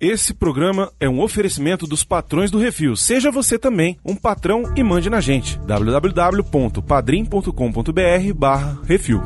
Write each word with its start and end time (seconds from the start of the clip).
Esse 0.00 0.32
programa 0.32 0.90
é 0.98 1.06
um 1.06 1.20
oferecimento 1.20 1.86
dos 1.86 2.02
patrões 2.02 2.50
do 2.50 2.58
Refil. 2.58 2.96
Seja 2.96 3.30
você 3.30 3.58
também 3.58 3.98
um 4.02 4.16
patrão 4.16 4.72
e 4.74 4.82
mande 4.82 5.10
na 5.10 5.20
gente. 5.20 5.58
www.padrim.com.br 5.58 8.34
barra 8.34 8.78
Refil. 8.82 9.20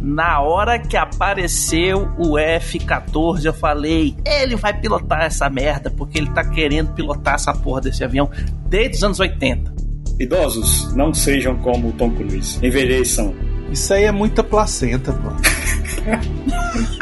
Na 0.00 0.40
hora 0.40 0.76
que 0.76 0.96
apareceu 0.96 2.08
o 2.18 2.36
F-14, 2.36 3.44
eu 3.44 3.52
falei: 3.52 4.16
ele 4.26 4.56
vai 4.56 4.76
pilotar 4.76 5.22
essa 5.22 5.48
merda, 5.48 5.88
porque 5.88 6.18
ele 6.18 6.30
tá 6.30 6.42
querendo 6.42 6.92
pilotar 6.92 7.34
essa 7.34 7.52
porra 7.52 7.82
desse 7.82 8.02
avião 8.02 8.28
desde 8.68 8.96
os 8.96 9.04
anos 9.04 9.20
80. 9.20 9.72
Idosos, 10.18 10.92
não 10.96 11.14
sejam 11.14 11.56
como 11.58 11.90
o 11.90 11.92
Tom 11.92 12.10
Cruise. 12.10 12.58
Envelheçam. 12.60 13.32
Isso 13.70 13.94
aí 13.94 14.02
é 14.02 14.10
muita 14.10 14.42
placenta, 14.42 15.12
pô. 15.12 15.30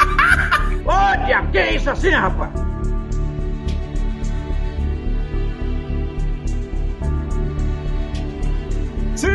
Olha, 0.91 1.45
que 1.51 1.57
é 1.59 1.75
isso 1.75 1.87
assim, 1.87 2.09
rapaz? 2.09 2.51
Sim, 9.15 9.27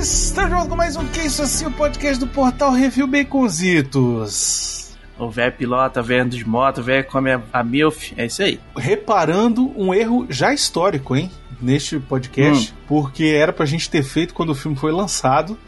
estamos 0.00 0.68
com 0.68 0.76
mais 0.76 0.94
um 0.94 1.04
Que 1.08 1.22
Isso 1.22 1.42
Assim, 1.42 1.66
o 1.66 1.72
podcast 1.72 2.20
do 2.20 2.28
portal 2.28 2.70
Review 2.70 3.08
Baconzitos. 3.08 4.96
O 5.18 5.28
velho 5.28 5.52
pilota, 5.54 6.00
velho 6.00 6.28
de 6.28 6.46
moto, 6.46 6.84
velho 6.84 7.04
come 7.08 7.32
a, 7.32 7.42
a 7.52 7.64
MILF, 7.64 8.14
é 8.16 8.26
isso 8.26 8.40
aí. 8.40 8.60
Reparando 8.76 9.72
um 9.76 9.92
erro 9.92 10.24
já 10.30 10.54
histórico, 10.54 11.16
hein? 11.16 11.32
Neste 11.60 11.98
podcast, 11.98 12.72
porque 12.86 13.24
era 13.24 13.52
pra 13.52 13.66
gente 13.66 13.90
ter 13.90 14.04
feito 14.04 14.32
quando 14.32 14.50
o 14.50 14.54
filme 14.54 14.76
foi 14.76 14.92
lançado. 14.92 15.58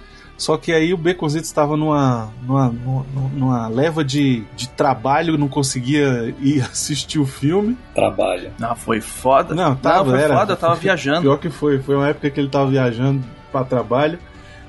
Só 0.41 0.57
que 0.57 0.73
aí 0.73 0.95
o 0.95 0.97
Beconzito 0.97 1.45
estava 1.45 1.77
numa, 1.77 2.33
numa, 2.43 2.69
numa, 2.69 3.05
numa 3.35 3.69
leva 3.69 4.03
de, 4.03 4.43
de 4.57 4.71
trabalho, 4.71 5.37
não 5.37 5.49
conseguia 5.49 6.35
ir 6.41 6.63
assistir 6.65 7.19
o 7.19 7.27
filme. 7.27 7.77
Trabalho. 7.95 8.51
Não, 8.59 8.75
foi 8.75 9.03
foda. 9.03 9.55
Não, 9.55 9.77
tava, 9.77 10.13
foi 10.13 10.19
era. 10.23 10.39
foda, 10.39 10.55
eu 10.55 10.57
tava 10.57 10.77
viajando. 10.81 11.21
Pior 11.21 11.37
que 11.37 11.51
foi, 11.51 11.79
foi 11.81 11.95
uma 11.95 12.09
época 12.09 12.31
que 12.31 12.41
ele 12.41 12.49
tava 12.49 12.71
viajando 12.71 13.23
para 13.53 13.67
trabalho. 13.67 14.19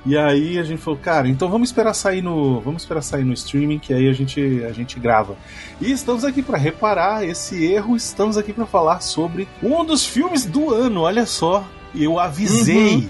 E 0.05 0.17
aí 0.17 0.59
a 0.59 0.63
gente 0.63 0.81
falou, 0.81 0.99
cara, 1.01 1.29
então 1.29 1.47
vamos 1.47 1.69
esperar 1.69 1.93
sair 1.93 2.21
no, 2.21 2.59
vamos 2.59 2.81
esperar 2.81 3.01
sair 3.01 3.23
no 3.23 3.31
streaming 3.31 3.79
que 3.79 3.93
aí 3.93 4.09
a 4.09 4.13
gente 4.13 4.41
a 4.65 4.73
gente 4.73 4.99
grava. 4.99 5.37
E 5.79 5.89
estamos 5.89 6.25
aqui 6.25 6.41
para 6.41 6.57
reparar 6.57 7.23
esse 7.23 7.63
erro, 7.63 7.95
estamos 7.95 8.35
aqui 8.35 8.51
para 8.51 8.65
falar 8.65 8.99
sobre 8.99 9.47
um 9.63 9.85
dos 9.85 10.05
filmes 10.05 10.45
do 10.45 10.73
ano, 10.73 11.03
olha 11.03 11.25
só. 11.25 11.63
Eu 11.95 12.19
avisei. 12.19 12.95
Uhum. 12.95 13.09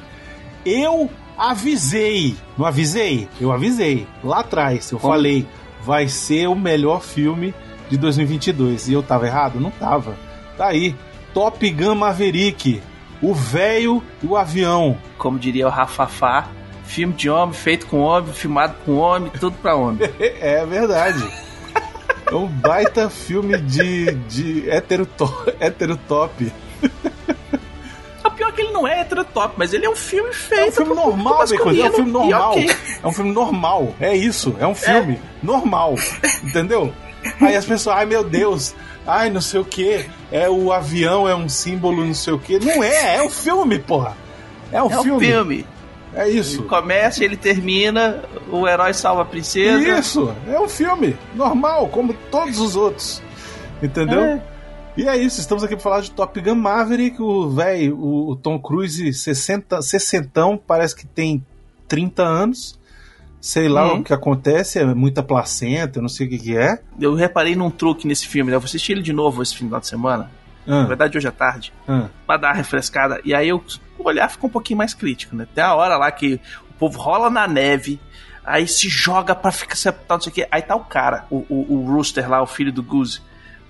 Eu 0.63 1.09
avisei. 1.41 2.35
Não 2.55 2.65
avisei? 2.65 3.27
Eu 3.39 3.51
avisei. 3.51 4.07
Lá 4.23 4.41
atrás 4.41 4.91
eu 4.91 4.99
falei, 4.99 5.47
vai 5.83 6.07
ser 6.07 6.47
o 6.47 6.55
melhor 6.55 7.01
filme 7.01 7.53
de 7.89 7.97
2022. 7.97 8.87
E 8.87 8.93
eu 8.93 9.01
tava 9.01 9.25
errado? 9.25 9.59
Não 9.59 9.71
tava. 9.71 10.15
Tá 10.55 10.67
aí. 10.67 10.95
Top 11.33 11.67
Gun 11.71 11.95
Maverick. 11.95 12.81
O 13.21 13.33
velho 13.33 14.03
e 14.21 14.27
o 14.27 14.37
avião. 14.37 14.97
Como 15.17 15.39
diria 15.39 15.67
o 15.67 15.69
Rafafá, 15.69 16.47
filme 16.83 17.13
de 17.13 17.29
homem, 17.29 17.53
feito 17.53 17.87
com 17.87 17.99
homem, 17.99 18.33
filmado 18.33 18.75
com 18.85 18.97
homem, 18.97 19.31
tudo 19.39 19.55
pra 19.57 19.75
homem. 19.75 20.09
É 20.19 20.65
verdade. 20.65 21.27
É 22.27 22.35
um 22.35 22.47
baita 22.47 23.09
filme 23.09 23.57
de, 23.57 24.11
de 24.11 24.69
heterotop. 24.69 25.53
heterotop. 25.59 26.51
O 27.05 27.10
pior 28.51 28.53
é 28.53 28.55
que 28.55 28.61
ele 28.61 28.71
não 28.71 28.87
é 28.87 29.01
heterotop, 29.01 29.53
mas 29.57 29.73
ele 29.73 29.85
é 29.85 29.89
um 29.89 29.95
filme 29.95 30.33
feito. 30.33 30.63
É 30.63 30.67
um 30.69 30.71
filme 30.71 30.95
normal, 30.95 31.47
Bacon, 31.47 31.69
é 31.71 31.89
um 31.89 31.93
filme 31.93 32.11
normal. 32.11 32.51
ok. 32.51 32.71
É 33.03 33.07
um 33.07 33.11
filme 33.11 33.31
normal. 33.31 33.95
É 33.99 34.15
isso. 34.15 34.55
É 34.59 34.67
um 34.67 34.75
filme 34.75 35.19
normal. 35.41 35.95
Entendeu? 36.43 36.93
Aí 37.39 37.55
as 37.55 37.65
pessoas, 37.65 37.97
ai 37.97 38.05
meu 38.05 38.23
Deus, 38.23 38.75
ai 39.05 39.29
não 39.29 39.41
sei 39.41 39.59
o 39.59 39.65
que, 39.65 40.05
é 40.31 40.49
o 40.49 40.71
avião, 40.71 41.27
é 41.29 41.35
um 41.35 41.47
símbolo, 41.47 42.03
não 42.05 42.13
sei 42.13 42.33
o 42.33 42.39
que. 42.39 42.59
Não 42.59 42.83
é, 42.83 43.17
é 43.17 43.23
um 43.23 43.29
filme, 43.29 43.77
porra. 43.79 44.17
É 44.71 44.81
um 44.81 44.91
É 44.91 44.99
um 44.99 45.03
filme. 45.03 45.25
filme. 45.27 45.65
É 46.13 46.27
isso. 46.27 46.59
Ele 46.59 46.67
começa, 46.67 47.23
ele 47.23 47.37
termina, 47.37 48.23
o 48.51 48.67
herói 48.67 48.93
salva 48.93 49.21
a 49.21 49.25
princesa. 49.25 49.99
Isso, 49.99 50.33
é 50.47 50.59
um 50.59 50.67
filme 50.67 51.17
normal, 51.35 51.87
como 51.87 52.13
todos 52.29 52.59
os 52.59 52.75
outros. 52.75 53.21
Entendeu? 53.81 54.21
É. 54.21 54.41
E 54.97 55.07
é 55.07 55.15
isso, 55.17 55.39
estamos 55.39 55.63
aqui 55.63 55.73
para 55.75 55.83
falar 55.83 56.01
de 56.01 56.11
Top 56.11 56.39
Gun 56.39 56.55
Maverick, 56.55 57.21
o 57.21 57.49
velho, 57.49 57.97
o, 57.97 58.35
Tom 58.35 58.59
Cruise 58.59 59.13
60, 59.13 59.81
60, 59.81 60.57
parece 60.67 60.95
que 60.95 61.07
tem 61.07 61.43
30 61.87 62.23
anos. 62.23 62.79
Sei 63.39 63.67
lá 63.67 63.91
Uhum. 63.93 63.99
o 63.99 64.03
que 64.03 64.13
acontece, 64.13 64.77
é 64.77 64.85
muita 64.85 65.23
placenta, 65.23 65.97
eu 65.97 66.01
não 66.03 66.09
sei 66.09 66.27
o 66.27 66.29
que, 66.29 66.37
que 66.37 66.55
é. 66.57 66.79
Eu 66.99 67.15
reparei 67.15 67.55
num 67.55 67.71
truque 67.71 68.05
nesse 68.07 68.27
filme, 68.27 68.51
né? 68.51 68.55
Eu 68.57 68.59
vou 68.59 68.67
assistir 68.67 68.91
ele 68.91 69.01
de 69.01 69.11
novo 69.13 69.41
esse 69.41 69.55
final 69.55 69.79
de 69.79 69.87
semana. 69.87 70.29
Na 70.67 70.81
Ah, 70.81 70.85
verdade, 70.85 71.17
hoje 71.17 71.27
à 71.27 71.31
tarde. 71.31 71.73
ah. 71.87 72.07
Pra 72.27 72.37
dar 72.37 72.49
uma 72.49 72.53
refrescada. 72.53 73.19
E 73.25 73.33
aí 73.33 73.49
eu 73.49 73.63
o 73.97 74.03
olhar 74.07 74.29
ficou 74.29 74.47
um 74.47 74.53
pouquinho 74.53 74.77
mais 74.77 74.93
crítico, 74.93 75.35
né? 75.35 75.47
Tem 75.55 75.63
a 75.63 75.73
hora 75.73 75.97
lá 75.97 76.11
que 76.11 76.39
o 76.69 76.73
povo 76.73 76.99
rola 76.99 77.29
na 77.31 77.47
neve, 77.47 77.99
aí 78.45 78.67
se 78.67 78.87
joga 78.89 79.33
pra 79.33 79.51
ficar 79.51 79.75
sepultado, 79.75 80.17
não 80.19 80.21
sei 80.21 80.31
o 80.31 80.35
quê. 80.35 80.47
Aí 80.51 80.61
tá 80.61 80.75
o 80.75 80.81
cara, 80.81 81.25
o, 81.31 81.37
o, 81.49 81.65
o 81.79 81.91
Rooster 81.91 82.29
lá, 82.29 82.43
o 82.43 82.47
filho 82.47 82.71
do 82.71 82.83
Goose, 82.83 83.21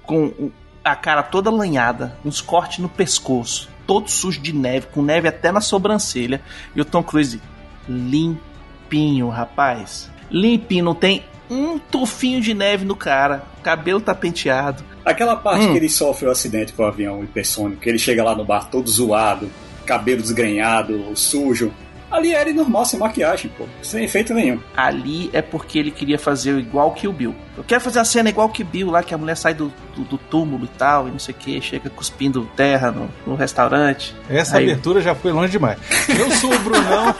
com 0.03 0.51
a 0.83 0.95
cara 0.95 1.21
toda 1.23 1.49
lanhada, 1.51 2.17
uns 2.25 2.41
cortes 2.41 2.79
no 2.79 2.89
pescoço, 2.89 3.69
todo 3.85 4.09
sujo 4.09 4.39
de 4.41 4.53
neve, 4.53 4.87
com 4.91 5.01
neve 5.01 5.27
até 5.27 5.51
na 5.51 5.61
sobrancelha. 5.61 6.41
E 6.75 6.81
o 6.81 6.85
Tom 6.85 7.03
Cruise 7.03 7.39
limpinho, 7.87 9.29
rapaz. 9.29 10.09
Limpinho, 10.29 10.85
não 10.85 10.95
tem 10.95 11.23
um 11.49 11.77
tufinho 11.77 12.41
de 12.41 12.53
neve 12.53 12.85
no 12.85 12.95
cara. 12.95 13.43
O 13.59 13.61
cabelo 13.61 13.99
tá 13.99 14.15
penteado. 14.15 14.83
Aquela 15.03 15.35
parte 15.35 15.65
Hum. 15.65 15.71
que 15.71 15.77
ele 15.77 15.89
sofre 15.89 16.27
o 16.27 16.31
acidente 16.31 16.73
com 16.73 16.83
o 16.83 16.85
avião 16.85 17.23
hipersônico, 17.23 17.81
que 17.81 17.89
ele 17.89 17.99
chega 17.99 18.23
lá 18.23 18.35
no 18.35 18.45
bar 18.45 18.69
todo 18.69 18.89
zoado, 18.89 19.51
cabelo 19.85 20.21
desgrenhado, 20.21 21.11
sujo. 21.15 21.73
Ali 22.11 22.33
era 22.33 22.49
ele 22.49 22.57
normal, 22.57 22.83
sem 22.85 22.99
maquiagem, 22.99 23.49
pô. 23.57 23.65
Sem 23.81 24.03
efeito 24.03 24.33
nenhum. 24.33 24.59
ali 24.75 25.29
é 25.31 25.41
porque 25.41 25.79
ele 25.79 25.91
queria 25.91 26.19
fazer 26.19 26.57
igual 26.57 26.91
que 26.91 27.07
o 27.07 27.13
Bill. 27.13 27.33
Eu 27.57 27.63
quero 27.63 27.79
fazer 27.81 27.99
a 27.99 28.05
cena 28.05 28.29
igual 28.29 28.49
que 28.49 28.63
o 28.63 28.65
Bill, 28.65 28.89
lá 28.91 29.01
que 29.01 29.13
a 29.13 29.17
mulher 29.17 29.35
sai 29.37 29.53
do, 29.53 29.71
do, 29.95 30.03
do 30.03 30.17
túmulo 30.17 30.65
e 30.65 30.77
tal, 30.77 31.07
e 31.07 31.11
não 31.11 31.19
sei 31.19 31.33
o 31.33 31.37
que, 31.37 31.61
chega 31.61 31.89
cuspindo 31.89 32.49
terra 32.55 32.91
no, 32.91 33.09
no 33.25 33.35
restaurante. 33.35 34.13
Essa 34.29 34.57
Aí- 34.57 34.65
abertura 34.69 34.99
já 35.01 35.15
foi 35.15 35.31
longe 35.31 35.51
demais. 35.51 35.79
Eu 36.09 36.29
sou 36.31 36.53
o 36.53 36.59
Brunão. 36.59 37.15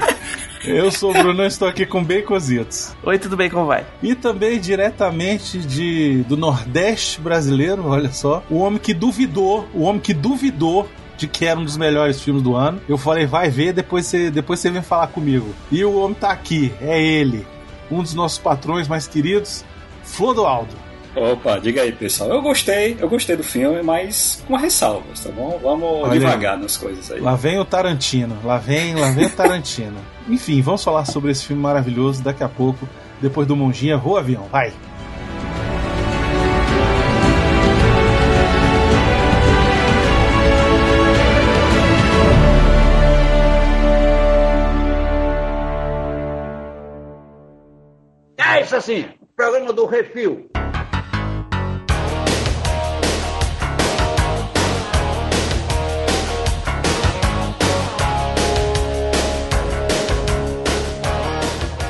eu 0.64 0.90
sou 0.90 1.10
o 1.10 1.12
Brunão, 1.12 1.44
estou 1.44 1.68
aqui 1.68 1.84
com 1.84 2.02
Baconzitos. 2.02 2.94
Oi, 3.02 3.18
tudo 3.18 3.36
bem, 3.36 3.50
como 3.50 3.66
vai? 3.66 3.84
E 4.02 4.14
também 4.14 4.58
diretamente 4.60 5.58
de, 5.58 6.22
do 6.28 6.36
Nordeste 6.36 7.20
brasileiro, 7.20 7.86
olha 7.86 8.12
só. 8.12 8.42
O 8.48 8.58
homem 8.58 8.78
que 8.78 8.94
duvidou, 8.94 9.68
o 9.74 9.82
homem 9.82 10.00
que 10.00 10.14
duvidou 10.14 10.88
de 11.22 11.28
que 11.28 11.46
era 11.46 11.58
um 11.58 11.64
dos 11.64 11.76
melhores 11.76 12.20
filmes 12.20 12.42
do 12.42 12.56
ano. 12.56 12.80
Eu 12.88 12.98
falei, 12.98 13.26
vai 13.26 13.48
ver, 13.48 13.72
depois 13.72 14.06
você, 14.06 14.30
depois 14.30 14.58
você 14.58 14.70
vem 14.70 14.82
falar 14.82 15.06
comigo. 15.06 15.54
E 15.70 15.84
o 15.84 15.96
homem 15.96 16.14
tá 16.14 16.30
aqui, 16.30 16.72
é 16.80 17.00
ele. 17.00 17.46
Um 17.90 18.02
dos 18.02 18.12
nossos 18.12 18.38
patrões 18.38 18.88
mais 18.88 19.06
queridos, 19.06 19.64
Flodoaldo. 20.02 20.74
Opa, 21.14 21.58
diga 21.58 21.82
aí, 21.82 21.92
pessoal. 21.92 22.30
Eu 22.30 22.42
gostei, 22.42 22.96
eu 22.98 23.08
gostei 23.08 23.36
do 23.36 23.44
filme, 23.44 23.82
mas 23.82 24.42
com 24.48 24.56
ressalvas, 24.56 25.20
tá 25.20 25.30
bom? 25.30 25.60
Vamos 25.62 26.08
Olha 26.08 26.18
devagar 26.18 26.58
nas 26.58 26.76
coisas 26.76 27.10
aí. 27.10 27.20
Lá 27.20 27.36
vem 27.36 27.58
o 27.58 27.64
Tarantino, 27.64 28.36
lá 28.42 28.56
vem, 28.56 28.94
lá 28.94 29.10
vem 29.10 29.26
o 29.26 29.30
Tarantino. 29.30 29.98
Enfim, 30.28 30.60
vamos 30.62 30.82
falar 30.82 31.04
sobre 31.04 31.30
esse 31.30 31.44
filme 31.44 31.62
maravilhoso 31.62 32.22
daqui 32.22 32.42
a 32.42 32.48
pouco, 32.48 32.88
depois 33.20 33.46
do 33.46 33.54
Monjinha, 33.54 33.98
voa 33.98 34.20
avião, 34.20 34.48
vai. 34.50 34.72
Isso 48.72 48.78
assim, 48.78 49.04
programa 49.36 49.70
do 49.70 49.84
Refil. 49.84 50.50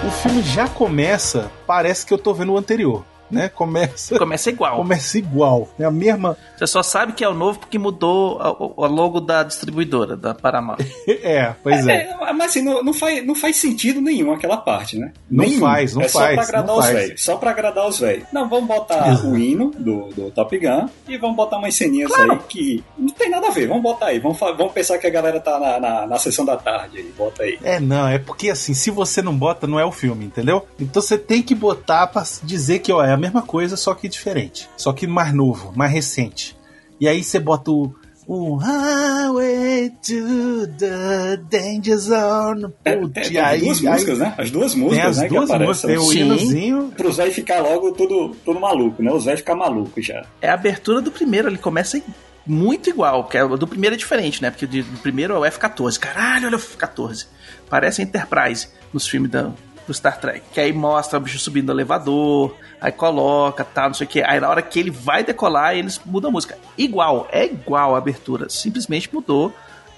O 0.05 0.11
filme 0.11 0.43
já 0.43 0.69
começa, 0.69 1.53
parece 1.69 2.05
que 2.05 2.13
eu 2.13 2.19
tô 2.19 2.35
vendo 2.35 2.53
o 2.53 2.59
anterior, 2.59 3.05
né? 3.33 3.49
Começa, 3.49 4.19
Começa 4.19 4.51
igual. 4.51 4.77
começa 4.77 5.19
igual, 5.19 5.69
é 5.79 5.85
a 5.85 5.91
mesma, 5.91 6.37
Você 6.57 6.67
só 6.67 6.83
sabe 6.83 7.13
que 7.15 7.25
é 7.25 7.29
o 7.29 7.35
novo 7.35 7.59
porque 7.59 7.79
mudou 7.79 8.41
a- 8.41 8.53
o 8.53 8.87
logo 8.87 9.21
da 9.21 9.43
distribuidora, 9.43 10.17
da 10.17 10.35
Paramount. 10.35 10.79
é, 11.09 11.55
pois 11.63 11.87
é. 11.87 12.03
É, 12.21 12.33
mas 12.33 12.51
assim, 12.51 12.63
não, 12.63 12.83
não, 12.83 12.93
faz, 12.93 13.27
não 13.27 13.35
faz 13.35 13.57
sentido 13.57 14.01
nenhum 14.01 14.33
aquela 14.33 14.57
parte, 14.57 14.99
né? 14.99 15.13
Não 15.31 15.45
Nenhum. 15.45 15.61
faz, 15.61 15.95
não 15.95 16.03
é 16.03 16.09
só 16.09 16.19
faz, 16.21 16.35
pra 16.35 16.45
agradar 16.45 16.77
os 16.77 16.87
velhos. 16.87 17.25
Só 17.25 17.37
pra 17.37 17.51
agradar 17.51 17.89
os 17.89 17.99
velhos. 17.99 18.27
Não, 18.33 18.49
vamos 18.49 18.67
botar 18.69 19.09
Exato. 19.11 19.29
o 19.29 19.37
hino 19.39 19.71
do, 19.79 20.09
do 20.09 20.31
Top 20.31 20.57
Gun 20.59 20.89
e 21.09 21.17
vamos 21.17 21.37
botar 21.37 21.59
umas 21.59 21.75
ceninhas 21.75 22.13
aí 22.13 22.39
que 22.49 22.85
não 22.99 23.09
tem 23.09 23.31
nada 23.31 23.49
a 23.49 23.51
ver. 23.51 23.67
Vamos 23.67 23.83
botar 23.83 24.07
aí. 24.07 24.19
Vamos, 24.19 24.39
vamos 24.39 24.73
pensar 24.73 24.99
que 24.99 25.07
a 25.07 25.11
galera 25.11 25.41
tá 25.41 25.59
na, 25.59 25.81
na, 25.81 26.07
na 26.07 26.19
sessão 26.19 26.45
da 26.45 26.57
tarde 26.57 26.99
aí. 26.99 27.13
Bota 27.17 27.43
aí. 27.43 27.59
É, 27.63 27.81
não, 27.81 28.07
é 28.09 28.19
porque 28.19 28.51
assim, 28.51 28.75
se 28.75 28.91
você 28.91 29.23
não 29.23 29.35
bota, 29.37 29.67
não 29.67 29.79
é 29.81 29.85
o 29.85 29.93
filme, 29.93 30.25
entendeu? 30.27 30.67
Então 30.79 31.01
você 31.03 31.17
tem 31.19 31.43
que 31.43 31.55
botar 31.55 32.07
pra 32.07 32.23
dizer 32.43 32.81
que, 32.81 32.93
ó, 32.93 33.03
é 33.03 33.17
mesma 33.23 33.43
coisa, 33.43 33.77
só 33.77 33.95
que 33.95 34.09
diferente. 34.09 34.69
Só 34.77 34.93
que 34.93 35.07
mais 35.07 35.33
novo, 35.33 35.73
mais 35.77 35.93
recente. 35.93 36.57
E 37.01 37.07
aí 37.07 37.23
você 37.23 37.39
bota 37.39 37.71
o. 37.71 37.95
O 38.25 38.55
Highway 38.55 39.91
to 40.01 40.69
the 40.79 41.37
Danger 41.51 41.99
Zone. 41.99 42.67
É, 42.85 42.97
Putz, 42.97 43.13
tem, 43.15 43.33
e 43.33 43.39
aí, 43.39 43.61
duas 43.61 43.85
aí 43.85 43.93
músicas, 43.93 44.19
né? 44.21 44.35
As 44.39 44.51
duas 44.51 44.75
músicas, 44.77 45.07
as 45.07 45.19
né? 45.19 45.29
duas 45.29 45.51
que 45.51 45.59
músicas, 45.59 45.81
tem 45.83 45.97
aparecem. 45.97 45.99
o 45.99 46.13
Sim. 46.13 46.21
hinozinho. 46.21 46.93
Pro 46.97 47.13
Zé 47.13 47.31
ficar 47.31 47.61
logo 47.61 47.91
tudo, 47.93 48.37
tudo 48.45 48.61
maluco, 48.61 49.03
né? 49.03 49.11
O 49.11 49.19
Zé 49.19 49.37
ficar 49.37 49.57
maluco 49.57 50.01
já. 50.01 50.25
É 50.41 50.49
a 50.49 50.55
abertura 50.55 51.01
do 51.01 51.11
primeiro, 51.11 51.49
ele 51.49 51.59
começa 51.59 52.01
muito 52.47 52.89
igual, 52.89 53.25
que 53.25 53.37
é, 53.37 53.45
o 53.45 53.57
do 53.57 53.67
primeiro 53.67 53.95
é 53.95 53.99
diferente, 53.99 54.41
né? 54.41 54.51
Porque 54.51 54.67
do 54.67 54.99
primeiro 55.01 55.35
é 55.35 55.39
o 55.39 55.45
F-14. 55.45 55.99
Caralho, 55.99 56.47
olha 56.47 56.57
o 56.57 56.61
F-14. 56.61 57.27
Parece 57.69 58.03
a 58.03 58.05
Enterprise 58.05 58.69
nos 58.93 59.09
filmes 59.09 59.33
da, 59.33 59.53
do 59.87 59.95
Star 59.95 60.19
Trek. 60.19 60.43
Que 60.53 60.61
aí 60.61 60.73
mostra 60.73 61.19
o 61.19 61.23
bicho 61.23 61.39
subindo 61.39 61.67
no 61.67 61.73
elevador, 61.73 62.57
aí 62.81 62.93
coloca, 62.93 63.65
tá, 63.65 63.87
não 63.87 63.95
sei 63.95 64.07
o 64.07 64.11
que. 64.11 64.23
Aí 64.23 64.41
na 64.41 64.49
hora 64.49 64.63
que 64.63 64.79
ele 64.79 64.91
vai 64.91 65.23
decolar, 65.23 65.75
eles 65.75 66.01
mudam 66.05 66.31
a 66.31 66.33
música. 66.33 66.59
Igual, 66.77 67.29
é 67.31 67.45
igual 67.45 67.95
a 67.95 67.99
abertura. 67.99 68.49
Simplesmente 68.49 69.13
mudou 69.13 69.53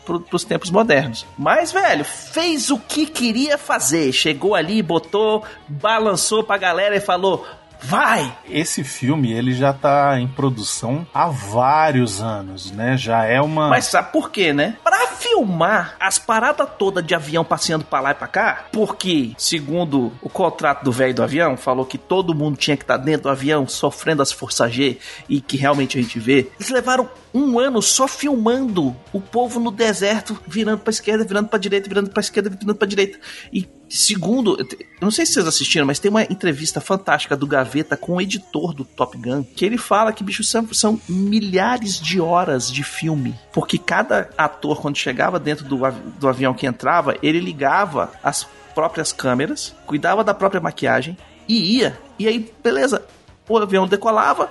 pro, 0.04 0.20
pros 0.20 0.44
tempos 0.44 0.70
modernos. 0.70 1.26
Mas, 1.36 1.72
velho, 1.72 2.04
fez 2.04 2.70
o 2.70 2.78
que 2.78 3.06
queria 3.06 3.58
fazer. 3.58 4.12
Chegou 4.12 4.54
ali, 4.54 4.82
botou, 4.82 5.44
balançou 5.69 6.44
pra 6.44 6.56
galera 6.56 6.96
e 6.96 7.00
falou: 7.00 7.46
vai! 7.84 8.36
Esse 8.48 8.82
filme, 8.82 9.32
ele 9.32 9.52
já 9.52 9.72
tá 9.72 10.19
em 10.19 10.28
produção 10.28 11.06
há 11.12 11.28
vários 11.28 12.20
anos, 12.20 12.70
né? 12.70 12.96
Já 12.96 13.25
é 13.25 13.40
uma... 13.40 13.69
Mas 13.69 13.86
sabe 13.86 14.12
por 14.12 14.31
quê, 14.31 14.52
né? 14.52 14.76
Pra 14.82 15.06
filmar 15.25 15.96
as 15.98 16.19
paradas 16.19 16.69
todas 16.78 17.04
de 17.04 17.14
avião 17.14 17.44
passeando 17.44 17.84
pra 17.84 18.00
lá 18.00 18.10
e 18.10 18.14
pra 18.14 18.26
cá, 18.26 18.66
porque, 18.70 19.32
segundo 19.38 20.12
o 20.20 20.28
contrato 20.28 20.84
do 20.84 20.92
velho 20.92 21.14
do 21.14 21.22
avião, 21.22 21.56
falou 21.56 21.86
que 21.86 21.96
todo 21.96 22.34
mundo 22.34 22.56
tinha 22.56 22.76
que 22.76 22.84
estar 22.84 22.96
dentro 22.96 23.22
do 23.22 23.31
avião 23.31 23.66
sofrendo 23.66 24.22
as 24.22 24.30
forças 24.30 24.72
G 24.72 24.98
e 25.28 25.40
que 25.40 25.56
realmente 25.56 25.98
a 25.98 26.02
gente 26.02 26.19
vê. 26.19 26.50
Eles 26.58 26.70
levaram 26.70 27.08
um 27.34 27.58
ano 27.58 27.82
só 27.82 28.06
filmando 28.06 28.94
o 29.12 29.20
povo 29.20 29.58
no 29.58 29.72
deserto, 29.72 30.38
virando 30.46 30.78
pra 30.78 30.90
esquerda, 30.90 31.25
virando 31.25 31.48
pra 31.48 31.58
direita, 31.58 31.88
virando 31.88 32.10
pra 32.10 32.20
esquerda, 32.20 32.48
virando 32.48 32.76
pra 32.76 32.86
direita. 32.86 33.19
E 33.52 33.69
segundo, 33.88 34.56
eu 34.58 34.66
não 35.00 35.10
sei 35.10 35.26
se 35.26 35.32
vocês 35.34 35.46
assistiram, 35.46 35.84
mas 35.84 35.98
tem 35.98 36.10
uma 36.10 36.22
entrevista 36.22 36.81
fantástica 36.81 37.36
do 37.36 37.46
Gaveta 37.46 37.96
com 37.96 38.14
o 38.14 38.20
editor 38.20 38.72
do 38.72 38.84
Top 38.84 39.19
Gun, 39.19 39.42
que 39.42 39.64
ele 39.64 39.76
fala 39.76 40.12
que, 40.12 40.22
bicho, 40.22 40.44
são, 40.44 40.72
são 40.72 41.00
milhares 41.08 41.98
de 41.98 42.20
horas 42.20 42.70
de 42.70 42.84
filme. 42.84 43.34
Porque 43.52 43.78
cada 43.78 44.30
ator, 44.38 44.80
quando 44.80 44.96
chegava 44.96 45.40
dentro 45.40 45.64
do, 45.64 45.80
do 46.19 46.28
avião 46.28 46.54
que 46.54 46.66
entrava, 46.66 47.16
ele 47.20 47.40
ligava 47.40 48.12
as 48.22 48.46
próprias 48.75 49.12
câmeras, 49.12 49.75
cuidava 49.87 50.22
da 50.22 50.34
própria 50.34 50.60
maquiagem 50.60 51.16
e 51.48 51.78
ia. 51.78 51.98
E 52.16 52.28
aí, 52.28 52.52
beleza, 52.62 53.04
o 53.48 53.58
avião 53.58 53.87
decolava, 53.87 54.50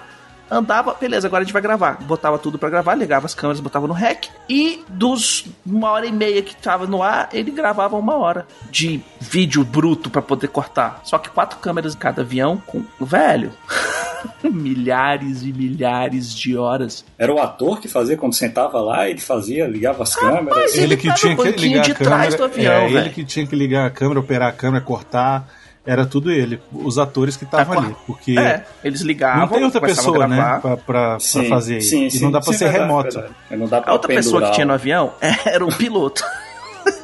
andava, 0.53 0.93
beleza, 0.93 1.27
agora 1.27 1.41
a 1.41 1.45
gente 1.45 1.53
vai 1.53 1.61
gravar. 1.61 1.97
Botava 2.03 2.39
tudo 2.39 2.57
pra 2.57 2.69
gravar, 2.69 2.95
ligava 2.95 3.25
as 3.25 3.33
câmeras, 3.33 3.59
botava 3.59 3.87
no 3.87 3.93
rec. 3.93 4.27
E 4.47 4.83
dos 4.87 5.45
uma 5.65 5.91
hora 5.91 6.05
e 6.05 6.11
meia 6.11 6.41
que 6.41 6.55
tava 6.55 6.87
no 6.87 7.03
ar, 7.03 7.29
ele 7.33 7.51
gravava 7.51 7.97
uma 7.97 8.15
hora 8.15 8.47
de 8.69 9.01
vídeo 9.19 9.63
bruto 9.63 10.09
pra 10.09 10.21
poder 10.21 10.47
cortar. 10.47 11.01
Só 11.03 11.17
que 11.17 11.29
quatro 11.29 11.59
câmeras 11.59 11.95
em 11.95 11.97
cada 11.97 12.21
avião, 12.21 12.61
com 12.65 12.83
velho. 12.99 13.51
milhares 14.43 15.43
e 15.43 15.51
milhares 15.51 16.33
de 16.33 16.55
horas. 16.55 17.03
Era 17.17 17.33
o 17.33 17.39
ator 17.41 17.81
que 17.81 17.87
fazia 17.87 18.15
quando 18.15 18.33
sentava 18.33 18.79
lá, 18.79 19.09
ele 19.09 19.19
fazia, 19.19 19.67
ligava 19.67 20.03
as 20.03 20.15
câmeras. 20.15 20.75
ele 20.75 20.93
ele 20.93 20.97
que 20.97 21.13
tinha 21.15 21.35
que 21.35 21.51
ligar 21.51 21.83
de 21.83 21.91
a 21.91 21.95
câmera. 21.95 22.15
trás 22.15 22.35
do 22.35 22.43
avião, 22.43 22.73
é, 22.73 22.91
ele 22.91 23.09
que 23.09 23.25
tinha 23.25 23.45
que 23.45 23.55
ligar 23.55 23.85
a 23.85 23.89
câmera, 23.89 24.19
operar 24.19 24.49
a 24.49 24.53
câmera, 24.53 24.83
cortar. 24.83 25.47
Era 25.85 26.05
tudo 26.05 26.31
ele. 26.31 26.61
Os 26.71 26.97
atores 26.97 27.35
que 27.35 27.43
estavam 27.43 27.75
Tá, 27.75 27.81
ali. 27.81 27.95
Porque 28.07 28.39
É, 28.39 28.65
eles 28.83 29.01
ligavam, 29.01 29.41
não 29.41 29.47
tem 29.49 29.63
outra 29.65 29.81
pessoa, 29.81 30.27
né? 30.27 30.37
Pra, 30.37 30.59
pra, 30.59 30.77
pra 30.77 31.17
fazer 31.49 31.79
isso. 31.79 31.95
e 32.17 32.19
não 32.21 32.31
dá 32.31 32.39
pra 32.39 32.53
sim, 32.53 32.57
ser 32.59 32.65
verdade, 32.69 32.87
remoto. 32.89 33.11
verdade. 33.13 33.33
Não 33.51 33.67
dá 33.67 33.81
pra 33.81 33.91
A 33.91 33.93
outra 33.93 34.07
pessoa 34.07 34.41
que 34.43 34.51
tinha 34.53 34.65
no 34.65 34.73
avião 34.73 35.11
era 35.45 35.65
o 35.65 35.75
piloto. 35.75 36.23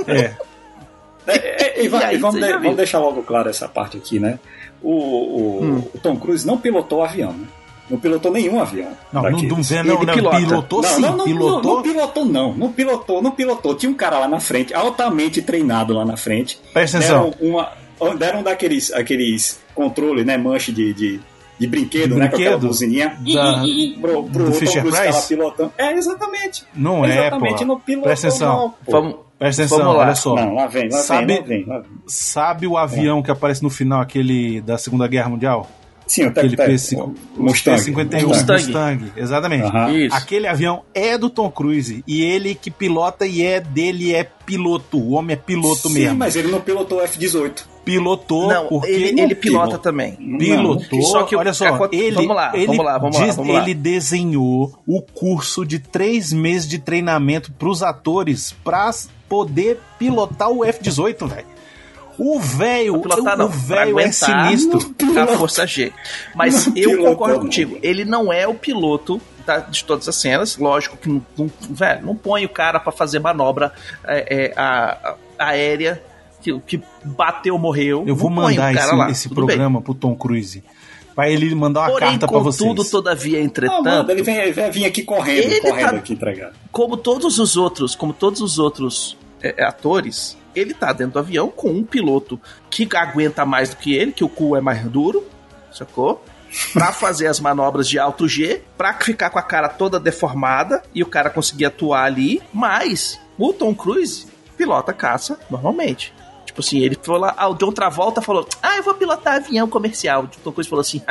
É. 0.07 0.33
É, 1.27 1.79
é, 1.79 1.83
e 1.83 1.87
E 1.87 1.95
aí 1.95 2.15
e 2.15 2.17
vamos, 2.17 2.41
de- 2.41 2.51
vamos 2.53 2.75
deixar 2.75 2.97
logo 2.97 3.21
claro 3.21 3.49
essa 3.49 3.67
parte 3.69 3.97
aqui, 3.97 4.19
né? 4.19 4.39
O, 4.81 4.91
o- 4.91 5.63
Hum. 5.63 5.83
o 5.93 5.97
Tom 5.99 6.15
Cruise 6.17 6.47
não 6.47 6.57
pilotou 6.57 6.99
o 6.99 7.03
avião, 7.03 7.31
né? 7.33 7.45
Não 7.87 7.99
pilotou 7.99 8.31
nenhum 8.31 8.59
avião. 8.59 8.89
Não, 9.13 9.21
não, 9.23 9.31
não 9.31 9.61
vê, 9.61 9.83
não, 9.83 10.03
não. 10.03 10.13
pilota. 10.15 10.37
Pilotou 10.37 10.81
não, 10.81 10.89
sim. 10.89 11.01
não, 11.01 11.17
não, 11.17 11.25
pilotou. 11.25 11.61
Não, 11.61 11.75
não 11.75 11.81
pilotou, 11.83 12.25
não. 12.25 12.53
Não 12.53 12.71
pilotou, 12.71 13.21
não 13.21 13.31
pilotou. 13.31 13.75
Tinha 13.75 13.91
um 13.91 13.95
cara 13.95 14.17
lá 14.19 14.27
na 14.27 14.39
frente, 14.39 14.73
altamente 14.73 15.39
treinado 15.41 15.93
lá 15.93 16.03
na 16.05 16.17
frente. 16.17 16.59
Presta 16.73 16.97
atenção. 16.97 17.31
Uma, 17.39 17.69
deram 18.17 18.43
daqueles 18.43 18.91
aqueles 18.93 19.59
controle, 19.75 20.23
né? 20.23 20.37
Manche 20.37 20.71
de, 20.71 20.93
de, 20.93 21.19
de 21.59 21.67
brinquedo, 21.67 22.15
né? 22.15 22.27
Com 22.27 22.35
aquela 22.35 22.51
Brinquedo? 22.51 22.67
buzininha. 22.67 23.17
Da- 23.33 23.63
pro, 24.01 24.23
pro 24.23 24.45
do 24.45 24.53
Fisher 24.53 24.83
Price? 24.83 25.27
pilotando. 25.27 25.71
É, 25.77 25.93
exatamente. 25.93 26.63
Não 26.75 27.03
é, 27.05 27.09
exatamente, 27.27 27.59
pô. 27.59 27.65
não 27.65 27.79
pilotou, 27.79 28.07
Presta 28.07 28.27
atenção. 28.27 28.55
não. 28.57 28.73
Vamos, 28.91 29.15
Presta 29.37 29.61
atenção, 29.63 29.77
Vamos 29.79 29.95
lá. 29.95 30.01
olha 30.05 30.15
só. 30.15 30.35
Não, 30.35 30.53
lá 30.53 30.67
vem, 30.67 30.89
lá 30.89 30.97
Sabe- 30.97 31.25
vem, 31.27 31.39
lá 31.41 31.45
vem, 31.47 31.65
lá 31.65 31.79
vem. 31.79 31.89
Sabe 32.07 32.67
o 32.67 32.77
avião 32.77 33.21
que 33.23 33.31
aparece 33.31 33.63
no 33.63 33.69
final, 33.69 34.01
aquele 34.01 34.59
da 34.61 34.77
Segunda 34.77 35.07
Guerra 35.07 35.29
Mundial? 35.29 35.69
Sim, 36.05 36.25
o 36.25 36.29
Aquele 36.29 36.57
Tec 36.57 36.65
Tec, 36.65 36.69
P-5- 36.75 37.15
o 37.37 37.43
Mustang. 37.43 37.83
P-51, 37.85 38.25
Mustang. 38.27 38.63
Mustang. 38.63 39.11
Exatamente. 39.15 39.69
Aquele 40.11 40.47
avião 40.47 40.81
é 40.91 41.15
do 41.19 41.29
Tom 41.29 41.51
Cruise. 41.51 42.03
E 42.07 42.23
ele 42.23 42.55
que 42.55 42.71
pilota 42.71 43.27
e 43.27 43.43
é 43.45 43.59
dele 43.61 44.15
é 44.15 44.23
piloto. 44.23 44.97
O 44.97 45.11
homem 45.11 45.35
é 45.35 45.37
piloto 45.37 45.87
Sim, 45.87 45.93
mesmo. 45.93 46.17
mas 46.17 46.35
ele 46.35 46.47
não 46.47 46.59
pilotou 46.61 46.97
o 46.97 47.01
F-18. 47.03 47.63
Pilotou 47.85 48.47
Não, 48.47 48.67
porque 48.67 48.89
ele, 48.91 49.11
não 49.13 49.23
ele 49.23 49.35
pilota 49.35 49.65
pilota. 49.67 49.77
também. 49.83 50.11
pilotou. 50.37 51.01
Só 51.03 51.23
que 51.23 51.35
o- 51.35 51.39
olha 51.39 51.53
só, 51.53 51.65
aco- 51.67 51.89
ele, 51.91 52.11
vamos 52.11 52.35
lá, 52.35 52.51
ele, 52.53 52.67
vamos 52.67 52.85
lá, 52.85 52.97
vamos 52.97 53.17
lá, 53.19 53.25
diz- 53.25 53.35
vamos 53.35 53.53
lá. 53.53 53.61
ele 53.63 53.73
desenhou 53.73 54.73
o 54.85 55.01
curso 55.01 55.65
de 55.65 55.79
três 55.79 56.31
meses 56.31 56.67
de 56.67 56.77
treinamento 56.77 57.51
pros 57.53 57.81
atores 57.81 58.55
pra 58.63 58.91
poder 59.27 59.79
pilotar 59.97 60.49
o 60.49 60.63
F-18, 60.63 61.27
velho. 61.27 61.45
O 62.17 62.37
velho, 62.37 62.95
o 63.01 63.37
não, 63.37 63.47
velho 63.47 63.97
é 63.99 64.11
sinistro. 64.11 64.93
a 65.21 65.27
força 65.37 65.65
G. 65.65 65.93
Mas 66.35 66.67
Não 66.67 66.75
eu 66.75 66.89
pilotou, 66.89 67.11
concordo 67.11 67.33
não. 67.35 67.41
contigo. 67.43 67.77
Ele 67.81 68.03
não 68.03 68.31
é 68.33 68.45
o 68.45 68.53
piloto 68.53 69.21
da- 69.45 69.59
de 69.59 69.85
todas 69.85 70.07
as 70.09 70.15
cenas. 70.15 70.57
Lógico 70.57 70.97
que 70.97 71.07
não, 71.07 71.25
não- 71.37 71.49
velho, 71.69 72.05
não 72.05 72.15
põe 72.15 72.43
o 72.43 72.49
cara 72.49 72.77
pra 72.79 72.91
fazer 72.91 73.19
manobra 73.19 73.71
é, 74.05 74.47
é, 74.47 74.53
a- 74.55 75.15
a- 75.39 75.45
aérea 75.47 76.03
que, 76.41 76.59
que 76.62 76.81
bateu, 77.03 77.57
morreu. 77.57 78.03
Eu 78.07 78.15
vou 78.15 78.30
mandar 78.30 78.74
esse, 78.74 78.95
lá, 78.95 79.09
esse 79.09 79.30
tudo 79.30 79.45
bem. 79.45 79.56
programa 79.56 79.81
pro 79.81 79.94
Tom 79.94 80.15
Cruise. 80.15 80.63
Pra 81.15 81.30
ele 81.30 81.53
mandar 81.53 81.81
uma 81.81 81.89
Porém, 81.91 82.09
carta 82.12 82.27
pra 82.27 82.39
vocês. 82.39 82.68
contudo, 82.69 82.89
todavia, 82.89 83.39
Não, 83.39 83.45
entretanto, 83.45 83.83
manda, 83.83 84.11
ele 84.13 84.23
vem, 84.23 84.54
vai 84.54 84.71
vir 84.71 84.85
aqui 84.85 85.04
correndo, 85.04 85.52
Ele 85.52 85.59
correndo 85.61 85.90
tá- 85.90 85.95
aqui 85.97 86.13
entregar. 86.13 86.54
como 86.71 86.95
todos 86.95 87.40
os 87.40 87.57
outros, 87.57 87.94
como 87.95 88.13
todos 88.13 88.40
os 88.42 88.57
outros 88.57 89.18
é, 89.42 89.56
é, 89.57 89.66
atores, 89.66 90.37
ele 90.56 90.73
tá 90.73 90.94
dentro 90.94 91.13
do 91.13 91.19
avião 91.19 91.49
com 91.49 91.71
um 91.71 91.83
piloto 91.83 92.40
que 92.69 92.87
aguenta 92.95 93.45
mais 93.45 93.69
do 93.71 93.75
que 93.75 93.94
ele, 93.94 94.13
que 94.13 94.23
o 94.23 94.30
cu 94.30 94.56
é 94.56 94.61
mais 94.61 94.81
duro, 94.85 95.25
sacou? 95.73 96.23
Pra 96.71 96.92
fazer 96.94 97.28
as 97.28 97.40
manobras 97.42 97.87
de 97.90 97.99
alto 97.99 98.25
G, 98.25 98.61
pra 98.78 98.94
ficar 98.94 99.30
com 99.30 99.40
a 99.40 99.44
cara 99.44 99.68
toda 99.68 99.99
deformada 99.99 100.81
e 100.95 101.04
o 101.04 101.07
cara 101.07 101.30
conseguir 101.30 101.66
atuar 101.66 102.06
ali, 102.06 102.42
mas 102.54 103.19
o 103.37 103.52
Tom 103.52 103.75
Cruise 103.75 104.25
pilota 104.57 104.94
caça 104.94 105.37
normalmente. 105.49 106.13
Tipo 106.59 106.68
assim, 106.68 106.80
ele 106.80 106.97
foi 107.01 107.18
lá, 107.18 107.33
ah, 107.37 107.47
o 107.47 107.56
John 107.56 107.71
Travolta 107.71 108.21
falou: 108.21 108.45
Ah, 108.61 108.75
eu 108.78 108.83
vou 108.83 108.94
pilotar 108.94 109.35
avião 109.35 109.68
comercial. 109.69 110.23
O 110.23 110.28
Tom 110.28 110.51
Cruise 110.51 110.69
falou 110.69 110.81
assim: 110.81 111.01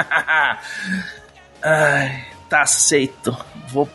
Ai, 1.63 2.25
tá 2.49 2.63
aceito. 2.63 3.37
Vou 3.71 3.89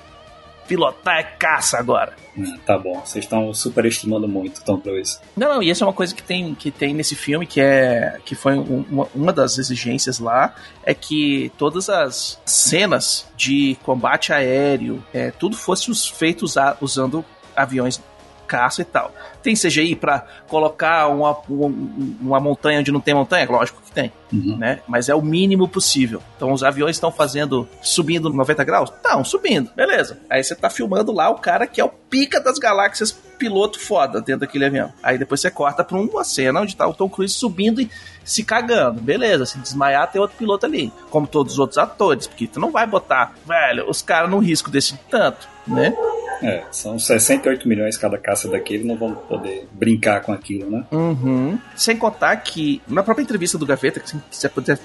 pilotar 0.67 1.38
caça 1.38 1.77
agora. 1.77 2.13
Ah, 2.39 2.57
tá 2.65 2.77
bom, 2.77 3.00
vocês 3.05 3.25
estão 3.25 3.53
superestimando 3.53 4.27
muito 4.27 4.63
Tom 4.63 4.79
Cruise. 4.79 5.19
Não, 5.38 5.48
não, 5.55 5.63
e 5.63 5.69
essa 5.69 5.83
é 5.83 5.88
uma 5.88 5.93
coisa 5.93 6.15
que 6.15 6.24
tem, 6.24 6.55
que 6.55 6.72
tem 6.72 6.93
nesse 6.93 7.15
filme, 7.15 7.45
que 7.45 7.62
é 7.62 8.17
que 8.25 8.33
foi 8.33 8.57
um- 8.57 8.83
uma, 8.89 9.07
uma 9.13 9.31
das 9.33 9.60
exigências 9.60 10.17
lá, 10.17 10.55
é 10.83 10.93
que 10.95 11.51
todas 11.57 11.89
as 11.89 12.39
cenas 12.45 13.27
de 13.38 13.77
combate 13.83 14.33
aéreo, 14.33 15.03
é, 15.13 15.29
tudo 15.29 15.55
fosse 15.55 15.91
os- 15.91 16.07
feito 16.07 16.43
usa- 16.45 16.75
usando 16.81 17.24
aviões 17.55 18.01
caça 18.53 18.81
e 18.83 18.86
tal. 18.86 19.12
Tem 19.41 19.55
CGI 19.55 19.95
pra 19.95 20.25
colocar 20.48 21.07
uma, 21.07 21.36
um- 21.50 22.15
uma 22.22 22.39
montanha 22.39 22.79
onde 22.79 22.91
não 22.91 23.00
tem 23.01 23.13
montanha? 23.15 23.48
Lógico 23.50 23.81
que 23.81 23.91
tem, 23.91 24.12
Uhum. 24.31 24.55
né? 24.57 24.79
Mas 24.88 25.10
é 25.10 25.15
o 25.15 25.22
mínimo 25.24 25.67
possível. 25.67 26.22
Então 26.38 26.51
os 26.53 26.63
aviões 26.63 26.95
estão 26.95 27.12
fazendo, 27.12 27.67
subindo 27.81 28.29
90 28.29 28.63
graus? 28.63 28.91
Estão, 28.91 29.24
subindo, 29.24 29.72
beleza. 29.75 30.19
Aí 30.29 30.43
você 30.43 30.55
tá 30.55 30.69
filmando 30.69 31.12
lá 31.12 31.29
o 31.29 31.36
cara 31.36 31.65
que 31.65 31.81
é 31.81 31.83
o 31.83 31.89
pica 31.89 32.39
das 32.39 32.60
galáxias, 32.60 33.12
piloto 33.39 33.79
foda 33.79 34.22
dentro 34.22 34.41
daquele 34.41 34.65
avião. 34.65 34.93
Aí 35.01 35.17
depois 35.17 35.41
você 35.41 35.50
corta 35.50 35.83
pra 35.83 35.98
uma 35.98 36.24
cena 36.24 36.62
onde 36.62 36.75
tá 36.75 36.88
o 36.88 36.93
Tom 36.93 37.10
Cruise 37.10 37.33
subindo 37.33 37.81
e 37.81 37.89
se 38.24 38.43
cagando. 38.43 39.01
Beleza, 39.01 39.45
se 39.48 39.57
desmaiar 39.57 40.10
tem 40.12 40.22
outro 40.22 40.38
piloto 40.38 40.65
ali. 40.65 40.93
Como 41.10 41.25
todos 41.27 41.53
os 41.53 41.60
outros 41.60 41.77
atores, 41.79 42.27
porque 42.27 42.48
tu 42.48 42.60
não 42.60 42.72
vai 42.72 42.86
botar, 42.86 43.33
velho, 43.45 43.89
os 43.89 44.01
caras 44.01 44.29
num 44.29 44.39
risco 44.39 44.69
desse 44.69 44.95
tanto, 45.10 45.50
né? 45.67 45.93
É, 46.41 46.63
são 46.71 46.97
68 46.97 47.67
milhões 47.67 47.97
cada 47.97 48.17
caça 48.17 48.47
daquele, 48.49 48.83
não 48.83 48.97
vão 48.97 49.13
poder 49.13 49.67
brincar 49.71 50.21
com 50.21 50.31
aquilo, 50.33 50.69
né? 50.69 50.83
Uhum. 50.91 51.57
Sem 51.75 51.95
contar 51.97 52.35
que, 52.37 52.81
na 52.87 53.03
própria 53.03 53.23
entrevista 53.23 53.57
do 53.57 53.65
Gaveta, 53.65 53.99
que 53.99 54.15
você 54.31 54.49
puder 54.49 54.79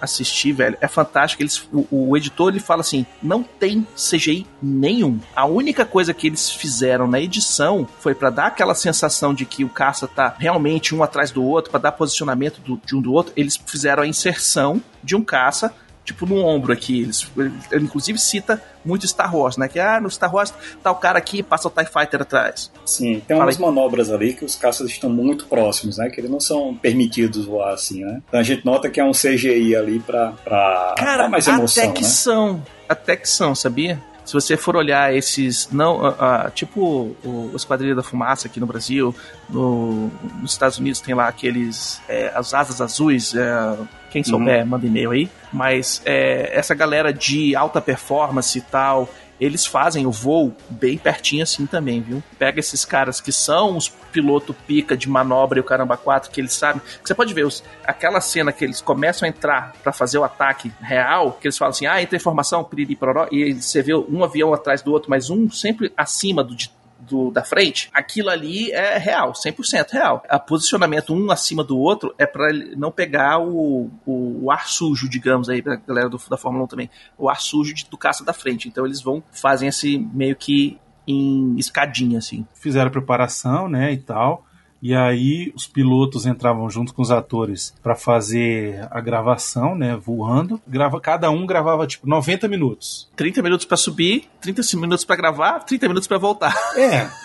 assistir, 0.00 0.52
velho, 0.52 0.76
é 0.80 0.88
fantástico. 0.88 1.42
Eles, 1.42 1.66
o, 1.72 1.86
o 2.10 2.16
editor 2.16 2.48
ele 2.50 2.60
fala 2.60 2.80
assim: 2.80 3.04
não 3.22 3.42
tem 3.42 3.86
CGI 3.96 4.46
nenhum. 4.62 5.18
A 5.34 5.46
única 5.46 5.84
coisa 5.84 6.14
que 6.14 6.26
eles 6.26 6.50
fizeram 6.50 7.06
na 7.06 7.20
edição 7.20 7.86
foi 8.00 8.14
pra 8.14 8.30
dar 8.30 8.46
aquela 8.46 8.74
sensação 8.74 9.34
de 9.34 9.44
que 9.44 9.64
o 9.64 9.68
caça 9.68 10.06
tá 10.06 10.34
realmente 10.38 10.94
um 10.94 11.02
atrás 11.02 11.30
do 11.30 11.42
outro, 11.44 11.70
pra 11.70 11.80
dar 11.80 11.92
posicionamento 11.92 12.60
do- 12.60 12.80
de 12.84 12.96
um 12.96 13.00
do 13.00 13.12
outro. 13.12 13.32
Eles 13.36 13.56
fizeram 13.66 14.02
a 14.02 14.06
inserção 14.06 14.80
de 15.02 15.16
um 15.16 15.22
caça. 15.22 15.72
Tipo, 16.04 16.26
no 16.26 16.44
ombro 16.44 16.72
aqui. 16.72 17.02
Eles, 17.02 17.30
ele, 17.70 17.84
inclusive, 17.84 18.18
cita 18.18 18.60
muito 18.84 19.06
Star 19.06 19.34
Wars, 19.36 19.56
né? 19.56 19.68
Que, 19.68 19.78
ah, 19.78 20.00
no 20.00 20.10
Star 20.10 20.34
Wars 20.34 20.52
tá 20.82 20.90
o 20.90 20.96
cara 20.96 21.16
aqui 21.18 21.38
e 21.38 21.42
passa 21.44 21.68
o 21.68 21.70
TIE 21.70 21.84
Fighter 21.86 22.22
atrás. 22.22 22.72
Sim, 22.84 23.22
tem 23.26 23.36
Fala 23.36 23.44
umas 23.44 23.56
manobras 23.58 24.10
ali 24.10 24.34
que 24.34 24.44
os 24.44 24.56
caças 24.56 24.90
estão 24.90 25.08
muito 25.08 25.46
próximos, 25.46 25.98
né? 25.98 26.10
Que 26.10 26.20
eles 26.20 26.30
não 26.30 26.40
são 26.40 26.74
permitidos 26.74 27.44
voar 27.44 27.74
assim, 27.74 28.04
né? 28.04 28.20
Então 28.28 28.40
a 28.40 28.42
gente 28.42 28.64
nota 28.66 28.90
que 28.90 28.98
é 28.98 29.04
um 29.04 29.12
CGI 29.12 29.76
ali 29.76 30.00
pra, 30.00 30.32
pra 30.44 30.94
Cara, 30.98 31.28
mais 31.28 31.46
emoção, 31.46 31.84
até 31.84 31.92
que 31.92 32.02
né? 32.02 32.08
são. 32.08 32.62
Até 32.88 33.14
que 33.16 33.28
são, 33.28 33.54
sabia? 33.54 34.02
Se 34.24 34.32
você 34.34 34.56
for 34.56 34.74
olhar 34.76 35.14
esses. 35.14 35.68
não 35.70 36.04
ah, 36.04 36.44
ah, 36.46 36.50
Tipo 36.50 36.80
o, 37.24 37.50
o 37.52 37.56
Esquadrilha 37.56 37.94
da 37.94 38.02
Fumaça 38.02 38.48
aqui 38.48 38.58
no 38.58 38.66
Brasil, 38.66 39.14
no- 39.48 40.10
nos 40.40 40.50
Estados 40.52 40.78
Unidos 40.78 41.00
tem 41.00 41.14
lá 41.14 41.28
aqueles. 41.28 42.00
é, 42.08 42.32
as 42.34 42.52
asas 42.54 42.80
azuis. 42.80 43.34
é, 43.36 43.76
quem 44.12 44.22
souber, 44.22 44.64
manda 44.66 44.86
e-mail 44.86 45.10
aí. 45.10 45.28
Mas 45.52 46.00
é, 46.04 46.50
essa 46.56 46.74
galera 46.74 47.12
de 47.12 47.56
alta 47.56 47.80
performance 47.80 48.56
e 48.58 48.62
tal. 48.62 49.08
Eles 49.40 49.66
fazem 49.66 50.06
o 50.06 50.10
voo 50.12 50.54
bem 50.70 50.96
pertinho 50.96 51.42
assim 51.42 51.66
também, 51.66 52.00
viu? 52.00 52.22
Pega 52.38 52.60
esses 52.60 52.84
caras 52.84 53.20
que 53.20 53.32
são 53.32 53.76
os 53.76 53.88
piloto 53.88 54.54
pica 54.54 54.96
de 54.96 55.08
manobra 55.08 55.58
e 55.58 55.60
o 55.60 55.64
caramba 55.64 55.96
4, 55.96 56.30
que 56.30 56.40
eles 56.40 56.52
sabem. 56.52 56.80
Você 57.02 57.12
pode 57.12 57.34
ver, 57.34 57.44
os, 57.44 57.64
aquela 57.84 58.20
cena 58.20 58.52
que 58.52 58.62
eles 58.62 58.80
começam 58.80 59.26
a 59.26 59.28
entrar 59.28 59.72
pra 59.82 59.92
fazer 59.92 60.18
o 60.18 60.22
ataque 60.22 60.70
real, 60.80 61.32
que 61.40 61.48
eles 61.48 61.58
falam 61.58 61.70
assim: 61.70 61.86
ah, 61.86 62.00
entra 62.00 62.14
informação, 62.16 62.62
piriri, 62.62 62.94
pororó, 62.94 63.26
e 63.32 63.54
você 63.54 63.82
vê 63.82 63.94
um 63.96 64.22
avião 64.22 64.54
atrás 64.54 64.80
do 64.80 64.92
outro, 64.92 65.10
mas 65.10 65.28
um 65.28 65.50
sempre 65.50 65.92
acima 65.96 66.44
do, 66.44 66.54
de- 66.54 66.70
do- 67.08 67.30
da 67.30 67.42
frente, 67.44 67.90
aquilo 67.92 68.30
ali 68.30 68.70
é 68.72 68.96
real, 68.98 69.32
100% 69.34 69.90
real. 69.92 70.22
O 70.30 70.38
posicionamento 70.40 71.12
um 71.12 71.30
acima 71.30 71.62
do 71.64 71.76
outro 71.78 72.14
é 72.18 72.26
ele 72.50 72.74
não 72.76 72.90
pegar 72.90 73.38
o, 73.38 73.90
o, 74.06 74.44
o 74.44 74.50
ar 74.50 74.66
sujo, 74.68 75.08
digamos 75.08 75.48
aí, 75.48 75.60
pra 75.62 75.76
galera 75.76 76.08
do- 76.08 76.20
da 76.30 76.36
Fórmula 76.36 76.64
1 76.64 76.66
também, 76.68 76.90
o 77.18 77.28
ar 77.28 77.40
sujo 77.40 77.74
de- 77.74 77.86
do 77.90 77.96
caça 77.98 78.24
da 78.24 78.32
frente. 78.32 78.68
Então 78.68 78.86
eles 78.86 79.02
vão, 79.02 79.22
fazem 79.32 79.68
esse 79.68 79.98
meio 79.98 80.36
que 80.36 80.78
em 81.06 81.56
escadinha, 81.58 82.18
assim. 82.18 82.46
Fizeram 82.54 82.86
a 82.88 82.90
preparação, 82.92 83.68
né, 83.68 83.92
e 83.92 83.96
tal. 83.98 84.46
E 84.82 84.96
aí 84.96 85.52
os 85.54 85.64
pilotos 85.64 86.26
entravam 86.26 86.68
junto 86.68 86.92
com 86.92 87.02
os 87.02 87.12
atores 87.12 87.72
pra 87.80 87.94
fazer 87.94 88.84
a 88.90 89.00
gravação, 89.00 89.76
né, 89.76 89.96
voando. 89.96 90.60
Grava, 90.66 91.00
cada 91.00 91.30
um 91.30 91.46
gravava 91.46 91.86
tipo 91.86 92.08
90 92.08 92.48
minutos. 92.48 93.08
30 93.14 93.40
minutos 93.42 93.64
pra 93.64 93.76
subir, 93.76 94.28
30 94.40 94.62
minutos 94.74 95.04
pra 95.04 95.14
gravar, 95.14 95.60
30 95.60 95.86
minutos 95.86 96.08
pra 96.08 96.18
voltar. 96.18 96.52
É. 96.76 97.08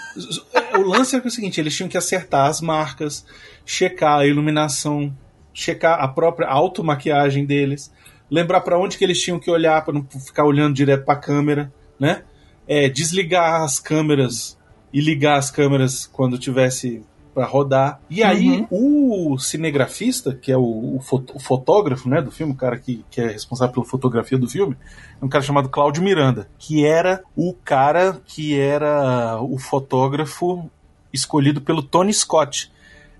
O 0.73 0.81
lance 0.81 1.15
é, 1.15 1.19
que 1.19 1.27
é 1.27 1.29
o 1.29 1.31
seguinte, 1.31 1.59
eles 1.59 1.75
tinham 1.75 1.89
que 1.89 1.97
acertar 1.97 2.47
as 2.47 2.61
marcas, 2.61 3.25
checar 3.65 4.19
a 4.19 4.25
iluminação, 4.27 5.15
checar 5.53 5.99
a 5.99 6.07
própria 6.07 6.47
automaquiagem 6.47 7.45
deles, 7.45 7.91
lembrar 8.29 8.61
pra 8.61 8.77
onde 8.77 8.97
que 8.97 9.03
eles 9.03 9.21
tinham 9.21 9.39
que 9.39 9.49
olhar 9.49 9.83
pra 9.83 9.93
não 9.93 10.03
ficar 10.03 10.45
olhando 10.45 10.75
direto 10.75 11.05
pra 11.05 11.15
câmera, 11.15 11.73
né? 11.99 12.23
É, 12.67 12.89
desligar 12.89 13.61
as 13.61 13.79
câmeras 13.79 14.57
e 14.93 15.01
ligar 15.01 15.37
as 15.37 15.49
câmeras 15.49 16.05
quando 16.05 16.37
tivesse 16.37 17.03
pra 17.37 17.45
rodar. 17.45 17.99
E 18.09 18.23
aí 18.23 18.65
o 18.71 19.37
cinegrafista, 19.37 20.33
que 20.33 20.51
é 20.51 20.57
o, 20.57 20.95
o 20.95 20.99
fo- 20.99 21.23
o 21.35 21.39
fotógrafo, 21.39 22.09
né, 22.09 22.19
do 22.19 22.31
filme, 22.31 22.51
o 22.53 22.55
cara 22.55 22.79
que, 22.79 23.05
que 23.11 23.21
é 23.21 23.27
responsável 23.27 23.75
pela 23.75 23.85
fotografia 23.85 24.39
do 24.39 24.49
filme, 24.49 24.75
é 25.21 25.23
um 25.23 25.29
cara 25.29 25.43
chamado 25.43 25.69
Cláudio 25.69 26.01
Miranda, 26.01 26.49
que 26.57 26.83
era 26.83 27.23
o 27.35 27.53
cara 27.53 28.19
que 28.25 28.59
era 28.59 29.39
o 29.39 29.59
fotógrafo 29.59 30.67
escolhido 31.13 31.61
pelo 31.61 31.83
Tony 31.83 32.11
Scott, 32.11 32.71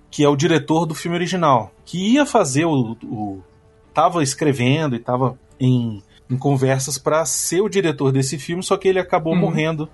que 0.09 0.23
é 0.23 0.27
o 0.29 0.35
diretor 0.35 0.87
do 0.87 0.95
filme 0.95 1.15
original, 1.15 1.71
que 1.85 2.13
ia 2.13 2.25
fazer 2.25 2.65
o, 2.65 2.97
o 3.03 3.43
tava 3.93 4.23
escrevendo 4.23 4.95
e 4.95 4.99
tava 4.99 5.37
em, 5.59 6.01
em 6.27 6.37
conversas 6.39 6.97
para 6.97 7.23
ser 7.23 7.61
o 7.61 7.69
diretor 7.69 8.11
desse 8.11 8.39
filme, 8.39 8.63
só 8.63 8.77
que 8.77 8.87
ele 8.87 8.97
acabou 8.99 9.33
Uhum. 9.33 9.39
morrendo, 9.41 9.87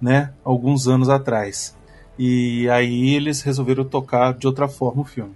né, 0.00 0.32
alguns 0.44 0.88
anos 0.88 1.08
atrás. 1.08 1.77
E 2.18 2.68
aí 2.70 3.14
eles 3.14 3.42
resolveram 3.42 3.84
tocar 3.84 4.34
de 4.34 4.46
outra 4.46 4.66
forma 4.66 5.02
o 5.02 5.04
filme. 5.04 5.34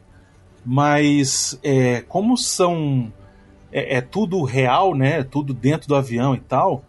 Mas 0.65 1.59
é, 1.63 2.03
como 2.03 2.37
são 2.37 3.13
é, 3.73 3.97
é 3.97 4.01
tudo 4.01 4.43
real, 4.43 4.95
né? 4.95 5.23
Tudo 5.23 5.55
dentro 5.55 5.89
do 5.89 5.95
avião 5.95 6.35
e 6.35 6.41
tal. 6.41 6.85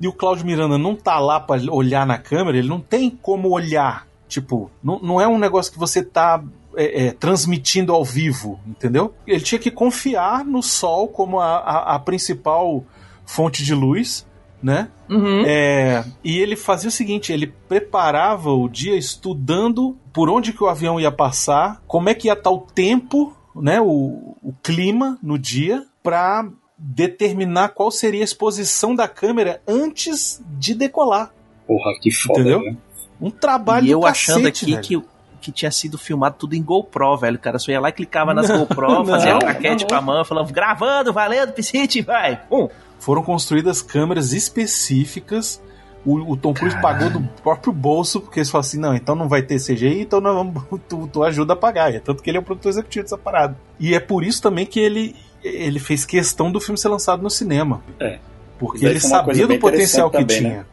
E 0.00 0.06
o 0.06 0.12
Cláudio 0.12 0.46
Miranda 0.46 0.78
não 0.78 0.94
tá 0.94 1.18
lá 1.18 1.40
para 1.40 1.60
olhar 1.72 2.06
na 2.06 2.18
câmera, 2.18 2.58
ele 2.58 2.68
não 2.68 2.80
tem 2.80 3.10
como 3.10 3.50
olhar. 3.50 4.06
Tipo, 4.28 4.70
não, 4.82 5.00
não 5.00 5.20
é 5.20 5.26
um 5.26 5.38
negócio 5.38 5.72
que 5.72 5.78
você 5.78 6.02
tá 6.02 6.42
é, 6.76 7.06
é, 7.06 7.12
transmitindo 7.12 7.92
ao 7.92 8.04
vivo, 8.04 8.60
entendeu? 8.66 9.14
Ele 9.26 9.40
tinha 9.40 9.58
que 9.58 9.70
confiar 9.70 10.44
no 10.44 10.62
sol 10.62 11.08
como 11.08 11.40
a, 11.40 11.56
a, 11.56 11.94
a 11.94 11.98
principal 11.98 12.84
fonte 13.24 13.64
de 13.64 13.74
luz, 13.74 14.26
né? 14.62 14.88
Uhum. 15.08 15.42
É, 15.46 16.04
e 16.22 16.38
ele 16.38 16.56
fazia 16.56 16.88
o 16.88 16.92
seguinte: 16.92 17.32
ele 17.32 17.46
preparava 17.68 18.50
o 18.52 18.68
dia 18.68 18.96
estudando 18.96 19.96
por 20.12 20.28
onde 20.28 20.52
que 20.52 20.62
o 20.62 20.66
avião 20.68 20.98
ia 21.00 21.12
passar, 21.12 21.80
como 21.86 22.08
é 22.08 22.14
que 22.14 22.28
ia 22.28 22.32
estar 22.34 22.50
o 22.50 22.58
tempo, 22.58 23.36
né, 23.54 23.80
o, 23.80 24.36
o 24.42 24.52
clima 24.62 25.18
no 25.22 25.38
dia, 25.38 25.84
para 26.02 26.48
determinar 26.76 27.70
qual 27.70 27.90
seria 27.90 28.22
a 28.22 28.24
exposição 28.24 28.94
da 28.94 29.08
câmera 29.08 29.60
antes 29.66 30.40
de 30.58 30.74
decolar. 30.74 31.32
Porra, 31.66 31.92
que 32.00 32.10
foda, 32.10 32.40
Entendeu? 32.40 32.60
né? 32.62 32.76
Um 33.20 33.30
trabalho 33.30 33.86
E 33.86 33.90
eu 33.90 34.00
do 34.00 34.06
achando 34.06 34.42
cacete, 34.50 34.64
aqui 34.64 34.96
velho. 34.96 35.02
que, 35.02 35.08
que 35.40 35.52
tinha 35.52 35.70
sido 35.72 35.98
filmado 35.98 36.36
tudo 36.38 36.54
em 36.54 36.62
GoPro, 36.62 37.16
velho. 37.16 37.36
O 37.36 37.40
cara 37.40 37.58
só 37.58 37.70
ia 37.72 37.80
lá 37.80 37.88
e 37.88 37.92
clicava 37.92 38.32
nas 38.32 38.48
Não, 38.48 38.58
GoPro, 38.60 38.88
não, 38.88 39.04
fazia 39.04 39.30
a 39.30 39.34
não, 39.34 39.40
claquete 39.40 39.82
não. 39.82 39.88
com 39.88 39.94
a 39.96 40.00
mão, 40.00 40.24
falando, 40.24 40.52
gravando, 40.52 41.12
valendo, 41.12 41.52
piscite, 41.54 42.00
vai. 42.00 42.40
Um. 42.50 42.68
Foram 42.98 43.22
construídas 43.22 43.80
câmeras 43.82 44.32
específicas. 44.32 45.60
O, 46.06 46.32
o 46.32 46.36
Tom 46.36 46.54
Cruise 46.54 46.80
pagou 46.80 47.10
do 47.10 47.20
próprio 47.42 47.72
bolso, 47.72 48.20
porque 48.20 48.38
eles 48.40 48.50
falaram 48.50 48.66
assim: 48.66 48.78
não, 48.78 48.94
então 48.94 49.14
não 49.14 49.28
vai 49.28 49.42
ter 49.42 49.56
CGI, 49.58 50.00
então 50.02 50.20
nós 50.20 50.34
vamos, 50.34 50.62
tu, 50.88 51.08
tu 51.12 51.22
ajuda 51.24 51.52
a 51.52 51.56
pagar. 51.56 51.94
É 51.94 51.98
tanto 52.00 52.22
que 52.22 52.30
ele 52.30 52.36
é 52.38 52.40
o 52.40 52.44
produtor 52.44 52.70
executivo 52.70 53.04
dessa 53.04 53.18
parada. 53.18 53.56
E 53.78 53.94
é 53.94 54.00
por 54.00 54.24
isso 54.24 54.40
também 54.40 54.64
que 54.64 54.80
ele, 54.80 55.14
ele 55.42 55.78
fez 55.78 56.04
questão 56.04 56.50
do 56.50 56.60
filme 56.60 56.78
ser 56.78 56.88
lançado 56.88 57.22
no 57.22 57.30
cinema. 57.30 57.82
É. 58.00 58.18
Porque 58.58 58.84
ele 58.84 59.00
sabia 59.00 59.46
do 59.46 59.58
potencial 59.58 60.10
que 60.10 60.18
também, 60.18 60.38
tinha. 60.38 60.50
né? 60.50 60.64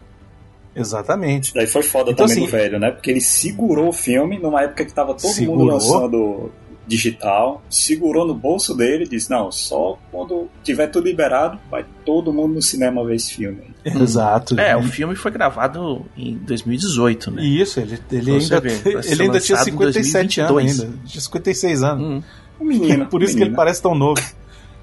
Exatamente. 0.75 1.53
Daí 1.53 1.67
foi 1.67 1.83
foda 1.83 2.11
Então, 2.11 2.25
também 2.27 2.43
assim, 2.43 2.45
do 2.45 2.51
velho, 2.51 2.79
né? 2.79 2.91
Porque 2.91 3.09
ele 3.09 3.21
segurou 3.21 3.89
o 3.89 3.93
filme 3.93 4.37
numa 4.39 4.61
época 4.61 4.83
que 4.85 4.93
tava 4.93 5.13
todo 5.13 5.31
Segurou. 5.31 5.59
mundo 5.59 5.71
lançando 5.73 6.51
digital, 6.87 7.63
segurou 7.69 8.25
no 8.27 8.33
bolso 8.33 8.75
dele 8.75 9.05
e 9.05 9.07
disse: 9.07 9.29
Não, 9.29 9.51
só 9.51 9.97
quando 10.11 10.47
tiver 10.63 10.87
tudo 10.87 11.05
liberado, 11.05 11.59
vai 11.69 11.85
todo 12.05 12.33
mundo 12.33 12.55
no 12.55 12.61
cinema 12.61 13.03
ver 13.05 13.15
esse 13.15 13.33
filme. 13.33 13.75
Exato. 13.85 14.59
É, 14.59 14.75
o 14.75 14.83
filme 14.83 15.15
foi 15.15 15.31
gravado 15.31 16.05
em 16.17 16.37
2018, 16.37 17.31
né? 17.31 17.45
Isso, 17.45 17.79
ele, 17.79 17.99
ele 18.11 18.31
ainda, 18.31 18.43
ser 18.43 19.11
ele 19.11 19.23
ainda 19.23 19.39
tinha 19.39 19.57
lançado 19.57 19.69
em 19.69 19.93
57 19.93 20.41
anos 20.41 20.53
2022. 20.53 20.79
ainda. 20.81 20.97
Tinha 21.05 21.21
56 21.21 21.83
anos. 21.83 22.03
Hum. 22.03 22.23
Um 22.59 22.65
menino. 22.65 23.05
Por 23.07 23.21
isso 23.21 23.35
que 23.35 23.43
ele 23.43 23.55
parece 23.55 23.81
tão 23.81 23.93
novo. 23.93 24.21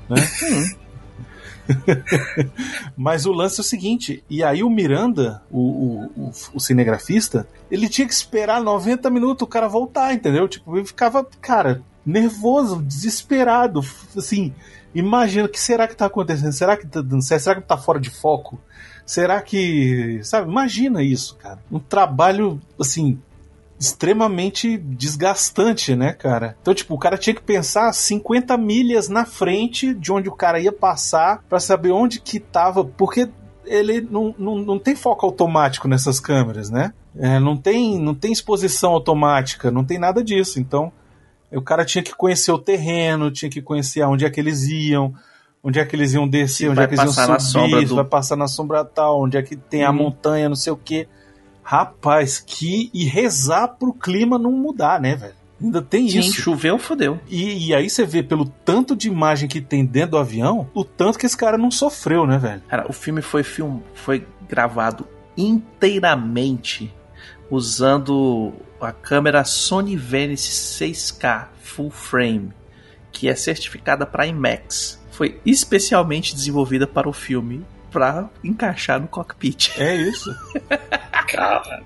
Né? 0.09 0.16
Mas 2.97 3.26
o 3.26 3.33
lance 3.33 3.61
é 3.61 3.62
o 3.62 3.64
seguinte, 3.64 4.25
e 4.28 4.42
aí 4.42 4.62
o 4.62 4.71
Miranda, 4.71 5.42
o, 5.50 5.61
o, 5.61 6.04
o, 6.16 6.33
o 6.54 6.61
cinegrafista, 6.61 7.47
ele 7.71 7.88
tinha 7.88 8.07
que 8.07 8.14
esperar 8.14 8.62
90 8.62 9.09
minutos 9.11 9.42
o 9.42 9.47
cara 9.47 9.69
voltar, 9.69 10.12
entendeu? 10.12 10.49
Tipo, 10.49 10.76
ele 10.76 10.87
ficava, 10.87 11.25
cara, 11.40 11.83
nervoso, 12.04 12.83
desesperado, 12.83 13.81
assim, 14.16 14.52
imagina, 14.95 15.47
o 15.47 15.49
que 15.49 15.61
será 15.61 15.87
que 15.87 15.97
tá 15.97 16.07
acontecendo? 16.07 16.52
Será 16.52 16.76
que 16.76 16.87
tá 16.87 17.00
dando? 17.00 17.23
Será 17.23 17.61
que 17.61 17.66
tá 17.66 17.76
fora 17.76 18.00
de 18.00 18.11
foco? 18.11 18.61
Será 19.04 19.40
que, 19.40 20.21
sabe, 20.23 20.50
imagina 20.50 21.02
isso, 21.02 21.37
cara. 21.37 21.59
Um 21.71 21.78
trabalho, 21.78 22.61
assim, 22.81 23.19
extremamente 23.82 24.78
desgastante, 24.78 25.94
né, 25.96 26.12
cara? 26.12 26.56
Então, 26.62 26.72
tipo, 26.74 26.94
o 26.94 26.98
cara 26.98 27.18
tinha 27.18 27.34
que 27.34 27.42
pensar 27.42 27.92
50 27.92 28.56
milhas 28.56 29.08
na 29.08 29.24
frente 29.24 29.92
de 29.94 30.12
onde 30.12 30.28
o 30.28 30.32
cara 30.32 30.60
ia 30.60 30.72
passar 30.72 31.42
pra 31.48 31.58
saber 31.60 31.90
onde 31.90 32.20
que 32.20 32.38
tava, 32.38 32.84
porque 32.84 33.28
ele 33.66 34.00
não, 34.00 34.34
não, 34.38 34.58
não 34.58 34.78
tem 34.78 34.94
foco 34.94 35.26
automático 35.26 35.88
nessas 35.88 36.20
câmeras, 36.20 36.70
né? 36.70 36.92
É, 37.16 37.38
não, 37.38 37.56
tem, 37.56 37.98
não 37.98 38.14
tem 38.14 38.32
exposição 38.32 38.92
automática, 38.92 39.70
não 39.70 39.84
tem 39.84 39.98
nada 39.98 40.22
disso. 40.24 40.58
Então, 40.60 40.90
o 41.52 41.60
cara 41.60 41.84
tinha 41.84 42.02
que 42.02 42.14
conhecer 42.14 42.50
o 42.52 42.58
terreno, 42.58 43.30
tinha 43.30 43.50
que 43.50 43.60
conhecer 43.60 44.00
aonde 44.02 44.24
é 44.24 44.30
que 44.30 44.40
eles 44.40 44.62
iam, 44.68 45.12
onde 45.62 45.78
é 45.78 45.84
que 45.84 45.94
eles 45.94 46.12
iam 46.14 46.26
descer, 46.26 46.70
onde 46.70 46.80
é 46.80 46.86
que 46.86 46.94
eles 46.94 47.16
iam 47.18 47.38
subir, 47.40 47.86
do- 47.86 47.96
vai 47.96 48.04
passar 48.04 48.36
na 48.36 48.48
sombra 48.48 48.84
tal, 48.84 49.22
onde 49.22 49.36
é 49.36 49.42
que 49.42 49.54
tem 49.56 49.84
a 49.84 49.90
Uhum. 49.90 49.96
montanha, 49.96 50.48
não 50.48 50.56
sei 50.56 50.72
o 50.72 50.76
quê. 50.76 51.06
Rapaz, 51.62 52.38
que. 52.40 52.90
E 52.92 53.04
rezar 53.04 53.69
pro 53.69 53.92
clima 53.92 54.38
não 54.38 54.52
mudar, 54.52 55.00
né, 55.00 55.14
velho? 55.14 55.35
Ainda 55.62 55.81
tem 55.81 56.09
Sim, 56.09 56.19
isso. 56.19 56.40
choveu, 56.40 56.76
fodeu. 56.76 57.21
E, 57.28 57.69
e 57.69 57.75
aí 57.75 57.88
você 57.88 58.04
vê 58.04 58.21
pelo 58.21 58.47
tanto 58.47 58.97
de 58.97 59.07
imagem 59.07 59.49
que 59.49 59.61
tem 59.61 59.85
dentro 59.85 60.12
do 60.12 60.19
avião, 60.19 60.69
o 60.75 60.85
tanto 60.85 61.19
que 61.19 61.25
esse 61.25 61.37
cara 61.37 61.57
não 61.57 61.71
sofreu, 61.71 62.26
né, 62.26 62.37
velho? 62.37 62.62
Cara, 62.69 62.87
o 62.88 62.92
filme 62.92 63.23
foi 63.23 63.45
film, 63.45 63.78
foi 63.95 64.26
gravado 64.49 65.07
inteiramente 65.37 66.92
usando 67.49 68.52
a 68.81 68.92
câmera 68.92 69.45
Sony 69.45 69.97
Venice 69.97 70.50
6K 70.50 71.47
Full 71.62 71.90
Frame, 71.90 72.50
que 73.12 73.28
é 73.28 73.35
certificada 73.37 74.04
para 74.04 74.26
IMAX. 74.26 75.00
Foi 75.12 75.40
especialmente 75.47 76.35
desenvolvida 76.35 76.87
para 76.87 77.09
o 77.09 77.12
filme 77.12 77.64
para 77.92 78.28
encaixar 78.42 79.00
no 79.00 79.06
cockpit. 79.06 79.70
É 79.78 79.94
isso. 79.94 80.34
Cara, 81.30 81.82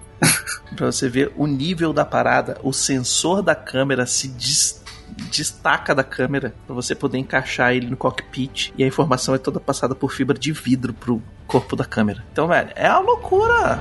Pra 0.74 0.86
você 0.86 1.08
ver 1.08 1.32
o 1.36 1.46
nível 1.46 1.92
da 1.92 2.04
parada, 2.04 2.58
o 2.62 2.72
sensor 2.72 3.42
da 3.42 3.54
câmera 3.54 4.06
se 4.06 4.28
des- 4.28 4.82
destaca 5.30 5.94
da 5.94 6.02
câmera 6.04 6.54
pra 6.66 6.74
você 6.74 6.94
poder 6.94 7.18
encaixar 7.18 7.74
ele 7.74 7.86
no 7.88 7.96
cockpit 7.96 8.72
e 8.78 8.82
a 8.84 8.86
informação 8.86 9.34
é 9.34 9.38
toda 9.38 9.60
passada 9.60 9.94
por 9.94 10.10
fibra 10.12 10.38
de 10.38 10.52
vidro 10.52 10.92
pro 10.94 11.22
corpo 11.46 11.76
da 11.76 11.84
câmera. 11.84 12.24
Então, 12.32 12.48
velho, 12.48 12.70
é 12.74 12.90
uma 12.90 13.00
loucura. 13.00 13.80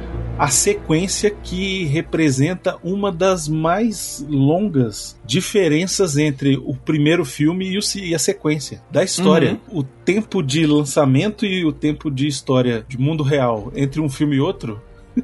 a 0.41 0.47
sequência 0.47 1.29
que 1.29 1.85
representa 1.85 2.75
uma 2.83 3.11
das 3.11 3.47
mais 3.47 4.25
longas 4.27 5.15
diferenças 5.23 6.17
entre 6.17 6.57
o 6.57 6.75
primeiro 6.75 7.23
filme 7.23 7.79
e, 7.95 8.15
a 8.15 8.17
sequência 8.17 8.81
da 8.89 9.03
história. 9.03 9.61
O 9.71 9.83
tempo 9.83 10.41
de 10.41 10.65
lançamento 10.65 11.45
e 11.45 11.63
o 11.63 11.71
tempo 11.71 12.09
de 12.09 12.25
história 12.25 12.83
de 12.89 12.97
mundo 12.97 13.21
real 13.21 13.71
entre 13.75 14.01
um 14.01 14.09
filme 14.09 14.37
e 14.37 14.39
outro 14.39 14.81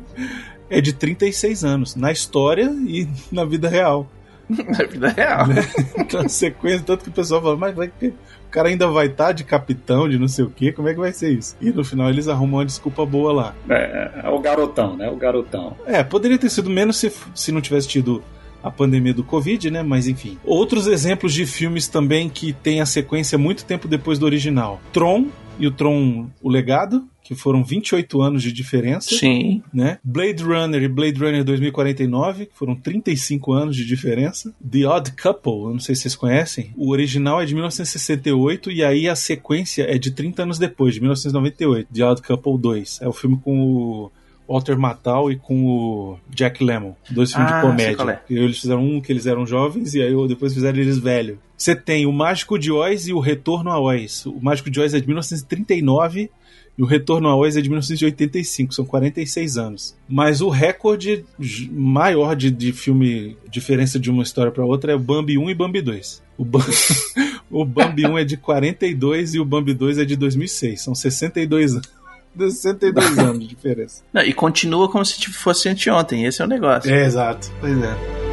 é 0.70 0.80
de 0.80 0.94
36 0.94 1.64
anos, 1.64 1.96
na 1.96 2.12
história 2.12 2.72
e 2.86 3.08
na 3.32 3.44
vida 3.44 3.68
real. 3.68 4.08
Na 4.48 4.86
vida 4.86 5.10
real. 5.10 5.48
Então, 5.98 6.22
a 6.22 6.30
sequência, 6.30 6.86
tanto 6.86 7.04
que 7.04 7.10
o 7.10 7.14
pessoal 7.14 7.42
fala, 7.42 7.58
mas 7.58 7.76
vai 7.76 7.88
que- 7.88 8.14
o 8.48 8.50
cara 8.50 8.70
ainda 8.70 8.88
vai 8.88 9.08
estar 9.08 9.34
de 9.34 9.44
capitão, 9.44 10.08
de 10.08 10.18
não 10.18 10.28
sei 10.28 10.46
o 10.46 10.50
que, 10.50 10.72
como 10.72 10.88
é 10.88 10.94
que 10.94 11.00
vai 11.00 11.12
ser 11.12 11.32
isso? 11.32 11.56
E 11.60 11.70
no 11.72 11.84
final 11.84 12.10
eles 12.10 12.28
arrumam 12.28 12.60
uma 12.60 12.66
desculpa 12.66 13.06
boa 13.06 13.34
lá. 13.34 13.56
é, 13.70 14.22
é 14.24 14.30
o 14.30 14.40
garotão, 14.40 14.96
né? 14.96 15.10
O 15.10 15.18
garotão. 15.18 15.76
É, 15.86 16.04
poderia 16.04 16.38
ter 16.38 16.50
sido 16.50 16.70
menos 16.70 16.98
se, 16.98 17.12
se 17.36 17.52
não 17.52 17.60
tivesse 17.62 17.88
tido 17.88 18.24
a 18.64 18.72
pandemia 18.72 19.14
do 19.14 19.24
Covid, 19.24 19.70
né? 19.70 19.84
Mas 19.84 20.08
enfim. 20.08 20.38
Outros 20.44 20.88
exemplos 20.88 21.34
de 21.34 21.46
filmes 21.46 21.88
também 21.88 22.30
que 22.30 22.54
tem 22.54 22.80
a 22.82 22.86
sequência 22.86 23.38
muito 23.38 23.66
tempo 23.66 23.88
depois 23.88 24.18
do 24.18 24.26
original. 24.26 24.82
Tron 24.94 25.28
e 25.60 25.68
o 25.68 25.72
Tron 25.72 26.28
O 26.42 26.50
Legado, 26.50 27.04
que 27.28 27.36
foram 27.36 27.62
28 27.62 28.22
anos 28.22 28.42
de 28.42 28.54
diferença. 28.54 29.10
Sim. 29.14 29.62
Né? 29.74 30.00
Blade 30.02 30.42
Runner 30.42 30.82
e 30.82 30.88
Blade 30.88 31.20
Runner 31.20 31.44
2049, 31.44 32.46
que 32.46 32.58
foram 32.58 32.74
35 32.74 33.52
anos 33.52 33.76
de 33.76 33.86
diferença. 33.86 34.54
The 34.72 34.88
Odd 34.88 35.12
Couple, 35.22 35.52
eu 35.66 35.72
não 35.72 35.80
sei 35.80 35.94
se 35.94 36.04
vocês 36.04 36.16
conhecem. 36.16 36.72
O 36.78 36.90
original 36.92 37.42
é 37.42 37.46
de 37.46 37.54
1968 37.54 38.72
e 38.72 38.82
aí 38.84 39.10
a 39.10 39.16
sequência 39.16 39.84
é 39.84 39.98
de 39.98 40.12
30 40.12 40.44
anos 40.44 40.58
depois, 40.58 40.94
de 40.94 41.02
1998. 41.02 41.90
The 41.94 42.06
Odd 42.06 42.22
Couple 42.22 42.58
2. 42.58 43.00
É 43.02 43.08
o 43.10 43.14
filme 43.14 43.38
com 43.44 43.60
o 43.60 44.12
Walter 44.48 44.78
Matthau 44.78 45.30
e 45.30 45.36
com 45.36 45.66
o 45.66 46.18
Jack 46.30 46.64
Lemmon. 46.64 46.94
Dois 47.10 47.34
filmes 47.34 47.52
Ah, 47.52 47.56
de 47.60 47.68
comédia. 47.68 48.22
é. 48.30 48.34
Eles 48.34 48.58
fizeram 48.60 48.84
um 48.86 49.02
que 49.02 49.12
eles 49.12 49.26
eram 49.26 49.46
jovens 49.46 49.94
e 49.96 50.02
aí 50.02 50.14
depois 50.30 50.54
fizeram 50.54 50.80
eles 50.80 50.98
velhos. 50.98 51.38
Você 51.58 51.76
tem 51.76 52.06
o 52.06 52.12
Mágico 52.14 52.58
de 52.58 52.72
Oz 52.72 53.08
e 53.08 53.14
o 53.14 53.20
Retorno 53.20 53.70
a 53.72 53.80
Oz. 53.82 54.26
O 54.28 54.40
Mágico 54.40 54.70
de 54.70 54.80
Oz 54.80 54.94
é 54.94 55.00
de 55.02 55.08
1939 55.08 56.30
e 56.78 56.84
o 56.84 56.86
Retorno 56.86 57.28
a 57.28 57.36
Oz 57.36 57.58
é 57.58 57.62
de 57.62 57.70
1985, 57.70 58.74
são 58.74 58.86
46 58.86 59.58
anos. 59.58 59.96
Mas 60.08 60.42
o 60.42 60.50
recorde 60.50 61.26
maior 61.72 62.36
de, 62.36 62.52
de 62.52 62.72
filme, 62.72 63.36
diferença 63.50 64.00
de 64.00 64.12
uma 64.12 64.24
história 64.24 64.52
para 64.52 64.64
outra, 64.66 64.92
é 64.92 64.96
o 64.96 65.00
Bambi 65.00 65.38
1 65.38 65.50
e 65.50 65.54
Bambi 65.56 65.82
2. 65.82 66.22
O, 66.38 66.46
Bam- 66.46 66.60
o 67.50 67.66
Bambi 67.66 68.06
1 68.06 68.18
é 68.20 68.24
de 68.24 68.38
42 68.38 69.34
e 69.36 69.40
o 69.40 69.46
Bambi 69.46 69.74
2 69.74 69.98
é 69.98 70.06
de 70.06 70.16
2006. 70.16 70.82
São 70.82 70.94
62 70.94 71.74
anos. 71.74 71.98
62 72.38 73.18
anos 73.18 73.40
de 73.40 73.48
diferença. 73.48 74.04
Não, 74.14 74.22
e 74.22 74.32
continua 74.32 74.88
como 74.92 75.04
se 75.04 75.20
fosse 75.34 75.68
anteontem. 75.70 76.26
Esse 76.26 76.42
é 76.42 76.46
o 76.46 76.48
negócio. 76.48 76.94
É, 76.94 77.04
exato. 77.06 77.50
Pois 77.60 77.76
é. 77.82 78.27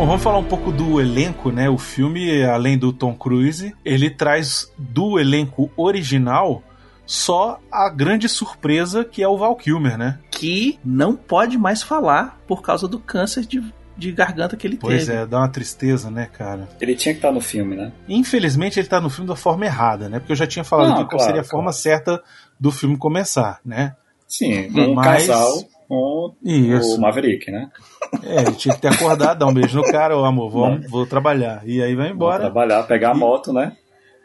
Bom, 0.00 0.06
vamos 0.06 0.22
falar 0.22 0.38
um 0.38 0.44
pouco 0.44 0.72
do 0.72 0.98
elenco, 0.98 1.50
né? 1.52 1.68
O 1.68 1.76
filme, 1.76 2.42
além 2.42 2.78
do 2.78 2.90
Tom 2.90 3.14
Cruise, 3.14 3.76
ele 3.84 4.08
traz 4.08 4.72
do 4.78 5.18
elenco 5.20 5.70
original 5.76 6.62
só 7.04 7.60
a 7.70 7.86
grande 7.90 8.26
surpresa 8.26 9.04
que 9.04 9.22
é 9.22 9.28
o 9.28 9.36
Val 9.36 9.54
Kilmer, 9.56 9.98
né? 9.98 10.18
Que 10.30 10.78
não 10.82 11.14
pode 11.14 11.58
mais 11.58 11.82
falar 11.82 12.40
por 12.48 12.62
causa 12.62 12.88
do 12.88 12.98
câncer 12.98 13.44
de, 13.44 13.62
de 13.94 14.10
garganta 14.10 14.56
que 14.56 14.66
ele 14.66 14.78
Pois 14.78 15.04
teve. 15.04 15.18
é, 15.18 15.26
dá 15.26 15.40
uma 15.40 15.48
tristeza, 15.50 16.10
né, 16.10 16.30
cara? 16.32 16.66
Ele 16.80 16.94
tinha 16.94 17.12
que 17.12 17.18
estar 17.18 17.30
no 17.30 17.42
filme, 17.42 17.76
né? 17.76 17.92
Infelizmente 18.08 18.80
ele 18.80 18.88
tá 18.88 19.02
no 19.02 19.10
filme 19.10 19.28
da 19.28 19.36
forma 19.36 19.66
errada, 19.66 20.08
né? 20.08 20.18
Porque 20.18 20.32
eu 20.32 20.36
já 20.36 20.46
tinha 20.46 20.64
falado 20.64 20.86
Não, 20.88 20.94
aqui 20.94 21.10
qual 21.10 21.18
claro, 21.18 21.24
seria 21.24 21.40
a 21.42 21.44
claro. 21.44 21.50
forma 21.58 21.72
certa 21.74 22.22
do 22.58 22.72
filme 22.72 22.96
começar, 22.96 23.60
né? 23.62 23.94
Sim, 24.26 24.70
um 24.74 24.94
Mas- 24.94 25.26
casal 25.26 25.62
com 25.86 26.34
Isso. 26.42 26.96
o 26.96 27.00
Maverick, 27.02 27.50
né? 27.50 27.68
É, 28.24 28.42
ele 28.42 28.52
tinha 28.54 28.74
que 28.74 28.80
ter 28.80 28.88
acordado, 28.88 29.38
dar 29.38 29.46
um 29.46 29.54
beijo 29.54 29.76
no 29.76 29.84
cara, 29.84 30.16
ô 30.16 30.24
amor, 30.24 30.50
vamos, 30.50 30.90
vou 30.90 31.06
trabalhar. 31.06 31.62
E 31.64 31.82
aí 31.82 31.94
vai 31.94 32.10
embora. 32.10 32.40
trabalhar, 32.40 32.82
pegar 32.84 33.12
a 33.12 33.14
E- 33.14 33.18
moto, 33.18 33.52
né? 33.52 33.76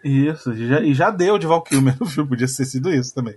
Isso, 0.03 0.53
e 0.53 0.67
já, 0.67 0.79
e 0.81 0.93
já 0.93 1.09
deu 1.09 1.37
de 1.39 1.47
Val 1.47 1.63
Kilmer 1.63 1.95
no 1.99 2.05
filme, 2.05 2.29
podia 2.29 2.45
ter 2.47 2.65
sido 2.65 2.93
isso 2.93 3.13
também. 3.13 3.35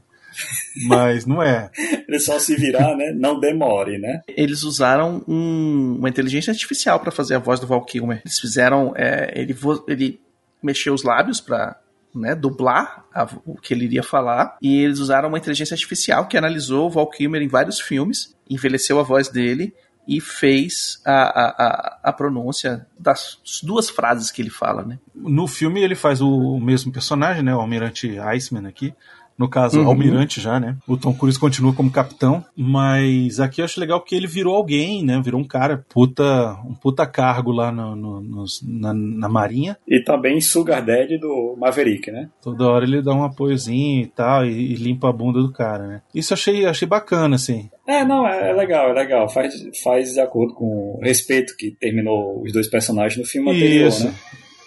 Mas 0.87 1.25
não 1.27 1.43
é. 1.43 1.71
Ele 2.07 2.19
só 2.21 2.39
se 2.39 2.55
virar, 2.57 2.95
né? 2.95 3.13
Não 3.15 3.41
demore, 3.41 3.99
né? 3.99 4.21
Eles 4.29 4.63
usaram 4.63 5.23
um- 5.27 5.97
uma 5.99 6.09
inteligência 6.09 6.51
artificial 6.51 7.01
para 7.01 7.11
fazer 7.11 7.35
a 7.35 7.39
voz 7.39 7.59
do 7.59 7.67
Val 7.67 7.85
Kilmer. 7.85 8.21
Eles 8.25 8.39
fizeram. 8.39 8.93
é, 8.97 9.33
ele, 9.35 9.53
vo- 9.53 9.85
ele 9.89 10.21
mexeu 10.63 10.93
os 10.95 11.03
lábios 11.03 11.41
para 11.41 11.77
né, 12.15 12.35
dublar 12.35 13.05
a- 13.15 13.29
o 13.47 13.55
que 13.55 13.73
ele 13.73 13.85
iria 13.85 14.03
falar. 14.03 14.57
E 14.63 14.83
eles 14.83 14.99
usaram 14.99 15.29
uma 15.29 15.39
inteligência 15.39 15.75
artificial 15.75 16.27
que 16.27 16.37
analisou 16.37 16.87
o 16.87 16.91
Val 16.91 17.09
Kilmer 17.09 17.41
em 17.43 17.49
vários 17.49 17.81
filmes, 17.81 18.35
envelheceu 18.49 18.99
a 18.99 19.03
voz 19.03 19.29
dele 19.29 19.75
e 20.09 20.21
fez 20.21 21.01
a, 21.05 21.13
a, 21.13 21.99
a, 22.05 22.13
pronúncia 22.13 22.87
das 22.99 23.39
duas 23.63 23.91
frases 23.91 24.31
que 24.31 24.41
ele 24.41 24.49
fala, 24.51 24.83
né? 24.83 24.99
No 25.15 25.47
filme 25.47 25.81
ele 25.83 25.95
faz 25.95 26.21
o 26.23 26.59
mesmo 26.59 26.91
personagem, 26.91 27.43
né? 27.43 27.55
O 27.55 27.61
Almirante 27.61 28.19
Iceman 28.19 28.67
aqui. 28.67 28.95
No 29.37 29.49
caso, 29.49 29.79
Uhum. 29.81 29.87
Almirante 29.87 30.41
já, 30.41 30.59
né? 30.59 30.77
O 30.85 30.97
Tom 30.97 31.15
Cruise 31.15 31.39
continua 31.39 31.73
como 31.73 31.93
capitão, 31.93 32.45
mas 32.57 33.39
aqui 33.39 33.61
eu 33.61 33.65
acho 33.65 33.79
legal 33.79 34.01
que 34.01 34.17
ele 34.17 34.27
virou 34.27 34.57
alguém, 34.57 35.05
né? 35.05 35.21
Virou 35.23 35.41
um 35.41 35.45
cara, 35.47 35.85
puta, 35.89 36.55
um 36.67 36.75
puta 36.75 37.07
cargo 37.07 37.53
lá 37.53 37.71
no, 37.71 37.95
no- 37.95 38.21
nos- 38.21 38.61
na, 38.67 38.93
na 38.93 39.29
marinha. 39.29 39.77
E 39.87 40.03
também 40.03 40.41
Sugar 40.41 40.85
Daddy 40.85 41.19
do 41.19 41.55
Maverick, 41.57 42.11
né? 42.11 42.29
Toda 42.43 42.67
hora 42.67 42.85
ele 42.85 43.01
dá 43.01 43.15
um 43.15 43.23
apoiozinho 43.23 44.03
e 44.03 44.07
tal, 44.09 44.45
e, 44.45 44.73
e 44.73 44.75
limpa 44.75 45.09
a 45.09 45.13
bunda 45.13 45.41
do 45.41 45.53
cara, 45.53 45.87
né? 45.87 46.03
Isso 46.13 46.33
eu 46.33 46.35
achei, 46.35 46.67
achei 46.67 46.89
bacana, 46.89 47.37
assim. 47.37 47.71
É, 47.89 48.05
não, 48.05 48.29
é, 48.29 48.51
é 48.51 48.53
legal, 48.53 48.91
é 48.91 48.93
legal. 48.93 49.29
Faz, 49.31 49.55
faz 49.83 50.13
de 50.13 50.21
acordo 50.21 50.53
com 50.55 50.99
o 50.99 51.01
respeito 51.03 51.57
que 51.57 51.71
terminou 51.71 52.43
os 52.43 52.53
dois 52.53 52.69
personagens 52.69 53.17
no 53.19 53.25
filme 53.25 53.51
anterior, 53.51 53.89
Isso. 53.89 54.05
né? 54.05 54.15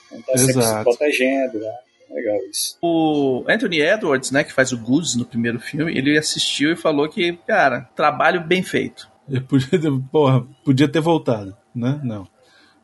Então 0.07 0.21
tá 0.23 0.37
sempre 0.37 0.53
se 0.53 0.59
Exato. 0.59 0.83
protegendo, 0.83 1.59
né? 1.59 1.71
Legal 2.09 2.35
isso. 2.49 2.77
O 2.81 3.45
Anthony 3.47 3.79
Edwards, 3.79 4.31
né, 4.31 4.43
que 4.43 4.51
faz 4.51 4.73
o 4.73 4.77
Goose 4.77 5.17
no 5.17 5.23
primeiro 5.23 5.59
filme, 5.61 5.97
ele 5.97 6.17
assistiu 6.17 6.73
e 6.73 6.75
falou 6.75 7.07
que, 7.07 7.31
cara, 7.47 7.87
trabalho 7.95 8.41
bem 8.45 8.61
feito. 8.61 9.07
Ele 9.29 9.39
podia 9.39 9.79
ter, 9.79 9.91
porra, 10.11 10.43
podia 10.65 10.89
ter 10.89 10.99
voltado, 10.99 11.55
né? 11.73 12.01
Não. 12.03 12.27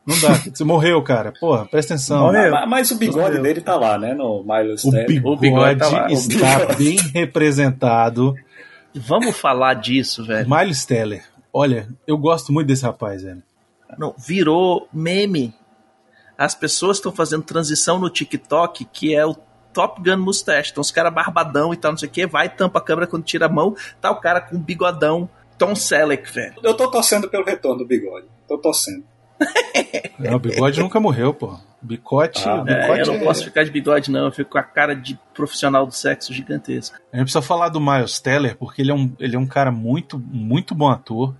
Não 0.06 0.18
dá. 0.20 0.32
Você 0.54 0.64
morreu, 0.64 1.02
cara. 1.02 1.30
Porra, 1.38 1.66
presta 1.66 1.92
atenção. 1.92 2.22
Morreu. 2.22 2.50
Mas, 2.50 2.68
mas 2.70 2.90
o 2.90 2.96
bigode 2.96 3.18
Morreu. 3.20 3.42
dele 3.42 3.60
tá 3.60 3.76
lá, 3.76 3.98
né? 3.98 4.14
No 4.14 4.42
Miles 4.42 4.82
O 4.84 4.90
Teller. 4.90 5.06
bigode, 5.06 5.36
O 5.36 5.40
bigode 5.40 5.78
tá 5.78 5.88
lá. 5.88 6.10
está 6.10 6.74
bem 6.74 6.96
representado 7.14 8.34
Vamos 8.98 9.36
falar 9.36 9.74
disso, 9.74 10.24
velho. 10.24 10.48
Miles 10.48 10.84
Teller. 10.84 11.24
Olha, 11.52 11.88
eu 12.06 12.16
gosto 12.16 12.52
muito 12.52 12.66
desse 12.66 12.84
rapaz, 12.84 13.22
velho. 13.22 13.42
Não, 13.96 14.14
virou 14.18 14.88
meme. 14.92 15.54
As 16.36 16.54
pessoas 16.54 16.98
estão 16.98 17.10
fazendo 17.10 17.42
transição 17.42 17.98
no 17.98 18.10
TikTok, 18.10 18.84
que 18.86 19.14
é 19.14 19.24
o 19.24 19.34
Top 19.72 20.02
Gun 20.02 20.18
Mustache. 20.18 20.70
Então 20.70 20.80
os 20.80 20.90
caras 20.90 21.12
barbadão 21.12 21.72
e 21.72 21.76
tal, 21.76 21.92
não 21.92 21.98
sei 21.98 22.08
o 22.08 22.12
que, 22.12 22.26
vai, 22.26 22.48
tampa 22.48 22.78
a 22.78 22.82
câmera 22.82 23.06
quando 23.06 23.24
tira 23.24 23.46
a 23.46 23.48
mão, 23.48 23.74
tá 24.00 24.10
o 24.10 24.20
cara 24.20 24.40
com 24.40 24.58
bigodão. 24.58 25.28
Tom 25.58 25.74
Selleck, 25.74 26.30
velho. 26.32 26.54
Eu 26.62 26.74
tô 26.74 26.88
torcendo 26.88 27.28
pelo 27.28 27.44
retorno 27.44 27.78
do 27.78 27.86
bigode. 27.86 28.28
Tô 28.46 28.58
torcendo. 28.58 29.04
Não, 30.18 30.34
o 30.34 30.38
bigode 30.38 30.80
nunca 30.80 30.98
morreu, 30.98 31.32
pô. 31.32 31.56
Bicote, 31.80 32.42
Ah, 32.48 32.64
É, 32.66 32.80
bicote 32.80 33.00
eu 33.00 33.06
não 33.06 33.14
é- 33.14 33.24
posso 33.24 33.44
ficar 33.44 33.62
de 33.64 33.70
bigode, 33.70 34.10
não. 34.10 34.24
Eu 34.26 34.32
fico 34.32 34.50
com 34.50 34.58
a 34.58 34.62
cara 34.64 34.94
de 34.94 35.16
profissional 35.32 35.86
do 35.86 35.92
sexo 35.94 36.32
gigantesca. 36.34 36.98
A 37.12 37.16
gente 37.16 37.26
precisa 37.26 37.40
falar 37.42 37.68
do 37.68 37.80
Miles 37.80 38.18
Teller, 38.18 38.56
porque 38.56 38.82
ele 38.82 38.90
é 38.90 38.94
um, 38.94 39.12
ele 39.20 39.36
é 39.36 39.38
um 39.38 39.46
cara 39.46 39.70
muito, 39.70 40.18
muito 40.18 40.74
bom 40.74 40.88
ator. 40.88 41.34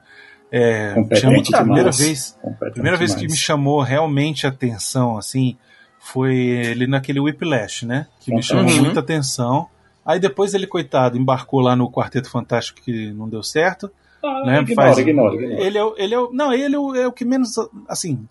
É, 0.50 0.94
chama- 1.16 1.42
a 1.52 1.62
primeira 1.62 1.90
vez, 1.90 2.38
primeira 2.72 2.96
vez 2.96 3.14
que 3.16 3.26
me 3.26 3.37
chamou 3.37 3.82
realmente 3.82 4.46
a 4.46 4.50
atenção, 4.50 5.18
assim, 5.18 5.56
foi 5.98 6.37
ele 6.37 6.87
naquele 6.87 7.18
Whiplash, 7.20 7.84
né? 7.84 8.06
Que 8.20 8.30
me 8.30 8.37
Uhum. 8.37 8.42
chamou 8.42 8.72
muita 8.76 9.00
atenção. 9.00 9.68
Aí 10.06 10.20
depois 10.20 10.54
ele, 10.54 10.66
coitado, 10.66 11.18
embarcou 11.18 11.61
lá 11.61 11.74
no 11.76 11.90
Quarteto 11.90 12.30
Fantástico 12.30 12.80
que 12.80 13.12
não 13.12 13.28
deu 13.28 13.42
certo. 13.42 13.90
Ah, 14.22 14.42
né? 14.44 14.61
ignora, 14.61 14.88
Faz- 14.88 14.98
ignora, 14.98 15.35
ignora. 15.35 15.62
Ele 15.62 15.78
é, 15.78 15.85
o- 15.85 15.94
ele 15.96 16.14
é 16.14 16.18
o, 16.18 16.31
não, 16.33 16.52
ele 16.52 16.74
é 16.74 16.78
o, 16.78 16.94
é 16.94 17.07
o 17.07 17.12
que 17.12 17.24
menos, 17.24 17.52
assim, 17.88 18.26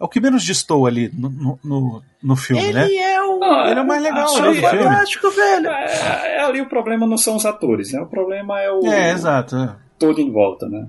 é 0.00 0.04
o 0.04 0.08
que 0.08 0.20
menos 0.20 0.42
distou 0.42 0.86
ali 0.86 1.10
no, 1.12 1.28
no, 1.28 1.58
no, 1.62 2.02
no 2.22 2.36
filme, 2.36 2.72
né? 2.72 2.84
Ele 2.86 2.96
é 2.96 3.22
o. 3.22 3.42
Ah, 3.44 3.70
Ele 3.70 3.80
é 3.80 3.82
o 3.82 3.86
mais 3.86 4.02
legal 4.02 4.26
ah, 4.26 4.38
ali 4.38 4.60
do 4.60 4.66
é 4.66 4.70
filme. 4.70 4.84
fantástico, 4.84 5.30
velho. 5.30 5.66
É, 5.68 6.36
é 6.36 6.40
ali 6.44 6.60
o 6.62 6.68
problema 6.68 7.06
não 7.06 7.18
são 7.18 7.36
os 7.36 7.44
atores, 7.44 7.92
né? 7.92 8.00
O 8.00 8.06
problema 8.06 8.60
é 8.60 8.70
o 8.72 8.80
É, 8.86 9.10
exato. 9.12 9.56
é. 9.56 9.74
todo 9.98 10.20
em 10.20 10.30
volta, 10.30 10.66
né? 10.68 10.86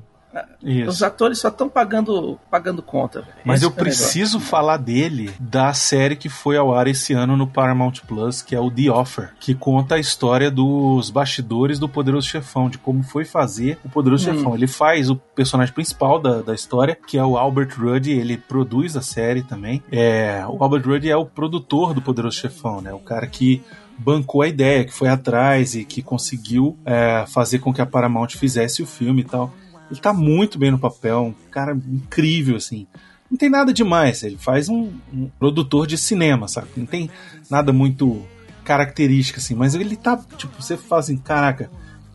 Isso. 0.63 0.89
Os 0.89 1.03
atores 1.03 1.39
só 1.39 1.49
estão 1.49 1.67
pagando, 1.67 2.39
pagando 2.49 2.81
conta, 2.81 3.21
velho. 3.21 3.33
Mas 3.43 3.61
Esse 3.61 3.65
eu 3.65 3.73
é 3.75 3.79
preciso 3.79 4.39
falar 4.39 4.77
dele 4.77 5.31
da 5.39 5.73
série 5.73 6.15
que 6.15 6.29
foi 6.29 6.57
ao 6.57 6.73
ar 6.73 6.87
esse 6.87 7.13
ano 7.13 7.35
no 7.35 7.47
Paramount 7.47 7.93
Plus, 8.07 8.41
que 8.41 8.55
é 8.55 8.59
o 8.59 8.69
The 8.71 8.91
Offer, 8.91 9.33
que 9.39 9.53
conta 9.53 9.95
a 9.95 9.99
história 9.99 10.49
dos 10.49 11.09
bastidores 11.09 11.79
do 11.79 11.89
Poderoso 11.89 12.27
Chefão, 12.27 12.69
de 12.69 12.77
como 12.77 13.03
foi 13.03 13.25
fazer 13.25 13.77
o 13.83 13.89
Poderoso 13.89 14.29
Hum. 14.29 14.35
Chefão. 14.35 14.55
Ele 14.55 14.67
faz 14.67 15.09
o 15.09 15.15
personagem 15.15 15.73
principal 15.73 16.19
da, 16.19 16.41
da 16.41 16.53
história, 16.53 16.97
que 17.07 17.17
é 17.17 17.23
o 17.23 17.37
Albert 17.37 17.75
Ruddy, 17.77 18.11
ele 18.11 18.37
produz 18.37 18.95
a 18.95 19.01
série 19.01 19.41
também. 19.41 19.83
É, 19.91 20.43
o 20.47 20.63
Albert 20.63 20.83
Ruddy 20.85 21.09
é 21.09 21.17
o 21.17 21.25
produtor 21.25 21.93
do 21.93 22.01
Poderoso 22.01 22.37
Chefão, 22.37 22.81
né? 22.81 22.93
O 22.93 22.99
cara 22.99 23.27
que 23.27 23.61
bancou 23.97 24.41
a 24.41 24.47
ideia, 24.47 24.83
que 24.83 24.93
foi 24.93 25.09
atrás 25.09 25.75
e 25.75 25.85
que 25.85 26.01
conseguiu 26.01 26.77
é, 26.85 27.25
fazer 27.27 27.59
com 27.59 27.73
que 27.73 27.81
a 27.81 27.85
Paramount 27.85 28.29
fizesse 28.29 28.81
o 28.81 28.87
filme 28.87 29.21
e 29.21 29.25
tal. 29.25 29.53
Ele 29.91 29.99
tá 29.99 30.13
muito 30.13 30.57
bem 30.57 30.71
no 30.71 30.79
papel, 30.79 31.25
um 31.25 31.51
cara 31.51 31.73
incrível, 31.73 32.55
assim. 32.55 32.87
Não 33.29 33.37
tem 33.37 33.49
nada 33.49 33.73
demais, 33.73 34.23
ele 34.23 34.37
faz 34.37 34.67
um, 34.69 34.89
um 35.13 35.29
produtor 35.37 35.85
de 35.85 35.97
cinema, 35.97 36.47
sabe? 36.47 36.67
Não 36.75 36.85
tem 36.85 37.09
nada 37.49 37.71
muito 37.71 38.25
característico, 38.63 39.39
assim, 39.39 39.55
mas 39.55 39.75
ele 39.75 39.95
tá, 39.95 40.19
tipo, 40.37 40.61
você 40.61 40.77
fala 40.77 41.01
assim, 41.01 41.17
caraca, 41.17 41.69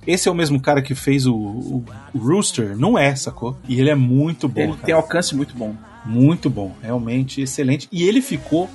esse 0.06 0.28
é 0.28 0.32
o 0.32 0.34
mesmo 0.34 0.60
cara 0.60 0.80
que 0.80 0.94
fez 0.94 1.26
o, 1.26 1.34
o, 1.34 1.84
o 2.14 2.18
Rooster? 2.18 2.76
Não 2.76 2.96
é, 2.96 3.14
sacou? 3.16 3.56
E 3.68 3.80
ele 3.80 3.90
é 3.90 3.94
muito 3.94 4.48
bom, 4.48 4.60
Ele 4.60 4.72
cara. 4.72 4.84
tem 4.84 4.94
alcance 4.94 5.34
muito 5.34 5.56
bom. 5.56 5.74
Muito 6.04 6.48
bom, 6.48 6.74
realmente 6.80 7.40
excelente. 7.40 7.88
E 7.90 8.04
ele 8.04 8.22
ficou 8.22 8.70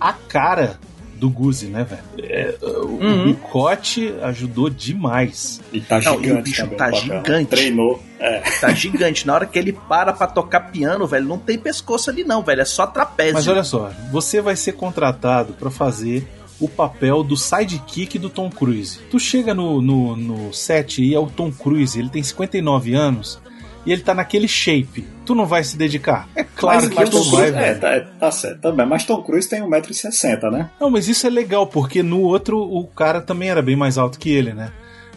a 0.00 0.12
cara 0.12 0.78
do 1.16 1.28
Guzi, 1.30 1.66
né, 1.66 1.84
velho? 1.84 2.02
É, 2.30 2.54
o 2.62 2.86
Uhum. 2.86 3.24
Bicote 3.26 4.14
ajudou 4.22 4.68
demais. 4.70 5.60
E 5.72 5.80
tá 5.80 6.00
Não, 6.00 6.14
e 6.14 6.16
o 6.16 6.20
gigante 6.22 6.42
bicho 6.42 6.62
também 6.62 6.76
tá 6.78 6.86
o 6.88 6.90
papel. 6.92 7.00
gigante. 7.16 7.46
Treinou. 7.50 8.02
É. 8.18 8.40
Tá 8.60 8.72
gigante. 8.72 9.26
Na 9.26 9.34
hora 9.34 9.46
que 9.46 9.58
ele 9.58 9.72
para 9.72 10.12
pra 10.12 10.26
tocar 10.26 10.60
piano, 10.70 11.06
velho, 11.06 11.26
não 11.26 11.38
tem 11.38 11.58
pescoço 11.58 12.10
ali, 12.10 12.24
não, 12.24 12.42
velho. 12.42 12.60
É 12.62 12.64
só 12.64 12.86
trapézio. 12.86 13.34
Mas 13.34 13.48
olha 13.48 13.64
só, 13.64 13.90
você 14.10 14.40
vai 14.40 14.56
ser 14.56 14.72
contratado 14.72 15.52
pra 15.54 15.70
fazer 15.70 16.26
o 16.58 16.68
papel 16.68 17.22
do 17.22 17.36
sidekick 17.36 18.18
do 18.18 18.30
Tom 18.30 18.48
Cruise. 18.50 18.98
Tu 19.10 19.18
chega 19.20 19.52
no, 19.54 19.82
no, 19.82 20.16
no 20.16 20.52
set 20.54 21.02
e 21.02 21.14
é 21.14 21.18
o 21.18 21.26
Tom 21.26 21.50
Cruise, 21.52 21.98
ele 21.98 22.08
tem 22.08 22.22
59 22.22 22.94
anos 22.94 23.38
e 23.84 23.92
ele 23.92 24.00
tá 24.02 24.14
naquele 24.14 24.48
shape. 24.48 25.06
Tu 25.26 25.34
não 25.34 25.44
vai 25.44 25.62
se 25.64 25.76
dedicar? 25.76 26.28
É 26.34 26.44
claro 26.44 26.78
mas, 26.78 26.88
que 26.88 26.94
mas 26.94 27.10
tu 27.10 27.18
Tom 27.18 27.30
vai, 27.30 27.50
Cruise, 27.50 27.56
é, 27.58 27.66
velho. 27.68 27.80
tá, 27.80 27.88
é, 27.90 28.00
tá 28.00 28.30
certo 28.30 28.60
também. 28.60 28.86
Mas 28.86 29.04
Tom 29.04 29.22
Cruise 29.22 29.48
tem 29.48 29.60
1,60m, 29.60 30.50
né? 30.50 30.70
Não, 30.80 30.88
mas 30.90 31.08
isso 31.08 31.26
é 31.26 31.30
legal, 31.30 31.66
porque 31.66 32.02
no 32.02 32.20
outro 32.22 32.58
o 32.58 32.86
cara 32.86 33.20
também 33.20 33.48
era 33.50 33.60
bem 33.60 33.76
mais 33.76 33.98
alto 33.98 34.18
que 34.18 34.30
ele, 34.30 34.54
né? 34.54 34.70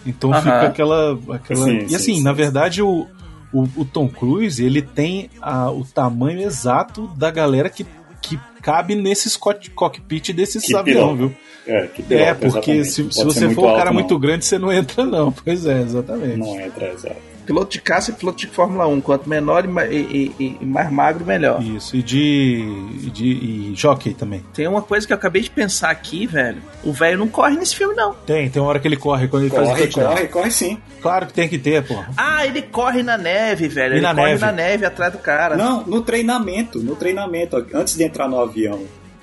Então 0.05 0.31
Aham. 0.31 0.41
fica 0.41 0.65
aquela. 0.65 1.19
aquela... 1.31 1.65
Sim, 1.65 1.77
e 1.83 1.89
sim, 1.89 1.95
assim, 1.95 2.15
sim, 2.15 2.23
na 2.23 2.31
sim. 2.31 2.37
verdade, 2.37 2.81
o, 2.81 3.07
o, 3.53 3.63
o 3.77 3.85
Tom 3.85 4.07
Cruise 4.09 4.63
ele 4.65 4.81
tem 4.81 5.29
a- 5.41 5.69
o 5.71 5.83
tamanho 5.85 6.41
exato 6.41 7.07
da 7.17 7.29
galera 7.29 7.69
que, 7.69 7.85
que 8.21 8.39
cabe 8.61 8.95
nesses 8.95 9.37
cock- 9.37 9.69
cockpit 9.71 10.31
desses 10.33 10.63
Que 10.65 10.83
piloto. 10.83 11.15
viu? 11.15 11.35
É, 11.67 11.85
que 11.87 12.01
É, 12.13 12.33
porque 12.33 12.71
exatamente. 12.71 12.85
se, 12.85 13.11
se 13.11 13.23
você 13.23 13.49
for 13.53 13.65
um 13.65 13.75
cara 13.75 13.89
alto, 13.89 13.93
muito 13.93 14.17
grande, 14.17 14.43
você 14.45 14.57
não 14.57 14.71
entra, 14.73 15.05
não. 15.05 15.31
Pois 15.43 15.65
é, 15.67 15.81
exatamente. 15.81 16.37
Não 16.37 16.59
entra, 16.59 16.91
exato. 16.91 17.28
Piloto 17.49 17.71
de 17.71 17.81
caça 17.81 18.11
e 18.11 18.13
piloto 18.13 18.37
de 18.37 18.45
Fórmula 18.45 18.85
1. 18.87 19.01
Quanto 19.01 19.27
menor 19.27 19.65
e, 19.65 19.95
e- 19.95 20.35
e- 20.39 20.57
e 20.61 20.65
mais 20.67 20.91
magro, 20.91 21.25
melhor. 21.25 21.59
Isso, 21.63 21.95
e 21.95 22.03
de. 22.03 22.63
E, 23.03 23.09
de, 23.09 23.25
e 23.25 23.73
jockey 23.75 24.13
também. 24.13 24.43
Tem 24.53 24.67
uma 24.67 24.83
coisa 24.83 25.07
que 25.07 25.11
eu 25.13 25.17
acabei 25.17 25.41
de 25.41 25.49
pensar 25.49 25.89
aqui, 25.89 26.27
velho. 26.27 26.61
O 26.83 26.93
velho 26.93 27.17
não 27.17 27.27
corre 27.27 27.55
nesse 27.57 27.75
filme, 27.75 27.95
não. 27.95 28.13
Tem, 28.13 28.47
tem 28.51 28.61
uma 28.61 28.69
hora 28.69 28.79
que 28.79 28.87
ele 28.87 28.95
corre 28.97 29.27
quando 29.27 29.43
ele 29.45 29.49
faz 29.49 29.67
o 29.67 29.71
Corre, 29.71 29.81
touchdown. 29.87 30.13
corre, 30.13 30.27
corre 30.27 30.51
sim. 30.51 30.77
Claro 31.01 31.25
que 31.25 31.33
tem 31.33 31.49
que 31.49 31.57
ter, 31.57 31.83
pô. 31.83 31.95
Ah, 32.15 32.45
ele 32.45 32.61
corre 32.61 33.01
na 33.01 33.17
neve, 33.17 33.67
velho. 33.67 33.93
E 33.93 33.97
ele 33.97 34.01
na 34.01 34.13
corre 34.13 34.27
neve. 34.29 34.41
na 34.45 34.51
neve 34.51 34.85
atrás 34.85 35.11
do 35.11 35.17
cara. 35.17 35.57
Não, 35.57 35.83
no 35.87 36.01
treinamento, 36.03 36.77
no 36.79 36.95
treinamento, 36.95 37.65
antes 37.73 37.95
de 37.95 38.03
entrar 38.03 38.27
no 38.27 38.39
avião 38.39 38.79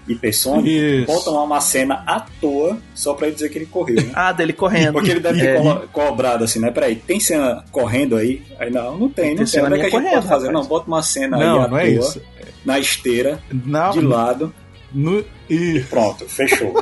hipersônico, 0.09 0.69
Isso. 0.69 1.07
botam 1.07 1.45
uma 1.45 1.61
cena 1.61 2.03
à 2.07 2.21
toa 2.41 2.79
só 2.95 3.15
pra 3.15 3.27
ele 3.27 3.35
dizer 3.35 3.49
que 3.49 3.59
ele 3.59 3.67
correu, 3.67 3.97
né? 3.97 4.11
Ah, 4.15 4.33
dele 4.33 4.53
correndo. 4.53 4.93
Porque 4.95 5.11
ele 5.11 5.21
deve 5.21 5.41
ter 5.41 5.57
É. 5.57 5.61
cobrado 5.93 6.45
assim, 6.45 6.59
né? 6.61 6.71
Peraí, 6.71 6.97
tem 6.97 7.19
cena 7.21 7.65
correndo 7.73 8.17
aí? 8.17 8.43
Aí 8.59 8.71
não, 8.71 8.97
não 8.97 9.09
tem, 9.09 9.31
não 9.31 9.37
Tem 9.37 9.37
tem. 9.37 9.47
cena 9.47 9.67
Onde 9.67 9.75
é 9.75 9.79
que 9.79 9.87
a 9.87 9.91
gente 9.91 9.99
minha 10.01 10.13
pode 10.13 10.23
correndo, 10.27 10.29
fazer? 10.29 10.47
rapaz. 10.47 10.63
Não, 10.63 10.69
bota 10.69 10.87
uma 10.89 11.03
cena 11.03 11.37
aí 11.37 11.43
Não, 11.45 11.63
à 11.63 11.69
não 11.69 11.79
é 11.79 11.91
toa, 11.95 12.09
isso. 12.09 12.23
na 12.65 12.79
esteira, 12.79 13.41
Não, 13.53 13.91
de 13.91 14.01
lado, 14.01 14.55
no, 14.93 15.25
e, 15.51 15.81
pronto, 15.91 16.25
fechou. 16.29 16.73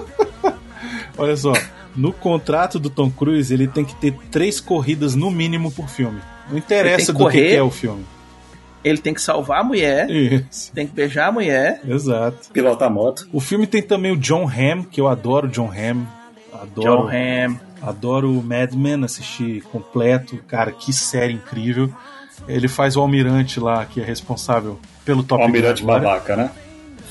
olha 1.17 1.37
só, 1.37 1.53
no 1.97 2.13
contrato 2.13 2.79
do 2.79 2.91
Tom 2.91 3.11
Cruise, 3.11 3.53
ele 3.53 3.67
tem 3.69 3.85
que 3.85 3.95
ter 3.97 4.15
três 4.31 4.61
corridas 4.61 5.15
no 5.15 5.31
mínimo 5.31 5.71
por 5.71 5.89
filme. 5.89 6.21
Não 6.51 6.59
interessa 6.59 7.13
do 7.13 7.19
tem 7.19 7.27
que 7.29 7.33
que, 7.33 7.41
correr. 7.45 7.55
é 7.57 7.63
o 7.63 7.71
filme. 7.71 8.05
Ele 8.85 8.99
tem 8.99 9.15
que 9.15 9.21
salvar 9.23 9.61
a 9.61 9.65
mulher, 9.65 10.11
Isso, 10.11 10.71
tem 10.73 10.87
que 10.87 10.93
beijar 10.93 11.29
a 11.29 11.33
mulher. 11.33 11.81
exato. 11.89 12.51
Pilota 12.53 12.85
a 12.85 12.91
moto. 12.91 13.27
O 13.33 13.41
filme 13.41 13.67
tem 13.67 13.83
também 13.83 14.13
o 14.13 14.17
John 14.17 14.47
Hamm, 14.47 14.83
que 14.85 15.01
eu 15.01 15.09
adoro 15.09 15.49
John 15.49 15.71
Hamm. 15.73 16.05
Adoro, 16.53 16.83
John 16.83 17.09
Hamm. 17.09 17.57
adoro 17.83 18.31
o 18.39 18.43
Mad 18.43 18.73
Men, 18.75 19.03
assisti 19.05 19.63
completo. 19.73 20.37
Cara, 20.47 20.71
que 20.71 20.93
série 20.93 21.33
incrível. 21.33 21.91
Ele 22.47 22.69
faz 22.69 22.95
o 22.97 23.01
almirante 23.01 23.59
lá, 23.59 23.85
que 23.87 24.01
é 24.01 24.05
responsável 24.05 24.79
pelo 25.05 25.23
Top 25.23 25.35
O 25.35 25.39
Gun 25.39 25.45
almirante 25.45 25.83
babaca, 25.83 26.37
né? 26.37 26.51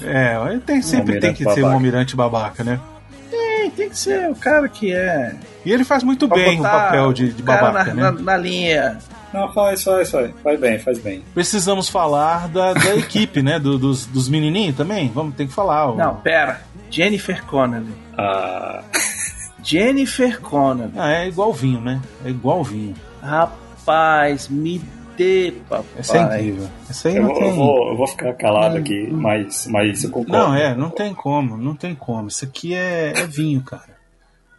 É, 0.02 0.36
ele 0.50 0.60
tem, 0.60 0.82
sempre 0.82 1.20
tem 1.20 1.30
almirante 1.32 1.38
que 1.38 1.44
ser 1.44 1.50
um 1.50 1.64
babaca. 1.64 1.74
almirante 1.76 2.16
babaca, 2.16 2.64
né? 2.64 2.80
Tem, 3.32 3.70
tem 3.72 3.90
que 3.90 3.98
ser 3.98 4.30
o 4.30 4.36
cara 4.36 4.68
que 4.70 4.94
é. 4.94 5.36
E 5.66 5.72
ele 5.72 5.84
faz 5.84 6.04
muito 6.04 6.28
Pra 6.28 6.38
bem 6.38 6.60
o 6.60 6.64
papel 6.64 7.14
de, 7.14 7.34
de 7.34 7.42
babaca, 7.42 7.94
na, 7.94 7.94
né? 7.94 8.02
na, 8.04 8.12
na 8.12 8.38
linha. 8.38 8.98
Não, 9.34 9.52
faz, 9.52 9.84
faz, 9.84 10.12
faz. 10.12 10.32
Faz 10.44 10.60
bem, 10.60 10.78
faz 10.80 11.00
bem. 11.00 11.24
Precisamos 11.34 11.90
falar 11.90 12.48
da, 12.50 12.74
da 12.74 12.96
equipe, 12.98 13.42
né? 13.42 13.60
Do- 13.60 13.78
dos, 13.80 14.06
dos 14.06 14.30
menininhos 14.30 14.76
também. 14.78 15.10
Vamos, 15.14 15.36
tem 15.36 15.48
que 15.48 15.54
falar. 15.54 15.90
ó. 15.90 15.96
Não, 15.96 16.16
pera. 16.18 16.62
Jennifer 16.92 17.44
Connelly. 17.46 17.94
Ah, 18.18 18.84
Jennifer 19.64 20.40
Connelly. 20.42 20.94
Ah, 20.96 21.12
é 21.12 21.28
igual 21.28 21.52
vinho, 21.54 21.82
né? 21.82 22.00
É 22.24 22.30
igual 22.30 22.64
vinho. 22.64 22.94
Rapaz, 23.22 24.48
me 24.50 24.82
dê, 25.18 25.54
papai. 25.70 25.86
Essa 25.98 26.18
é 26.18 26.22
incrível. 26.24 26.70
Essa 26.90 27.10
aí 27.10 27.16
eu, 27.16 27.22
não 27.24 27.30
vou, 27.30 27.40
tem. 27.40 27.50
eu, 27.50 27.56
vou, 27.56 27.88
eu 27.90 27.98
vou 27.98 28.08
ficar 28.08 28.34
calado 28.34 28.78
aqui, 28.78 29.08
mas, 29.12 29.68
mas 29.68 30.04
eu 30.04 30.10
concordo. 30.12 30.32
Não, 30.32 30.54
é, 30.56 30.76
não 30.76 30.90
tem 30.90 31.14
como, 31.14 31.58
não 31.58 31.76
tem 31.76 31.96
como. 31.96 32.28
Isso 32.28 32.46
aqui 32.46 32.74
é, 32.74 33.14
é 33.16 33.26
vinho, 33.26 33.62
cara. 33.62 33.94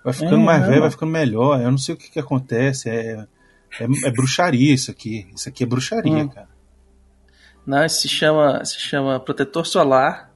Vai 0.02 0.12
ficando 0.12 0.36
É, 0.36 0.44
mais 0.44 0.60
não. 0.62 0.68
velho, 0.68 0.80
vai 0.82 0.90
ficando 0.90 1.12
melhor. 1.12 1.60
Eu 1.60 1.70
não 1.70 1.78
sei 1.78 1.94
o 1.94 1.98
que, 1.98 2.10
que 2.10 2.18
acontece. 2.18 2.90
É, 2.90 3.24
é, 3.80 3.84
é 4.08 4.10
bruxaria 4.10 4.72
isso 4.74 4.90
aqui. 4.90 5.26
Isso 5.34 5.48
aqui 5.48 5.62
é 5.64 5.66
bruxaria, 5.66 6.24
Hum. 6.24 6.28
cara. 6.28 6.48
Não, 7.66 7.84
isso 7.84 8.00
se 8.02 8.08
chama, 8.08 8.64
se 8.64 8.78
chama 8.78 9.18
protetor 9.18 9.66
solar 9.66 10.30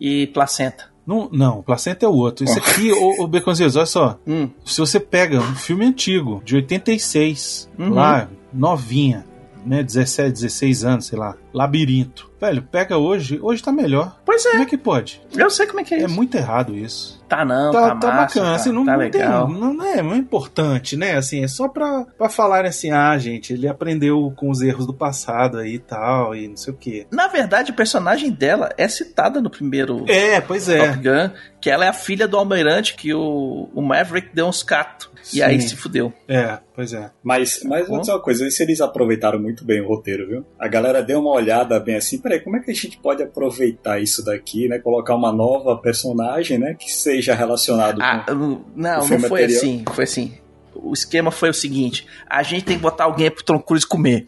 e 0.00 0.26
placenta. 0.28 0.90
Não, 1.06 1.28
não, 1.32 1.62
placenta 1.62 2.04
é 2.04 2.08
o 2.08 2.12
outro. 2.12 2.44
Isso 2.44 2.58
aqui, 2.58 2.92
ô, 2.92 3.22
ô 3.22 3.26
Beconzitos, 3.26 3.76
olha 3.76 3.86
só. 3.86 4.20
Hum, 4.26 4.50
Se 4.64 4.78
você 4.78 5.00
pega 5.00 5.38
um 5.40 5.54
filme 5.54 5.86
antigo, 5.86 6.42
de 6.44 6.54
86, 6.56 7.70
Uhum. 7.78 7.90
lá, 7.94 8.28
novinha, 8.52 9.24
né, 9.64 9.82
17, 9.82 10.30
16 10.32 10.84
anos, 10.84 11.06
sei 11.06 11.18
lá. 11.18 11.34
Labirinto. 11.52 12.28
Velho, 12.40 12.62
pega 12.62 12.96
hoje, 12.96 13.38
hoje 13.42 13.60
tá 13.62 13.72
melhor. 13.72 14.16
Pois 14.24 14.44
Como 14.44 14.60
é, 14.60 14.62
é 14.62 14.66
que 14.66 14.78
pode? 14.78 15.20
eu 15.36 15.50
sei 15.50 15.66
como 15.66 15.80
é 15.80 15.84
que 15.84 15.92
é 15.94 16.02
É 16.02 16.04
isso. 16.04 16.14
muito 16.14 16.36
errado 16.36 16.76
isso. 16.76 17.18
Tá 17.28 17.44
não, 17.44 17.72
tá, 17.72 17.80
tá, 17.80 17.88
tá 17.96 18.06
massa, 18.08 18.16
bacana, 18.22 18.46
tá, 18.50 18.54
assim, 18.54 18.72
não, 18.72 18.84
tá 18.86 18.92
não 18.92 19.10
tem, 19.10 19.20
legal. 19.22 19.48
não, 19.48 19.74
não 19.74 19.84
é, 19.84 20.00
não 20.02 20.12
é 20.14 20.16
importante, 20.16 20.96
né? 20.96 21.16
Assim, 21.16 21.42
é 21.42 21.48
só 21.48 21.66
pra, 21.68 22.06
pra 22.16 22.28
falarem 22.28 22.68
assim, 22.68 22.90
ah, 22.92 23.18
gente, 23.18 23.52
ele 23.52 23.66
aprendeu 23.68 24.32
com 24.36 24.50
os 24.50 24.62
erros 24.62 24.86
do 24.86 24.94
passado 24.94 25.58
aí 25.58 25.74
e 25.74 25.78
tal, 25.80 26.34
e 26.34 26.46
não 26.48 26.56
sei 26.56 26.72
o 26.72 26.76
quê. 26.76 27.06
Na 27.10 27.26
verdade, 27.26 27.72
a 27.72 27.74
personagem 27.74 28.30
dela 28.30 28.70
é 28.78 28.86
citada 28.88 29.40
no 29.42 29.50
primeiro 29.50 30.04
É, 30.08 30.40
pois 30.40 30.68
é. 30.68 30.78
Top 30.92 31.02
Gun, 31.02 31.30
que 31.60 31.68
ela 31.68 31.84
é 31.84 31.88
a 31.88 31.92
filha 31.92 32.28
do 32.28 32.36
almirante 32.36 32.94
que 32.94 33.12
o, 33.12 33.68
o 33.74 33.82
Maverick 33.82 34.30
deu 34.32 34.46
uns 34.46 34.62
catos. 34.62 35.08
E 35.34 35.42
aí 35.42 35.60
se 35.60 35.76
fudeu. 35.76 36.10
É, 36.26 36.58
pois 36.74 36.94
é. 36.94 37.10
Mas, 37.22 37.60
mas 37.64 37.86
vou 37.86 38.00
dizer 38.00 38.12
uma 38.12 38.20
coisa, 38.22 38.46
isso 38.46 38.62
eles 38.62 38.80
aproveitaram 38.80 39.38
muito 39.38 39.62
bem 39.64 39.82
o 39.82 39.86
roteiro, 39.88 40.26
viu? 40.26 40.46
A 40.58 40.66
galera 40.68 41.02
deu 41.02 41.18
uma 41.20 41.30
olhada 41.38 41.80
bem 41.80 41.96
assim, 41.96 42.18
peraí, 42.18 42.40
como 42.40 42.56
é 42.56 42.60
que 42.60 42.70
a 42.70 42.74
gente 42.74 42.98
pode 42.98 43.22
aproveitar 43.22 44.00
isso 44.00 44.24
daqui, 44.24 44.68
né? 44.68 44.78
Colocar 44.78 45.14
uma 45.14 45.32
nova 45.32 45.76
personagem, 45.76 46.58
né? 46.58 46.74
Que 46.78 46.92
seja 46.92 47.34
relacionado 47.34 48.00
Ah, 48.02 48.24
com... 48.26 48.32
não, 48.34 48.62
não 48.76 49.02
foi 49.20 49.44
anterior. 49.44 49.56
assim. 49.58 49.84
Foi 49.94 50.04
assim. 50.04 50.32
O 50.74 50.92
esquema 50.92 51.30
foi 51.30 51.50
o 51.50 51.54
seguinte: 51.54 52.06
a 52.28 52.42
gente 52.42 52.64
tem 52.64 52.76
que 52.76 52.82
botar 52.82 53.04
alguém 53.04 53.30
pro 53.30 53.42
Tom 53.42 53.58
Cruise 53.58 53.86
comer. 53.86 54.26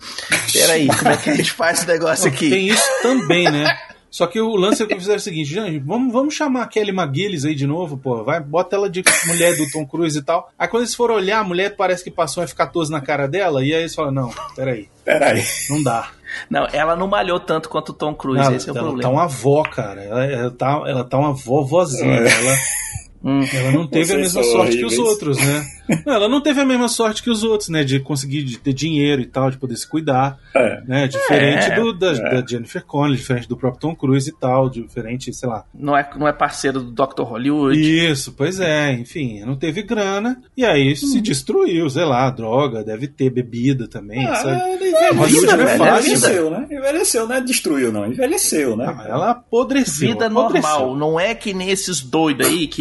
Peraí, 0.52 0.88
como 0.88 1.10
é 1.10 1.16
que 1.16 1.30
a 1.30 1.34
gente 1.36 1.52
faz 1.52 1.78
esse 1.78 1.86
negócio 1.88 2.26
Não, 2.26 2.32
aqui? 2.32 2.50
Tem 2.50 2.66
isso 2.68 2.82
também, 3.02 3.44
né? 3.50 3.66
Só 4.10 4.26
que 4.26 4.40
o 4.40 4.56
lance 4.56 4.82
é 4.82 4.86
que 4.86 4.96
fizeram 4.96 5.18
o 5.18 5.20
seguinte, 5.20 5.48
gente, 5.54 5.78
vamos, 5.78 6.12
vamos 6.12 6.34
chamar 6.34 6.62
a 6.62 6.66
Kelly 6.66 6.90
McGillis 6.90 7.44
aí 7.44 7.54
de 7.54 7.64
novo, 7.64 7.96
pô. 7.96 8.24
Vai, 8.24 8.40
bota 8.40 8.74
ela 8.74 8.90
de 8.90 9.04
mulher 9.28 9.56
do 9.56 9.70
Tom 9.70 9.86
Cruise 9.86 10.18
e 10.18 10.22
tal. 10.22 10.50
Aí 10.58 10.66
quando 10.66 10.82
eles 10.82 10.96
foram 10.96 11.14
olhar, 11.14 11.38
a 11.38 11.44
mulher 11.44 11.76
parece 11.76 12.02
que 12.02 12.10
passou 12.10 12.42
um 12.42 12.44
F-14 12.44 12.88
na 12.88 13.00
cara 13.00 13.28
dela, 13.28 13.62
e 13.64 13.72
aí 13.72 13.82
eles 13.82 13.94
falaram, 13.94 14.14
não, 14.16 14.30
peraí, 14.56 14.88
Peraí. 15.04 15.44
não 15.70 15.80
dá. 15.80 16.10
Não, 16.48 16.66
ela 16.72 16.96
não 16.96 17.06
malhou 17.06 17.40
tanto 17.40 17.68
quanto 17.68 17.90
o 17.90 17.94
Tom 17.94 18.14
Cruise, 18.14 18.44
ela, 18.44 18.56
esse 18.56 18.68
é 18.68 18.72
o 18.72 18.76
ela 18.76 18.86
problema. 18.86 19.02
tá 19.02 19.14
uma 19.14 19.24
avó, 19.24 19.62
cara. 19.62 20.02
Ela, 20.02 20.24
ela 20.24 20.50
tá, 20.50 20.82
ela 20.86 21.04
tá 21.04 21.18
uma 21.18 21.32
vovozinha. 21.32 22.20
É. 22.20 22.28
Ela, 22.28 22.56
Hum. 23.22 23.40
ela 23.52 23.70
não 23.72 23.86
teve 23.86 24.04
a 24.12 24.16
Vocês 24.16 24.20
mesma 24.34 24.42
são 24.42 24.52
sorte 24.52 24.76
que 24.78 24.84
os 24.84 24.92
horríveis. 24.94 25.08
outros, 25.10 25.36
né? 25.38 25.66
Não, 26.06 26.14
ela 26.14 26.28
não 26.28 26.40
teve 26.40 26.60
a 26.60 26.64
mesma 26.64 26.88
sorte 26.88 27.20
que 27.20 27.28
os 27.28 27.42
outros, 27.42 27.68
né? 27.68 27.82
De 27.82 27.98
conseguir 27.98 28.44
de 28.44 28.58
ter 28.58 28.72
dinheiro 28.72 29.20
e 29.20 29.26
tal, 29.26 29.50
de 29.50 29.58
poder 29.58 29.74
se 29.76 29.88
cuidar. 29.88 30.38
É. 30.54 30.80
né? 30.86 31.08
Diferente 31.08 31.64
É, 31.66 31.74
do, 31.74 31.92
da, 31.92 32.12
é. 32.12 32.40
da 32.40 32.46
Jennifer 32.46 32.84
Connelly, 32.84 33.16
diferente 33.16 33.48
do 33.48 33.56
próprio 33.56 33.80
Tom 33.80 33.96
Cruise 33.96 34.30
e 34.30 34.32
tal, 34.32 34.70
diferente, 34.70 35.34
sei 35.34 35.48
lá. 35.48 35.64
Não, 35.74 35.96
é, 35.96 36.08
não 36.16 36.28
é 36.28 36.32
parceiro 36.32 36.80
do 36.80 36.92
Dr. 36.92 37.22
Hollywood. 37.24 37.76
Isso, 37.76 38.32
pois 38.32 38.60
é, 38.60 38.92
enfim, 38.92 39.40
não 39.44 39.56
teve 39.56 39.82
grana 39.82 40.40
e 40.56 40.64
aí 40.64 40.94
se 40.94 41.20
destruiu, 41.20 41.90
sei 41.90 42.04
lá, 42.04 42.30
droga, 42.30 42.84
deve 42.84 43.08
ter 43.08 43.28
bebida 43.28 43.88
também, 43.88 44.24
Ah, 44.28 44.34
sabe? 44.36 44.60
ele 44.70 44.90
Hollywood 45.12 45.34
envelheceu, 45.34 45.56
não 45.56 45.64
é 45.64 45.66
né? 45.66 45.76
fácil. 45.76 46.12
envelheceu, 46.12 46.50
né? 46.50 46.66
Envelheceu, 46.70 47.26
não 47.26 47.34
é 47.34 47.40
destruiu, 47.40 47.92
não. 47.92 48.06
Envelheceu, 48.06 48.76
né? 48.76 48.86
Ah, 48.96 49.06
ela 49.08 49.30
apodreceu. 49.32 50.08
Vida 50.08 50.26
apodreceu. 50.28 50.70
normal, 50.70 50.96
não 50.96 51.18
é 51.18 51.34
que 51.34 51.52
nem 51.52 51.68
esses 51.70 52.00
doidos 52.00 52.46
aí 52.46 52.68
que 52.68 52.80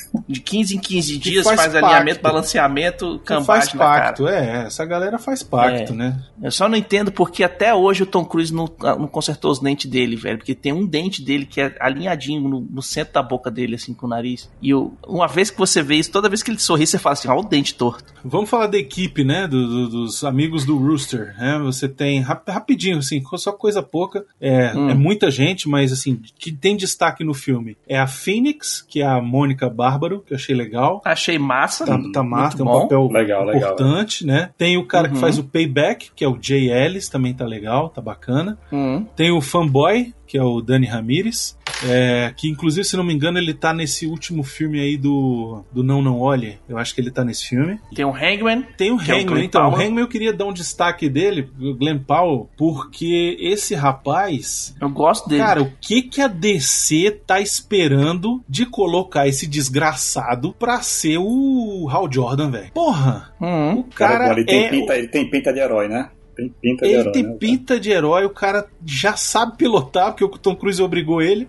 de 0.27 0.39
15 0.41 0.75
em 0.75 0.79
15 0.79 1.17
dias 1.17 1.45
faz 1.45 1.59
faz, 1.59 1.71
pacto. 1.73 1.85
alinhamento, 1.87 2.21
balanceamento, 2.21 3.19
cambagem 3.25 3.45
faz 3.45 3.73
pacto, 3.73 4.27
é, 4.27 4.65
essa 4.65 4.85
galera 4.85 5.17
faz 5.17 5.43
pacto, 5.43 5.93
É. 5.93 5.95
né? 5.95 6.23
Eu 6.41 6.51
só 6.51 6.67
não 6.67 6.75
entendo 6.77 7.11
porque 7.11 7.43
até 7.43 7.73
hoje 7.73 8.03
o 8.03 8.05
Tom 8.05 8.25
Cruise 8.25 8.53
não, 8.53 8.69
não 8.81 9.07
consertou 9.07 9.51
os 9.51 9.59
dentes 9.59 9.89
dele, 9.89 10.15
velho. 10.15 10.37
Porque 10.37 10.55
tem 10.55 10.73
um 10.73 10.85
dente 10.85 11.21
dele 11.23 11.45
que 11.45 11.61
é 11.61 11.75
alinhadinho 11.79 12.41
no, 12.49 12.61
no 12.61 12.81
centro 12.81 13.13
da 13.13 13.21
boca 13.23 13.49
dele, 13.51 13.75
assim, 13.75 13.93
com 13.93 14.05
o 14.05 14.09
nariz. 14.09 14.49
E 14.61 14.69
eu- 14.71 14.93
uma 15.07 15.27
vez 15.27 15.49
que 15.51 15.57
você 15.57 15.81
vê 15.83 15.95
isso, 15.95 16.11
toda 16.11 16.27
vez 16.29 16.41
que 16.43 16.49
ele 16.51 16.59
sorri, 16.59 16.85
você 16.87 16.97
fala 16.97 17.13
assim, 17.13 17.27
ó, 17.29 17.39
o 17.39 17.43
dente 17.43 17.75
torto. 17.75 18.11
Vamos 18.25 18.49
falar 18.49 18.67
da 18.67 18.77
equipe, 18.77 19.23
né? 19.23 19.47
do- 19.47 19.67
do- 19.67 19.89
dos 19.89 20.23
amigos 20.23 20.65
do 20.65 20.77
Rooster. 20.77 21.35
Né? 21.37 21.59
Você 21.63 21.87
tem 21.87 22.21
rap- 22.21 22.47
rapidinho, 22.49 22.97
assim, 22.97 23.21
só 23.37 23.51
coisa 23.51 23.81
pouca. 23.83 24.25
É, 24.39 24.73
Hum. 24.75 24.89
é 24.89 24.93
muita 24.93 25.29
gente, 25.31 25.67
mas 25.69 25.91
assim, 25.91 26.19
que 26.39 26.51
tem 26.51 26.75
destaque 26.75 27.23
no 27.23 27.33
filme. 27.33 27.77
É 27.87 27.99
a 27.99 28.07
Phoenix, 28.07 28.81
que 28.81 29.01
é 29.01 29.05
a 29.05 29.21
Mônica 29.21 29.69
Bárbaro, 30.01 30.21
que 30.25 30.33
eu 30.33 30.37
achei 30.37 30.55
legal. 30.55 31.01
Achei 31.05 31.37
massa. 31.37 31.85
Tá, 31.85 31.99
tá 32.11 32.23
massa, 32.23 32.57
tem 32.57 32.65
um 32.65 32.69
bom. 32.69 32.81
papel 32.81 33.07
Legal, 33.11 33.45
legal, 33.45 33.61
importante, 33.73 34.25
né? 34.25 34.49
Tem 34.57 34.77
o 34.77 34.85
cara 34.85 35.07
que 35.07 35.15
Uhum. 35.15 35.21
faz 35.21 35.37
o 35.37 35.43
Payback, 35.43 36.11
que 36.15 36.23
é 36.23 36.27
o 36.27 36.37
Jay 36.41 36.69
Ellis, 36.71 37.07
também 37.09 37.33
tá 37.33 37.45
legal, 37.45 37.89
tá 37.89 38.01
bacana. 38.01 38.57
Hum. 38.71 39.05
Tem 39.15 39.31
o 39.31 39.41
Fanboy, 39.41 40.13
que 40.25 40.37
é 40.37 40.43
o 40.43 40.61
Dani 40.61 40.87
Ramirez, 40.87 41.57
é, 41.83 42.33
que 42.35 42.49
inclusive, 42.49 42.83
se 42.83 42.97
não 42.97 43.03
me 43.03 43.13
engano, 43.13 43.37
ele 43.37 43.53
tá 43.53 43.73
nesse 43.73 44.05
último 44.05 44.43
filme 44.43 44.79
aí 44.79 44.97
do, 44.97 45.63
do 45.71 45.83
Não 45.83 46.01
Não 46.01 46.19
Olhe. 46.19 46.59
Eu 46.67 46.77
acho 46.77 46.93
que 46.93 47.01
ele 47.01 47.11
tá 47.11 47.23
nesse 47.23 47.47
filme. 47.47 47.79
Tem 47.93 48.05
o 48.05 48.13
Hangman. 48.13 48.65
Tem 48.77 48.91
o 48.91 48.95
é 48.95 48.97
o 48.97 49.01
Hangman, 49.01 49.25
Glenn 49.25 49.43
então. 49.45 49.69
O. 49.69 49.75
Hangman 49.75 49.99
eu 49.99 50.07
queria 50.07 50.33
dar 50.33 50.45
um 50.45 50.53
destaque 50.53 51.09
dele, 51.09 51.49
o 51.59 51.73
Glenn 51.75 51.99
Powell, 51.99 52.49
porque 52.57 53.37
esse 53.39 53.75
rapaz. 53.75 54.75
Eu 54.79 54.89
gosto 54.89 55.27
dele. 55.27 55.41
Cara, 55.41 55.61
o 55.61 55.71
que 55.79 56.01
que 56.01 56.21
a 56.21 56.27
DC 56.27 57.21
tá 57.25 57.39
esperando 57.39 58.43
de 58.47 58.65
colocar 58.65 59.27
esse 59.27 59.47
desgraçado 59.47 60.53
pra 60.53 60.81
ser 60.81 61.17
o 61.17 61.87
Hal 61.89 62.11
Jordan, 62.11 62.51
velho? 62.51 62.71
Porra! 62.73 63.33
Hum. 63.41 63.79
O 63.79 63.83
cara 63.83 64.31
ele 64.31 64.45
tem, 64.45 64.65
é. 64.65 64.69
pinta, 64.69 64.97
ele 64.97 65.07
tem 65.07 65.29
pinta 65.29 65.51
de 65.51 65.59
herói, 65.59 65.87
né? 65.87 66.09
Tem 66.35 66.49
pinta 66.49 66.85
de 66.85 66.91
Ele 66.91 66.99
herói. 67.01 67.11
tem 67.11 67.23
né? 67.23 67.35
pinta 67.39 67.79
de 67.79 67.91
herói, 67.91 68.25
o 68.25 68.29
cara 68.29 68.65
já 68.85 69.15
sabe 69.15 69.57
pilotar, 69.57 70.11
porque 70.11 70.23
o 70.23 70.29
Tom 70.29 70.55
Cruise 70.55 70.81
obrigou 70.81 71.21
ele 71.21 71.47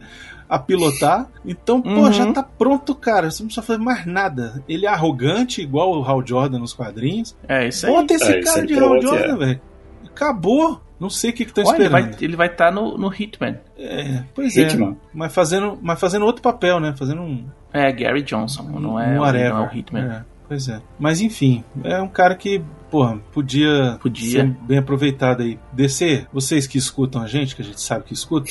a 0.48 0.58
pilotar. 0.58 1.28
Então, 1.46 1.80
pô, 1.80 1.88
Uhum. 1.88 2.12
já 2.12 2.30
tá 2.32 2.42
pronto, 2.42 2.94
cara. 2.94 3.30
Você 3.30 3.42
não 3.42 3.48
precisa 3.48 3.66
fazer 3.66 3.78
mais 3.78 4.04
nada. 4.04 4.62
Ele 4.68 4.84
é 4.84 4.88
arrogante, 4.88 5.62
igual 5.62 5.98
o 5.98 6.04
Hal 6.04 6.26
Jordan 6.26 6.58
nos 6.58 6.74
quadrinhos. 6.74 7.34
É 7.48 7.68
isso 7.68 7.86
aí. 7.86 7.92
Bota 7.92 8.14
esse 8.14 8.32
É, 8.32 8.42
cara 8.42 8.66
de 8.66 8.74
Hal 8.78 9.00
Jordan, 9.00 9.34
é. 9.34 9.36
velho. 9.36 9.60
Acabou. 10.06 10.80
Não 11.00 11.10
sei 11.10 11.30
o 11.30 11.32
que 11.32 11.42
estão 11.42 11.64
Olha, 11.64 11.74
ele 11.76 11.84
esperando. 11.86 12.22
ele 12.22 12.36
vai 12.36 12.46
estar 12.46 12.70
no, 12.70 12.96
no 12.96 13.12
Hitman. 13.12 13.58
É, 13.76 14.22
pois 14.34 14.56
é. 14.56 14.62
Hitman. 14.62 14.96
Mas 15.12 15.34
fazendo, 15.34 15.76
mas 15.82 15.98
fazendo 15.98 16.24
outro 16.24 16.42
papel, 16.42 16.78
né? 16.78 16.94
Fazendo 16.96 17.22
um, 17.22 17.44
É, 17.72 17.90
Gary 17.90 18.22
Johnson. 18.22 18.62
Não 18.64 19.00
é, 19.00 19.08
um 19.08 19.14
não 19.16 19.26
é 19.26 19.52
o 19.52 19.74
Hitman. 19.74 20.04
É, 20.04 20.24
pois 20.46 20.68
é. 20.68 20.80
Mas 21.00 21.20
enfim, 21.20 21.64
é 21.82 22.00
um 22.00 22.06
cara 22.06 22.36
que, 22.36 22.62
porra, 22.92 23.18
podia, 23.32 23.98
Podia. 24.02 24.42
ser 24.42 24.46
bem 24.60 24.76
aproveitado 24.76 25.42
aí. 25.42 25.58
DC, 25.72 26.26
vocês 26.30 26.66
que 26.66 26.76
escutam 26.76 27.22
a 27.22 27.26
gente, 27.26 27.56
que 27.56 27.62
a 27.62 27.64
gente 27.64 27.80
sabe 27.80 28.04
que 28.04 28.12
escuta, 28.12 28.50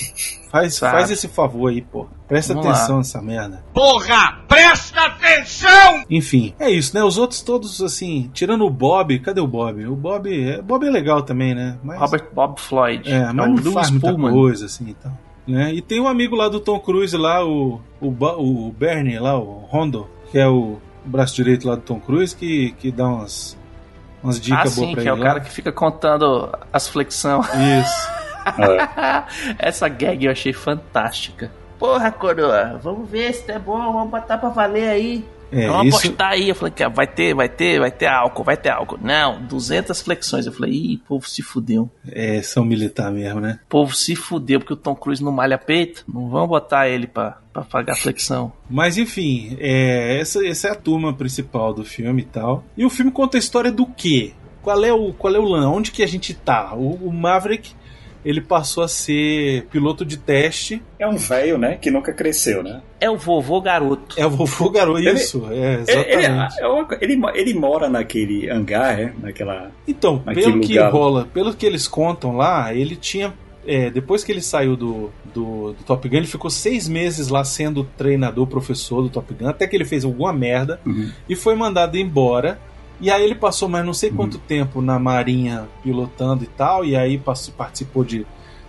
faz, 0.50 0.74
Sabe. 0.74 0.98
faz 0.98 1.12
esse 1.12 1.28
favor 1.28 1.70
aí, 1.70 1.80
pô. 1.80 2.08
Presta 2.28 2.56
Vamos 2.56 2.68
atenção 2.68 2.96
lá. 2.96 2.98
nessa 2.98 3.22
merda. 3.22 3.64
Porra, 3.72 4.40
presta 4.48 5.02
atenção! 5.06 6.04
Enfim, 6.10 6.56
é 6.60 6.72
isso, 6.72 6.96
né? 6.96 7.04
Os 7.04 7.20
outros 7.20 7.42
todos, 7.44 7.82
assim, 7.84 8.32
tirando 8.34 8.66
o 8.66 8.70
Bob, 8.72 9.20
cadê 9.20 9.40
o 9.40 9.46
Bob? 9.46 9.86
O 9.86 9.96
Bob 9.96 10.28
é, 10.28 10.60
Bob 10.60 10.88
é 10.88 10.90
legal 10.90 11.22
também, 11.22 11.54
né? 11.54 11.78
Mas, 11.84 12.00
Robert 12.00 12.28
Bob 12.34 12.60
Floyd. 12.60 13.08
É, 13.08 13.32
mas 13.32 13.48
o 13.48 13.64
não 13.64 13.72
faz 13.74 13.92
muita 13.92 14.08
Pullman. 14.12 14.34
coisa, 14.34 14.66
assim, 14.66 14.90
então. 14.90 15.16
Né? 15.48 15.72
E 15.76 15.82
tem 15.82 16.02
um 16.02 16.08
amigo 16.08 16.36
lá 16.36 16.50
do 16.50 16.60
Tom 16.60 16.80
Cruise 16.80 17.16
lá, 17.16 17.46
o, 17.46 17.80
o, 18.02 18.08
o 18.08 18.72
Bernie 18.72 19.20
lá, 19.20 19.38
o 19.38 19.66
Rondo, 19.70 20.08
que 20.32 20.40
é 20.40 20.48
o 20.48 20.80
braço 21.06 21.36
direito 21.36 21.68
lá 21.68 21.76
do 21.76 21.82
Tom 21.82 22.00
Cruise, 22.00 22.36
que, 22.36 22.72
que 22.80 22.92
dá 22.92 23.08
umas, 23.08 23.58
umas 24.24 24.38
Ah, 24.38 24.40
dicas 24.40 24.76
boas 24.76 24.88
sim, 24.88 24.94
pra 24.94 25.04
que 25.04 25.10
é 25.10 25.12
ele 25.12 25.20
o 25.20 25.24
lá. 25.24 25.30
cara 25.30 25.40
que 25.42 25.50
fica 25.52 25.72
contando 25.72 26.50
as 26.72 26.88
flexões. 26.88 27.46
Isso. 27.48 28.22
Essa 29.60 29.88
gag 29.88 30.26
eu 30.26 30.32
achei 30.32 30.54
fantástica. 30.54 31.52
Porra, 31.78 32.12
coroa, 32.12 32.80
vamos 32.82 33.10
ver 33.10 33.34
se 33.34 33.44
tá 33.44 33.58
bom, 33.58 33.94
vamos 33.94 34.10
botar 34.12 34.38
pra 34.38 34.50
valer 34.50 34.90
aí. 34.90 35.26
É, 35.52 35.68
vamos 35.68 35.96
isso, 35.96 36.08
apostar 36.08 36.32
aí. 36.32 36.50
Eu 36.50 36.56
falei 36.56 36.74
que 36.74 36.88
vai 36.90 37.08
ter, 37.08 37.34
vai 37.34 37.50
ter, 37.50 37.80
vai 37.80 37.92
ter 37.92 38.08
álcool, 38.08 38.44
vai 38.44 38.58
ter 38.58 38.70
álcool. 38.70 39.00
Não, 39.02 39.42
200 39.46 40.02
flexões. 40.02 40.46
Eu 40.46 40.54
falei, 40.54 40.74
ih, 40.74 40.98
povo 41.08 41.28
se 41.28 41.42
fudeu. 41.42 41.90
é, 42.08 42.42
são 42.42 42.64
militar 42.64 43.12
mesmo, 43.12 43.40
né? 43.40 43.60
povo 43.68 43.96
se 43.96 44.16
fudeu 44.16 44.60
porque 44.60 44.74
o 44.74 44.78
Tom 44.78 44.96
Cruise 44.96 45.24
não 45.24 45.32
malha 45.32 45.58
peito. 45.58 46.04
Não 46.08 46.30
vão 46.30 46.48
botar 46.48 46.88
ele 46.88 47.08
pra, 47.08 47.40
pra 47.52 47.64
pagar 47.64 47.96
flexão. 47.96 48.52
Mas 48.70 48.98
enfim, 48.98 49.58
é, 49.60 50.20
essa, 50.20 50.46
essa 50.46 50.70
é 50.70 50.72
a 50.72 50.76
turma 50.76 51.14
principal 51.14 51.74
do 51.74 51.84
filme 51.84 52.22
e 52.22 52.26
tal. 52.26 52.64
E 52.78 52.86
o 52.86 52.90
filme 52.90 53.12
conta 53.12 53.38
a 53.38 53.40
história 53.40 53.72
do 53.72 53.86
quê? 53.86 54.34
Qual 54.62 54.84
é 54.86 54.94
o, 54.94 55.12
qual 55.14 55.36
é 55.36 55.40
o 55.40 55.44
lance? 55.44 55.68
Onde 55.68 55.92
que 55.92 56.04
a 56.04 56.08
gente 56.08 56.34
tá? 56.34 56.74
O, 56.76 57.08
o 57.08 57.12
Maverick, 57.14 57.74
ele 58.24 58.42
passou 58.42 58.84
a 58.84 58.88
ser 58.88 59.66
piloto 59.72 60.06
de 60.06 60.18
teste. 60.18 60.82
É 61.00 61.08
um 61.08 61.18
velho, 61.18 61.58
né? 61.58 61.78
Que 61.82 61.90
nunca 61.90 62.14
cresceu, 62.14 62.62
né? 62.64 62.82
É 63.00 63.10
o 63.10 63.18
vovô 63.18 63.60
garoto. 63.62 64.16
É 64.20 64.26
o 64.26 64.30
vovô 64.30 64.70
garoto, 64.70 65.00
Ele- 65.00 65.12
isso, 65.14 65.48
é, 65.52 65.56
Ele, 65.56 66.00
ele, 66.00 66.16
exatamente. 66.26 66.62
é 66.62 66.68
uma 66.68 66.86
co- 66.86 66.98
ele, 67.02 67.16
mo- 67.16 67.32
ele 67.34 67.54
mora 67.54 67.90
naquele 67.90 68.50
hangar, 68.50 69.00
é? 69.00 69.12
Naquela. 69.22 69.72
Então, 69.88 70.22
Naquele 70.26 70.46
pelo 70.46 70.62
que 70.62 70.74
lugar. 70.74 70.92
rola, 70.92 71.28
pelo 71.34 71.54
que 71.54 71.66
eles 71.66 71.88
contam 71.88 72.36
lá, 72.38 72.74
ele 72.74 72.96
tinha. 72.96 73.34
é, 73.66 73.92
depois 73.92 74.24
que 74.24 74.32
ele 74.32 74.42
saiu 74.42 74.76
do, 74.76 75.12
do, 75.34 75.74
do 75.74 75.84
Top 75.86 76.10
Gun, 76.10 76.18
ele 76.18 76.26
ficou 76.28 76.50
seis 76.50 76.88
meses 76.88 77.28
lá 77.28 77.44
sendo 77.44 77.84
treinador, 77.96 78.48
professor 78.48 79.04
do 79.04 79.10
Top 79.10 79.32
Gun, 79.36 79.48
até 79.48 79.68
que 79.68 79.76
ele 79.76 79.86
fez 79.86 80.04
alguma 80.04 80.34
merda 80.34 80.80
Uhum. 80.84 81.12
e 81.30 81.36
foi 81.36 81.54
mandado 81.54 81.96
embora. 81.96 82.60
E 83.02 83.10
aí 83.10 83.24
ele 83.24 83.36
passou 83.36 83.68
mais 83.68 83.84
não 83.86 83.94
sei 83.94 84.10
Uhum. 84.12 84.16
quanto 84.16 84.38
tempo 84.38 84.82
na 84.82 84.98
Marinha 85.00 85.68
pilotando 85.84 86.44
e 86.44 86.48
tal, 86.48 86.86
e 86.86 86.96
aí 86.96 87.18
passou- 87.18 87.54
participou 87.56 88.04
de, 88.04 88.26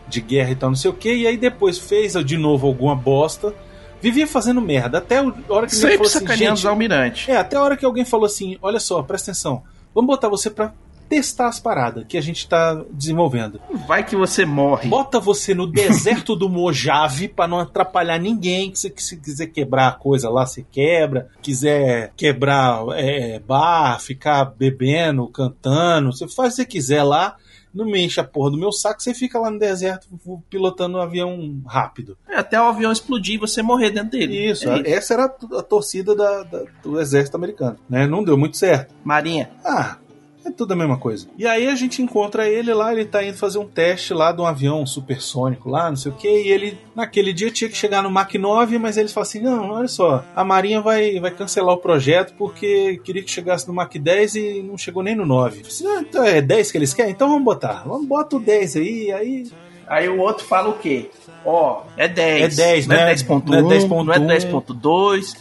de 0.08 0.20
guerra 0.20 0.50
e 0.50 0.54
tal, 0.56 0.70
não 0.70 0.76
sei 0.76 0.90
o 0.90 0.94
que, 0.94 1.12
e 1.14 1.26
aí 1.26 1.36
depois 1.36 1.78
fez 1.78 2.14
de 2.24 2.36
novo 2.38 2.66
alguma 2.66 2.96
bosta. 2.96 3.54
Vivia 4.00 4.26
fazendo 4.26 4.60
merda, 4.60 4.98
até 4.98 5.18
a 5.18 5.32
hora 5.48 5.66
que 5.66 5.76
Sempre 5.76 5.98
falou 5.98 6.06
assim, 6.08 6.36
gente, 6.36 6.66
almirantes. 6.66 7.28
é, 7.28 7.36
até 7.36 7.56
a 7.56 7.62
hora 7.62 7.76
que 7.76 7.84
alguém 7.84 8.04
falou 8.04 8.26
assim: 8.26 8.56
olha 8.60 8.80
só, 8.80 9.00
presta 9.02 9.30
atenção, 9.30 9.62
vamos 9.94 10.08
botar 10.08 10.28
você 10.28 10.50
pra 10.50 10.72
testar 11.08 11.48
as 11.48 11.60
paradas 11.60 12.04
que 12.08 12.16
a 12.16 12.20
gente 12.20 12.48
tá 12.48 12.82
desenvolvendo. 12.90 13.60
Vai 13.86 14.04
que 14.04 14.16
você 14.16 14.44
morre. 14.44 14.88
Bota 14.88 15.20
você 15.20 15.54
no 15.54 15.66
deserto 15.66 16.34
do 16.34 16.48
Mojave 16.48 17.28
pra 17.28 17.46
não 17.46 17.58
atrapalhar 17.58 18.18
ninguém. 18.18 18.70
Que 18.70 18.78
se, 18.78 18.90
que 18.90 19.02
se 19.02 19.16
quiser 19.16 19.46
quebrar 19.48 19.88
a 19.88 19.92
coisa 19.92 20.30
lá, 20.30 20.46
você 20.46 20.64
quebra. 20.70 21.28
Quiser 21.42 22.12
quebrar 22.16 22.84
é, 22.96 23.38
bar, 23.38 24.00
ficar 24.00 24.44
bebendo, 24.46 25.26
cantando, 25.28 26.12
você 26.12 26.26
faz 26.28 26.54
o 26.54 26.56
que 26.56 26.62
você 26.62 26.66
quiser 26.66 27.02
lá. 27.02 27.36
Não 27.74 27.86
me 27.86 28.04
enche 28.04 28.20
a 28.20 28.24
porra 28.24 28.50
do 28.50 28.58
meu 28.58 28.70
saco, 28.70 29.02
você 29.02 29.14
fica 29.14 29.38
lá 29.38 29.50
no 29.50 29.58
deserto 29.58 30.06
pilotando 30.50 30.98
um 30.98 31.00
avião 31.00 31.62
rápido. 31.66 32.18
É, 32.28 32.36
até 32.36 32.60
o 32.60 32.64
avião 32.64 32.92
explodir 32.92 33.36
e 33.36 33.38
você 33.38 33.62
morrer 33.62 33.88
dentro 33.90 34.10
dele. 34.10 34.50
Isso, 34.50 34.68
É 34.70 34.90
essa 34.90 35.14
era 35.14 35.24
a, 35.24 35.58
a 35.58 35.62
torcida 35.62 36.14
da- 36.14 36.42
da- 36.42 36.64
do 36.82 37.00
exército 37.00 37.34
americano. 37.34 37.78
Né? 37.88 38.06
Não 38.06 38.22
deu 38.22 38.36
muito 38.36 38.58
certo. 38.58 38.94
Marinha. 39.02 39.48
Ah, 39.64 39.96
é 40.44 40.50
tudo 40.50 40.72
a 40.72 40.76
mesma 40.76 40.98
coisa. 40.98 41.26
E 41.38 41.46
aí 41.46 41.68
a 41.68 41.74
gente 41.74 42.02
encontra 42.02 42.48
ele 42.48 42.72
lá, 42.72 42.92
ele 42.92 43.04
tá 43.04 43.24
indo 43.24 43.36
fazer 43.36 43.58
um 43.58 43.66
teste 43.66 44.12
lá 44.12 44.32
de 44.32 44.40
um 44.40 44.46
avião 44.46 44.84
supersônico 44.86 45.68
lá, 45.68 45.88
não 45.88 45.96
sei 45.96 46.12
o 46.12 46.14
que, 46.14 46.28
e 46.28 46.48
ele 46.48 46.78
naquele 46.94 47.32
dia 47.32 47.50
tinha 47.50 47.70
que 47.70 47.76
chegar 47.76 48.02
no 48.02 48.10
Mach 48.10 48.32
9, 48.32 48.78
mas 48.78 48.96
eles 48.96 49.12
falam 49.12 49.28
assim: 49.28 49.40
não, 49.40 49.70
olha 49.70 49.88
só, 49.88 50.24
a 50.34 50.44
Marinha 50.44 50.80
vai, 50.80 51.18
vai 51.20 51.30
cancelar 51.30 51.74
o 51.74 51.78
projeto 51.78 52.34
porque 52.36 53.00
queria 53.04 53.22
que 53.22 53.30
chegasse 53.30 53.66
no 53.68 53.74
Mach 53.74 53.92
10 53.92 54.34
e 54.34 54.62
não 54.62 54.76
chegou 54.76 55.02
nem 55.02 55.14
no 55.14 55.26
9. 55.26 55.60
Eu 55.60 55.64
falei, 55.64 55.96
ah, 55.96 56.00
então 56.00 56.24
é 56.24 56.40
10 56.40 56.72
que 56.72 56.78
eles 56.78 56.94
querem? 56.94 57.12
Então 57.12 57.28
vamos 57.28 57.44
botar, 57.44 57.84
vamos 57.86 58.06
botar 58.06 58.36
o 58.36 58.40
10 58.40 58.76
aí, 58.76 59.12
aí 59.12 59.44
Aí 59.92 60.08
o 60.08 60.18
outro 60.20 60.46
fala 60.46 60.70
o 60.70 60.78
quê? 60.78 61.10
Ó, 61.44 61.82
é 61.98 62.08
10. 62.08 62.58
É 62.58 62.64
10, 62.64 62.86
não 62.86 62.96
né? 62.96 63.12
é 63.12 63.14
10.1, 63.14 63.42
Não 63.46 63.58
é 63.58 63.78
10.1. 63.78 64.04
não 64.04 64.12
é 64.14 64.38
10.2, 64.38 65.36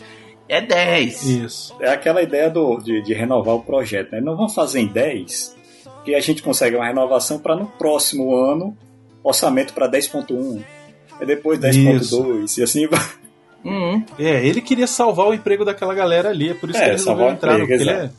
é 0.51 0.59
10. 0.59 1.25
isso. 1.25 1.75
É 1.79 1.89
aquela 1.89 2.21
ideia 2.21 2.49
do, 2.49 2.77
de, 2.79 3.01
de 3.01 3.13
renovar 3.13 3.55
o 3.55 3.63
projeto, 3.63 4.11
né? 4.11 4.19
Não 4.19 4.35
vamos 4.35 4.53
fazer 4.53 4.81
em 4.81 4.87
10, 4.87 5.55
que 6.03 6.13
a 6.13 6.19
gente 6.19 6.43
consegue 6.43 6.75
uma 6.75 6.85
renovação 6.85 7.39
para 7.39 7.55
no 7.55 7.67
próximo 7.67 8.35
ano, 8.35 8.77
orçamento 9.23 9.73
para 9.73 9.89
10.1, 9.89 10.61
e 11.21 11.25
depois 11.25 11.57
10.2, 11.57 12.57
e 12.57 12.63
assim 12.63 12.85
vai. 12.85 12.99
Uhum. 13.63 14.03
É, 14.19 14.45
ele 14.45 14.59
queria 14.59 14.87
salvar 14.87 15.27
o 15.27 15.33
emprego 15.33 15.63
daquela 15.63 15.93
galera 15.93 16.29
ali, 16.29 16.49
é 16.49 16.53
por 16.53 16.69
isso 16.69 16.79
É, 16.79 16.81
que 16.81 16.89
ele 16.89 16.97
resolveu 16.97 17.27
salvar 17.27 17.33
o 17.33 17.37
entrar, 17.37 17.53
emprego, 17.53 17.67
porque 17.67 17.89
ele 17.89 17.91
é, 17.91 18.09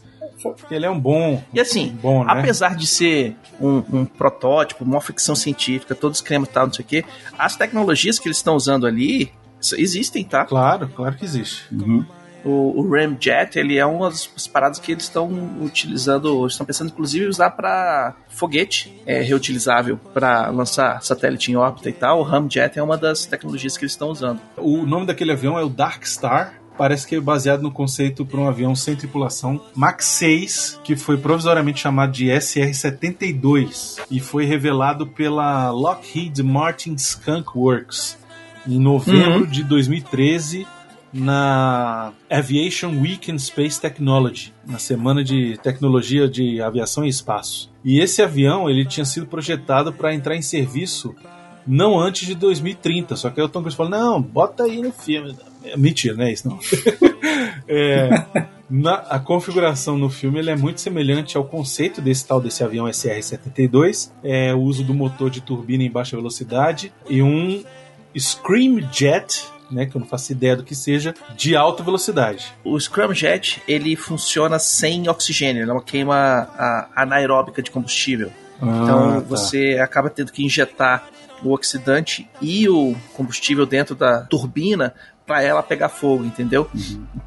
porque 0.57 0.75
ele 0.75 0.87
é 0.87 0.91
um 0.91 0.99
bom, 0.99 1.43
E 1.53 1.61
assim, 1.61 1.95
bom, 2.01 2.25
né? 2.25 2.33
apesar 2.33 2.75
de 2.77 2.87
ser 2.87 3.37
um, 3.61 3.83
um 3.93 4.05
protótipo, 4.07 4.85
uma 4.85 5.03
ficção 5.03 5.35
científica, 5.35 5.95
todo 5.95 6.15
esquema 6.15 6.47
e 6.47 6.49
tal, 6.49 6.67
não 6.67 6.73
sei 6.73 6.83
o 6.83 6.89
quê, 6.89 7.05
as 7.39 7.57
tecnologias 7.57 8.19
que 8.19 8.27
eles 8.27 8.39
estão 8.39 8.55
usando 8.55 8.87
ali 8.87 9.31
existem, 9.77 10.25
tá? 10.25 10.45
Claro, 10.47 10.89
claro 10.89 11.15
que 11.15 11.25
existe. 11.25 11.67
O, 12.45 12.81
o 12.81 12.91
Ramjet, 12.91 13.59
ele 13.59 13.79
é 13.79 13.87
uma 13.87 14.11
das 14.11 14.33
das 14.43 14.47
paradas 14.47 14.79
que 14.79 14.93
eles 14.93 15.05
estão 15.05 15.31
utilizando, 15.61 16.47
estão 16.47 16.67
pensando 16.67 16.91
inclusive 16.91 17.25
em 17.25 17.29
usar 17.29 17.51
para 17.51 18.15
foguete 18.29 18.93
é, 19.07 19.21
reutilizável 19.21 19.99
para 20.13 20.49
lançar 20.49 21.03
satélite 21.03 21.53
em 21.53 21.57
órbita 21.57 21.89
e 21.89 21.93
tal. 21.93 22.21
O 22.21 22.23
Ramjet 22.23 22.79
é 22.79 22.83
uma 22.83 22.97
das 22.97 23.27
tecnologias 23.27 23.77
que 23.77 23.85
eles 23.85 23.93
estão 23.93 24.09
usando. 24.09 24.41
O 24.57 24.85
nome 24.85 25.07
daquele 25.07 25.33
avião 25.33 25.59
é 25.59 25.65
o 25.65 25.69
Dark 25.69 26.05
Star. 26.05 26.55
Parece 26.77 27.07
que 27.07 27.15
é 27.15 27.21
baseado 27.21 27.63
no 27.63 27.71
conceito 27.71 28.25
para 28.25 28.41
um 28.41 28.49
avião 28.49 28.75
sem 28.75 28.97
tripulação 28.97 29.61
Max 29.75 30.07
6, 30.07 30.81
que 30.83 30.97
foi 30.97 31.19
provisoriamente 31.19 31.81
chamado 31.81 32.11
de 32.13 32.29
SR-72 32.29 34.01
e 34.11 34.19
foi 34.21 34.47
revelado 34.47 35.07
pela 35.07 35.71
Lockheed 35.71 36.43
Martin 36.43 36.95
Skunk 36.95 37.51
Works 37.55 38.19
em 38.67 38.79
novembro 38.79 39.47
de 39.47 39.63
2013 39.63 40.67
na 41.13 42.13
Aviation 42.31 43.01
Week 43.01 43.31
in 43.31 43.39
Space 43.39 43.81
Technology, 43.81 44.53
na 44.67 44.79
semana 44.79 45.23
de 45.23 45.59
tecnologia 45.63 46.29
de 46.29 46.61
aviação 46.63 47.05
e 47.05 47.09
espaço. 47.09 47.71
E 47.85 48.01
esse 48.01 48.23
avião 48.23 48.71
ele 48.71 48.85
tinha 48.85 49.05
sido 49.05 49.27
projetado 49.27 49.93
para 49.93 50.15
entrar 50.15 50.35
em 50.37 50.43
serviço 50.43 51.15
não 51.67 51.99
antes 51.99 52.27
de 52.27 52.35
2030. 52.35 53.17
Só 53.17 53.31
que 53.31 53.41
aí 53.41 53.47
o 53.47 53.49
Tom 53.49 53.61
Cruise 53.61 53.77
falou: 53.77 53.91
não, 53.91 54.21
bota 54.21 54.65
aí 54.65 54.81
no 54.81 54.93
filme. 54.93 55.37
É, 55.65 55.77
Mentira, 55.77 56.15
não 56.15 56.25
é 56.25 56.33
isso, 56.33 56.49
não. 56.49 56.59
É, 57.69 58.11
na, 58.69 58.95
a 58.95 59.19
configuração 59.19 59.97
no 59.97 60.11
filme 60.11 60.41
ele 60.41 60.51
é 60.51 60.57
muito 60.57 60.81
semelhante 60.81 61.37
ao 61.37 61.45
conceito 61.45 62.03
desse 62.03 62.27
tal 62.27 62.41
desse 62.41 62.63
avião 62.65 62.87
SR-72. 62.87 64.11
É 64.23 64.53
o 64.53 64.59
uso 64.59 64.83
do 64.83 64.93
motor 64.93 65.31
de 65.31 65.41
turbina 65.41 65.85
em 65.85 65.91
baixa 65.91 66.17
velocidade 66.17 66.93
e 67.09 67.23
um 67.23 67.63
Screamjet, 68.19 69.45
né, 69.73 69.87
que 69.87 69.97
eu 69.97 70.01
não 70.01 70.07
faço 70.07 70.31
ideia 70.33 70.57
do 70.57 70.63
que 70.63 70.75
seja, 70.75 71.15
de 71.37 71.57
alta 71.57 71.83
velocidade. 71.83 72.53
O 72.65 72.79
Scramjet, 72.79 73.63
ele 73.67 73.97
funciona 73.97 74.59
sem 74.59 75.09
oxigênio, 75.09 75.69
é 75.69 75.73
uma 75.73 75.83
queima 75.83 76.49
anaeróbica 76.95 77.63
de 77.63 77.71
combustível. 77.71 78.31
Então 78.59 79.11
Ah, 79.11 79.15
tá. 79.15 79.21
você 79.21 79.79
acaba 79.83 80.09
tendo 80.09 80.31
que 80.31 80.45
injetar 80.45 81.09
o 81.43 81.53
oxidante 81.53 82.29
e 82.41 82.69
o 82.69 82.95
combustível 83.15 83.67
dentro 83.67 83.97
da 83.97 84.21
turbina 84.21 84.95
para 85.27 85.43
ela 85.43 85.63
pegar 85.63 85.89
fogo, 85.89 86.25
entendeu? 86.25 86.69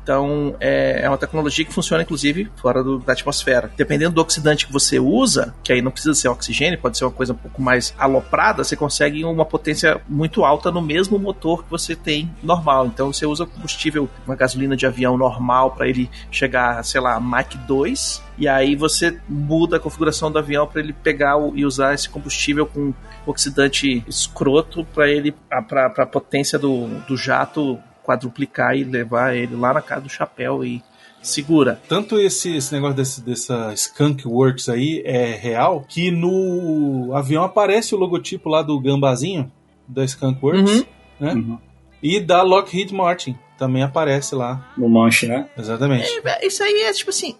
Então 0.03 0.55
é, 0.59 1.01
é 1.03 1.09
uma 1.09 1.17
tecnologia 1.17 1.65
que 1.65 1.73
funciona 1.73 2.03
inclusive 2.03 2.51
fora 2.55 2.83
do- 2.83 2.99
da 2.99 3.13
atmosfera. 3.13 3.71
Dependendo 3.75 4.15
do 4.15 4.21
oxidante 4.21 4.67
que 4.67 4.73
você 4.73 4.99
usa, 4.99 5.53
que 5.63 5.71
aí 5.73 5.81
não 5.81 5.91
precisa 5.91 6.13
ser 6.13 6.27
oxigênio, 6.27 6.79
pode 6.79 6.97
ser 6.97 7.05
uma 7.05 7.11
coisa 7.11 7.33
um 7.33 7.37
pouco 7.37 7.61
mais 7.61 7.93
aloprada, 7.97 8.63
você 8.63 8.75
consegue 8.75 9.23
uma 9.23 9.45
potência 9.45 9.99
muito 10.07 10.43
alta 10.43 10.71
no 10.71 10.81
mesmo 10.81 11.17
motor 11.17 11.63
que 11.63 11.69
você 11.71 11.95
tem 11.95 12.29
normal. 12.43 12.85
Então 12.87 13.11
você 13.11 13.25
usa 13.25 13.45
combustível, 13.45 14.09
uma 14.25 14.35
gasolina 14.35 14.75
de 14.75 14.85
avião 14.85 15.17
normal 15.17 15.71
para 15.71 15.87
ele 15.87 16.09
chegar, 16.31 16.83
sei 16.83 17.01
lá, 17.01 17.19
Mach 17.19 17.55
2, 17.67 18.21
e 18.37 18.47
aí 18.47 18.75
você 18.75 19.17
muda 19.29 19.77
a 19.77 19.79
configuração 19.79 20.31
do 20.31 20.37
avião 20.39 20.67
para 20.67 20.81
ele 20.81 20.93
pegar 20.93 21.37
o- 21.37 21.55
e 21.55 21.65
usar 21.65 21.93
esse 21.93 22.09
combustível 22.09 22.65
com 22.65 22.93
oxidante 23.25 24.03
escroto 24.07 24.85
para 24.93 25.09
ele 25.09 25.33
para 25.69 25.87
a 25.97 26.05
potência 26.05 26.57
do, 26.59 26.87
do 27.07 27.15
jato 27.17 27.79
quadruplicar 28.03 28.75
e 28.75 28.83
levar 28.83 29.35
ele 29.35 29.55
lá 29.55 29.73
na 29.73 29.81
casa 29.81 30.01
do 30.01 30.09
chapéu 30.09 30.63
e 30.63 30.81
segura. 31.21 31.81
Tanto 31.89 32.19
esse, 32.19 32.55
esse 32.55 32.71
negócio 32.73 32.95
desse, 32.95 33.21
dessa 33.21 33.73
Skunk 33.73 34.27
Works 34.27 34.69
aí 34.69 35.01
é 35.05 35.33
real 35.33 35.83
que 35.89 36.11
no 36.11 37.11
avião 37.15 37.43
aparece 37.43 37.95
o 37.95 37.97
logotipo 37.97 38.47
lá 38.49 38.61
do 38.61 38.79
gambazinho 38.79 39.51
da 39.87 40.03
Skunk 40.05 40.39
Works 40.43 40.71
Uhum. 40.79 40.85
né? 41.19 41.33
Uhum. 41.33 41.57
e 42.03 42.19
da 42.19 42.41
Lockheed 42.43 42.93
Martin 42.93 43.35
também 43.57 43.81
aparece 43.81 44.35
lá. 44.35 44.71
No 44.77 44.87
manche, 44.89 45.27
né? 45.27 45.47
Exatamente. 45.57 46.07
É, 46.25 46.45
Isso 46.45 46.61
aí 46.61 46.83
é 46.83 46.93
tipo 46.93 47.09
assim. 47.09 47.35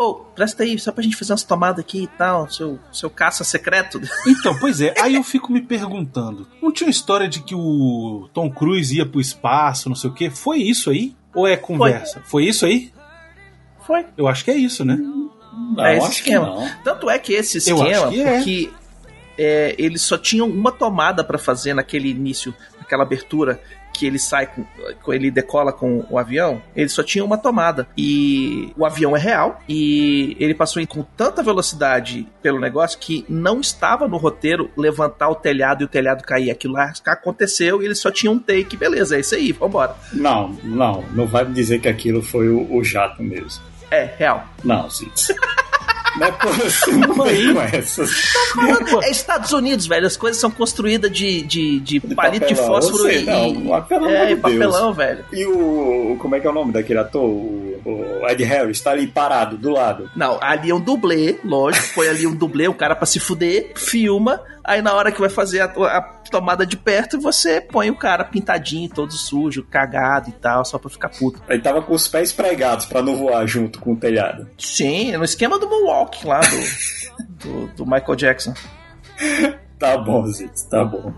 Ô, 0.00 0.14
presta 0.14 0.62
aí, 0.62 0.78
só 0.78 0.90
pra 0.92 1.04
gente 1.04 1.14
fazer 1.14 1.32
umas 1.32 1.42
tomadas 1.42 1.80
aqui 1.84 2.04
e 2.04 2.06
tal, 2.06 2.50
seu, 2.50 2.78
seu 2.90 3.10
caça 3.10 3.44
secreto. 3.44 4.00
Então, 4.26 4.58
pois 4.58 4.80
é, 4.80 4.94
aí 4.98 5.14
eu 5.14 5.22
fico 5.22 5.52
me 5.52 5.60
perguntando: 5.60 6.48
não 6.62 6.72
tinha 6.72 6.86
uma 6.86 6.90
história 6.90 7.28
de 7.28 7.42
que 7.42 7.54
o 7.54 8.26
Tom 8.32 8.50
Cruise 8.50 8.96
ia 8.96 9.04
pro 9.04 9.20
espaço, 9.20 9.90
não 9.90 9.96
sei 9.96 10.08
o 10.08 10.14
quê? 10.14 10.30
Foi 10.30 10.56
isso 10.56 10.88
aí? 10.88 11.14
Ou 11.34 11.46
é 11.46 11.54
conversa? 11.54 12.22
Foi, 12.24 12.46
isso 12.46 12.64
aí? 12.64 12.90
Foi. 13.86 14.06
Eu 14.16 14.26
acho 14.26 14.42
que 14.42 14.50
é 14.50 14.56
isso, 14.56 14.86
né? 14.86 14.96
Não, 14.96 15.84
É 15.84 15.98
esse 15.98 16.12
esquema. 16.12 16.80
Tanto 16.82 17.10
é 17.10 17.18
que 17.18 17.34
esse 17.34 17.58
esquema, 17.58 18.08
que 18.08 18.22
é. 18.22 18.36
porque 18.36 18.70
é, 19.36 19.74
eles 19.76 20.00
só 20.00 20.16
tinham 20.16 20.48
uma 20.48 20.72
tomada 20.72 21.22
pra 21.22 21.36
fazer 21.36 21.74
naquele 21.74 22.08
início, 22.08 22.54
naquela 22.78 23.02
abertura 23.02 23.60
que 24.00 24.06
ele 24.06 24.18
sai 24.18 24.46
com, 24.46 24.64
ele 25.12 25.30
decola 25.30 25.74
com 25.74 26.06
o 26.08 26.18
avião, 26.18 26.62
ele 26.74 26.88
só 26.88 27.02
tinha 27.02 27.22
uma 27.22 27.36
tomada 27.36 27.86
e 27.94 28.72
o 28.74 28.86
avião 28.86 29.14
é 29.14 29.20
real 29.20 29.60
e 29.68 30.34
ele 30.40 30.54
passou 30.54 30.80
com 30.86 31.02
tanta 31.02 31.42
velocidade 31.42 32.26
pelo 32.40 32.58
negócio 32.58 32.98
que 32.98 33.26
não 33.28 33.60
estava 33.60 34.08
no 34.08 34.16
roteiro 34.16 34.70
levantar 34.74 35.28
o 35.28 35.34
telhado 35.34 35.82
e 35.82 35.84
o 35.84 35.88
telhado 35.88 36.24
cair. 36.24 36.50
Aquilo 36.50 36.72
lá 36.72 36.90
aconteceu 37.04 37.82
e 37.82 37.84
ele 37.84 37.94
só 37.94 38.10
tinha 38.10 38.32
um 38.32 38.38
take, 38.38 38.74
beleza, 38.74 39.16
é 39.16 39.20
isso 39.20 39.34
aí, 39.34 39.52
vambora. 39.52 39.94
Não, 40.14 40.48
não, 40.64 41.04
não 41.12 41.26
vai 41.26 41.44
me 41.44 41.52
dizer 41.52 41.78
que 41.78 41.88
aquilo 41.88 42.22
foi 42.22 42.48
o, 42.48 42.74
o 42.74 42.82
jato 42.82 43.22
mesmo. 43.22 43.62
É, 43.90 44.14
real. 44.16 44.46
Não, 44.64 44.88
Zitz. 44.88 45.28
Não 46.18 46.26
é 46.26 46.32
possível 46.32 47.60
essas. 47.72 48.10
É 49.02 49.10
Estados 49.10 49.52
Unidos, 49.52 49.86
velho. 49.86 50.06
As 50.06 50.16
coisas 50.16 50.40
são 50.40 50.50
construídas 50.50 51.10
de, 51.10 51.42
de, 51.42 51.80
de, 51.80 51.98
De 52.00 52.14
palito 52.14 52.46
de 52.46 52.54
papelão, 52.54 52.74
eu 52.74 52.82
fósforo 52.82 53.02
sei, 53.04 53.22
e. 53.22 53.26
não, 53.26 53.76
é, 54.08 54.26
de 54.26 54.36
papelão, 54.36 54.92
velho. 54.92 55.24
E 55.32 55.46
o. 55.46 56.16
Como 56.18 56.34
é 56.34 56.40
que 56.40 56.46
é 56.46 56.50
o 56.50 56.52
nome 56.52 56.72
daquele 56.72 56.98
ator? 56.98 57.24
O, 57.24 57.69
o 57.84 58.28
Ed 58.28 58.42
Harris 58.44 58.80
tá 58.80 58.90
ali 58.90 59.06
parado 59.06 59.56
do 59.56 59.70
lado. 59.70 60.10
Não, 60.14 60.38
ali 60.40 60.70
é 60.70 60.74
um 60.74 60.80
dublê, 60.80 61.38
lógico. 61.44 61.86
Foi 61.88 62.08
ali 62.08 62.26
um 62.26 62.34
dublê, 62.34 62.68
o 62.68 62.74
cara 62.74 62.94
pra 62.94 63.06
se 63.06 63.18
fuder, 63.20 63.72
filma. 63.76 64.40
Aí 64.62 64.82
na 64.82 64.92
hora 64.92 65.10
que 65.10 65.20
vai 65.20 65.30
fazer 65.30 65.60
a, 65.60 65.64
a 65.64 66.02
tomada 66.30 66.64
de 66.66 66.76
perto, 66.76 67.20
você 67.20 67.60
põe 67.60 67.90
o 67.90 67.96
cara 67.96 68.24
pintadinho, 68.24 68.88
todo 68.88 69.12
sujo, 69.12 69.64
cagado 69.64 70.28
e 70.28 70.32
tal, 70.32 70.64
só 70.64 70.78
pra 70.78 70.90
ficar 70.90 71.08
puto. 71.08 71.42
Ele 71.48 71.62
tava 71.62 71.82
com 71.82 71.94
os 71.94 72.06
pés 72.06 72.32
pregados 72.32 72.86
pra 72.86 73.02
não 73.02 73.16
voar 73.16 73.46
junto 73.46 73.80
com 73.80 73.92
o 73.92 73.96
telhado. 73.96 74.48
Sim, 74.58 75.12
no 75.12 75.24
esquema 75.24 75.58
do 75.58 75.68
Moonwalk 75.68 76.26
lá 76.26 76.40
do, 76.40 76.48
do, 77.48 77.66
do 77.76 77.84
Michael 77.86 78.16
Jackson. 78.16 78.54
Tá 79.78 79.96
bom, 79.96 80.26
Zitz, 80.26 80.64
tá 80.64 80.84
bom. 80.84 81.12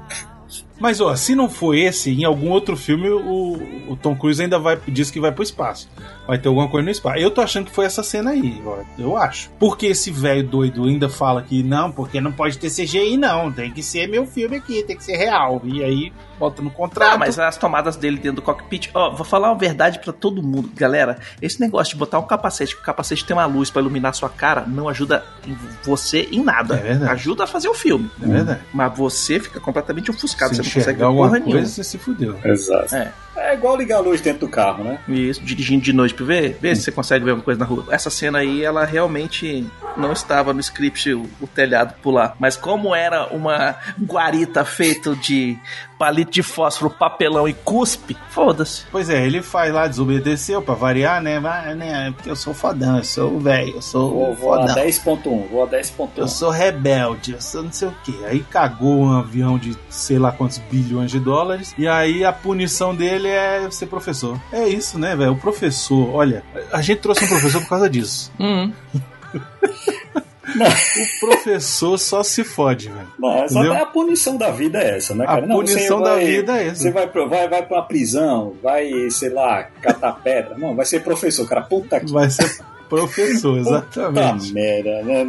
Mas, 0.82 1.00
ó, 1.00 1.14
se 1.14 1.36
não 1.36 1.48
for 1.48 1.76
esse, 1.76 2.10
em 2.10 2.24
algum 2.24 2.50
outro 2.50 2.76
filme, 2.76 3.08
o, 3.08 3.92
o 3.92 3.96
Tom 3.96 4.16
Cruise 4.16 4.42
ainda 4.42 4.58
vai 4.58 4.76
diz 4.88 5.12
que 5.12 5.20
vai 5.20 5.30
pro 5.30 5.44
espaço. 5.44 5.88
Vai 6.26 6.38
ter 6.38 6.48
alguma 6.48 6.66
coisa 6.66 6.84
no 6.84 6.90
espaço. 6.90 7.18
Eu 7.18 7.30
tô 7.30 7.40
achando 7.40 7.66
que 7.66 7.72
foi 7.72 7.84
essa 7.84 8.02
cena 8.02 8.30
aí, 8.30 8.60
ó, 8.66 8.78
eu 8.98 9.16
acho. 9.16 9.48
Porque 9.60 9.86
esse 9.86 10.10
velho 10.10 10.42
doido 10.42 10.82
ainda 10.86 11.08
fala 11.08 11.40
que 11.40 11.62
não, 11.62 11.92
porque 11.92 12.20
não 12.20 12.32
pode 12.32 12.58
ter 12.58 12.68
CGI, 12.68 13.16
não. 13.16 13.52
Tem 13.52 13.70
que 13.70 13.80
ser 13.80 14.08
meu 14.08 14.26
filme 14.26 14.56
aqui, 14.56 14.82
tem 14.82 14.96
que 14.96 15.04
ser 15.04 15.16
real. 15.16 15.62
E 15.62 15.84
aí 15.84 16.12
bota 16.43 16.61
no 16.61 16.70
contrato. 16.72 17.14
Ah, 17.14 17.18
mas 17.18 17.38
as 17.38 17.57
tomadas 17.57 17.95
dele 17.95 18.16
dentro 18.16 18.36
do 18.36 18.43
cockpit. 18.43 18.90
Ó, 18.93 19.14
vou 19.14 19.24
falar 19.24 19.51
uma 19.53 19.59
verdade 19.59 20.01
pra 20.01 20.12
todo 20.12 20.43
mundo. 20.43 20.68
Galera, 20.74 21.18
esse 21.40 21.61
negócio 21.61 21.93
de 21.95 21.99
botar 21.99 22.18
um 22.18 22.26
capacete, 22.26 22.74
que 22.74 22.82
o 22.82 22.84
capacete 22.84 23.24
tem 23.24 23.36
uma 23.36 23.47
luz 23.47 23.70
pra 23.70 23.80
iluminar 23.80 24.12
sua 24.12 24.28
cara, 24.28 24.64
não 24.66 24.88
ajuda 24.88 25.24
em 25.47 25.57
você 25.84 26.28
em 26.32 26.43
nada. 26.43 26.74
É 26.74 26.78
verdade. 26.82 27.12
Ajuda 27.12 27.45
a 27.45 27.47
fazer 27.47 27.68
o 27.68 27.74
filme. 27.74 28.11
É 28.20 28.26
verdade. 28.26 28.61
Mas 28.72 28.97
você 28.97 29.38
fica 29.38 29.61
completamente 29.61 30.11
ofuscado, 30.11 30.55
Se 30.55 30.62
você 30.64 30.68
não 30.68 30.74
consegue 30.74 30.99
ver 30.99 31.05
porra 31.05 31.28
coisa, 31.30 31.45
nenhuma. 31.47 31.66
você 31.66 31.84
se 31.84 31.99
fudeu. 31.99 32.36
Exato. 32.45 32.95
É. 32.97 33.12
É 33.36 33.54
igual 33.54 33.76
ligar 33.76 33.96
a 33.96 34.00
luz 34.00 34.20
dentro 34.20 34.40
do 34.40 34.48
carro, 34.48 34.84
né? 34.84 34.98
Isso, 35.08 35.40
dirigindo 35.42 35.82
de 35.82 35.92
noite 35.92 36.14
pra 36.14 36.24
ver, 36.26 36.58
ver 36.60 36.76
se 36.76 36.82
você 36.82 36.92
consegue 36.92 37.24
ver 37.24 37.30
alguma 37.30 37.44
coisa 37.44 37.58
na 37.60 37.66
rua. 37.66 37.86
Essa 37.90 38.10
cena 38.10 38.38
aí, 38.38 38.62
ela 38.62 38.84
realmente 38.84 39.66
não 39.96 40.12
estava 40.12 40.52
no 40.52 40.60
script 40.60 41.12
o, 41.12 41.28
o 41.40 41.46
telhado 41.46 41.94
pular. 42.02 42.34
Mas 42.38 42.56
como 42.56 42.94
era 42.94 43.26
uma 43.28 43.76
guarita 44.00 44.64
feita 44.64 45.14
de 45.16 45.58
palito 45.98 46.32
de 46.32 46.42
fósforo, 46.42 46.90
papelão 46.90 47.46
e 47.46 47.52
cuspe, 47.54 48.16
foda-se. 48.30 48.84
Pois 48.90 49.08
é, 49.08 49.24
ele 49.24 49.40
faz 49.40 49.72
lá, 49.72 49.86
desobedeceu 49.86 50.60
pra 50.60 50.74
variar, 50.74 51.22
né? 51.22 51.38
Mas, 51.38 51.76
né? 51.76 52.10
Porque 52.10 52.28
eu 52.28 52.34
sou 52.34 52.52
fodão, 52.52 52.98
eu 52.98 53.04
sou 53.04 53.38
velho, 53.38 53.76
eu 53.76 53.82
sou 53.82 54.10
Vou, 54.10 54.34
vou 54.34 54.54
a 54.54 54.66
fodão. 54.68 54.84
10.1, 54.84 55.48
vou 55.48 55.62
a 55.62 55.66
Eu 55.66 55.80
10.1. 55.80 56.26
sou 56.28 56.50
rebelde, 56.50 57.32
eu 57.32 57.40
sou 57.40 57.62
não 57.62 57.72
sei 57.72 57.88
o 57.88 57.94
que. 58.04 58.24
Aí 58.24 58.40
cagou 58.40 59.04
um 59.04 59.12
avião 59.16 59.56
de 59.56 59.76
sei 59.88 60.18
lá 60.18 60.32
quantos 60.32 60.58
bilhões 60.58 61.10
de 61.10 61.20
dólares. 61.20 61.72
E 61.78 61.86
aí 61.86 62.24
a 62.24 62.32
punição 62.32 62.94
dele 62.96 63.21
é 63.28 63.70
ser 63.70 63.86
professor. 63.86 64.40
É 64.52 64.66
isso, 64.68 64.98
né, 64.98 65.14
velho? 65.16 65.32
O 65.32 65.36
professor, 65.38 66.14
olha, 66.14 66.42
a 66.72 66.80
gente 66.82 67.00
trouxe 67.00 67.24
um 67.24 67.28
professor 67.28 67.60
por 67.62 67.68
causa 67.68 67.88
disso. 67.90 68.30
Uhum. 68.40 68.72
O 70.54 71.26
professor 71.26 71.96
só 71.98 72.22
se 72.22 72.44
fode, 72.44 72.88
velho. 72.90 73.08
Não, 73.18 73.48
só 73.48 73.60
Entendeu? 73.60 73.82
a 73.82 73.86
punição 73.86 74.36
da 74.36 74.50
vida 74.50 74.78
é 74.82 74.96
essa, 74.96 75.14
né, 75.14 75.24
A 75.24 75.28
cara? 75.28 75.46
Não, 75.46 75.56
você 75.60 75.72
punição 75.74 76.00
da 76.02 76.14
vai- 76.14 76.26
vida 76.26 76.58
é 76.60 76.66
essa. 76.68 76.82
Você 76.82 76.90
vai, 76.90 77.06
pro- 77.06 77.28
vai, 77.28 77.48
vai 77.48 77.62
pra 77.64 77.78
uma 77.78 77.86
prisão, 77.86 78.54
vai, 78.62 78.90
sei 79.10 79.30
lá, 79.30 79.62
catar 79.80 80.12
pedra. 80.22 80.58
Não, 80.58 80.74
vai 80.74 80.84
ser 80.84 81.00
professor, 81.02 81.48
cara. 81.48 81.62
Puta 81.62 82.00
que 82.00 82.12
Vai 82.12 82.28
ser 82.28 82.58
professor, 82.88 83.56
Puta 83.58 83.70
exatamente. 84.00 84.52
merda, 84.52 85.02
né? 85.02 85.28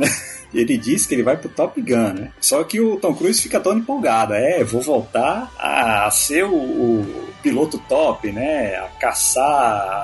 Ele 0.54 0.78
disse 0.78 1.08
que 1.08 1.16
ele 1.16 1.24
vai 1.24 1.38
pro 1.38 1.48
Top 1.50 1.80
Gun, 1.82 2.14
né? 2.14 2.32
Só 2.42 2.64
que 2.64 2.82
o 2.82 2.98
Tom 2.98 3.14
Cruise 3.16 3.42
fica 3.42 3.60
todo 3.60 3.80
empolgado. 3.80 4.34
É, 4.34 4.64
vou 4.64 4.82
voltar 4.82 5.52
a 5.58 6.10
ser 6.12 6.44
o, 6.44 6.54
o 6.54 7.23
piloto 7.44 7.78
top, 7.78 8.32
né? 8.32 8.76
A 8.78 8.88
caçar, 9.00 9.44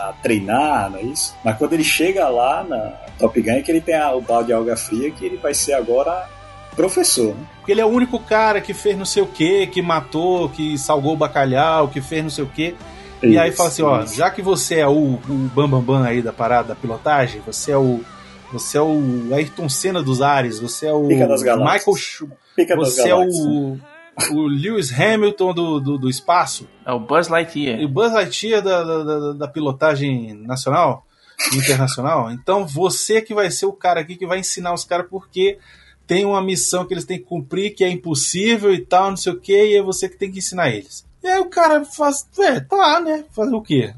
a 0.09 0.13
treinar, 0.21 0.91
não 0.91 0.99
é 0.99 1.03
isso? 1.03 1.33
Mas 1.43 1.57
quando 1.57 1.73
ele 1.73 1.83
chega 1.83 2.27
lá 2.29 2.63
na 2.63 2.91
Top 3.17 3.41
Gun 3.41 3.51
é 3.53 3.61
que 3.61 3.71
ele 3.71 3.81
tem 3.81 3.95
a- 3.95 4.13
o 4.13 4.21
balde 4.21 4.47
de 4.47 4.53
alga 4.53 4.75
fria 4.77 5.09
que 5.09 5.25
ele 5.25 5.37
vai 5.37 5.53
ser 5.53 5.73
agora 5.73 6.27
professor, 6.75 7.33
né? 7.35 7.43
Porque 7.57 7.71
ele 7.71 7.81
é 7.81 7.85
o 7.85 7.89
único 7.89 8.19
cara 8.19 8.61
que 8.61 8.73
fez 8.73 8.97
não 8.97 9.05
sei 9.05 9.23
o 9.23 9.27
que, 9.27 9.67
que 9.67 9.81
matou, 9.81 10.49
que 10.49 10.77
salgou 10.77 11.13
o 11.13 11.17
bacalhau, 11.17 11.87
que 11.87 12.01
fez 12.01 12.21
não 12.23 12.29
sei 12.29 12.43
o 12.43 12.47
que. 12.47 12.75
E 13.21 13.37
aí 13.37 13.51
fala 13.51 13.67
assim, 13.69 13.81
ó, 13.81 14.01
isso. 14.03 14.15
já 14.15 14.29
que 14.31 14.41
você 14.41 14.75
é 14.79 14.87
o, 14.87 14.91
o 14.91 15.19
bambambam 15.53 15.81
bam, 15.81 15.99
bam 16.01 16.03
aí 16.07 16.21
da 16.21 16.31
parada 16.31 16.69
da 16.69 16.75
pilotagem, 16.75 17.41
você 17.45 17.71
é 17.71 17.77
o 17.77 17.99
você 18.51 18.77
é 18.77 18.81
o 18.81 19.29
Ayrton 19.33 19.69
Senna 19.69 20.01
dos 20.01 20.21
ares, 20.23 20.59
você 20.59 20.87
é 20.87 20.93
o 20.93 21.07
Pica 21.07 21.27
das 21.27 21.43
galáxias. 21.43 21.85
Michael 21.85 21.95
Sch- 21.97 22.25
Fica 22.55 22.75
das 22.75 22.93
você 22.95 23.09
é 23.09 23.15
o 23.15 23.77
o 24.31 24.47
Lewis 24.47 24.91
Hamilton 24.91 25.53
do, 25.53 25.79
do, 25.79 25.97
do 25.97 26.09
espaço 26.09 26.67
É 26.85 26.91
o 26.91 26.99
Buzz 26.99 27.27
Lightyear. 27.27 27.79
e 27.79 27.85
o 27.85 27.89
Buzz 27.89 28.13
Lightyear 28.13 28.61
da, 28.61 28.83
da, 28.83 29.33
da- 29.33 29.47
pilotagem 29.47 30.33
nacional, 30.45 31.05
internacional. 31.53 32.31
Então 32.31 32.65
você 32.65 33.21
que 33.21 33.33
vai 33.33 33.49
ser 33.51 33.65
o 33.65 33.73
cara 33.73 34.01
aqui 34.01 34.15
que 34.15 34.27
vai 34.27 34.39
ensinar 34.39 34.73
os 34.73 34.83
caras 34.83 35.07
porque 35.09 35.57
tem 36.07 36.25
uma 36.25 36.41
missão 36.41 36.85
que 36.85 36.93
eles 36.93 37.05
têm 37.05 37.19
que 37.19 37.25
cumprir 37.25 37.73
que 37.75 37.83
é 37.83 37.89
impossível 37.89 38.73
e 38.73 38.79
tal, 38.83 39.09
não 39.11 39.17
sei 39.17 39.33
o 39.33 39.39
que, 39.39 39.53
e 39.53 39.75
é 39.77 39.81
você 39.81 40.09
que 40.09 40.17
tem 40.17 40.31
que 40.31 40.39
ensinar 40.39 40.69
eles. 40.69 41.05
E 41.23 41.27
aí 41.27 41.39
o 41.39 41.49
cara 41.49 41.83
faz, 41.85 42.27
é, 42.39 42.59
tá, 42.61 42.99
né? 42.99 43.25
Fazer 43.31 43.53
o 43.53 43.61
quê? 43.61 43.93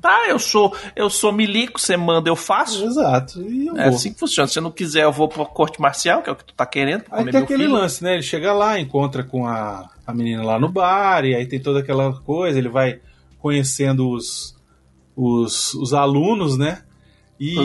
Tá, 0.00 0.28
eu 0.28 0.38
sou, 0.38 0.74
eu 0.94 1.10
sou 1.10 1.32
milico, 1.32 1.80
você 1.80 1.96
manda, 1.96 2.28
eu 2.28 2.36
faço. 2.36 2.84
Exato. 2.84 3.40
Eu 3.40 3.76
É 3.76 3.86
vou. 3.88 3.94
assim 3.96 4.12
que 4.12 4.18
funciona. 4.20 4.46
Se 4.46 4.58
eu 4.58 4.62
não 4.62 4.70
quiser, 4.70 5.02
eu 5.04 5.12
vou 5.12 5.28
pra 5.28 5.44
corte 5.44 5.80
marcial, 5.80 6.22
que 6.22 6.30
é 6.30 6.32
o 6.32 6.36
que 6.36 6.44
tu 6.44 6.54
tá 6.54 6.64
querendo. 6.64 7.04
Aí 7.10 7.24
tem 7.30 7.40
aquele 7.40 7.64
filho. 7.64 7.74
lance, 7.74 8.02
né? 8.04 8.14
Ele 8.14 8.22
chega 8.22 8.52
lá, 8.52 8.78
encontra 8.78 9.24
com 9.24 9.46
a, 9.46 9.88
a 10.06 10.14
menina 10.14 10.42
lá 10.44 10.58
no 10.60 10.68
bar, 10.68 11.24
e 11.24 11.34
aí 11.34 11.46
tem 11.46 11.60
toda 11.60 11.80
aquela 11.80 12.12
coisa, 12.20 12.58
ele 12.58 12.68
vai 12.68 13.00
conhecendo 13.40 14.08
os, 14.10 14.56
os, 15.16 15.74
os 15.74 15.92
alunos, 15.92 16.56
né? 16.56 16.82
E 17.40 17.56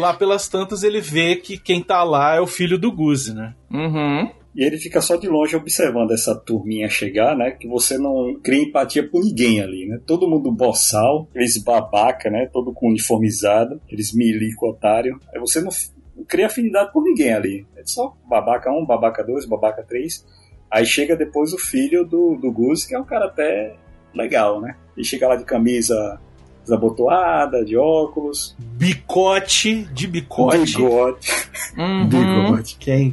lá 0.00 0.12
pelas 0.14 0.48
tantas 0.48 0.82
ele 0.82 1.00
vê 1.00 1.36
que 1.36 1.56
quem 1.56 1.80
tá 1.80 2.02
lá 2.02 2.34
é 2.34 2.40
o 2.40 2.46
filho 2.46 2.76
do 2.76 2.90
Guzi, 2.90 3.32
né? 3.32 3.54
Uhum. 3.70 4.28
E 4.54 4.62
ele 4.62 4.76
fica 4.76 5.00
só 5.00 5.16
de 5.16 5.28
longe 5.28 5.56
observando 5.56 6.10
essa 6.10 6.34
turminha 6.34 6.88
chegar, 6.88 7.36
né? 7.36 7.52
Que 7.52 7.66
você 7.66 7.96
não 7.96 8.38
cria 8.42 8.62
empatia 8.62 9.08
por 9.08 9.22
ninguém 9.24 9.62
ali, 9.62 9.86
né? 9.86 9.98
Todo 10.06 10.28
mundo 10.28 10.52
boçal, 10.52 11.26
eles 11.34 11.62
babaca, 11.62 12.28
né? 12.30 12.48
Todo 12.52 12.72
com 12.72 12.88
uniformizado, 12.88 13.80
eles 13.88 14.14
milico 14.14 14.68
otário. 14.68 15.18
Aí 15.32 15.40
você 15.40 15.60
não, 15.60 15.70
não 16.14 16.24
cria 16.24 16.46
afinidade 16.46 16.92
por 16.92 17.02
ninguém 17.02 17.32
ali. 17.32 17.66
É 17.76 17.82
só 17.84 18.14
babaca 18.28 18.70
1, 18.70 18.84
babaca 18.84 19.24
2, 19.24 19.46
babaca 19.46 19.82
3. 19.82 20.24
Aí 20.70 20.84
chega 20.84 21.16
depois 21.16 21.52
o 21.54 21.58
filho 21.58 22.04
do, 22.04 22.36
do 22.36 22.52
Gus, 22.52 22.84
que 22.84 22.94
é 22.94 22.98
um 22.98 23.04
cara 23.04 23.26
até 23.26 23.74
legal, 24.14 24.60
né? 24.60 24.76
Ele 24.94 25.04
chega 25.04 25.28
lá 25.28 25.36
de 25.36 25.44
camisa 25.44 26.20
desabotoada, 26.62 27.64
de 27.64 27.76
óculos, 27.76 28.54
Bicote 28.58 29.84
de 29.92 30.06
bigode. 30.06 30.76
bigode. 30.76 31.28
Uhum. 31.76 32.06
Bigode. 32.06 32.76
Que 32.78 32.90
é, 32.90 33.12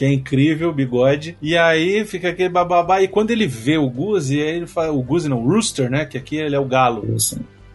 que 0.00 0.04
é 0.06 0.10
incrível, 0.10 0.72
bigode. 0.72 1.36
E 1.42 1.58
aí 1.58 2.06
fica 2.06 2.30
aquele 2.30 2.48
bababá. 2.48 3.02
E 3.02 3.06
quando 3.08 3.32
ele 3.32 3.46
vê 3.46 3.76
o 3.76 3.86
Guzi, 3.90 4.40
aí 4.40 4.56
ele 4.56 4.66
fala. 4.66 4.90
O 4.90 5.02
Guzi 5.02 5.28
não, 5.28 5.44
o 5.44 5.46
Rooster, 5.46 5.90
né? 5.90 6.06
Que 6.06 6.16
aqui 6.16 6.36
ele 6.36 6.56
é 6.56 6.58
o 6.58 6.64
galo. 6.64 7.04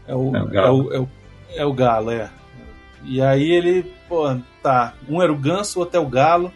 É 0.08 0.16
o, 0.16 0.36
É 0.36 0.42
o 0.42 0.48
é 0.48 0.52
galo. 0.52 0.84
o, 0.88 0.94
é 0.96 1.00
o, 1.00 1.08
é 1.58 1.66
o 1.68 1.72
galo, 1.72 2.10
é. 2.10 2.28
E 3.04 3.22
aí 3.22 3.52
ele, 3.52 3.86
pô, 4.10 4.36
tá. 4.64 4.96
Um 5.08 5.22
era 5.22 5.32
o 5.32 5.36
ganso, 5.36 5.78
o 5.78 5.82
outro 5.84 5.98
é 5.98 6.00
o 6.04 6.08
galo. 6.08 6.52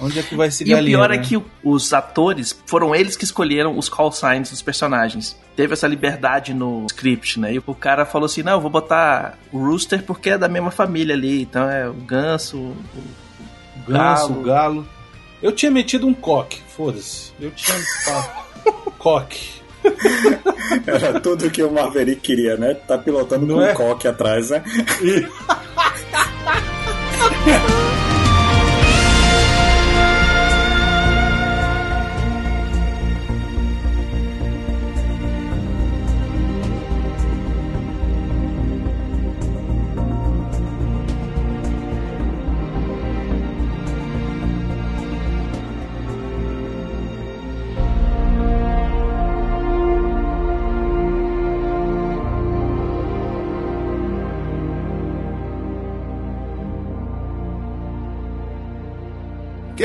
Onde 0.00 0.18
é 0.18 0.22
que 0.24 0.34
vai 0.34 0.50
se 0.50 0.64
E 0.64 0.72
o 0.72 0.76
galinha, 0.76 0.96
pior 0.98 1.08
né? 1.10 1.14
é 1.14 1.18
que 1.20 1.36
o- 1.36 1.44
os 1.62 1.92
atores 1.92 2.60
foram 2.66 2.92
eles 2.92 3.16
que 3.16 3.22
escolheram 3.22 3.78
os 3.78 3.88
call 3.88 4.10
signs 4.10 4.50
dos 4.50 4.60
personagens. 4.60 5.40
Teve 5.54 5.72
essa 5.74 5.86
liberdade 5.86 6.52
no 6.52 6.84
script, 6.90 7.38
né? 7.38 7.54
E 7.54 7.58
o 7.64 7.74
cara 7.76 8.04
falou 8.04 8.26
assim: 8.26 8.42
não, 8.42 8.54
eu 8.54 8.60
vou 8.60 8.70
botar 8.70 9.38
o 9.52 9.58
Rooster 9.64 10.02
porque 10.02 10.30
é 10.30 10.36
da 10.36 10.48
mesma 10.48 10.72
família 10.72 11.14
ali. 11.14 11.42
Então 11.42 11.70
é 11.70 11.88
o 11.88 11.94
ganso, 11.94 12.58
o 12.58 12.76
O 13.86 13.86
ganso, 13.92 14.28
galo. 14.34 14.40
o 14.40 14.42
galo. 14.42 14.95
Eu 15.46 15.52
tinha 15.52 15.70
metido 15.70 16.08
um 16.08 16.12
coque, 16.12 16.58
foda-se. 16.76 17.30
Eu 17.40 17.52
tinha. 17.52 17.78
coque. 18.98 19.48
Era 20.84 21.20
tudo 21.20 21.48
que 21.48 21.62
o 21.62 21.70
Maverick 21.70 22.20
queria, 22.20 22.56
né? 22.56 22.74
Tá 22.74 22.98
pilotando 22.98 23.46
Não 23.46 23.54
com 23.54 23.62
é? 23.62 23.70
um 23.70 23.74
coque 23.76 24.08
atrás, 24.08 24.50
né? 24.50 24.64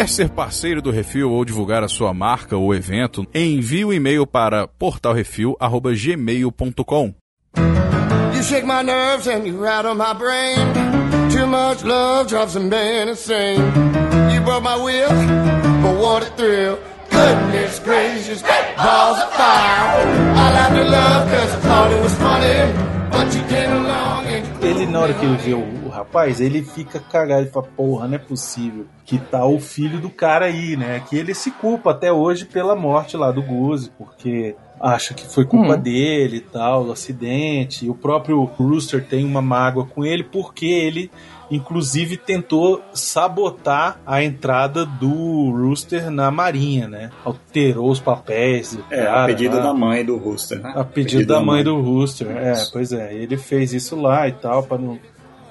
Quer 0.02 0.10
ser 0.10 0.30
parceiro 0.30 0.82
do 0.82 0.90
Refil 0.90 1.32
ou 1.32 1.46
divulgar 1.46 1.84
a 1.84 1.88
sua 1.88 2.12
marca 2.12 2.58
ou 2.58 2.74
evento? 2.74 3.24
Envie 3.36 3.86
um 3.86 3.94
e-mail 3.94 4.26
para 4.26 4.68
portalrefil@gmail.com. 4.68 7.14
You 8.34 8.42
shake 8.42 8.66
my 8.66 8.82
nerves 8.82 9.28
and 9.28 9.46
you 9.46 9.62
rattle 9.62 9.94
my 9.94 10.16
brain. 10.18 10.58
Too 11.30 11.46
much 11.46 11.84
love 11.84 12.28
drives 12.28 12.56
a 12.56 12.60
man 12.60 13.10
insane. 13.10 13.62
You 14.34 14.42
broke 14.42 14.64
my 14.64 14.76
will, 14.76 15.12
but 15.84 15.96
what 16.04 16.24
a 16.24 16.32
thrill. 16.36 16.80
Goodness 17.12 17.78
gracious, 17.84 18.42
balls 18.42 19.20
of 19.20 19.32
fire. 19.34 20.08
I 20.34 20.52
laughed 20.52 20.78
at 20.78 20.90
love 20.90 21.30
cause 21.30 21.54
I 21.54 21.60
thought 21.60 21.92
it 21.92 22.02
was 22.02 22.16
funny. 22.16 22.74
But 23.12 23.36
you 23.36 23.44
came 23.44 23.72
along 23.72 24.26
and 24.26 24.48
you 24.48 24.54
ele, 24.68 24.88
na 24.88 25.02
hora 25.02 25.14
que 25.14 25.28
ele 25.28 25.54
o, 25.54 25.60
o 25.86 25.91
rapaz, 26.04 26.40
ele 26.42 26.62
fica 26.64 27.00
cagado 27.00 27.48
e 27.48 27.50
fala, 27.50 27.68
porra, 27.76 28.08
não 28.08 28.16
é 28.16 28.20
possível 28.20 28.86
que 29.06 29.18
tá 29.18 29.46
o 29.46 29.60
filho 29.60 30.00
do 30.00 30.10
cara 30.10 30.46
aí, 30.46 30.76
né? 30.78 31.02
Que 31.10 31.18
ele 31.18 31.34
se 31.34 31.52
culpa 31.52 31.92
até 31.92 32.12
hoje 32.14 32.46
pela 32.46 32.76
morte 32.76 33.18
lá 33.18 33.32
do 33.32 33.42
Guzi, 33.42 33.92
porque 33.98 34.56
acha 34.80 35.14
que 35.14 35.28
foi 35.28 35.46
culpa 35.46 35.76
Hum. 35.76 35.80
dele 35.82 36.38
e 36.38 36.42
tal, 36.42 36.86
do 36.86 36.92
acidente. 36.92 37.86
E 37.86 37.90
o 37.90 37.94
próprio 37.96 38.42
Rooster 38.44 39.04
tem 39.06 39.26
uma 39.26 39.42
mágoa 39.42 39.86
com 39.86 40.04
ele 40.06 40.24
porque 40.24 40.66
ele, 40.66 41.12
inclusive, 41.52 42.16
tentou 42.18 42.82
sabotar 42.94 44.00
a 44.06 44.24
entrada 44.24 44.86
do 44.86 45.52
Rooster 45.52 46.10
na 46.10 46.32
marinha, 46.32 46.88
né? 46.88 47.12
Alterou 47.26 47.90
os 47.92 48.00
papéis 48.00 48.80
É, 48.90 49.04
cara 49.04 49.24
a 49.24 49.26
pedido 49.28 49.58
lá. 49.58 49.64
da 49.64 49.74
mãe 49.74 50.06
do 50.06 50.16
Rooster, 50.18 50.60
né? 50.62 50.72
A 50.76 50.84
pedido 50.86 51.26
da 51.28 51.42
mãe 51.42 51.64
do 51.64 51.80
Rooster. 51.82 52.28
É, 52.30 52.54
pois 52.72 52.92
é. 52.94 53.14
Ele 53.14 53.36
fez 53.38 53.74
isso 53.74 53.96
lá 54.00 54.28
e 54.28 54.32
tal, 54.32 54.64
pra 54.64 54.78
não. 54.78 54.98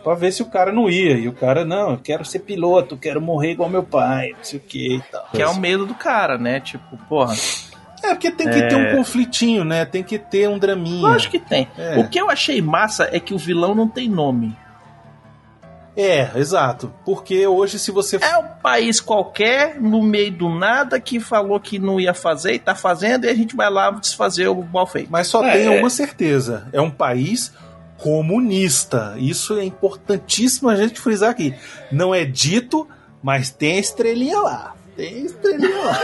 Pra 0.03 0.15
ver 0.15 0.33
se 0.33 0.43
o 0.43 0.47
cara 0.47 0.73
não 0.73 0.89
ia. 0.89 1.13
E 1.13 1.29
o 1.29 1.33
cara, 1.33 1.65
não, 1.65 1.93
eu 1.93 1.99
quero 1.99 2.25
ser 2.25 2.41
piloto, 2.41 2.97
quero 2.97 3.21
morrer 3.21 3.53
igual 3.53 3.69
meu 3.69 3.83
pai, 3.83 4.31
não 4.37 4.45
sei 4.45 4.59
o 4.59 4.63
que 4.63 4.97
e 4.97 5.03
tal. 5.13 5.25
Que 5.33 5.43
é 5.43 5.47
o 5.47 5.57
medo 5.57 5.85
do 5.87 5.95
cara, 5.95 6.39
né? 6.39 6.61
Tipo, 6.61 6.97
porra. 7.09 7.35
É, 8.03 8.09
porque 8.09 8.31
tem 8.31 8.49
que 8.49 8.63
ter 8.63 8.77
um 8.77 8.97
conflitinho, 8.97 9.63
né? 9.65 9.85
Tem 9.85 10.03
que 10.03 10.19
ter 10.19 10.49
um 10.49 10.59
draminha. 10.59 11.03
Lógico 11.03 11.33
que 11.33 11.39
tem. 11.39 11.69
É. 11.77 11.99
O 11.99 12.09
que 12.09 12.19
eu 12.19 12.31
achei 12.31 12.63
massa 12.63 13.09
é 13.13 13.21
que 13.21 13.35
o 13.35 13.39
vilão 13.39 13.75
não 13.75 13.87
tem 13.87 14.09
nome. 14.09 14.57
É, 15.97 16.31
exato. 16.37 16.93
Porque 17.05 17.47
hoje, 17.47 17.79
se 17.79 17.91
você. 17.91 18.17
É 18.23 18.39
um 18.39 18.47
país 18.63 19.01
qualquer, 19.01 19.79
no 19.81 20.03
meio 20.03 20.33
do 20.33 20.49
nada, 20.49 20.99
que 21.01 21.21
falou 21.21 21.61
que 21.61 21.79
não 21.79 22.01
ia 22.01 22.15
fazer 22.15 22.55
e 22.55 22.59
tá 22.59 22.75
fazendo, 22.75 23.27
e 23.27 23.29
a 23.29 23.35
gente 23.35 23.55
vai 23.55 23.69
lá 23.69 23.91
desfazer 23.91 24.49
o 24.49 24.63
mal 24.63 24.87
feito. 24.87 25.11
Mas 25.11 25.27
só 25.27 25.45
É, 25.45 25.53
tem 25.53 25.67
é. 25.67 25.79
uma 25.79 25.91
certeza: 25.91 26.69
é 26.73 26.81
um 26.81 26.91
país 26.91 27.53
comunista. 28.03 29.15
Isso 29.19 29.59
é 29.59 29.65
importantíssimo 29.65 30.69
a 30.69 30.77
gente 30.77 31.01
frisar 31.01 31.31
aqui. 31.31 31.55
Não 31.93 32.15
é 32.15 32.25
dito, 32.25 32.87
mas 33.23 33.51
tem 33.51 33.77
a 33.77 33.81
estrelinha 33.81 34.39
lá. 34.41 34.75
Tem 34.97 35.15
a 35.15 35.27
estrelinha 35.27 35.77
lá. 35.85 35.99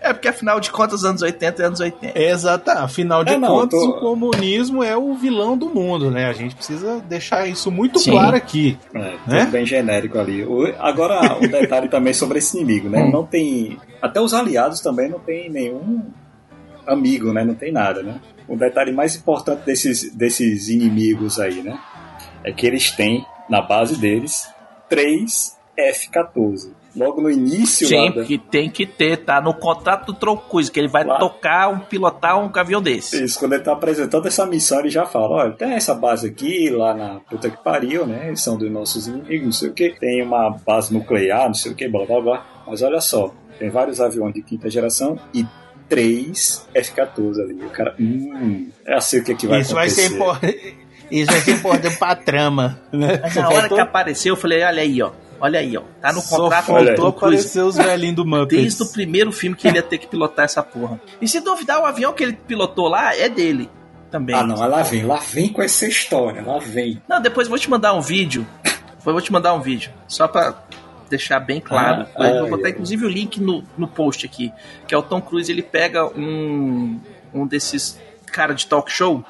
É 0.00 0.12
porque 0.14 0.28
afinal 0.28 0.60
de 0.60 0.70
contas, 0.70 1.04
anos 1.04 1.22
80 1.22 1.62
é 1.62 1.66
anos 1.66 1.80
80. 1.80 2.18
Exato. 2.18 2.70
Afinal 2.70 3.24
de 3.24 3.32
É, 3.34 3.38
não, 3.38 3.48
contas, 3.48 3.80
tô- 3.80 3.90
o 3.90 4.00
comunismo 4.00 4.82
é 4.82 4.96
o 4.96 5.14
vilão 5.14 5.56
do 5.56 5.68
mundo, 5.68 6.10
né? 6.10 6.26
A 6.26 6.32
gente 6.32 6.54
precisa 6.54 7.00
deixar 7.08 7.46
isso 7.46 7.70
muito 7.70 7.98
Sim. 7.98 8.12
claro 8.12 8.36
aqui. 8.36 8.78
É, 8.94 9.10
tudo 9.24 9.32
Né? 9.34 9.46
bem 9.46 9.66
genérico 9.66 10.18
ali. 10.18 10.44
O- 10.44 10.74
agora, 10.78 11.36
um 11.38 11.48
detalhe 11.48 11.88
também 11.88 12.12
sobre 12.14 12.38
esse 12.38 12.56
inimigo, 12.56 12.88
né? 12.88 13.02
Hum. 13.04 13.10
Não 13.10 13.24
tem. 13.26 13.78
Até 14.00 14.20
os 14.20 14.32
aliados 14.34 14.80
também 14.80 15.08
não 15.08 15.18
tem 15.18 15.50
nenhum 15.50 16.02
amigo, 16.86 17.32
né? 17.32 17.44
Não 17.44 17.54
tem 17.54 17.72
nada, 17.72 18.02
né? 18.02 18.20
O 18.50 18.56
detalhe 18.56 18.92
mais 18.92 19.14
importante 19.16 19.64
desses, 19.64 20.12
desses 20.14 20.68
inimigos 20.68 21.38
aí, 21.38 21.62
né? 21.62 21.78
É 22.44 22.52
que 22.52 22.66
eles 22.66 22.90
têm, 22.90 23.24
na 23.48 23.62
base 23.62 23.96
deles, 23.96 24.48
três 24.88 25.56
F-14. 25.76 26.72
Logo 26.96 27.20
no 27.20 27.30
início 27.30 27.86
da- 28.12 28.24
que 28.24 28.36
tem 28.36 28.68
que 28.68 28.84
ter, 28.84 29.18
tá 29.18 29.40
no 29.40 29.54
contrato 29.54 30.12
do 30.12 30.36
Cruise, 30.36 30.68
que 30.70 30.80
ele 30.80 30.88
vai 30.88 31.04
tocar, 31.20 31.68
um, 31.68 31.78
pilotar 31.78 32.36
um 32.36 32.50
avião 32.52 32.82
desse. 32.82 33.22
Isso, 33.22 33.38
quando 33.38 33.52
ele 33.52 33.62
tá 33.62 33.72
apresentando 33.72 34.26
essa 34.26 34.44
missão, 34.44 34.80
ele 34.80 34.90
já 34.90 35.06
fala: 35.06 35.28
olha, 35.44 35.52
tem 35.52 35.74
essa 35.74 35.94
base 35.94 36.26
aqui, 36.26 36.68
lá 36.68 36.92
na 36.92 37.20
puta 37.20 37.48
que 37.48 37.62
pariu, 37.62 38.04
né? 38.04 38.26
Eles 38.26 38.42
são 38.42 38.58
dos 38.58 38.68
nossos 38.70 39.06
inimigos, 39.06 39.44
não 39.44 39.52
sei 39.52 39.68
o 39.68 39.72
que. 39.72 39.90
Tem 40.00 40.20
uma 40.24 40.50
base 40.66 40.92
nuclear, 40.92 41.46
não 41.46 41.54
sei 41.54 41.70
o 41.70 41.74
que, 41.76 41.86
blá 41.88 42.04
blá 42.04 42.20
blá. 42.20 42.46
Mas 42.66 42.82
olha 42.82 43.00
só, 43.00 43.32
tem 43.60 43.70
vários 43.70 44.00
aviões 44.00 44.34
de 44.34 44.42
quinta 44.42 44.68
geração 44.68 45.16
e 45.32 45.46
três 45.90 46.66
F-14 46.72 47.40
ali. 47.42 47.54
O 47.54 47.68
cara, 47.70 47.94
hum, 48.00 48.70
é 48.86 48.94
assim 48.94 49.18
o 49.18 49.24
que, 49.24 49.32
é 49.32 49.34
que 49.34 49.46
vai 49.46 49.60
Isso 49.60 49.74
vai 49.74 49.86
acontecer. 49.88 50.08
ser 50.08 50.14
importante. 50.14 50.76
Isso 51.10 51.32
vai 51.32 51.40
ser 51.40 51.50
importante 51.50 51.98
pra 51.98 52.14
trama. 52.14 52.80
Né? 52.92 53.18
Mas 53.20 53.34
na 53.34 53.48
hora 53.50 53.68
que 53.68 53.80
apareceu, 53.80 54.34
eu 54.34 54.40
falei, 54.40 54.62
olha 54.62 54.80
aí, 54.80 55.02
ó. 55.02 55.10
Olha 55.40 55.58
aí, 55.58 55.76
ó. 55.76 55.82
Tá 56.00 56.12
no 56.12 56.20
Só 56.20 56.36
contrato 56.36 56.66
faltou 56.66 57.12
Cruise. 57.12 57.16
aparecer 57.16 57.62
os 57.62 57.76
velhinhos 57.76 58.14
do 58.14 58.24
Muppets. 58.26 58.62
Desde 58.62 58.82
o 58.82 58.86
primeiro 58.86 59.32
filme 59.32 59.56
que 59.56 59.66
ele 59.66 59.78
ia 59.78 59.82
ter 59.82 59.98
que 59.98 60.06
pilotar 60.06 60.44
essa 60.44 60.62
porra. 60.62 61.00
E 61.20 61.26
se 61.26 61.40
duvidar, 61.40 61.80
o 61.80 61.86
avião 61.86 62.12
que 62.12 62.22
ele 62.22 62.34
pilotou 62.34 62.88
lá 62.88 63.16
é 63.16 63.28
dele 63.28 63.68
também. 64.10 64.36
Ah, 64.36 64.44
não, 64.44 64.56
lá 64.56 64.82
vem, 64.82 65.04
lá 65.04 65.16
vem 65.16 65.48
com 65.48 65.62
essa 65.62 65.86
história, 65.86 66.42
lá 66.42 66.58
vem. 66.58 67.02
Não, 67.08 67.20
depois 67.20 67.46
eu 67.46 67.50
vou 67.50 67.58
te 67.58 67.70
mandar 67.70 67.94
um 67.94 68.00
vídeo. 68.00 68.46
Depois 68.62 69.06
eu 69.06 69.12
vou 69.14 69.22
te 69.22 69.32
mandar 69.32 69.54
um 69.54 69.60
vídeo. 69.60 69.90
Só 70.06 70.28
pra 70.28 70.54
deixar 71.10 71.40
bem 71.40 71.60
claro. 71.60 72.06
Ah, 72.16 72.28
eu 72.28 72.40
vou 72.48 72.56
botar 72.56 72.70
inclusive 72.70 73.04
o 73.04 73.08
link 73.08 73.38
no, 73.40 73.62
no 73.76 73.86
post 73.88 74.24
aqui. 74.24 74.50
Que 74.86 74.94
é 74.94 74.98
o 74.98 75.02
Tom 75.02 75.20
Cruise, 75.20 75.50
ele 75.52 75.62
pega 75.62 76.06
um, 76.06 76.98
um 77.34 77.46
desses 77.46 78.00
cara 78.32 78.54
de 78.54 78.66
talk 78.66 78.90
show 78.90 79.24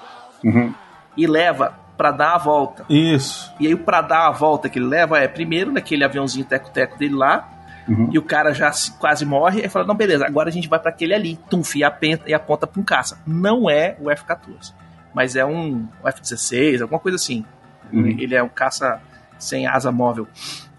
Uhum. 0.44 0.72
e 1.16 1.26
leva 1.26 1.74
pra 1.96 2.10
dar 2.10 2.34
a 2.34 2.38
volta. 2.38 2.84
Isso. 2.88 3.52
E 3.60 3.66
aí 3.66 3.74
o 3.74 3.78
pra 3.78 4.00
dar 4.00 4.28
a 4.28 4.30
volta 4.30 4.68
que 4.68 4.78
ele 4.78 4.86
leva 4.86 5.18
é 5.18 5.26
primeiro 5.28 5.70
naquele 5.72 6.04
aviãozinho 6.04 6.44
teco-teco 6.46 6.96
dele 6.98 7.14
lá. 7.14 7.48
Uhum. 7.88 8.08
E 8.12 8.18
o 8.18 8.22
cara 8.22 8.54
já 8.54 8.70
se- 8.72 8.92
quase 8.92 9.24
morre. 9.26 9.60
Aí 9.62 9.68
fala: 9.68 9.84
Não, 9.86 9.94
beleza, 9.94 10.24
agora 10.24 10.48
a 10.48 10.52
gente 10.52 10.68
vai 10.68 10.78
pra 10.78 10.90
aquele 10.90 11.12
ali. 11.14 11.38
Tumf, 11.50 11.74
e, 11.76 11.82
apenta, 11.84 12.28
e 12.30 12.32
aponta 12.34 12.66
pra 12.66 12.80
um 12.80 12.84
caça. 12.84 13.18
Não 13.26 13.68
é 13.68 13.96
o 14.00 14.10
F-14, 14.10 14.72
mas 15.12 15.34
é 15.36 15.44
um 15.44 15.86
F-16, 16.04 16.80
alguma 16.82 17.00
coisa 17.00 17.16
assim. 17.16 17.44
Uhum. 17.92 18.06
Ele 18.18 18.34
é 18.34 18.42
um 18.42 18.48
caça 18.48 19.00
sem 19.38 19.66
asa 19.66 19.90
móvel. 19.90 20.26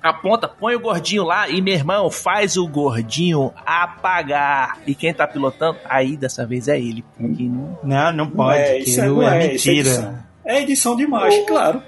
Aponta, 0.02 0.48
põe 0.48 0.76
o 0.76 0.80
gordinho 0.80 1.24
lá 1.24 1.48
e, 1.48 1.62
meu 1.62 1.74
irmão, 1.76 2.10
faz 2.10 2.58
o 2.58 2.68
gordinho 2.68 3.54
apagar. 3.66 4.80
E 4.88 4.96
quem 4.96 5.14
tá 5.14 5.28
pilotando, 5.28 5.78
aí 5.86 6.18
dessa 6.18 6.46
vez 6.46 6.68
é 6.68 6.80
ele. 6.80 7.04
Porque 7.18 7.44
não- 7.44 7.78
Não, 7.84 8.12
não 8.12 8.26
Não 8.26 8.32
pode. 8.32 8.60
é, 8.60 8.74
que 8.80 8.90
isso 8.90 9.02
é, 9.02 9.04
é, 9.04 9.08
é, 9.08 9.12
isso 9.56 9.70
é 9.70 9.72
mentira. 9.74 9.90
edição. 9.90 10.20
É 10.44 10.62
edição 10.62 10.96
de 10.96 11.04
imagem, 11.04 11.46
claro. 11.46 11.84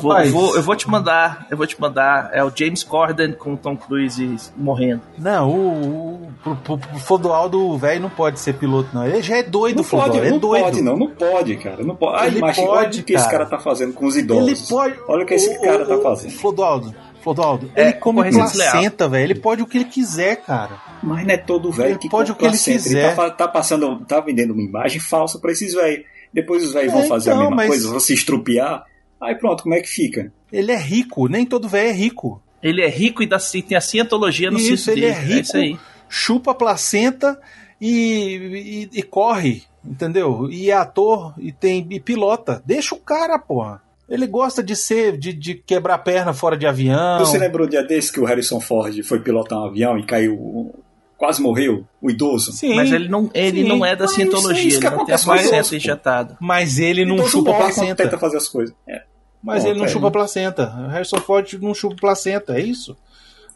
Vou, 0.00 0.10
Rapaz, 0.10 0.30
vou- 0.32 0.56
eu 0.56 0.62
vou 0.62 0.74
te 0.74 0.88
mandar, 0.88 1.46
eu 1.50 1.56
vou 1.56 1.66
te 1.66 1.78
mandar. 1.78 2.30
É 2.32 2.42
o 2.42 2.50
James 2.54 2.82
Corden 2.82 3.32
com 3.32 3.52
o 3.52 3.56
Tom 3.58 3.76
Cruise 3.76 4.38
morrendo. 4.56 5.02
Não, 5.18 5.50
o, 5.50 6.14
o 6.28 6.32
pro, 6.42 6.56
pro, 6.56 6.78
pro 6.78 6.98
Flodoaldo 6.98 7.76
velho 7.76 8.00
não 8.00 8.08
pode 8.10 8.40
ser 8.40 8.54
piloto, 8.54 8.88
não. 8.94 9.06
Ele 9.06 9.20
já 9.22 9.36
é 9.36 9.42
doido, 9.42 9.76
Não 9.76 9.84
Flodoaldo. 9.84 10.16
pode, 10.16 10.26
é 10.26 10.30
não 10.30 10.38
doido. 10.38 10.62
pode, 10.64 10.82
não, 10.82 10.96
não 10.96 11.08
pode, 11.08 11.56
cara. 11.58 11.84
Não 11.84 11.94
pode. 11.94 12.22
Ai, 12.22 12.28
Ele 12.28 12.40
macho, 12.40 12.62
pode, 12.64 12.70
olha 12.78 13.00
o 13.00 13.04
que 13.04 13.12
esse 13.14 13.30
cara. 13.30 13.44
tá 13.46 13.58
fazendo 13.58 13.92
com 13.92 14.06
os 14.06 14.16
idosos. 14.16 14.48
Ele 14.48 14.68
pode. 14.68 14.96
Olha 15.08 15.24
o 15.24 15.26
que 15.26 15.34
esse 15.34 15.50
o- 15.50 15.60
cara 15.60 15.82
o- 15.84 15.86
tá 15.86 15.96
o- 15.96 16.02
fazendo. 16.02 16.32
Flodoaldo, 16.32 16.94
Flodoaldo, 17.22 17.70
É, 17.74 17.82
ele 17.82 17.92
come 17.94 18.30
placenta, 18.30 19.08
velho. 19.08 19.24
Ele 19.24 19.34
pode 19.40 19.62
o 19.62 19.66
que 19.66 19.76
ele 19.78 19.84
quiser, 19.84 20.36
cara. 20.36 20.72
Mas 21.02 21.24
não 21.26 21.34
é 21.34 21.36
todo 21.36 21.70
velho 21.70 21.90
Ele 21.90 21.98
que 21.98 22.08
pode 22.08 22.32
o 22.32 22.34
que 22.34 22.44
ele 22.46 22.56
quiser. 22.56 23.10
tá, 23.10 23.14
fa- 23.14 23.30
tá 23.30 23.46
passando, 23.46 24.00
tá 24.06 24.20
vendendo 24.20 24.52
uma 24.54 24.62
imagem 24.62 25.00
falsa 25.00 25.38
pra 25.38 25.52
esses 25.52 25.74
velhos. 25.74 26.04
Depois 26.32 26.64
os 26.64 26.72
velhos 26.72 26.92
vão 26.92 27.02
É, 27.02 27.06
fazer 27.06 27.30
a 27.30 27.34
então, 27.34 27.42
mesma 27.44 27.56
mas- 27.56 27.68
coisa, 27.68 27.90
vão 27.90 28.00
se 28.00 28.14
estrupiar. 28.14 28.84
Aí 29.22 29.34
pronto, 29.36 29.62
como 29.62 29.74
é 29.74 29.80
que 29.80 29.88
fica? 29.88 30.32
Ele 30.52 30.72
é 30.72 30.76
rico, 30.76 31.28
nem 31.28 31.46
todo 31.46 31.68
velho 31.68 31.88
é 31.88 31.92
rico. 31.92 32.42
Ele 32.62 32.82
é 32.82 32.88
rico 32.88 33.22
e 33.22 33.26
dá, 33.26 33.38
e 33.54 33.62
tem 33.62 33.76
a 33.76 33.80
cientologia 33.80 34.50
no 34.50 34.58
Isso, 34.58 34.90
ele 34.90 35.02
dele. 35.02 35.12
é 35.12 35.18
rico. 35.18 35.40
isso 35.40 35.56
aí. 35.56 35.78
chupa 36.08 36.50
a 36.50 36.54
placenta 36.54 37.40
e, 37.80 38.88
e- 38.92 38.98
e 38.98 39.02
corre, 39.02 39.62
entendeu? 39.84 40.48
E 40.50 40.70
é 40.70 40.74
ator 40.74 41.34
e 41.38 41.50
tem 41.52 41.86
e 41.90 41.98
pilota. 42.00 42.62
Deixa 42.66 42.94
o 42.94 42.98
cara, 42.98 43.38
porra. 43.38 43.80
Ele 44.08 44.26
gosta 44.26 44.62
de 44.62 44.76
ser, 44.76 45.16
de, 45.16 45.32
de 45.32 45.54
quebrar 45.54 45.98
perna 45.98 46.34
fora 46.34 46.56
de 46.56 46.66
avião. 46.66 47.18
Você 47.20 47.38
lembrou 47.38 47.66
um 47.66 47.70
dia 47.70 47.82
desse 47.82 48.12
que 48.12 48.20
o 48.20 48.24
Harrison 48.24 48.60
Ford 48.60 49.02
foi 49.04 49.20
pilotar 49.20 49.58
um 49.58 49.64
avião 49.64 49.98
e 49.98 50.04
caiu, 50.04 50.74
quase 51.16 51.40
morreu, 51.40 51.84
o 52.00 52.10
idoso? 52.10 52.52
Sim, 52.52 52.74
Mas 52.76 52.92
ele 52.92 53.08
não, 53.08 53.30
ele 53.32 53.62
sim. 53.62 53.68
não 53.68 53.84
é 53.86 53.96
da 53.96 54.04
Mas 54.04 54.14
cientologia, 54.14 54.62
isso 54.68 54.80
que 54.80 54.86
ele 54.86 54.96
não 54.96 55.04
tem 55.06 55.14
a 55.14 55.18
placenta 55.18 55.76
injetada. 55.76 56.36
mas 56.40 56.78
ele 56.78 57.06
não 57.06 57.14
Idoso 57.16 57.30
chupa 57.30 57.52
a 57.52 57.54
placenta. 57.54 58.02
tenta 58.04 58.18
fazer 58.18 58.36
as 58.36 58.48
coisas. 58.48 58.74
É. 58.86 59.02
Mas 59.42 59.64
Ó, 59.64 59.68
ele 59.68 59.80
não 59.80 59.88
chupa 59.88 60.08
a 60.08 60.10
placenta. 60.10 60.66
O 60.78 60.88
Harrison 60.88 61.18
Ford 61.20 61.52
não 61.60 61.74
chupa 61.74 61.96
placenta, 61.96 62.56
é 62.56 62.60
isso? 62.60 62.92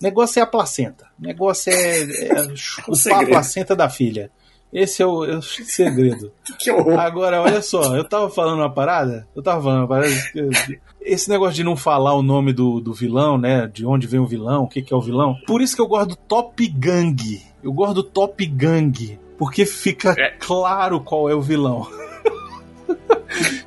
O 0.00 0.02
negócio 0.02 0.40
é 0.40 0.42
a 0.42 0.46
placenta. 0.46 1.06
O 1.18 1.22
negócio 1.22 1.72
é, 1.72 2.02
é 2.02 2.48
chupar 2.56 3.22
a 3.22 3.26
placenta 3.26 3.74
da 3.76 3.88
filha. 3.88 4.30
Esse 4.72 5.00
é 5.02 5.06
o, 5.06 5.24
é 5.24 5.36
o 5.36 5.42
segredo. 5.42 6.32
Que 6.58 6.70
horror. 6.72 6.98
Agora, 6.98 7.40
olha 7.40 7.62
só, 7.62 7.96
eu 7.96 8.02
tava 8.04 8.28
falando 8.28 8.58
uma 8.58 8.70
parada, 8.72 9.26
eu 9.34 9.42
tava 9.42 9.62
falando 9.62 9.78
uma 9.82 9.88
parada. 9.88 10.12
Esse 11.00 11.30
negócio 11.30 11.54
de 11.54 11.62
não 11.62 11.76
falar 11.76 12.14
o 12.14 12.22
nome 12.22 12.52
do, 12.52 12.80
do 12.80 12.92
vilão, 12.92 13.38
né? 13.38 13.70
De 13.72 13.86
onde 13.86 14.06
vem 14.08 14.18
o 14.18 14.26
vilão, 14.26 14.64
o 14.64 14.68
que, 14.68 14.82
que 14.82 14.92
é 14.92 14.96
o 14.96 15.00
vilão. 15.00 15.36
Por 15.46 15.62
isso 15.62 15.76
que 15.76 15.80
eu 15.80 15.86
gosto 15.86 16.08
do 16.10 16.16
Top 16.16 16.66
Gang. 16.68 17.16
Eu 17.62 17.72
gosto 17.72 17.94
do 17.94 18.02
Top 18.02 18.44
Gang. 18.44 19.18
Porque 19.38 19.64
fica 19.64 20.14
É. 20.18 20.30
claro 20.38 21.00
qual 21.00 21.30
é 21.30 21.34
o 21.34 21.40
vilão. 21.40 21.86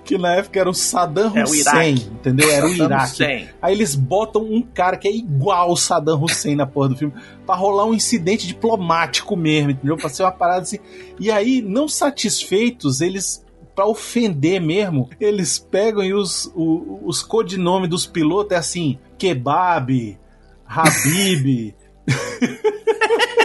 Que 0.10 0.18
na 0.18 0.34
época 0.36 0.60
era 0.60 0.70
o 0.70 0.74
Saddam 0.74 1.32
É 1.38 1.42
o 1.44 1.46
Hussein, 1.46 1.94
entendeu? 1.94 2.50
Era 2.50 2.66
o 2.66 2.70
Iraque. 2.70 3.04
Hussein. 3.14 3.48
Aí 3.62 3.74
eles 3.74 3.94
botam 3.96 4.42
um 4.44 4.62
cara 4.62 4.98
que 4.98 5.08
é 5.08 5.16
igual 5.16 5.72
o 5.72 5.78
Saddam 5.78 6.24
Hussein 6.24 6.56
na 6.56 6.66
porra 6.66 6.90
do 6.90 6.96
filme 6.98 7.14
pra 7.46 7.56
rolar 7.56 7.86
um 7.86 7.94
incidente 7.94 8.48
diplomático 8.48 9.36
mesmo, 9.36 9.72
entendeu? 9.72 9.96
Pra 9.98 10.10
ser 10.10 10.24
uma 10.24 10.32
parada 10.32 10.62
assim. 10.64 10.80
E 11.20 11.30
aí, 11.30 11.62
não 11.62 11.88
satisfeitos, 11.88 13.02
eles 13.02 13.46
pra 13.76 13.86
ofender 13.88 14.60
mesmo, 14.60 15.10
eles 15.22 15.58
pegam 15.60 16.04
e 16.04 16.14
os, 16.14 16.52
o- 16.56 17.00
os 17.06 17.24
codinomes 17.24 17.90
dos 17.90 18.06
pilotos 18.06 18.52
é 18.52 18.56
assim: 18.58 18.98
Kebab, 19.18 20.18
Habib. 20.66 21.74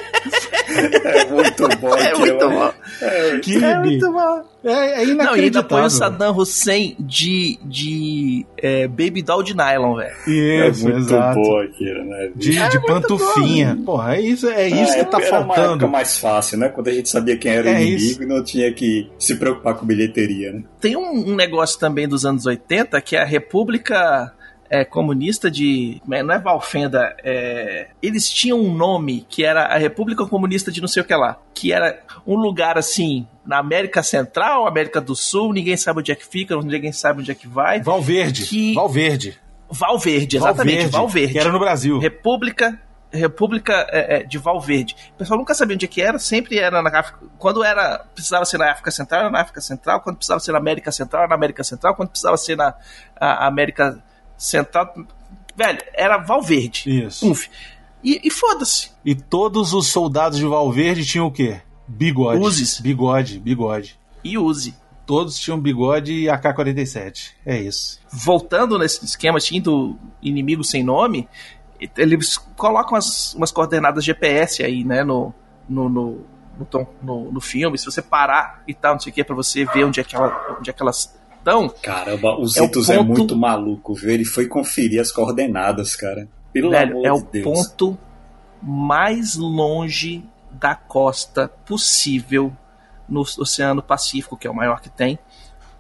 É 0.69 1.25
muito 1.27 1.69
bom 1.79 1.95
É 1.97 2.09
aquilo. 2.09 2.19
muito 2.21 2.49
bom. 2.51 2.73
Kibe. 3.43 3.65
É 3.65 3.79
muito 3.79 4.13
bom. 4.13 4.43
É, 4.65 5.03
é 5.03 5.07
Não, 5.07 5.37
e 5.37 5.41
ainda 5.43 5.63
põe 5.63 5.79
inacreditável. 5.79 5.85
o 5.87 5.91
Saddam 5.91 6.37
Hussein 6.39 6.97
de, 6.99 7.59
de 7.63 8.47
é, 8.57 8.89
Baby 8.89 9.21
Doll 9.23 9.43
de 9.43 9.55
nylon, 9.55 9.97
velho. 9.97 10.15
É 10.27 10.71
muito 10.71 10.99
exato. 10.99 11.41
bom 11.41 11.61
aquilo, 11.61 12.05
né? 12.05 12.31
De, 12.35 12.51
de 12.71 12.87
pantufinha. 12.87 13.79
Porra, 13.85 14.17
é 14.17 14.21
isso, 14.23 14.49
é 14.49 14.69
isso 14.69 14.93
Ah, 14.93 15.05
que 15.05 15.05
tá 15.11 15.19
era 15.21 15.31
uma 15.31 15.39
época 15.41 15.55
faltando. 15.55 15.89
mais 15.89 16.19
fácil, 16.19 16.59
né? 16.59 16.69
Quando 16.71 16.89
a 16.89 16.93
gente 16.93 17.11
sabia 17.11 17.37
quem 17.37 17.53
era 17.53 17.67
o 17.67 17.71
É 17.71 17.83
inimigo 17.83 17.97
isso. 18.03 18.23
e 18.23 18.27
não 18.27 18.43
tinha 18.43 18.73
que 18.73 19.11
se 19.19 19.37
preocupar 19.37 19.75
com 19.75 19.85
bilheteria, 19.85 20.53
né? 20.53 20.63
Tem 20.81 20.97
um, 20.97 21.31
um 21.33 21.35
negócio 21.35 21.79
também 21.79 22.09
dos 22.09 22.25
anos 22.25 22.47
80 22.47 22.99
que 23.03 23.17
é 23.17 23.21
a 23.23 23.25
República 23.27 24.33
é, 24.69 24.85
Comunista 24.85 25.51
de. 25.51 26.01
Não 26.07 26.35
é 26.35 26.39
Valfenda, 26.39 27.15
é, 27.23 27.89
eles 28.03 28.29
tinham 28.31 28.61
um 28.61 28.75
nome 28.75 29.27
que 29.29 29.45
era 29.45 29.67
a 29.67 29.79
República 29.79 30.27
Comunista 30.27 30.71
de 30.71 30.81
não 30.81 30.89
sei 30.89 31.03
o 31.03 31.07
que 31.07 31.15
lá. 31.15 31.39
Que 31.55 31.73
era 31.73 32.01
um 32.27 32.37
lugar 32.37 32.79
assim, 32.79 33.27
na 33.47 33.59
América 33.59 34.03
Central, 34.03 34.67
América 34.67 35.01
do 35.01 35.15
Sul, 35.15 35.53
ninguém 35.53 35.77
sabe 35.77 36.01
onde 36.01 36.13
é 36.13 36.15
que 36.15 36.27
fica, 36.27 36.57
ninguém 36.57 36.93
sabe 36.93 37.21
onde 37.21 37.31
é 37.31 37.35
que 37.35 37.47
vai. 37.47 37.83
Valverde. 37.83 38.47
Que- 38.47 38.75
Valverde. 38.75 39.39
Valverde, 39.71 40.37
exatamente, 40.37 40.87
Valverde. 40.87 41.33
Que 41.33 41.39
era 41.39 41.51
no 41.51 41.59
Brasil. 41.59 41.99
República 41.99 42.79
República 43.11 43.87
é, 43.91 44.17
é, 44.17 44.23
de 44.25 44.39
Valverde. 44.39 44.97
O 45.15 45.19
pessoal 45.19 45.39
nunca 45.39 45.55
sabia 45.55 45.75
onde 45.75 45.85
é 45.85 45.89
que 45.89 46.03
era, 46.03 46.19
sempre 46.19 46.59
era 46.59 46.83
na 46.83 46.99
África. 46.99 47.21
Quando 47.39 47.63
era 47.63 47.99
precisava 48.13 48.45
ser 48.45 48.59
na 48.59 48.73
África 48.73 48.91
Central, 48.91 49.21
era 49.21 49.31
na 49.31 49.41
África 49.41 49.61
Central. 49.61 50.01
Quando 50.01 50.17
precisava 50.17 50.41
ser 50.41 50.53
na 50.53 50.59
América 50.59 50.91
Central, 50.91 51.23
era 51.23 51.29
na 51.29 51.37
América 51.37 51.63
Central. 51.63 51.95
Quando 51.95 52.09
precisava 52.09 52.37
ser 52.37 52.57
na 52.57 52.75
América 53.21 54.03
Central, 54.37 54.95
velho, 55.57 55.79
era 55.95 56.19
Valverde. 56.19 57.05
Isso. 57.05 57.31
Uf. 57.31 57.49
E, 58.03 58.21
e 58.23 58.31
foda-se. 58.31 58.91
E 59.05 59.15
todos 59.15 59.73
os 59.73 59.89
soldados 59.89 60.39
de 60.39 60.45
Valverde 60.45 61.07
tinham 61.07 61.27
o 61.27 61.33
quê? 61.33 61.61
Bigode. 61.89 62.41
Uzes. 62.41 62.81
Bigode, 62.81 63.39
bigode. 63.39 63.99
E 64.23 64.37
use. 64.37 64.75
Todos 65.07 65.39
tinham 65.39 65.61
bigode 65.61 66.13
e 66.13 66.29
AK-47. 66.29 67.33
É 67.45 67.61
isso. 67.61 68.01
Voltando 68.11 68.79
nesse 68.79 69.05
esquema 69.05 69.39
assim, 69.39 69.61
do 69.61 69.97
inimigo 70.23 70.65
sem 70.65 70.83
nome, 70.83 71.29
eles 71.97 72.39
colocam 72.57 72.97
as, 72.97 73.35
umas 73.35 73.51
coordenadas 73.51 74.05
GPS 74.05 74.63
aí, 74.63 74.85
né, 74.85 75.05
no, 75.05 75.35
no, 75.69 75.89
no, 75.89 76.27
no, 76.59 76.89
no, 77.03 77.33
no 77.33 77.41
filme. 77.41 77.77
Se 77.79 77.85
você 77.85 78.01
parar 78.01 78.63
e 78.67 78.73
tal, 78.73 78.95
não 78.95 79.01
sei 79.01 79.13
o 79.13 79.15
que, 79.15 79.25
pra 79.25 79.37
você 79.37 79.65
ver 79.67 79.85
onde 79.85 80.01
é 80.01 80.05
que, 80.05 80.17
ela, 80.17 80.57
onde 80.59 80.71
é 80.71 80.73
que 80.73 80.83
elas 80.83 81.15
estão. 81.45 81.69
Caramba, 81.83 82.37
o 82.37 82.41
É 82.41 82.45
o 82.45 82.47
Zitos 82.47 82.91
é, 82.91 82.97
ponto- 82.97 83.09
muito 83.09 83.37
maluco, 83.37 83.95
viu? 83.95 84.11
Ele 84.11 84.25
foi 84.25 84.47
conferir 84.47 85.01
as 85.01 85.13
coordenadas, 85.13 85.95
cara. 85.95 86.27
Pelo 86.53 86.71
Velho, 86.71 86.93
amor 86.99 87.07
é 87.07 87.13
o 87.13 87.19
de 87.19 87.43
Deus. 87.43 87.45
ponto 87.45 87.99
mais 88.63 89.37
longe 89.37 90.25
da 90.51 90.75
costa 90.75 91.49
possível 91.49 92.53
no 93.09 93.21
Oceano 93.21 93.83
Pacífico, 93.83 94.37
que 94.37 94.47
é 94.47 94.51
o 94.51 94.55
maior 94.55 94.81
que 94.81 94.89
tem. 94.89 95.19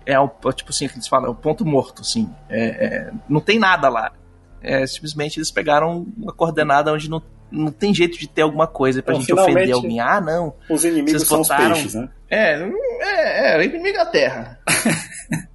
É 0.04 0.18
o, 0.20 0.28
tipo 0.52 0.70
assim, 0.70 0.86
que 0.86 0.94
eles 0.94 1.08
falam, 1.08 1.28
é 1.28 1.30
o 1.30 1.34
ponto 1.34 1.64
morto, 1.64 2.02
assim. 2.02 2.28
É- 2.48 2.86
é- 2.86 3.10
não 3.28 3.40
tem 3.40 3.58
nada 3.58 3.88
lá. 3.88 4.12
É, 4.60 4.86
simplesmente 4.86 5.38
eles 5.38 5.50
pegaram 5.50 6.06
uma 6.16 6.32
coordenada 6.32 6.92
onde 6.92 7.08
não, 7.08 7.22
não 7.50 7.70
tem 7.70 7.94
jeito 7.94 8.18
de 8.18 8.26
ter 8.28 8.42
alguma 8.42 8.66
coisa 8.66 9.02
pra 9.02 9.14
Bom, 9.14 9.20
gente 9.20 9.32
ofender 9.32 9.72
alguém. 9.72 10.00
Ah, 10.00 10.20
não. 10.20 10.54
Os 10.68 10.84
inimigos 10.84 11.12
Vocês 11.22 11.28
são 11.28 11.40
os 11.40 11.48
botaram- 11.48 11.72
peixes, 11.74 11.94
né? 11.94 12.08
É, 12.28 12.62
é, 13.00 13.56
é, 13.56 13.64
inimigo 13.64 13.96
da 13.96 14.06
terra. 14.06 14.58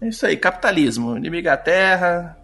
é 0.00 0.08
isso 0.08 0.26
aí, 0.26 0.36
capitalismo. 0.36 1.16
Inimigo 1.16 1.44
da 1.44 1.56
terra. 1.56 2.36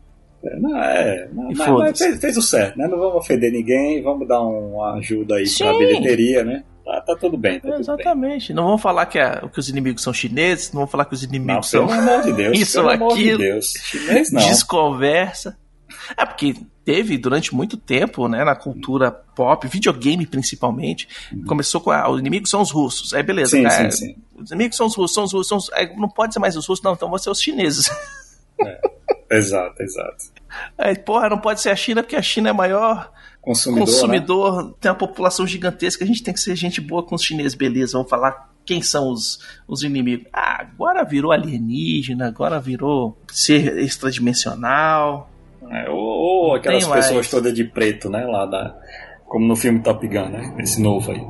É, 0.44 0.57
Não, 0.61 0.78
é, 0.82 1.28
não, 1.32 1.94
fez, 1.96 2.20
fez 2.20 2.36
o 2.36 2.42
certo, 2.42 2.78
né? 2.78 2.86
Não 2.86 2.96
vamos 2.99 3.16
ofender 3.16 3.51
ninguém, 3.51 4.01
vamos 4.03 4.26
dar 4.28 4.40
uma 4.40 4.94
ajuda 4.94 5.34
aí 5.34 5.42
pra 5.59 5.72
Sim. 5.72 5.78
bilheteria, 5.78 6.44
né? 6.44 6.62
Tá, 6.84 7.01
tá 7.03 7.16
tudo 7.16 7.36
bem, 7.36 7.55
tá 7.55 7.61
tudo 7.62 7.70
bem. 7.72 7.80
Exatamente. 7.80 8.53
Não 8.55 8.64
vamos 8.64 8.80
falar 8.80 9.07
que, 9.07 9.18
a- 9.18 9.42
que 9.53 9.59
os 9.59 9.68
inimigos 9.68 10.01
são 10.03 10.12
chineses, 10.12 10.72
não 10.72 10.80
vamos 10.82 10.92
falar 10.92 11.05
que 11.07 11.14
os 11.14 11.22
inimigos 11.24 11.70
pelo 11.70 11.88
são 11.88 11.99
amor 12.01 12.22
de 12.22 12.32
Deus, 12.32 12.57
isso 12.59 12.72
pelo 12.74 12.86
ou 12.86 12.92
amor 12.94 13.09
de 13.09 13.20
aquilo. 13.20 13.38
Deus. 13.38 13.72
Chinês 13.82 14.32
não. 14.32 14.40
desconversa. 14.46 15.57
É 16.16 16.24
porque 16.24 16.54
teve 16.84 17.18
durante 17.18 17.54
muito 17.54 17.76
tempo, 17.76 18.28
né, 18.28 18.44
na 18.44 18.56
cultura 18.56 19.11
pop, 19.11 19.66
videogame 19.68 20.26
principalmente, 20.26 21.09
começou 21.46 21.80
com 21.80 21.90
ah, 21.90 22.09
os 22.11 22.18
inimigos 22.20 22.50
são 22.50 22.61
os 22.61 22.70
russos. 22.70 23.12
Aí 23.14 23.22
beleza, 23.22 23.50
Sim, 23.50 23.62
cara, 23.64 23.90
sim, 23.90 24.06
sim. 24.06 24.16
os 24.36 24.50
inimigos 24.50 24.76
são 24.76 24.86
os 24.86 24.96
russos, 24.96 25.14
são 25.14 25.24
os 25.24 25.32
russos, 25.32 25.48
são 25.48 25.59
os... 25.59 25.72
aí 25.72 25.94
não 25.96 26.09
pode 26.09 26.32
ser 26.32 26.40
mais 26.40 26.56
os 26.56 26.66
russos, 26.66 26.82
não, 26.82 26.94
então 26.94 27.09
vão 27.09 27.18
ser 27.18 27.30
os 27.30 27.40
chineses. 27.40 27.90
Exato, 29.30 29.82
exato. 29.82 30.24
Aí, 30.78 30.96
porra, 30.96 31.28
não 31.28 31.38
pode 31.38 31.61
ser 31.61 31.68
a 31.68 31.76
China 31.76 32.02
porque 32.02 32.16
a 32.16 32.22
China 32.22 32.48
é 32.48 32.52
maior 32.52 33.12
Consumidor, 33.42 33.86
né? 33.86 33.92
consumidor, 33.92 34.76
tem 34.80 34.90
uma 34.90 34.96
população 34.96 35.46
gigantesca, 35.46 36.04
a 36.04 36.06
gente 36.06 36.22
tem 36.22 36.34
que 36.34 36.40
ser 36.40 36.56
gente 36.56 36.80
boa 36.80 37.02
com 37.02 37.14
os 37.14 37.22
chineses, 37.22 37.54
beleza, 37.54 37.92
vamos 37.92 38.11
falar 38.11 38.50
quem 38.64 38.82
são 38.82 39.11
os, 39.11 39.38
os 39.66 39.82
inimigos. 39.82 40.26
Ah, 40.30 40.61
agora 40.61 41.02
virou 41.02 41.32
alienígena, 41.32 42.28
agora 42.28 42.61
virou 42.61 43.16
ser 43.32 43.78
extradimensional. 43.78 45.30
É, 45.70 45.88
ou, 45.90 45.96
ou 45.98 46.54
aquelas 46.54 46.86
pessoas 46.86 47.28
todas 47.28 47.52
de 47.54 47.64
preto, 47.64 48.08
né? 48.08 48.24
Lá 48.24 48.46
da. 48.46 48.74
Como 49.26 49.46
no 49.46 49.54
filme 49.56 49.80
Top 49.80 50.06
Gun, 50.06 50.28
né? 50.30 50.54
Esse 50.58 50.80
novo 50.80 51.10
aí. 51.12 51.20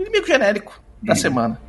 Inimigo 0.00 0.26
genérico 0.26 0.80
da 1.02 1.12
Hum. 1.12 1.16
semana. 1.16 1.60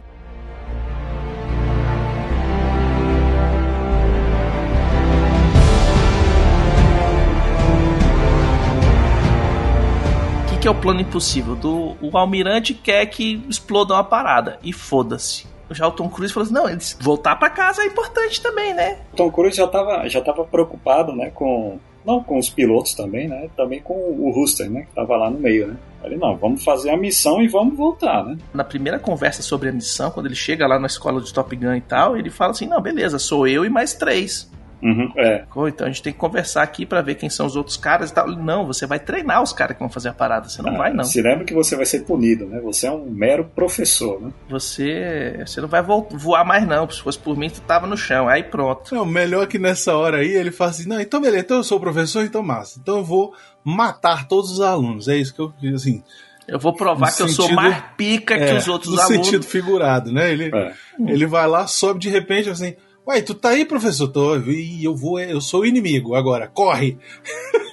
O 10.46 10.50
que, 10.50 10.58
que 10.60 10.68
é 10.68 10.72
o 10.72 10.76
plano 10.76 11.02
impossível? 11.02 11.56
Do, 11.56 11.96
o 12.02 12.18
almirante 12.18 12.74
quer 12.74 13.06
que 13.08 13.44
exploda 13.50 13.94
uma 13.94 14.04
parada 14.04 14.60
e 14.64 14.72
foda-se. 14.74 15.46
Já 15.72 15.88
o 15.88 15.92
Tom 15.92 16.08
Cruise 16.10 16.32
falou 16.34 16.46
assim: 16.46 16.54
não, 16.54 16.70
eles 16.70 16.98
voltar 17.02 17.36
pra 17.38 17.50
casa 17.50 17.82
é 17.82 17.86
importante 17.88 18.42
também, 18.42 18.74
né? 18.74 18.98
O 19.14 19.16
Tom 19.16 19.32
Cruise 19.32 19.58
já 19.58 19.68
tava, 19.68 20.08
já 20.08 20.22
tava 20.22 20.44
preocupado, 20.46 21.14
né? 21.16 21.32
Com. 21.34 21.80
Não 22.06 22.24
com 22.24 22.38
os 22.38 22.50
pilotos 22.50 22.94
também, 22.94 23.28
né? 23.28 23.50
Também 23.58 23.82
com 23.82 23.94
o 23.94 24.32
Rooster, 24.32 24.70
né? 24.70 24.84
Que 24.84 24.96
tava 24.96 25.18
lá 25.18 25.30
no 25.30 25.40
meio, 25.40 25.68
né? 25.68 25.78
Ele, 26.04 26.18
não, 26.18 26.36
vamos 26.38 26.64
fazer 26.64 26.92
a 26.92 26.98
missão 26.98 27.42
e 27.42 27.48
vamos 27.48 27.76
voltar, 27.76 28.24
né? 28.24 28.38
Na 28.54 28.64
primeira 28.64 29.00
conversa 29.00 29.42
sobre 29.42 29.70
a 29.70 29.72
missão, 29.72 30.12
quando 30.12 30.28
ele 30.28 30.36
chega 30.36 30.68
lá 30.68 30.78
na 30.78 30.88
escola 30.88 31.20
de 31.20 31.34
Top 31.34 31.56
Gun 31.56 31.74
e 31.74 31.82
tal, 31.82 32.16
ele 32.16 32.30
fala 32.30 32.52
assim: 32.52 32.68
não, 32.68 32.80
beleza, 32.80 33.18
sou 33.18 33.48
eu 33.48 33.66
e 33.66 33.70
mais 33.70 33.94
três. 33.94 34.50
Uhum, 34.82 35.12
é. 35.18 35.46
Então 35.68 35.88
a 35.88 35.90
gente 35.90 36.02
tem 36.04 36.14
que 36.14 36.20
conversar 36.20 36.62
aqui 36.64 36.86
pra 36.86 37.02
ver 37.02 37.16
quem 37.16 37.30
são 37.30 37.46
os 37.46 37.56
outros 37.56 37.78
caras 37.78 38.10
e 38.12 38.14
tal. 38.14 38.28
Não, 38.28 38.66
você 38.66 38.86
vai 38.86 39.00
treinar 39.00 39.42
os 39.42 39.52
caras 39.54 39.76
que 39.76 39.80
vão 39.82 39.90
fazer 39.90 40.10
a 40.10 40.14
parada, 40.14 40.48
você 40.50 40.62
não 40.62 40.76
Ah, 40.76 40.78
vai 40.78 40.94
não. 40.94 41.04
Se 41.04 41.22
lembra 41.22 41.44
que 41.46 41.54
você 41.54 41.76
vai 41.76 41.86
ser 41.86 42.02
punido, 42.02 42.46
né? 42.46 42.60
Você 42.62 42.88
é 42.88 42.92
um 42.92 43.10
mero 43.10 43.46
professor, 43.56 44.22
né? 44.22 44.32
Você, 44.50 45.44
você 45.46 45.62
não 45.62 45.68
vai 45.68 45.82
vo- 45.82 46.08
voar 46.12 46.44
mais 46.46 46.68
não, 46.68 46.90
se 46.90 47.02
fosse 47.02 47.18
por 47.20 47.38
mim 47.38 47.50
tu 47.50 47.62
tava 47.62 47.88
no 47.88 47.98
chão, 47.98 48.28
aí 48.28 48.44
pronto. 48.44 48.94
Não, 48.94 49.06
melhor 49.06 49.48
que 49.48 49.58
nessa 49.60 49.96
hora 49.96 50.18
aí 50.18 50.34
ele 50.34 50.52
fala 50.52 50.72
assim: 50.72 50.88
não, 50.88 51.00
então 51.00 51.22
beleza, 51.22 51.44
então 51.44 51.58
eu 51.58 51.64
sou 51.64 51.78
o 51.78 51.82
professor, 51.82 52.24
então 52.24 52.42
massa. 52.44 52.80
Então 52.82 52.98
eu 52.98 53.04
vou 53.04 53.34
matar 53.64 54.28
todos 54.28 54.52
os 54.52 54.62
alunos. 54.62 55.08
É 55.08 55.16
isso 55.18 55.34
que 55.34 55.42
eu 55.42 55.52
quis, 55.60 55.74
assim. 55.76 56.04
Eu 56.48 56.60
vou 56.60 56.74
provar 56.76 57.10
No 57.10 57.16
que 57.16 57.24
eu 57.24 57.28
sou 57.28 57.46
sentido- 57.48 57.56
mais 57.62 57.84
pica 57.98 58.38
que 58.38 58.44
é, 58.44 58.56
os 58.56 58.68
outros 58.68 58.94
no 58.94 59.02
alunos. 59.02 59.26
sentido 59.26 59.44
figurado, 59.46 60.12
né? 60.12 60.32
Ele, 60.32 60.52
É. 60.56 60.74
ele 61.08 61.26
vai 61.26 61.48
lá, 61.48 61.66
sobe 61.66 62.00
de 62.00 62.10
repente 62.10 62.50
assim. 62.50 62.76
Ué, 63.08 63.22
tu 63.22 63.34
tá 63.36 63.50
aí, 63.50 63.66
professor? 63.66 64.08
Tô, 64.08 64.36
e 64.38 64.84
eu 64.84 64.96
vou, 64.96 65.20
eu 65.20 65.40
sou 65.42 65.62
o 65.62 65.66
inimigo 65.66 66.16
agora, 66.16 66.48
corre! 66.48 66.98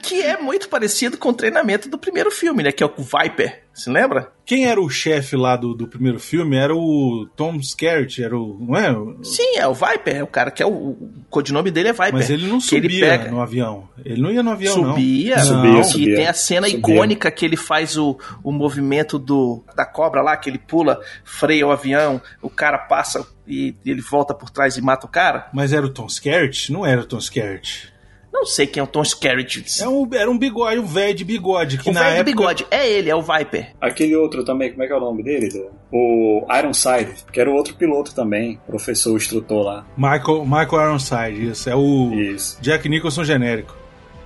Que 0.00 0.22
é 0.22 0.40
muito 0.40 0.68
parecido 0.68 1.18
com 1.18 1.30
o 1.30 1.34
treinamento 1.34 1.88
do 1.88 1.98
primeiro 1.98 2.30
filme, 2.30 2.62
né? 2.62 2.70
Que 2.70 2.84
é 2.84 2.86
o 2.86 2.92
Viper. 2.96 3.64
Se 3.74 3.90
lembra? 3.90 4.30
Quem 4.44 4.66
era 4.66 4.80
o 4.80 4.88
chefe 4.88 5.34
lá 5.36 5.56
do, 5.56 5.74
do 5.74 5.88
primeiro 5.88 6.20
filme 6.20 6.56
era 6.56 6.72
o 6.74 7.26
Tom 7.34 7.56
Skerritt, 7.56 8.22
era 8.22 8.38
o. 8.38 8.56
Não 8.60 8.76
é? 8.76 8.94
Sim, 9.24 9.56
é 9.56 9.66
o 9.66 9.74
Viper. 9.74 10.16
É 10.18 10.22
o 10.22 10.26
cara 10.28 10.52
que 10.52 10.62
é 10.62 10.66
o, 10.66 10.70
o 10.70 11.10
codinome 11.28 11.70
dele 11.72 11.88
é 11.88 11.92
Viper. 11.92 12.12
Mas 12.12 12.30
ele 12.30 12.46
não 12.46 12.60
que 12.60 12.76
ele 12.76 12.88
subia 12.88 13.06
pega- 13.08 13.30
no 13.30 13.40
avião. 13.40 13.88
Ele 14.04 14.22
não 14.22 14.30
ia 14.30 14.42
no 14.42 14.52
avião, 14.52 14.74
subia, 14.74 15.36
não. 15.36 15.44
Subia, 15.44 15.72
Não. 15.72 15.80
que 15.80 15.84
subia. 15.88 16.16
tem 16.16 16.26
a 16.28 16.32
cena 16.32 16.68
Subia. 16.68 16.78
icônica 16.94 17.30
que 17.32 17.44
ele 17.44 17.56
faz 17.56 17.98
o, 17.98 18.16
o 18.44 18.52
movimento 18.52 19.18
do 19.18 19.64
da 19.74 19.84
cobra 19.84 20.22
lá, 20.22 20.36
que 20.36 20.48
ele 20.48 20.58
pula, 20.58 21.00
freia 21.24 21.66
o 21.66 21.72
avião, 21.72 22.22
o 22.40 22.48
cara 22.48 22.78
passa 22.78 23.26
e 23.46 23.74
ele 23.84 24.00
volta 24.00 24.34
por 24.34 24.50
trás 24.50 24.76
e 24.76 24.82
mata 24.82 25.06
o 25.06 25.10
cara. 25.10 25.48
Mas 25.52 25.72
era 25.72 25.84
o 25.86 25.90
Tom 25.90 26.06
Skerritt? 26.06 26.72
Não 26.72 26.84
era 26.84 27.00
o 27.00 27.04
Tom 27.04 27.18
Skerritt. 27.18 27.92
Não 28.32 28.44
sei 28.44 28.66
quem 28.66 28.82
é 28.82 28.84
o 28.84 28.86
Tom 28.86 29.00
Skerritt. 29.00 29.64
É 29.82 29.88
um, 29.88 30.06
era 30.12 30.30
um 30.30 30.36
bigode, 30.36 30.78
um 30.78 30.84
velho 30.84 31.14
de 31.14 31.24
bigode. 31.24 31.78
Que 31.78 31.88
o 31.88 31.92
na 31.92 32.00
velho 32.02 32.16
do 32.16 32.20
época, 32.20 32.36
bigode. 32.36 32.66
É 32.70 32.86
ele, 32.86 33.08
é 33.08 33.16
o 33.16 33.22
Viper. 33.22 33.72
Aquele 33.80 34.14
outro 34.14 34.44
também, 34.44 34.70
como 34.70 34.82
é 34.82 34.86
que 34.86 34.92
é 34.92 34.96
o 34.96 35.00
nome 35.00 35.22
dele? 35.22 35.48
O 35.90 36.44
Ironside, 36.54 37.24
que 37.32 37.40
era 37.40 37.50
o 37.50 37.54
outro 37.54 37.74
piloto 37.76 38.14
também, 38.14 38.60
professor, 38.66 39.16
instrutor 39.16 39.64
lá. 39.64 39.86
Michael, 39.96 40.44
Michael 40.44 40.82
Ironside, 40.88 41.48
isso. 41.50 41.70
É 41.70 41.74
o 41.74 42.12
Isso. 42.12 42.60
Jack 42.60 42.86
Nicholson 42.88 43.24
genérico. 43.24 43.74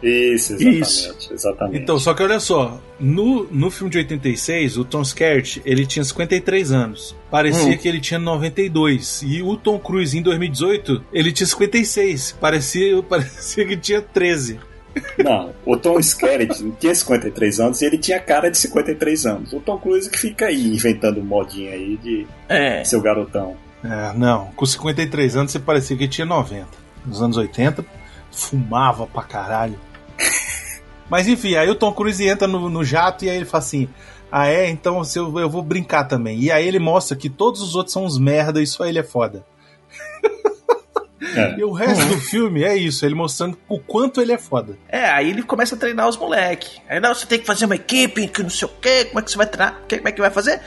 Isso, 0.03 0.55
exatamente. 0.55 0.81
Isso. 0.81 1.33
Exatamente. 1.33 1.83
Então, 1.83 1.99
só 1.99 2.15
que 2.15 2.23
olha 2.23 2.41
só, 2.41 2.81
no, 2.99 3.45
no 3.51 3.71
filme 3.71 3.91
de 3.91 3.99
86, 3.99 4.77
o 4.79 4.85
Tom 4.85 5.03
Skerritt, 5.03 5.61
ele 5.65 5.85
tinha 5.87 6.05
53 6.05 6.73
anos. 6.73 7.15
Parecia 7.31 7.75
Hum. 7.75 7.77
que 7.77 7.87
ele 7.89 8.01
tinha 8.01 8.19
92. 8.19 9.23
E 9.23 9.43
o 9.43 9.57
Tom 9.57 9.79
Cruise, 9.79 10.17
em 10.17 10.23
2018, 10.23 11.05
ele 11.13 11.33
tinha 11.33 11.47
56. 11.47 12.37
Parecia, 12.41 13.03
parecia 13.05 13.67
que 13.67 13.77
tinha 13.77 14.01
13. 14.01 14.59
Não, 15.23 15.51
o 15.65 15.77
Tom 15.77 16.01
Skerritt 16.01 16.73
tinha 16.81 16.95
53 16.95 17.61
anos 17.61 17.81
e 17.81 17.85
ele 17.85 17.97
tinha 17.97 18.19
cara 18.19 18.51
de 18.51 18.59
53 18.59 19.25
anos. 19.27 19.53
O 19.53 19.61
Tom 19.61 19.79
Cruise 19.79 20.11
que 20.11 20.19
fica 20.19 20.47
aí 20.47 20.67
inventando 20.75 21.23
modinha 21.23 21.73
aí 21.73 21.97
de 22.03 22.27
É. 22.49 22.83
seu 22.85 23.01
garotão. 23.01 23.55
É, 23.85 24.13
não, 24.19 24.47
com 24.57 24.67
53 24.67 25.37
anos 25.37 25.53
você 25.53 25.59
parecia 25.61 25.97
que 25.97 26.09
tinha 26.09 26.27
90. 26.27 26.67
Nos 27.07 27.23
anos 27.23 27.37
80, 27.37 27.85
fumava 28.33 29.07
pra 29.07 29.23
caralho. 29.23 29.79
Mas 31.11 31.27
enfim, 31.29 31.57
aí 31.57 31.69
o 31.69 31.75
Tom 31.75 31.93
Cruise 31.93 32.27
entra 32.27 32.47
no, 32.47 32.71
no 32.71 32.83
jato 32.85 33.25
e 33.25 33.31
aí 33.31 33.37
ele 33.37 33.45
fala 33.45 33.63
assim: 33.65 33.89
Ah, 34.31 34.47
é? 34.47 34.71
Então 34.71 35.03
eu, 35.17 35.39
eu 35.41 35.51
vou 35.51 35.63
brincar 35.63 36.05
também. 36.05 36.39
E 36.39 36.51
aí 36.51 36.67
ele 36.67 36.79
mostra 36.79 37.17
que 37.17 37.29
todos 37.29 37.61
os 37.61 37.75
outros 37.75 37.93
são 37.93 38.05
uns 38.05 38.17
merda 38.19 38.63
e 38.63 38.67
só 38.67 38.85
ele 38.87 38.99
é 38.99 39.03
foda. 39.03 39.45
É. 41.37 41.55
E 41.59 41.63
o 41.65 41.71
resto 41.71 42.05
do 42.07 42.17
filme 42.19 42.65
é 42.65 42.75
isso, 42.75 43.05
ele 43.05 43.15
mostrando 43.15 43.57
o 43.69 43.79
quanto 43.79 44.21
ele 44.23 44.33
é 44.33 44.39
foda. 44.39 44.77
É, 44.89 45.05
aí 45.11 45.29
ele 45.31 45.43
começa 45.43 45.75
a 45.75 45.79
treinar 45.79 46.09
os 46.09 46.17
moleque. 46.17 46.81
Aí, 46.89 46.99
não, 46.99 47.15
você 47.15 47.27
tem 47.27 47.39
que 47.39 47.45
fazer 47.47 47.67
uma 47.67 47.75
equipe, 47.75 48.27
que 48.27 48.43
não 48.43 48.49
sei 48.51 48.67
o 48.67 48.71
quê, 48.81 49.05
como 49.05 49.21
é 49.21 49.23
que 49.23 49.31
você 49.31 49.37
vai 49.37 49.47
treinar? 49.47 49.81
Que- 49.87 49.99
Como 49.99 50.09
é 50.09 50.13
que 50.13 50.21
vai 50.21 50.31
fazer? 50.31 50.61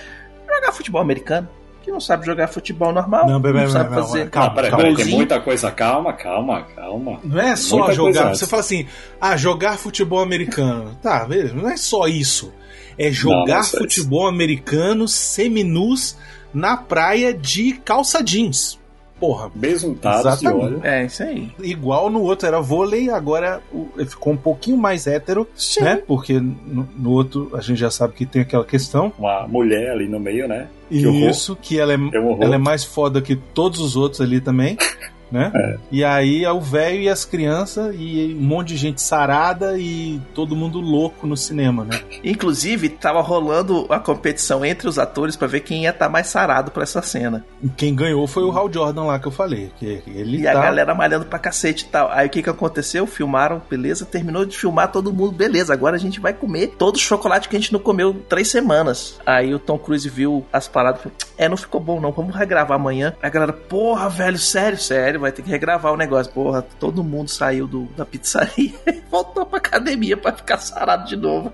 Jogar 0.48 0.72
futebol 0.72 1.02
americano. 1.02 1.50
Que 1.84 1.92
não 1.92 2.00
sabe 2.00 2.26
jogar 2.26 2.48
futebol 2.48 2.94
normal. 2.94 3.28
Não, 3.28 3.42
bebê, 3.42 3.68
sabe 3.68 3.90
não, 3.90 3.98
não, 3.98 4.08
fazer. 4.08 4.30
calma, 4.30 4.56
peraí, 4.56 4.72
calma. 4.72 4.86
peraí, 4.86 4.96
tem 4.96 5.14
muita 5.14 5.40
coisa. 5.42 5.70
Calma, 5.70 6.14
calma, 6.14 6.64
calma. 6.76 7.20
Não 7.24 7.40
é 7.40 7.56
só 7.58 7.78
Muita 7.78 7.94
jogar. 7.94 8.30
Você 8.30 8.48
fala 8.48 8.62
assim, 8.62 8.88
ah, 9.20 9.36
jogar 9.36 9.78
futebol 9.78 10.22
americano. 10.22 10.98
Tá, 11.04 11.26
beleza, 11.26 11.54
não 11.54 11.70
é 11.70 11.76
só 11.76 12.08
isso. 12.08 12.54
É 12.98 13.08
Não, 13.08 13.12
jogar 13.14 13.58
não 13.58 13.64
só 13.64 13.78
futebol 13.78 14.26
americano 14.26 15.08
seminus 15.08 16.16
na 16.54 16.78
praia 16.78 17.34
de 17.34 17.74
calça 17.74 18.24
jeans. 18.24 18.80
Porra, 19.24 19.50
Besuntados 19.56 20.22
de 20.22 20.46
Exatamente. 20.48 20.66
óleo. 20.66 20.82
É, 20.84 21.06
isso 21.06 21.24
aí. 21.24 21.50
igual 21.62 22.10
no 22.10 22.22
outro 22.24 22.46
era 22.46 22.60
vôlei, 22.60 23.10
agora 23.10 23.62
ficou 24.06 24.34
um 24.34 24.38
pouquinho 24.38 24.76
mais 24.76 25.08
hétero, 25.08 25.48
né? 25.80 26.04
Porque 26.06 26.42
no, 26.42 26.86
no 26.98 27.12
outro 27.12 27.50
a 27.54 27.62
gente 27.62 27.80
já 27.80 27.90
sabe 27.90 28.16
que 28.16 28.26
tem 28.26 28.42
aquela 28.42 28.66
questão. 28.66 29.14
Uma 29.18 29.48
mulher 29.48 29.92
ali 29.92 30.10
no 30.10 30.20
meio, 30.20 30.46
né? 30.46 30.68
Que 30.90 31.08
horror. 31.08 31.30
Isso, 31.30 31.56
que 31.56 31.80
ela 31.80 31.94
é, 31.94 31.96
É 31.96 32.20
um 32.20 32.44
ela 32.44 32.56
é 32.56 32.58
mais 32.58 32.84
foda 32.84 33.22
que 33.22 33.34
todos 33.34 33.80
os 33.80 33.96
outros 33.96 34.20
ali 34.20 34.42
também. 34.42 34.76
Né? 35.34 35.52
É. 35.56 35.78
E 35.92 36.04
aí 36.04 36.46
é 36.46 36.52
o 36.52 36.62
velho 36.62 37.02
e 37.02 37.10
as 37.10 37.26
crianças 37.26 37.96
e 37.98 38.38
um 38.40 38.44
monte 38.44 38.68
de 38.68 38.78
gente 38.78 39.02
sarada 39.02 39.80
e 39.80 40.22
todo 40.36 40.56
mundo 40.56 40.80
louco 40.80 41.26
no 41.26 41.36
cinema, 41.36 41.84
né? 41.84 42.00
Inclusive, 42.24 42.88
tava 42.88 43.20
rolando 43.20 43.88
a 43.90 44.00
competição 44.00 44.64
entre 44.64 44.88
os 44.88 45.00
atores 45.00 45.36
pra 45.36 45.48
ver 45.48 45.62
quem 45.62 45.86
ia 45.86 45.90
estar 45.90 46.08
mais 46.08 46.28
sarado 46.28 46.70
pra 46.70 46.84
essa 46.84 47.02
cena. 47.02 47.44
E 47.64 47.68
quem 47.68 47.96
ganhou 47.96 48.28
foi 48.28 48.44
o 48.44 48.52
Hal 48.52 48.72
Jordan 48.72 49.06
lá 49.06 49.18
que 49.18 49.28
eu 49.28 49.32
falei, 49.32 49.72
que 49.80 50.04
ele 50.06 50.42
E 50.42 50.44
tá 50.44 50.52
a 50.52 50.54
galera 50.54 50.94
malhando 50.94 51.26
pra 51.26 51.40
cacete 51.40 51.86
e 51.86 51.88
tal. 51.88 52.12
Aí 52.12 52.28
o 52.28 52.30
que 52.30 52.44
que 52.44 52.50
aconteceu? 52.52 53.08
Filmaram, 53.08 53.60
beleza, 53.68 54.06
terminou 54.06 54.46
de 54.46 54.56
filmar 54.56 54.92
todo 54.92 55.12
mundo, 55.12 55.32
beleza. 55.32 55.74
Agora 55.74 55.96
a 55.96 56.00
gente 56.00 56.20
vai 56.20 56.34
comer 56.34 56.76
todo 56.78 56.98
o 56.98 57.00
chocolate 57.00 57.50
que 57.50 57.56
a 57.56 57.60
gente 57.60 57.74
não 57.74 57.80
comeu 57.80 58.14
três 58.30 58.50
semanas. 58.52 59.20
Aí 59.26 59.52
o 59.52 59.58
Tom 59.58 59.80
Cruise 59.80 60.08
viu 60.08 60.46
as 60.54 60.68
paradas 60.68 61.00
e 61.00 61.04
falou: 61.04 61.18
É, 61.40 61.50
não 61.50 61.58
ficou 61.58 61.82
bom 61.82 62.00
não, 62.00 62.12
vamos 62.12 62.36
regravar 62.36 62.78
amanhã. 62.78 63.16
Aí 63.20 63.28
a 63.28 63.32
galera, 63.32 63.54
porra, 63.54 64.08
velho, 64.10 64.38
sério, 64.38 64.78
sério, 64.78 65.23
vai 65.24 65.32
ter 65.32 65.42
que 65.42 65.50
regravar 65.50 65.92
o 65.94 65.98
negócio. 65.98 66.32
Porra, 66.32 66.62
todo 66.80 67.04
mundo 67.04 67.30
saiu 67.30 67.68
do, 67.68 67.86
da 67.98 68.06
pizzaria 68.06 68.74
e 68.88 69.02
voltou 69.10 69.46
pra 69.46 69.58
academia 69.58 70.16
pra 70.16 70.32
ficar 70.32 70.58
sarado 70.58 71.08
de 71.08 71.16
novo. 71.16 71.52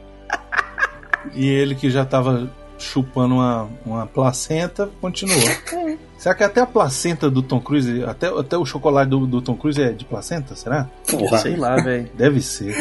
E 1.33 1.47
ele 1.47 1.75
que 1.75 1.89
já 1.89 2.05
tava 2.05 2.49
chupando 2.77 3.35
uma, 3.35 3.69
uma 3.85 4.07
placenta, 4.07 4.89
continuou. 5.01 5.39
Será 6.17 6.35
que 6.35 6.43
até 6.43 6.61
a 6.61 6.65
placenta 6.65 7.29
do 7.29 7.41
Tom 7.41 7.59
Cruise, 7.59 8.03
até, 8.03 8.27
até 8.27 8.57
o 8.57 8.65
chocolate 8.65 9.09
do, 9.09 9.25
do 9.25 9.41
Tom 9.41 9.55
Cruise 9.55 9.81
é 9.81 9.91
de 9.91 10.05
placenta? 10.05 10.55
Será? 10.55 10.89
Porra. 11.09 11.37
Sei 11.37 11.55
lá, 11.55 11.75
velho. 11.75 12.09
Deve 12.13 12.41
ser. 12.41 12.75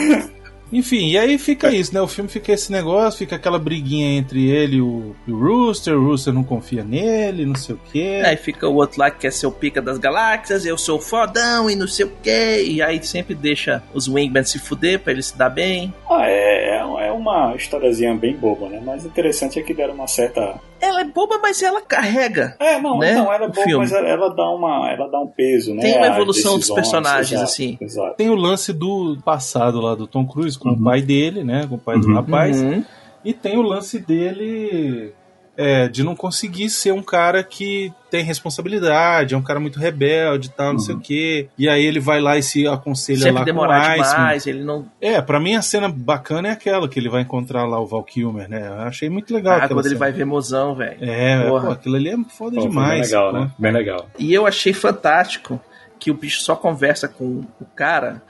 Enfim, 0.72 1.10
e 1.10 1.18
aí 1.18 1.38
fica 1.38 1.70
isso, 1.70 1.94
né? 1.94 2.00
O 2.00 2.08
filme 2.08 2.28
fica 2.28 2.52
esse 2.52 2.70
negócio, 2.70 3.18
fica 3.18 3.36
aquela 3.36 3.58
briguinha 3.58 4.18
entre 4.18 4.48
ele 4.48 4.76
e 4.76 4.80
o, 4.80 5.14
e 5.26 5.32
o 5.32 5.38
Rooster, 5.38 5.94
o 5.94 6.04
Rooster 6.04 6.32
não 6.32 6.44
confia 6.44 6.84
nele, 6.84 7.46
não 7.46 7.54
sei 7.54 7.74
o 7.74 7.80
quê. 7.92 8.22
Aí 8.24 8.36
fica 8.36 8.68
o 8.68 8.74
outro 8.74 9.00
lá 9.00 9.10
que 9.10 9.20
quer 9.20 9.32
ser 9.32 9.46
o 9.46 9.52
pica 9.52 9.80
das 9.80 9.98
galáxias, 9.98 10.66
eu 10.66 10.76
sou 10.76 10.98
o 10.98 11.00
fodão 11.00 11.70
e 11.70 11.76
não 11.76 11.86
sei 11.86 12.06
o 12.06 12.12
que. 12.22 12.62
E 12.62 12.82
aí 12.82 13.02
sempre 13.02 13.34
deixa 13.34 13.82
os 13.94 14.08
Wingmen 14.08 14.44
se 14.44 14.58
fuder 14.58 15.00
pra 15.00 15.12
ele 15.12 15.22
se 15.22 15.36
dar 15.36 15.50
bem. 15.50 15.92
Ah, 16.08 16.26
é, 16.26 16.76
é 16.76 16.78
é 17.08 17.12
uma 17.12 17.54
historiazinha 17.56 18.14
bem 18.14 18.36
boba, 18.36 18.68
né? 18.68 18.80
Mas 18.84 19.04
o 19.04 19.08
interessante 19.08 19.58
é 19.58 19.62
que 19.62 19.74
deram 19.74 19.94
uma 19.94 20.06
certa. 20.06 20.60
Ela 20.80 21.00
é 21.00 21.04
boba, 21.04 21.38
mas 21.42 21.62
ela 21.62 21.80
carrega. 21.82 22.56
É, 22.60 22.80
não, 22.80 22.98
Né? 22.98 23.14
não, 23.14 23.32
ela 23.32 23.44
é 23.44 23.48
O 23.48 23.50
boba, 23.50 23.62
filme. 23.62 23.78
mas 23.78 23.92
ela, 23.92 24.08
ela 24.08 24.28
dá 24.34 24.48
uma, 24.50 24.90
ela 24.90 25.08
dá 25.08 25.18
um 25.20 25.26
peso, 25.26 25.74
né? 25.74 25.82
Tem 25.82 25.96
uma 25.96 26.06
evolução 26.06 26.58
dos 26.58 26.70
personagens, 26.70 27.32
exato, 27.32 27.44
assim. 27.50 27.76
Exato. 27.80 28.16
Tem 28.16 28.28
o 28.30 28.34
lance 28.34 28.72
do 28.72 29.16
passado 29.24 29.80
lá 29.80 29.94
do 29.94 30.06
Tom 30.06 30.26
Cruise 30.26 30.58
com 30.58 30.68
Uhum. 30.70 30.74
o 30.76 30.84
pai 30.84 31.02
dele, 31.02 31.42
né? 31.42 31.66
Com 31.68 31.74
o 31.74 31.78
pai 31.78 31.98
do 31.98 32.06
Uhum. 32.08 32.14
rapaz. 32.14 32.60
Uhum. 32.62 32.84
E 33.24 33.32
tem 33.34 33.58
o 33.58 33.62
lance 33.62 33.98
dele 33.98 35.12
é, 35.60 35.88
de 35.88 36.04
não 36.04 36.14
conseguir 36.14 36.70
ser 36.70 36.92
um 36.92 37.02
cara 37.02 37.42
que 37.42 37.92
tem 38.08 38.22
responsabilidade, 38.22 39.34
é 39.34 39.36
um 39.36 39.42
cara 39.42 39.58
muito 39.58 39.80
rebelde 39.80 40.46
e 40.46 40.50
tal, 40.52 40.72
não 40.72 40.78
sei 40.78 40.94
o 40.94 41.00
quê. 41.00 41.48
E 41.58 41.68
aí 41.68 41.84
ele 41.84 41.98
vai 41.98 42.20
lá 42.20 42.38
e 42.38 42.42
se 42.44 42.64
aconselha 42.66 43.18
Sempre 43.18 43.38
lá 43.40 43.44
demorar 43.44 43.82
com 43.94 43.98
o 43.98 44.02
Iceman. 44.02 44.16
demais, 44.16 44.46
ele 44.46 44.62
não. 44.62 44.86
É, 45.00 45.20
pra 45.20 45.40
mim 45.40 45.56
a 45.56 45.62
cena 45.62 45.88
bacana 45.88 46.48
é 46.48 46.52
aquela 46.52 46.88
que 46.88 46.98
ele 46.98 47.08
vai 47.08 47.22
encontrar 47.22 47.66
lá 47.66 47.80
o 47.80 47.86
Val 47.86 48.04
Kilmer, 48.04 48.48
né? 48.48 48.68
Eu 48.68 48.74
achei 48.82 49.10
muito 49.10 49.34
legal 49.34 49.56
Ah, 49.58 49.66
quando 49.68 49.80
ele 49.80 49.88
cena. 49.88 49.98
vai 49.98 50.12
ver 50.12 50.24
mozão, 50.24 50.76
velho. 50.76 50.96
É, 51.00 51.48
Porra. 51.48 51.66
pô, 51.66 51.72
aquilo 51.72 51.96
ali 51.96 52.08
é 52.10 52.16
foda 52.30 52.54
Pô, 52.56 52.62
demais. 52.62 53.10
Bem 53.10 53.18
legal, 53.18 53.32
pô. 53.32 53.38
né? 53.40 53.50
Bem 53.58 53.72
legal. 53.72 54.08
E 54.16 54.32
eu 54.32 54.46
achei 54.46 54.72
fantástico 54.72 55.60
que 55.98 56.10
o 56.10 56.14
bicho 56.14 56.40
só 56.42 56.54
conversa 56.54 57.08
com 57.08 57.42
o 57.60 57.64
cara 57.74 58.22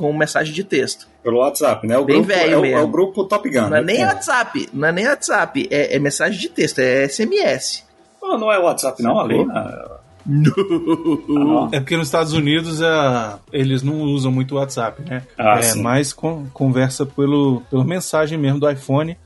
com 0.00 0.12
mensagem 0.16 0.54
de 0.54 0.64
texto. 0.64 1.06
Pelo 1.22 1.38
WhatsApp, 1.38 1.86
né? 1.86 1.98
O 1.98 2.04
Bem 2.06 2.16
grupo, 2.22 2.28
velho 2.28 2.54
é, 2.54 2.56
o, 2.56 2.62
mesmo. 2.62 2.78
é 2.78 2.82
o 2.82 2.88
grupo 2.88 3.24
Top 3.24 3.48
Gun. 3.48 3.68
Não 3.68 3.76
é 3.76 3.80
né? 3.82 3.92
nem 3.92 4.04
WhatsApp, 4.04 4.68
não 4.72 4.88
é 4.88 4.92
nem 4.92 5.06
WhatsApp, 5.06 5.68
é, 5.70 5.94
é 5.94 5.98
mensagem 5.98 6.40
de 6.40 6.48
texto, 6.48 6.78
é 6.78 7.06
SMS. 7.06 7.84
Pô, 8.18 8.38
não 8.38 8.50
é 8.50 8.58
WhatsApp, 8.58 9.02
não, 9.02 9.20
ali. 9.20 9.44
na- 9.44 9.98
Ah, 10.26 11.68
É 11.72 11.80
porque 11.80 11.96
nos 11.96 12.08
Estados 12.08 12.32
Unidos 12.32 12.80
é, 12.80 13.32
eles 13.52 13.82
não 13.82 14.02
usam 14.02 14.30
muito 14.30 14.54
o 14.54 14.58
WhatsApp, 14.58 15.02
né? 15.08 15.22
Ah, 15.38 15.58
é 15.58 15.62
sim. 15.62 15.82
mais 15.82 16.12
con- 16.12 16.46
conversa 16.52 17.04
pelo, 17.06 17.62
pela 17.70 17.84
mensagem 17.84 18.38
mesmo 18.38 18.60
do 18.60 18.70
iPhone. 18.70 19.16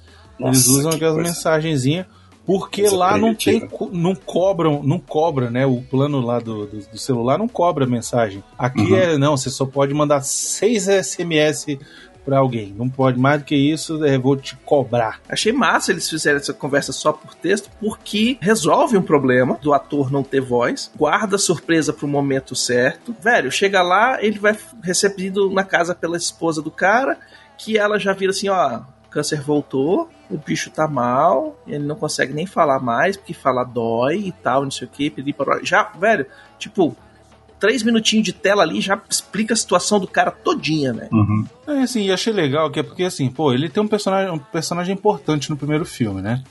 eles 0.40 0.66
Nossa, 0.66 0.70
usam 0.70 0.90
que 0.90 0.96
aquelas 0.96 1.16
mensagenzinhas. 1.16 2.06
Porque 2.46 2.88
lá 2.88 3.16
não 3.16 3.34
tem, 3.34 3.66
não 3.92 4.14
cobram, 4.14 4.82
não 4.82 4.98
cobra, 4.98 5.50
né? 5.50 5.64
O 5.64 5.80
plano 5.80 6.20
lá 6.20 6.38
do, 6.38 6.66
do, 6.66 6.78
do 6.78 6.98
celular 6.98 7.38
não 7.38 7.48
cobra 7.48 7.86
mensagem. 7.86 8.44
Aqui 8.58 8.80
Uhum. 8.82 8.96
é, 8.96 9.16
não, 9.18 9.36
você 9.36 9.48
só 9.48 9.64
pode 9.64 9.94
mandar 9.94 10.20
seis 10.22 10.86
SMS 10.86 11.78
pra 12.24 12.38
alguém. 12.38 12.74
Não 12.76 12.88
pode 12.88 13.18
mais 13.18 13.40
do 13.40 13.44
que 13.44 13.54
isso, 13.54 14.02
é, 14.04 14.16
vou 14.18 14.36
te 14.36 14.56
cobrar. 14.64 15.20
Achei 15.28 15.52
massa 15.52 15.92
eles 15.92 16.08
fizerem 16.08 16.38
essa 16.38 16.54
conversa 16.54 16.92
só 16.92 17.12
por 17.12 17.34
texto, 17.34 17.70
porque 17.80 18.38
resolve 18.40 18.96
um 18.96 19.02
problema 19.02 19.58
do 19.60 19.72
ator 19.74 20.10
não 20.10 20.22
ter 20.22 20.40
voz, 20.40 20.90
guarda 20.96 21.36
a 21.36 21.38
surpresa 21.38 21.92
pro 21.92 22.08
momento 22.08 22.54
certo. 22.54 23.14
Velho, 23.20 23.50
chega 23.52 23.82
lá, 23.82 24.22
ele 24.24 24.38
vai 24.38 24.56
recebido 24.82 25.50
na 25.50 25.64
casa 25.64 25.94
pela 25.94 26.16
esposa 26.16 26.62
do 26.62 26.70
cara, 26.70 27.18
que 27.58 27.76
ela 27.78 27.98
já 27.98 28.12
vira 28.14 28.30
assim, 28.30 28.48
ó, 28.48 28.80
câncer 29.14 29.40
voltou, 29.40 30.10
o 30.28 30.36
bicho 30.36 30.70
tá 30.70 30.88
mal, 30.88 31.56
ele 31.66 31.84
não 31.84 31.94
consegue 31.94 32.32
nem 32.32 32.46
falar 32.46 32.80
mais, 32.80 33.16
porque 33.16 33.32
falar 33.32 33.64
dói 33.64 34.16
e 34.26 34.32
tal, 34.32 34.64
não 34.64 34.70
sei 34.70 34.88
o 34.88 34.90
que, 34.90 35.08
pedir 35.08 35.32
para 35.32 35.64
Já, 35.64 35.84
velho, 35.98 36.26
tipo, 36.58 36.96
três 37.60 37.82
minutinhos 37.82 38.24
de 38.24 38.32
tela 38.32 38.62
ali 38.62 38.80
já 38.80 39.00
explica 39.08 39.54
a 39.54 39.56
situação 39.56 40.00
do 40.00 40.08
cara 40.08 40.30
todinha, 40.30 40.92
velho. 40.92 41.08
Uhum. 41.12 41.46
É, 41.66 41.82
assim, 41.82 42.02
e 42.02 42.12
achei 42.12 42.32
legal 42.32 42.70
que 42.70 42.80
é 42.80 42.82
porque, 42.82 43.04
assim, 43.04 43.30
pô, 43.30 43.52
ele 43.52 43.68
tem 43.68 43.82
um 43.82 43.88
personagem, 43.88 44.30
um 44.32 44.38
personagem 44.38 44.94
importante 44.94 45.48
no 45.48 45.56
primeiro 45.56 45.84
filme, 45.84 46.20
né? 46.20 46.42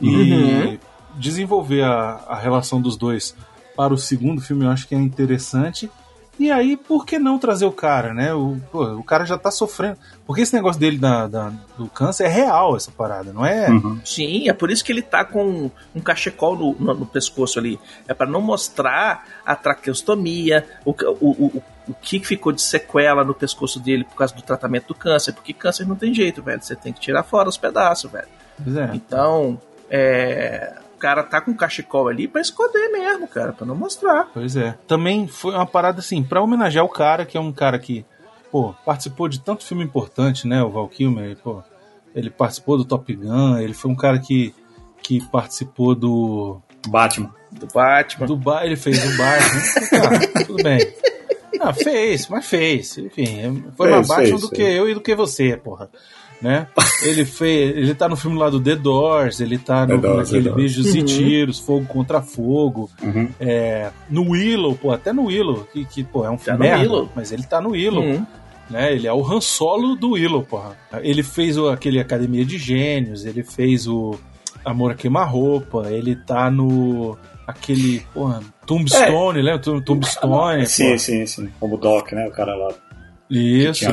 E 0.00 0.06
Uhum. 0.08 0.78
desenvolver 1.14 1.82
a, 1.82 2.20
a 2.28 2.36
relação 2.36 2.80
dos 2.80 2.96
dois 2.96 3.34
para 3.74 3.94
o 3.94 3.98
segundo 3.98 4.40
filme 4.40 4.64
eu 4.64 4.70
acho 4.70 4.86
que 4.86 4.94
é 4.94 4.98
interessante. 4.98 5.90
E 6.38 6.50
aí, 6.50 6.76
por 6.76 7.04
que 7.06 7.18
não 7.18 7.38
trazer 7.38 7.66
o 7.66 7.70
cara, 7.72 8.12
né? 8.14 8.32
O, 8.34 8.56
pô, 8.72 8.84
o 8.94 9.04
cara 9.04 9.24
já 9.24 9.36
tá 9.38 9.50
sofrendo. 9.50 9.98
Porque 10.26 10.40
esse 10.40 10.54
negócio 10.54 10.80
dele 10.80 10.96
da, 10.98 11.28
da- 11.28 11.52
do 11.76 11.86
câncer 11.88 12.24
é 12.24 12.28
real, 12.28 12.74
essa 12.74 12.90
parada, 12.90 13.32
não 13.32 13.44
é? 13.44 13.68
Uhum. 13.68 14.00
Sim, 14.04 14.48
é 14.48 14.52
por 14.52 14.70
isso 14.70 14.82
que 14.84 14.90
ele 14.90 15.02
tá 15.02 15.24
com 15.24 15.70
um 15.94 16.00
cachecol 16.00 16.56
no, 16.56 16.74
no- 16.80 16.94
no 16.94 17.06
pescoço 17.06 17.58
ali. 17.58 17.78
É 18.08 18.14
para 18.14 18.26
não 18.26 18.40
mostrar 18.40 19.24
a 19.44 19.54
traqueostomia, 19.54 20.66
o, 20.84 20.94
que- 20.94 21.04
o, 21.06 21.16
o, 21.20 21.62
o 21.88 21.94
que 22.00 22.18
ficou 22.24 22.50
de 22.50 22.62
sequela 22.62 23.22
no 23.22 23.34
pescoço 23.34 23.78
dele 23.78 24.04
por 24.04 24.16
causa 24.16 24.34
do 24.34 24.42
tratamento 24.42 24.88
do 24.88 24.94
câncer. 24.94 25.32
Porque 25.34 25.52
câncer 25.52 25.86
não 25.86 25.96
tem 25.96 26.14
jeito, 26.14 26.42
velho. 26.42 26.62
Você 26.62 26.74
tem 26.74 26.92
que 26.92 27.00
tirar 27.00 27.22
fora 27.22 27.48
os 27.48 27.56
pedaços, 27.58 28.10
velho. 28.10 28.28
Pois 28.64 28.76
é. 28.76 28.90
Então, 28.94 29.60
é, 29.90 30.72
cara 31.02 31.24
tá 31.24 31.40
com 31.40 31.50
um 31.50 31.56
cachecol 31.56 32.06
ali 32.06 32.28
pra 32.28 32.40
esconder 32.40 32.88
mesmo, 32.92 33.26
cara, 33.26 33.52
pra 33.52 33.66
não 33.66 33.74
mostrar. 33.74 34.28
Pois 34.32 34.54
é. 34.54 34.78
Também 34.86 35.26
foi 35.26 35.52
uma 35.52 35.66
parada 35.66 35.98
assim, 35.98 36.22
pra 36.22 36.40
homenagear 36.40 36.84
o 36.84 36.88
cara, 36.88 37.26
que 37.26 37.36
é 37.36 37.40
um 37.40 37.50
cara 37.52 37.76
que, 37.76 38.04
pô, 38.52 38.72
participou 38.86 39.28
de 39.28 39.40
tanto 39.40 39.64
filme 39.64 39.82
importante, 39.82 40.46
né? 40.46 40.62
O 40.62 40.70
Val 40.70 40.86
Kilmer, 40.88 41.36
pô, 41.42 41.60
ele 42.14 42.30
participou 42.30 42.78
do 42.78 42.84
Top 42.84 43.12
Gun, 43.12 43.58
ele 43.58 43.74
foi 43.74 43.90
um 43.90 43.96
cara 43.96 44.20
que, 44.20 44.54
que 45.02 45.20
participou 45.28 45.92
do. 45.96 46.60
Batman. 46.86 47.34
Do 47.50 47.66
Batman. 47.66 48.26
do 48.26 48.36
ba 48.36 48.64
ele 48.64 48.76
fez 48.76 48.98
o 49.04 49.16
Batman. 49.18 50.30
Tá, 50.30 50.44
tudo 50.46 50.62
bem. 50.62 50.78
Não, 51.58 51.74
fez, 51.74 52.28
mas 52.28 52.46
fez. 52.46 52.96
Enfim, 52.98 53.64
foi 53.76 53.88
Fez, 53.88 53.96
mais 53.96 54.08
Batman 54.08 54.26
fez, 54.26 54.40
do 54.40 54.48
fez. 54.48 54.62
que 54.62 54.62
eu 54.62 54.88
e 54.88 54.94
do 54.94 55.00
que 55.00 55.14
você, 55.16 55.56
porra. 55.56 55.90
Né? 56.42 56.66
Ele 57.04 57.24
fez, 57.24 57.76
ele 57.76 57.94
tá 57.94 58.08
no 58.08 58.16
filme 58.16 58.36
lá 58.36 58.50
do 58.50 58.60
The 58.60 58.74
Doors, 58.74 59.38
ele 59.40 59.58
tá 59.58 59.86
no, 59.86 59.98
Doors, 60.00 60.32
naquele. 60.32 60.50
Beijos 60.52 60.92
e 60.92 61.02
Tiros, 61.04 61.60
Fogo 61.60 61.86
contra 61.86 62.20
Fogo, 62.20 62.90
Uhum. 63.00 63.28
é, 63.38 63.90
no 64.10 64.30
Willow, 64.30 64.74
pô, 64.74 64.90
até 64.90 65.12
no 65.12 65.26
Willow, 65.26 65.68
que, 65.72 65.84
que 65.84 66.02
pô, 66.02 66.26
é 66.26 66.30
um 66.30 66.36
filme 66.36 66.58
no 66.58 66.64
merda, 66.64 67.08
mas 67.14 67.30
ele 67.30 67.44
tá 67.44 67.60
no 67.60 67.70
Willow, 67.70 68.02
Uhum. 68.02 68.26
né? 68.68 68.92
Ele 68.92 69.06
é 69.06 69.12
o 69.12 69.24
Han 69.24 69.40
Solo 69.40 69.94
do 69.94 70.10
Willow, 70.14 70.42
porra. 70.42 70.76
Ele 71.00 71.22
fez 71.22 71.56
o, 71.56 71.68
aquele 71.68 72.00
Academia 72.00 72.44
de 72.44 72.58
Gênios, 72.58 73.24
ele 73.24 73.44
fez 73.44 73.86
o 73.86 74.18
Amor 74.64 74.90
a 74.90 74.94
Queima-Roupa, 74.96 75.90
ele 75.92 76.16
tá 76.16 76.50
no 76.50 77.16
aquele, 77.46 78.00
porra, 78.12 78.40
Tombstone, 78.66 79.42
lembra? 79.42 79.60
Tum- 79.60 79.80
Tombstone, 79.80 80.66
Sim, 80.66 80.90
pô. 80.92 80.98
sim, 80.98 81.24
sim. 81.26 81.48
Como 81.60 81.74
o 81.76 81.78
Doc, 81.78 82.10
né? 82.12 82.26
O 82.26 82.32
cara 82.32 82.52
lá, 82.56 82.68
Isso. 83.30 83.84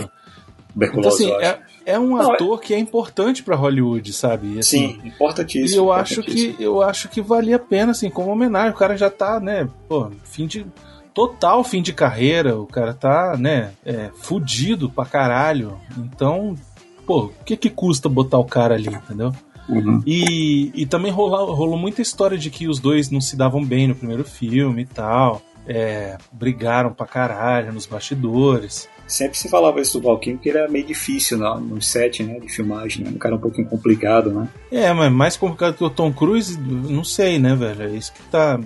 Então, 0.76 1.08
assim, 1.10 1.32
é, 1.32 1.58
é 1.90 2.00
um 2.00 2.16
Não, 2.16 2.32
é- 2.32 2.36
ator 2.36 2.60
que 2.62 2.74
é 2.74 2.80
importante 2.80 3.44
pra 3.44 3.56
Hollywood, 3.56 4.12
sabe? 4.14 4.60
Assim, 4.60 5.00
Sim, 5.02 5.08
importantíssimo. 5.08 5.76
E 5.76 5.78
eu 5.78 5.92
acho 5.92 6.22
que 6.24 6.56
eu 6.60 6.82
acho 6.82 7.10
que 7.10 7.22
valia 7.22 7.56
a 7.56 7.60
pena, 7.60 7.92
assim, 7.92 8.10
como 8.10 8.32
homenagem. 8.32 8.72
O 8.72 8.78
cara 8.78 8.98
já 8.98 9.10
tá, 9.10 9.40
né, 9.40 9.68
pô, 9.88 10.10
fim 10.24 10.48
de. 10.48 10.66
Total 11.14 11.64
fim 11.64 11.82
de 11.82 11.92
carreira, 11.92 12.58
o 12.58 12.66
cara 12.68 12.94
tá, 12.94 13.36
né, 13.38 13.72
é, 13.84 14.10
fudido 14.22 14.90
pra 14.90 15.06
caralho. 15.06 15.78
Então, 15.98 16.56
pô, 17.06 17.26
o 17.26 17.44
que 17.44 17.58
que 17.58 17.70
custa 17.70 18.08
botar 18.08 18.38
o 18.38 18.46
cara 18.46 18.76
ali, 18.76 18.88
entendeu? 18.88 19.34
Uhum. 19.68 20.02
E, 20.06 20.72
e 20.74 20.86
também 20.86 21.12
rolou, 21.12 21.54
rolou 21.54 21.78
muita 21.78 22.02
história 22.02 22.38
de 22.38 22.50
que 22.50 22.68
os 22.68 22.80
dois 22.80 23.10
não 23.10 23.20
se 23.20 23.36
davam 23.36 23.64
bem 23.66 23.88
no 23.88 23.96
primeiro 23.96 24.24
filme 24.24 24.84
e 24.84 24.86
tal. 24.86 25.42
É, 25.68 26.18
brigaram 26.32 26.94
pra 26.94 27.06
caralho 27.06 27.74
nos 27.74 27.86
bastidores. 27.86 28.88
Sempre 29.10 29.38
se 29.38 29.50
falava 29.50 29.82
isso 29.82 30.00
do 30.00 30.04
Valkyrie, 30.08 30.38
que 30.38 30.50
ele 30.50 30.60
era 30.60 30.70
meio 30.70 30.86
difícil 30.86 31.38
no, 31.38 31.60
no 31.60 31.82
set, 31.82 32.22
né? 32.24 32.40
De 32.40 32.48
filmagem, 32.48 33.04
né? 33.04 33.12
Um 33.14 33.18
cara 33.18 33.36
um 33.36 33.40
pouquinho 33.40 33.68
complicado, 33.68 34.30
né? 34.32 34.48
É, 34.72 34.94
mas 34.94 35.12
mais 35.12 35.36
complicado 35.36 35.76
que 35.76 35.84
o 35.84 35.90
Tom 35.90 36.14
Cruise, 36.14 36.58
não 36.60 37.04
sei, 37.04 37.40
né, 37.40 37.56
velho? 37.56 37.82
É 37.84 37.90
isso 37.90 38.14
que 38.14 38.22
tá. 38.32 38.60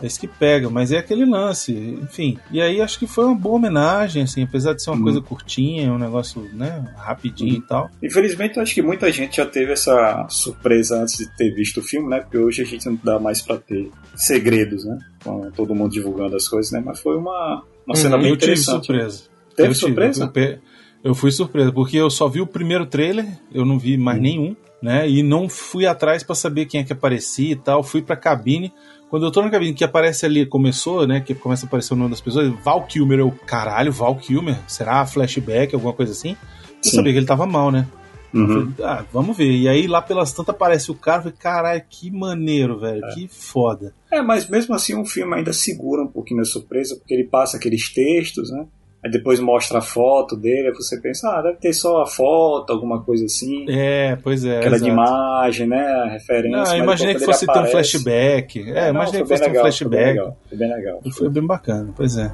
É 0.00 0.06
isso 0.06 0.18
que 0.18 0.26
pega, 0.26 0.68
mas 0.68 0.90
é 0.90 0.98
aquele 0.98 1.24
lance, 1.24 1.72
enfim. 2.02 2.36
E 2.50 2.60
aí 2.60 2.80
acho 2.80 2.98
que 2.98 3.06
foi 3.06 3.24
uma 3.24 3.36
boa 3.36 3.54
homenagem, 3.54 4.24
assim, 4.24 4.42
apesar 4.42 4.72
de 4.74 4.82
ser 4.82 4.90
uma 4.90 4.96
Uhum. 4.96 5.02
coisa 5.04 5.20
curtinha, 5.20 5.92
um 5.92 5.98
negócio, 5.98 6.42
né, 6.54 6.92
rapidinho 6.96 7.54
e 7.54 7.60
tal. 7.60 7.88
Infelizmente, 8.02 8.56
eu 8.56 8.64
acho 8.64 8.74
que 8.74 8.82
muita 8.82 9.12
gente 9.12 9.36
já 9.36 9.46
teve 9.46 9.72
essa 9.72 10.26
surpresa 10.28 11.00
antes 11.00 11.16
de 11.18 11.36
ter 11.36 11.54
visto 11.54 11.78
o 11.78 11.82
filme, 11.84 12.08
né? 12.08 12.18
Porque 12.18 12.36
hoje 12.36 12.62
a 12.62 12.64
gente 12.64 12.84
não 12.86 12.98
dá 13.02 13.20
mais 13.20 13.40
pra 13.40 13.56
ter 13.58 13.90
segredos, 14.16 14.84
né? 14.84 14.98
Com 15.22 15.50
todo 15.52 15.72
mundo 15.74 15.92
divulgando 15.92 16.34
as 16.34 16.48
coisas, 16.48 16.72
né? 16.72 16.82
Mas 16.84 16.98
foi 17.00 17.16
uma, 17.16 17.62
uma 17.86 17.94
cena 17.94 18.16
bem 18.16 18.26
Uhum. 18.26 18.32
eu 18.32 18.36
tive 18.36 18.52
interessante. 18.54 18.86
surpresa. 18.86 19.31
Teve 19.56 19.68
eu 19.68 19.72
tive, 19.74 19.80
surpresa? 19.86 20.24
eu, 20.24 20.28
pe- 20.28 20.58
eu 21.04 21.14
fui 21.14 21.30
surpresa, 21.30 21.72
porque 21.72 21.96
eu 21.96 22.10
só 22.10 22.28
vi 22.28 22.40
o 22.40 22.46
primeiro 22.46 22.86
trailer, 22.86 23.26
eu 23.52 23.64
não 23.64 23.78
vi 23.78 23.96
mais 23.96 24.20
nenhum, 24.20 24.54
né? 24.82 25.08
E 25.08 25.22
não 25.22 25.48
fui 25.48 25.86
atrás 25.86 26.22
pra 26.22 26.34
saber 26.34 26.66
quem 26.66 26.80
é 26.80 26.84
que 26.84 26.92
aparecia 26.92 27.52
e 27.52 27.56
tal. 27.56 27.82
Fui 27.82 28.02
pra 28.02 28.16
cabine. 28.16 28.72
Quando 29.10 29.26
eu 29.26 29.30
tô 29.30 29.42
na 29.42 29.50
cabine, 29.50 29.74
que 29.74 29.84
aparece 29.84 30.24
ali, 30.24 30.46
começou, 30.46 31.06
né? 31.06 31.20
Que 31.20 31.34
começa 31.34 31.66
a 31.66 31.68
aparecer 31.68 31.92
o 31.92 31.96
nome 31.96 32.10
das 32.10 32.20
pessoas, 32.20 32.50
Val 32.64 32.86
Kilmer, 32.86 33.18
eu, 33.18 33.30
caralho, 33.46 33.92
Val 33.92 34.16
Kilmer, 34.16 34.56
será 34.66 35.04
flashback, 35.04 35.74
alguma 35.74 35.92
coisa 35.92 36.12
assim? 36.12 36.30
Eu 36.30 36.90
Sim. 36.90 36.96
sabia 36.96 37.12
que 37.12 37.18
ele 37.18 37.26
tava 37.26 37.46
mal, 37.46 37.70
né? 37.70 37.86
Uhum. 38.32 38.46
Falei, 38.48 38.68
ah, 38.82 39.04
vamos 39.12 39.36
ver. 39.36 39.50
E 39.52 39.68
aí 39.68 39.86
lá 39.86 40.00
pelas 40.00 40.32
tantas 40.32 40.54
aparece 40.54 40.90
o 40.90 40.94
cara, 40.94 41.18
eu 41.18 41.22
falei, 41.24 41.36
caralho, 41.38 41.82
que 41.90 42.10
maneiro, 42.10 42.80
velho, 42.80 43.02
que 43.14 43.28
foda. 43.28 43.92
É, 44.10 44.22
mas 44.22 44.48
mesmo 44.48 44.74
assim 44.74 44.98
o 44.98 45.04
filme 45.04 45.34
ainda 45.36 45.52
segura 45.52 46.02
um 46.02 46.08
pouquinho 46.08 46.40
a 46.40 46.44
surpresa, 46.46 46.96
porque 46.96 47.12
ele 47.12 47.24
passa 47.24 47.58
aqueles 47.58 47.92
textos, 47.92 48.50
né? 48.50 48.64
Aí 49.04 49.10
depois 49.10 49.40
mostra 49.40 49.78
a 49.78 49.82
foto 49.82 50.36
dele, 50.36 50.68
aí 50.68 50.74
você 50.74 51.00
pensa, 51.00 51.28
ah, 51.28 51.42
deve 51.42 51.56
ter 51.56 51.72
só 51.72 52.02
a 52.02 52.06
foto, 52.06 52.72
alguma 52.72 53.02
coisa 53.02 53.24
assim. 53.24 53.66
É, 53.68 54.16
pois 54.22 54.44
é. 54.44 54.58
Aquela 54.58 54.78
de 54.78 54.88
exato. 54.88 54.92
imagem, 54.92 55.66
né? 55.66 55.84
A 55.84 56.08
referência. 56.08 56.50
Não, 56.50 56.58
mas 56.60 56.72
eu 56.72 56.78
imaginei 56.78 57.14
que 57.16 57.24
fosse 57.24 57.44
ter 57.44 57.50
um 57.50 57.54
aparece- 57.54 57.72
flashback. 57.72 58.70
É, 58.72 58.86
É, 58.86 58.90
imaginei 58.90 59.22
que 59.22 59.28
fosse 59.28 59.42
ter 59.42 59.48
um 59.50 59.52
legal, 59.52 59.72
foi 59.72 59.88
bem 59.88 59.98
flashback. 59.98 60.06
legal, 60.06 60.36
Foi 60.48 60.58
bem 60.58 60.68
legal. 60.72 61.00
Foi 61.18 61.28
bem 61.30 61.46
bacana, 61.46 61.92
pois 61.96 62.16
é. 62.16 62.30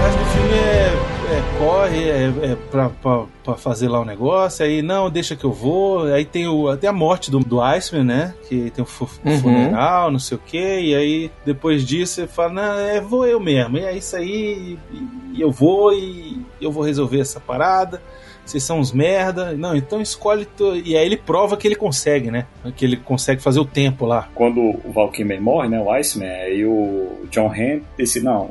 Mas 0.00 0.16
no 0.16 0.24
filme 0.26 0.54
é, 0.54 0.92
é 1.36 1.58
corre, 1.58 2.08
é, 2.10 2.52
é 2.52 2.56
pra, 2.70 2.88
pra, 2.90 3.24
pra 3.46 3.54
fazer 3.56 3.88
lá 3.88 3.98
o 4.00 4.04
negócio, 4.04 4.64
aí 4.64 4.82
não, 4.82 5.08
deixa 5.08 5.34
que 5.34 5.44
eu 5.44 5.52
vou. 5.52 6.04
Aí 6.12 6.24
tem, 6.24 6.46
o, 6.46 6.76
tem 6.76 6.90
a 6.90 6.92
morte 6.92 7.30
do, 7.30 7.38
do 7.40 7.62
Iceman, 7.62 8.04
né? 8.04 8.34
Que 8.48 8.70
tem 8.70 8.82
o 8.82 8.86
fu- 8.86 9.08
Uhum. 9.24 9.38
funeral, 9.40 10.10
não 10.10 10.18
sei 10.18 10.36
o 10.36 10.40
quê. 10.44 10.80
E 10.82 10.94
aí 10.94 11.30
depois 11.44 11.84
disso 11.84 12.20
ele 12.20 12.28
fala, 12.28 12.52
não, 12.52 12.78
é, 12.78 13.00
vou 13.00 13.26
eu 13.26 13.40
mesmo. 13.40 13.78
E 13.78 13.84
é 13.84 13.96
isso 13.96 14.16
aí, 14.16 14.78
e, 14.92 15.38
e 15.38 15.40
eu 15.40 15.50
vou 15.50 15.92
e 15.94 16.44
eu 16.60 16.70
vou 16.70 16.82
resolver 16.84 17.20
essa 17.20 17.40
parada. 17.40 18.02
Vocês 18.44 18.62
são 18.62 18.78
uns 18.78 18.92
merda. 18.92 19.54
Não, 19.54 19.74
então 19.74 20.00
escolhe. 20.00 20.44
Tu... 20.44 20.76
E 20.84 20.96
aí 20.96 21.04
ele 21.04 21.16
prova 21.16 21.56
que 21.56 21.66
ele 21.66 21.74
consegue, 21.74 22.30
né? 22.30 22.46
Que 22.76 22.84
ele 22.84 22.96
consegue 22.96 23.42
fazer 23.42 23.58
o 23.58 23.64
tempo 23.64 24.06
lá. 24.06 24.28
Quando 24.36 24.60
o 24.60 24.92
Val 24.92 25.10
Kilmer 25.10 25.40
morre, 25.42 25.68
né? 25.68 25.80
O 25.80 25.90
Iceman, 25.90 26.28
aí 26.28 26.64
o 26.64 27.26
John 27.30 27.48
Hamm 27.48 27.80
disse, 27.98 28.20
não, 28.20 28.48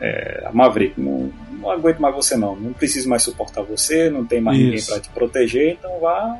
é, 0.00 0.44
a 0.46 0.52
Maverick, 0.52 1.00
não, 1.00 1.30
não 1.60 1.70
aguento 1.70 1.98
mais 1.98 2.14
você 2.14 2.36
não. 2.36 2.56
Não 2.56 2.72
preciso 2.72 3.08
mais 3.08 3.22
suportar 3.22 3.62
você, 3.62 4.08
não 4.10 4.24
tem 4.24 4.40
mais 4.40 4.58
ninguém 4.58 4.74
Isso. 4.76 4.90
pra 4.90 5.00
te 5.00 5.08
proteger, 5.10 5.72
então 5.78 6.00
vá 6.00 6.38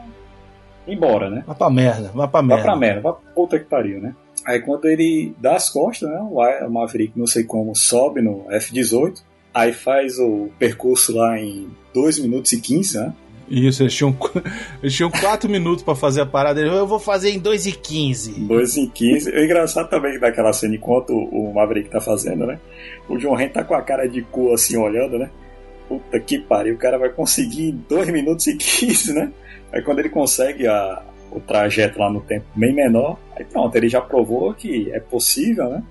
embora, 0.87 1.31
né? 1.31 1.45
Vá 1.47 1.55
pra 1.55 1.71
merda, 1.71 2.11
vá 2.15 2.27
pra 2.27 2.41
Vá 2.41 2.47
merda. 2.47 2.63
pra 2.63 2.77
merda, 2.77 3.01
vá 3.01 3.13
pra 3.13 3.31
puta 3.33 3.59
que 3.59 3.67
pariu, 3.67 4.01
né? 4.01 4.15
Aí 4.47 4.61
quando 4.61 4.87
ele 4.87 5.35
dá 5.39 5.57
as 5.57 5.69
costas, 5.69 6.09
né? 6.09 6.19
O 6.21 6.71
Maverick, 6.71 7.13
não 7.19 7.27
sei 7.27 7.45
como, 7.45 7.75
sobe 7.77 8.23
no 8.23 8.47
F-18, 8.51 9.21
aí 9.53 9.73
faz 9.73 10.19
o 10.19 10.49
percurso 10.59 11.15
lá 11.15 11.39
em 11.39 11.69
2 11.93 12.19
minutos 12.21 12.53
e 12.53 12.61
15, 12.61 12.99
né? 12.99 13.13
Isso, 13.51 13.83
eles 13.83 13.95
tinham, 13.95 14.17
eles 14.81 14.95
tinham 14.95 15.11
4 15.11 15.51
minutos 15.51 15.83
pra 15.83 15.97
fazer 15.97 16.21
a 16.21 16.27
parada. 16.27 16.61
Eu 16.61 16.87
vou 16.87 17.01
fazer 17.01 17.31
em 17.31 17.39
2 17.39 17.67
e 17.67 17.73
15. 17.73 18.41
2 18.43 18.77
em 18.77 18.89
15. 18.89 19.31
O 19.31 19.45
engraçado 19.45 19.91
também 19.91 20.19
daquela 20.21 20.53
cena, 20.53 20.77
enquanto 20.77 21.13
o 21.13 21.53
Maverick 21.53 21.91
tá 21.91 22.01
fazendo, 22.01 22.47
né? 22.47 22.61
O 23.09 23.19
John 23.19 23.39
Henry 23.39 23.51
tá 23.51 23.65
com 23.65 23.75
a 23.75 23.83
cara 23.83 24.09
de 24.09 24.23
cu 24.23 24.53
assim, 24.53 24.77
olhando, 24.77 25.19
né? 25.19 25.29
Puta 25.89 26.21
que 26.21 26.39
pariu, 26.39 26.77
o 26.77 26.79
cara 26.79 26.97
vai 26.97 27.09
conseguir 27.09 27.71
em 27.71 27.85
2 27.89 28.11
minutos 28.11 28.47
e 28.47 28.57
15, 28.57 29.13
né? 29.13 29.33
Aí 29.73 29.83
quando 29.83 29.99
ele 29.99 30.09
consegue 30.09 30.69
a, 30.69 31.03
o 31.33 31.41
trajeto 31.41 31.99
lá 31.99 32.09
no 32.09 32.21
tempo 32.21 32.47
bem 32.55 32.73
menor, 32.73 33.19
aí 33.37 33.45
pronto, 33.45 33.75
ele 33.75 33.89
já 33.89 34.01
provou 34.01 34.55
que 34.55 34.91
é 34.93 35.01
possível, 35.01 35.69
né? 35.69 35.83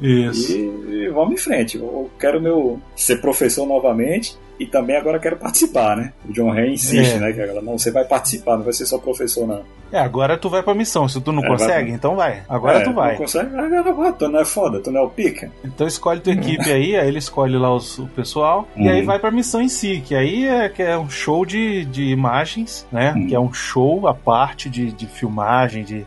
Isso. 0.00 0.52
E, 0.52 1.04
e 1.04 1.08
vamos 1.08 1.34
em 1.34 1.36
frente. 1.42 1.76
Eu 1.76 2.10
quero 2.18 2.40
meu 2.40 2.80
ser 2.96 3.20
professor 3.20 3.66
novamente 3.66 4.36
e 4.60 4.66
também 4.66 4.96
agora 4.96 5.20
quero 5.20 5.36
participar, 5.36 5.96
né? 5.96 6.12
O 6.28 6.32
John 6.32 6.50
Hay 6.52 6.72
insiste, 6.72 7.14
É. 7.14 7.18
né? 7.20 7.32
Que 7.32 7.40
ela, 7.40 7.62
não, 7.62 7.78
você 7.78 7.90
vai 7.92 8.04
participar, 8.04 8.56
não 8.56 8.64
vai 8.64 8.72
ser 8.72 8.86
só 8.86 8.98
professor, 8.98 9.46
não. 9.46 9.62
É, 9.92 9.98
agora 10.00 10.36
tu 10.36 10.50
vai 10.50 10.62
pra 10.62 10.74
missão. 10.74 11.08
Se 11.08 11.20
tu 11.20 11.30
não 11.32 11.44
É, 11.44 11.48
vai 11.48 11.56
consegue, 11.58 11.86
pra- 11.86 11.94
então 11.96 12.16
vai. 12.16 12.42
Agora 12.48 12.78
É, 12.78 12.84
tu 12.84 12.92
vai. 12.92 13.10
Não 13.12 13.18
consegue? 13.18 13.56
Agora 13.56 13.92
vai, 13.92 14.12
tu 14.12 14.28
não 14.28 14.40
é 14.40 14.44
foda, 14.44 14.80
tu 14.80 14.90
não 14.90 15.00
é 15.00 15.04
o 15.04 15.08
pica. 15.10 15.50
Então 15.64 15.86
escolhe 15.86 16.20
tua 16.20 16.32
equipe 16.32 16.70
aí, 16.72 16.96
aí 16.96 17.08
ele 17.08 17.18
escolhe 17.18 17.56
lá 17.56 17.72
os- 17.74 17.98
o 17.98 18.06
pessoal 18.08 18.68
e 18.76 18.82
Uhum. 18.82 18.90
aí 18.90 19.02
vai 19.02 19.18
pra 19.20 19.30
missão 19.30 19.62
em 19.62 19.68
si, 19.68 20.02
que 20.04 20.14
aí 20.14 20.44
é, 20.46 20.68
que 20.68 20.82
é 20.82 20.98
um 20.98 21.08
show 21.08 21.46
de, 21.46 21.84
de 21.84 22.04
imagens, 22.10 22.84
né? 22.92 23.12
Uhum. 23.16 23.26
Que 23.28 23.34
é 23.34 23.40
um 23.40 23.52
show 23.52 24.08
à 24.08 24.12
parte 24.14 24.68
de, 24.68 24.90
de 24.92 25.06
filmagem, 25.06 25.84
de, 25.84 26.04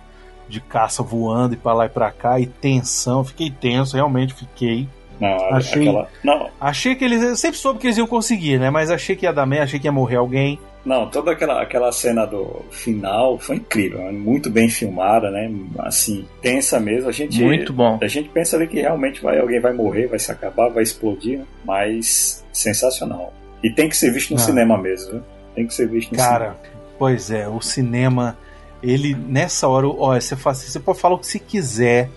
de 0.52 0.62
caça 0.62 1.02
voando 1.02 1.54
e 1.54 1.58
pra 1.58 1.74
lá 1.74 1.86
e 1.86 1.90
pra 1.90 2.12
cá, 2.12 2.40
e 2.40 2.46
tensão. 2.46 3.24
Fiquei 3.24 3.50
tenso, 3.50 3.96
realmente 3.96 4.34
fiquei. 4.34 4.88
Não, 5.20 5.54
Achei- 5.56 5.82
aquela. 5.88 6.08
Não, 6.24 6.50
Achei 6.60 6.96
que 6.96 7.06
eles. 7.06 7.22
Eu 7.22 7.36
sempre 7.36 7.58
soube 7.58 7.80
que 7.80 7.88
eles 7.88 7.98
iam 7.98 8.08
conseguir, 8.08 8.60
né? 8.60 8.70
Mas 8.70 8.90
achei 8.90 9.16
que 9.16 9.26
ia 9.26 9.32
dar 9.34 9.46
merda, 9.46 9.66
achei 9.66 9.80
que 9.80 9.88
ia 9.88 9.92
morrer 9.92 10.16
alguém. 10.18 10.60
não, 10.84 11.08
toda 11.12 11.32
aquela, 11.34 11.62
aquela 11.62 11.92
cena 11.92 12.26
do 12.26 12.66
final 12.72 13.38
foi 13.38 13.58
incrível, 13.58 14.00
né? 14.00 14.12
muito 14.12 14.50
bem 14.50 14.68
filmada, 14.68 15.30
né? 15.30 15.48
Assim, 15.78 16.26
tensa 16.42 16.80
mesmo. 16.80 17.08
A 17.08 17.12
gente, 17.12 17.40
Muito 17.44 17.72
bom. 17.72 18.00
A 18.02 18.08
gente 18.08 18.30
pensa 18.30 18.56
ali 18.58 18.66
que 18.68 18.80
realmente 18.82 19.22
vai, 19.22 19.38
alguém 19.40 19.60
vai 19.60 19.74
morrer, 19.74 20.08
vai 20.08 20.18
se 20.18 20.32
acabar, 20.32 20.70
vai 20.70 20.82
explodir, 20.82 21.38
né? 21.40 21.46
mas 21.64 22.44
sensacional. 22.52 23.32
E 23.64 23.70
tem 23.70 23.88
que 23.88 23.96
ser 23.96 24.12
visto 24.12 24.32
no 24.32 24.38
Ah. 24.38 24.40
cinema 24.44 24.76
mesmo, 24.76 25.12
viu? 25.12 25.22
Tem 25.54 25.68
que 25.68 25.74
ser 25.76 25.88
visto 25.88 26.12
no 26.14 26.18
Cara, 26.18 26.56
pois 26.98 27.30
é, 27.30 27.48
o 27.48 27.62
cinema, 27.62 28.36
ele 28.84 29.16
nessa 29.16 29.68
hora, 29.68 29.88
olha, 29.88 30.20
você, 30.22 30.36
faz, 30.36 30.58
você 30.60 30.80
pode 30.80 31.00
falar 31.00 31.16
o 31.16 31.20
que 31.20 31.28
você 31.28 31.40
quiser 31.40 32.10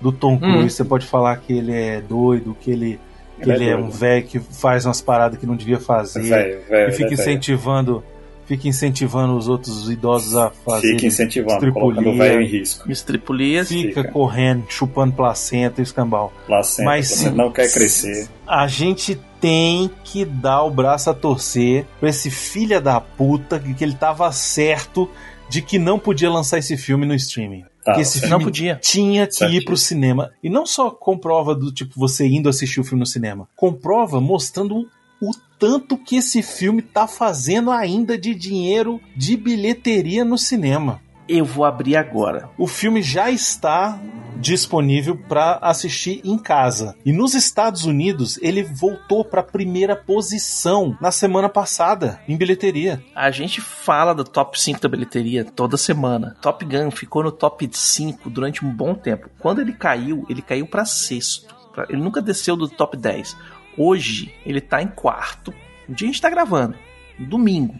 do 0.00 0.10
Tom 0.12 0.38
Cruise, 0.38 0.58
Hum. 0.64 0.68
você 0.68 0.84
pode 0.84 1.06
falar 1.06 1.36
que 1.36 1.52
ele 1.52 1.72
é 1.72 2.00
doido, 2.00 2.56
que 2.60 2.70
ele, 2.70 2.98
que 3.40 3.42
Ele 3.44 3.52
é 3.52 3.54
ele 3.56 3.64
é, 3.68 3.72
doido. 3.74 3.86
um 3.86 3.90
velho 3.90 4.26
que 4.26 4.38
faz 4.40 4.84
umas 4.84 5.00
paradas 5.00 5.38
que 5.38 5.46
não 5.46 5.56
devia 5.56 5.78
fazer, 5.78 6.20
e 6.20 6.24
fica 6.24 6.36
né, 6.70 6.86
velho? 6.88 7.12
incentivando 7.12 8.04
fica 8.44 8.68
incentivando 8.68 9.34
os 9.36 9.48
outros 9.48 9.88
idosos 9.88 10.36
a 10.36 10.50
fazer. 10.50 10.88
Fica 10.90 11.06
incentivando, 11.06 11.72
colocando 11.72 12.10
o 12.10 12.18
velho 12.18 12.42
em 12.42 12.46
risco. 12.46 12.90
Estripulias. 12.90 13.68
Fica, 13.68 14.02
Fica. 14.02 14.12
correndo, 14.12 14.64
chupando 14.68 15.14
placenta 15.14 15.80
e 15.80 15.84
escambau. 15.84 16.30
Sempre, 16.64 16.84
Mas 16.84 17.06
se- 17.08 17.30
não 17.30 17.50
quer 17.50 17.72
crescer. 17.72 18.28
A 18.46 18.66
gente 18.66 19.18
tem 19.40 19.88
que 20.04 20.24
dar 20.24 20.64
o 20.64 20.70
braço 20.70 21.08
a 21.08 21.14
torcer 21.14 21.86
pra 22.00 22.10
esse 22.10 22.30
filho 22.30 22.78
da 22.80 23.00
puta 23.00 23.58
que 23.58 23.72
que 23.72 23.84
ele 23.84 23.94
tava 23.94 24.30
certo 24.32 25.08
de 25.52 25.60
que 25.60 25.78
não 25.78 25.98
podia 25.98 26.30
lançar 26.30 26.56
esse 26.58 26.78
filme 26.78 27.04
no 27.04 27.14
streaming. 27.14 27.64
Que 27.84 28.00
esse 28.00 28.20
certo. 28.20 28.30
Não 28.30 28.38
filme 28.38 28.44
podia. 28.44 28.76
tinha 28.80 29.26
que 29.26 29.34
Certo. 29.34 29.52
ir 29.52 29.64
pro 29.66 29.76
cinema. 29.76 30.30
E 30.42 30.48
não 30.48 30.64
só 30.64 30.90
comprova 30.90 31.54
do 31.54 31.70
tipo 31.70 31.92
você 32.00 32.26
indo 32.26 32.48
assistir 32.48 32.80
o 32.80 32.84
filme 32.84 33.00
no 33.00 33.06
cinema, 33.06 33.46
comprova 33.54 34.18
mostrando 34.18 34.88
o 35.20 35.30
tanto 35.58 35.98
que 35.98 36.16
esse 36.16 36.42
filme 36.42 36.80
tá 36.80 37.06
fazendo 37.06 37.70
ainda 37.70 38.16
de 38.16 38.34
dinheiro 38.34 38.98
de 39.14 39.36
bilheteria 39.36 40.24
no 40.24 40.38
cinema. 40.38 41.02
Eu 41.28 41.44
vou 41.44 41.64
abrir 41.64 41.96
agora. 41.96 42.50
O 42.58 42.66
filme 42.66 43.00
já 43.00 43.30
está 43.30 43.98
disponível 44.36 45.16
para 45.16 45.58
assistir 45.62 46.20
em 46.24 46.36
casa. 46.36 46.96
E 47.04 47.12
nos 47.12 47.34
Estados 47.34 47.84
Unidos, 47.84 48.38
ele 48.42 48.62
voltou 48.62 49.24
para 49.24 49.40
a 49.40 49.44
primeira 49.44 49.94
posição 49.94 50.96
na 51.00 51.12
semana 51.12 51.48
passada 51.48 52.20
em 52.26 52.36
bilheteria. 52.36 53.02
A 53.14 53.30
gente 53.30 53.60
fala 53.60 54.14
do 54.14 54.24
top 54.24 54.60
5 54.60 54.80
da 54.80 54.88
bilheteria 54.88 55.44
toda 55.44 55.76
semana. 55.76 56.36
Top 56.40 56.64
Gun 56.64 56.90
ficou 56.90 57.22
no 57.22 57.30
top 57.30 57.68
5 57.70 58.28
durante 58.28 58.64
um 58.64 58.74
bom 58.74 58.94
tempo. 58.94 59.30
Quando 59.38 59.60
ele 59.60 59.72
caiu, 59.72 60.26
ele 60.28 60.42
caiu 60.42 60.66
para 60.66 60.84
sexto. 60.84 61.54
Ele 61.88 62.02
nunca 62.02 62.20
desceu 62.20 62.56
do 62.56 62.68
top 62.68 62.96
10. 62.96 63.36
Hoje, 63.78 64.34
ele 64.44 64.60
tá 64.60 64.82
em 64.82 64.88
quarto. 64.88 65.54
No 65.88 65.94
dia 65.94 66.08
a 66.08 66.12
gente 66.12 66.20
tá 66.20 66.28
gravando, 66.28 66.76
domingo, 67.18 67.74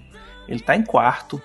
ele 0.49 0.61
tá 0.61 0.77
em 0.77 0.83
quarto, 0.83 1.41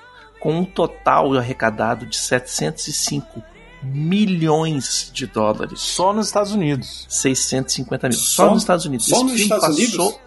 com 0.47 0.59
um 0.59 0.63
total 0.63 1.33
arrecadado 1.33 2.05
de 2.05 2.15
705 2.15 3.43
milhões 3.83 5.11
de 5.13 5.27
dólares. 5.27 5.81
Só 5.81 6.13
nos 6.13 6.27
Estados 6.27 6.53
Unidos. 6.53 7.05
650 7.09 8.07
mil. 8.07 8.17
Só, 8.17 8.45
Só- 8.45 8.53
nos 8.53 8.63
Estados 8.63 8.85
Unidos. 8.85 9.07
só 9.07 9.15
Esse 9.17 9.23
nos 9.25 9.39
Estados 9.41 9.67
passou- 9.67 10.07
Unidos? 10.07 10.19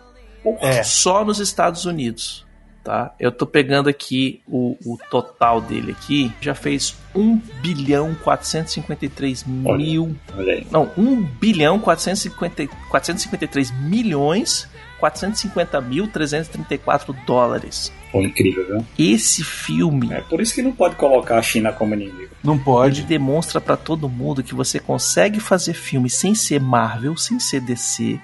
É. 0.60 0.82
Só 0.82 1.24
nos 1.24 1.38
Estados 1.40 1.84
Unidos. 1.86 2.46
Tá? 2.84 3.14
Eu 3.18 3.32
tô 3.32 3.46
pegando 3.46 3.88
aqui 3.88 4.42
o, 4.46 4.76
o 4.84 4.98
total 5.10 5.60
dele 5.62 5.92
aqui. 5.92 6.30
Já 6.40 6.54
fez 6.54 6.94
1 7.14 7.36
bilhão 7.62 8.14
453 8.22 9.44
Olha. 9.64 9.76
mil. 9.78 10.16
Olha 10.36 10.52
aí. 10.54 10.66
Não, 10.70 10.90
1 10.98 11.22
bilhão 11.40 11.78
450, 11.78 12.66
453 12.90 13.70
milhões 13.70 14.68
450 14.98 15.80
mil 15.80 16.08
334 16.08 17.14
dólares. 17.26 17.90
Pô, 18.10 18.22
incrível, 18.22 18.66
viu? 18.66 18.86
Esse 18.98 19.44
filme 19.44 20.12
É 20.12 20.20
por 20.20 20.40
isso 20.40 20.54
que 20.54 20.62
não 20.62 20.72
pode 20.72 20.96
colocar 20.96 21.38
a 21.38 21.42
China 21.42 21.72
como 21.72 21.94
inimigo. 21.94 22.30
Não 22.42 22.54
ele 22.54 22.64
pode. 22.64 23.02
demonstra 23.02 23.60
pra 23.60 23.76
todo 23.76 24.08
mundo 24.08 24.42
que 24.42 24.54
você 24.54 24.80
consegue 24.80 25.38
fazer 25.38 25.74
filme 25.74 26.10
sem 26.10 26.34
ser 26.34 26.60
Marvel, 26.60 27.16
sem 27.16 27.38
ser 27.38 27.60
DC, 27.60 28.18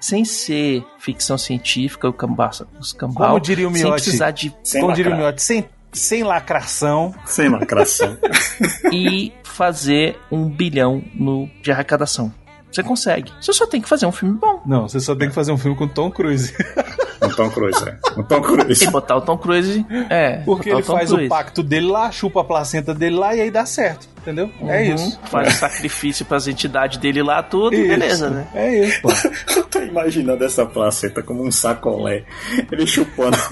sem 0.00 0.24
ser 0.24 0.84
ficção 0.98 1.36
científica, 1.36 2.08
o 2.08 2.12
cambau, 2.12 2.50
os 2.78 2.92
cambau, 2.92 3.28
Como 3.28 3.40
diria 3.40 3.68
o 3.68 3.72
sem 3.72 3.82
Miotti, 3.82 4.02
precisar 4.02 4.30
de 4.30 4.54
Sem 4.62 4.80
como 4.80 4.94
diria 4.94 5.12
o. 5.12 5.16
Miotti, 5.16 5.42
sem, 5.42 5.64
sem 5.92 6.22
lacração. 6.22 7.14
Sem 7.24 7.48
lacração. 7.48 8.16
e 8.92 9.32
fazer 9.42 10.18
um 10.30 10.48
bilhão 10.48 11.02
no, 11.14 11.48
de 11.62 11.72
arrecadação. 11.72 12.32
Você 12.70 12.82
consegue. 12.82 13.30
Você 13.40 13.52
só 13.52 13.66
tem 13.66 13.82
que 13.82 13.88
fazer 13.88 14.06
um 14.06 14.12
filme 14.12 14.38
bom. 14.38 14.62
Não, 14.64 14.88
você 14.88 14.98
só 14.98 15.14
tem 15.14 15.28
que 15.28 15.34
fazer 15.34 15.52
um 15.52 15.58
filme 15.58 15.76
com 15.76 15.86
Tom 15.86 16.10
Cruise. 16.10 16.54
um 17.22 17.28
Tom 17.30 17.50
Cruise, 17.50 17.88
é. 17.88 17.98
Um 18.18 18.22
Tom 18.22 18.40
Cruise. 18.42 18.84
E 18.84 18.90
botar 18.90 19.16
o 19.16 19.20
Tom 19.20 19.38
Cruise. 19.38 19.84
É. 20.10 20.38
Porque 20.44 20.70
ele 20.70 20.80
o 20.80 20.84
faz 20.84 21.08
Cruise. 21.10 21.26
o 21.26 21.28
pacto 21.28 21.62
dele 21.62 21.86
lá, 21.86 22.10
chupa 22.10 22.40
a 22.40 22.44
placenta 22.44 22.92
dele 22.94 23.16
lá 23.16 23.34
e 23.34 23.40
aí 23.40 23.50
dá 23.50 23.64
certo. 23.66 24.08
Entendeu? 24.22 24.50
É 24.68 24.82
Uhum. 24.88 24.94
isso. 24.94 25.20
Faz 25.24 25.54
o 25.54 25.58
sacrifício 25.58 26.24
pras 26.24 26.46
entidades 26.46 26.98
dele 26.98 27.22
lá, 27.24 27.42
tudo, 27.42 27.74
Isso. 27.74 27.88
beleza, 27.88 28.30
né? 28.30 28.46
É 28.54 28.78
isso, 28.86 29.02
pô. 29.02 29.08
Eu 29.56 29.64
tô 29.64 29.80
imaginando 29.80 30.44
essa 30.44 30.64
placenta 30.64 31.22
como 31.24 31.44
um 31.44 31.50
sacolé. 31.50 32.22
Ele 32.70 32.86
chupando. 32.86 33.36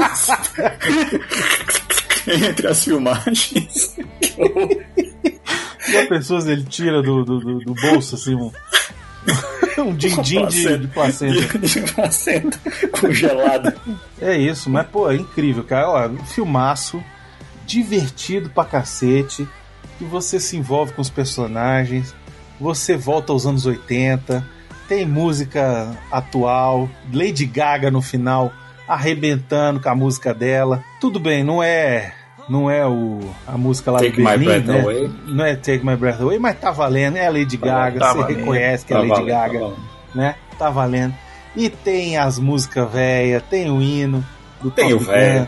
Entre 2.27 2.67
as 2.69 2.85
filmagens. 2.85 3.97
E 5.89 5.97
a 5.97 6.07
pessoa 6.07 6.41
ele 6.51 6.63
tira 6.65 7.03
do, 7.03 7.25
do, 7.25 7.41
do- 7.41 7.59
do 7.61 7.75
bolso 7.75 8.15
assim 8.15 8.35
um, 8.37 8.53
um 9.83 9.95
din-din 9.95 10.47
de, 10.47 10.79
de 10.79 10.89
placenta. 10.89 11.59
De, 11.59 11.59
de 11.59 11.93
placenta 11.93 12.59
congelada. 13.01 13.77
É 14.21 14.37
isso, 14.37 14.69
mas 14.71 14.87
pô, 14.87 15.11
é 15.11 15.17
incrível, 15.17 15.65
cara. 15.65 15.89
Ó, 15.89 16.09
um 16.09 16.25
filmaço, 16.25 17.03
divertido 17.67 18.51
pra 18.51 18.65
cacete, 18.65 19.47
que 19.99 20.05
você 20.05 20.41
se 20.41 20.57
envolve 20.57 20.93
com 20.93 21.03
os 21.03 21.11
personagens, 21.11 22.15
você 22.61 22.97
volta 22.97 23.33
aos 23.33 23.47
anos 23.47 23.67
80, 23.67 24.45
tem 24.89 25.07
música 25.07 25.97
atual, 26.11 26.91
Lady 27.13 27.47
Gaga 27.47 27.91
no 27.91 28.03
final 28.03 28.53
arrebentando 28.89 29.79
com 29.79 29.89
a 29.89 29.95
música 29.95 30.35
dela. 30.35 30.83
Tudo 31.01 31.21
bem, 31.21 31.45
não 31.45 31.63
é 31.63 32.13
não 32.51 32.69
é 32.71 32.85
o 32.87 33.21
a 33.47 33.57
música 33.57 33.91
lá 33.93 34.01
Take 34.01 34.13
do 34.13 34.19
My 34.19 34.37
Berlim, 34.37 34.45
Breath 34.47 34.67
né? 34.67 34.81
Away. 34.81 35.11
Não 35.29 35.45
é 35.45 35.55
Take 35.57 35.87
My 35.87 35.97
Breath 35.97 36.21
Away, 36.21 36.39
mas 36.39 36.59
tá 36.59 36.71
valendo, 36.73 37.17
é 37.17 37.27
a 37.27 37.31
Lady 37.31 37.57
Gaga, 37.57 37.99
tá 38.01 38.13
você 38.13 38.19
valendo. 38.19 38.37
reconhece 38.39 38.85
que 38.85 38.93
é 38.93 38.97
Tá 38.97 39.01
a 39.01 39.03
Lady 39.03 39.15
valendo, 39.15 39.29
Gaga 39.29 39.53
tá 39.59 39.65
valendo. 39.65 39.77
né? 40.15 40.35
Tá 40.59 40.71
valendo. 40.71 41.15
E 41.57 41.71
tem 41.71 42.17
as 42.17 42.39
músicas 42.39 42.91
velhas, 42.93 43.43
tem 43.49 43.71
o 43.71 43.81
hino 43.81 44.25
do 44.61 44.71
Tem 44.71 44.91
Top 44.91 45.05
o. 45.05 45.07
Gun, 45.07 45.47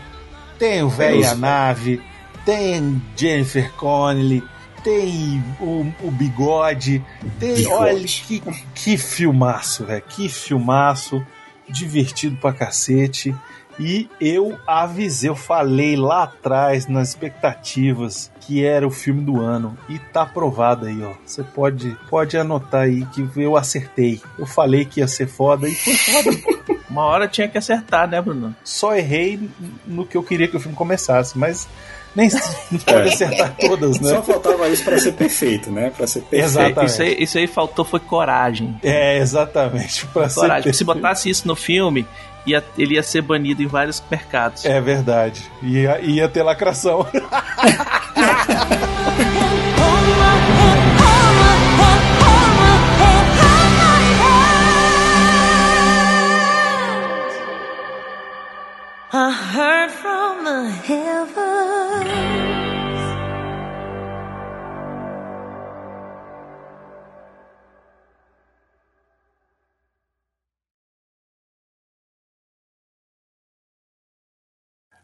tem 0.57 0.81
o 0.83 0.89
velho 0.89 1.21
e 1.21 1.25
a 1.25 1.35
nave, 1.35 2.01
tem 2.45 3.01
Jennifer 3.15 3.71
Connelly, 3.73 4.43
tem 4.83 5.43
o, 5.59 5.85
o 6.01 6.11
bigode, 6.11 7.03
tem. 7.39 7.55
Bigode. 7.55 7.73
Olha 7.73 8.03
que, 8.05 8.41
que 8.73 8.97
filmaço, 8.97 9.85
velho. 9.85 10.03
Que 10.07 10.27
filmaço. 10.29 11.21
Divertido 11.69 12.35
pra 12.37 12.51
cacete. 12.51 13.33
E 13.79 14.07
eu 14.21 14.57
avisei, 14.67 15.29
eu 15.29 15.35
falei 15.35 15.95
lá 15.95 16.23
atrás 16.23 16.87
nas 16.87 17.09
expectativas 17.09 18.31
que 18.41 18.63
era 18.65 18.85
o 18.85 18.91
filme 18.91 19.21
do 19.23 19.41
ano 19.41 19.77
e 19.89 19.97
tá 19.97 20.23
aprovado 20.23 20.85
aí, 20.85 21.01
ó. 21.03 21.13
Você 21.25 21.43
pode 21.43 21.97
pode 22.09 22.37
anotar 22.37 22.81
aí 22.81 23.05
que 23.13 23.27
eu 23.37 23.55
acertei. 23.57 24.21
Eu 24.37 24.45
falei 24.45 24.85
que 24.85 24.99
ia 24.99 25.07
ser 25.07 25.27
foda 25.27 25.67
e 25.67 25.73
foi 25.73 25.93
foda. 25.95 26.29
Uma 26.89 27.05
hora 27.05 27.27
tinha 27.27 27.47
que 27.47 27.57
acertar, 27.57 28.07
né, 28.07 28.21
Bruno? 28.21 28.55
Só 28.63 28.95
errei 28.95 29.39
no 29.87 30.05
que 30.05 30.15
eu 30.15 30.21
queria 30.23 30.47
que 30.47 30.55
o 30.55 30.59
filme 30.59 30.75
começasse, 30.77 31.35
mas 31.37 31.67
nem 32.15 32.29
não 32.69 32.79
pode 32.85 33.09
É. 33.09 33.13
acertar 33.13 33.55
todas, 33.57 33.99
né? 33.99 34.09
Só 34.09 34.21
faltava 34.21 34.67
isso 34.69 34.83
pra 34.83 34.99
ser 34.99 35.13
perfeito, 35.13 35.71
né? 35.71 35.89
Pra 35.89 36.05
ser 36.05 36.19
perfeito. 36.21 36.45
Exatamente. 36.45 36.85
Isso 36.91 37.01
aí, 37.01 37.15
isso 37.17 37.37
aí 37.39 37.47
faltou 37.47 37.83
foi 37.83 37.99
coragem. 37.99 38.77
É, 38.83 39.17
exatamente. 39.17 40.05
Pra 40.07 40.29
ser 40.29 40.41
Coragem. 40.41 40.71
Se 40.73 40.83
perfeito. 40.85 41.01
botasse 41.01 41.29
isso 41.31 41.47
no 41.47 41.55
filme, 41.55 42.05
ia, 42.45 42.63
ele 42.77 42.95
ia 42.95 43.03
ser 43.03 43.21
banido 43.21 43.61
em 43.61 43.67
vários 43.67 44.03
mercados. 44.09 44.65
É 44.65 44.79
verdade. 44.81 45.49
Ia, 45.61 45.99
ia 46.01 46.27
ter 46.27 46.43
lacração. 46.43 47.07
I 59.15 59.31
heard 59.31 59.91
from 59.91 60.43
the 60.43 60.71
heavens. 60.87 61.82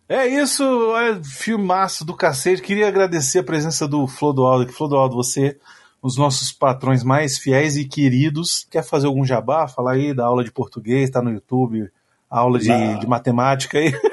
É 0.10 0.28
isso, 0.28 0.64
olha, 0.92 1.22
filmaço 1.24 2.04
do 2.04 2.16
cacete. 2.16 2.62
Queria 2.64 2.88
agradecer 2.88 3.40
a 3.40 3.44
presença 3.44 3.88
do 3.88 4.08
Flodoaldo 4.08 4.64
aqui. 4.64 4.74
Flodoaldo, 4.74 5.16
você, 5.16 5.56
os 6.02 6.18
nossos 6.18 6.52
patrões 6.52 7.04
mais 7.04 7.38
fiéis 7.38 7.78
e 7.78 7.86
queridos. 7.86 8.66
Quer 8.72 8.84
fazer 8.84 9.06
algum 9.06 9.24
jabá? 9.24 9.68
Fala 9.68 9.92
aí 9.92 10.12
da 10.14 10.26
aula 10.26 10.44
de 10.44 10.52
português, 10.52 11.12
tá 11.12 11.22
no 11.22 11.32
YouTube, 11.32 11.90
aula 12.30 12.58
de, 12.58 13.00
de 13.00 13.08
matemática 13.08 13.78
aí. 13.78 13.94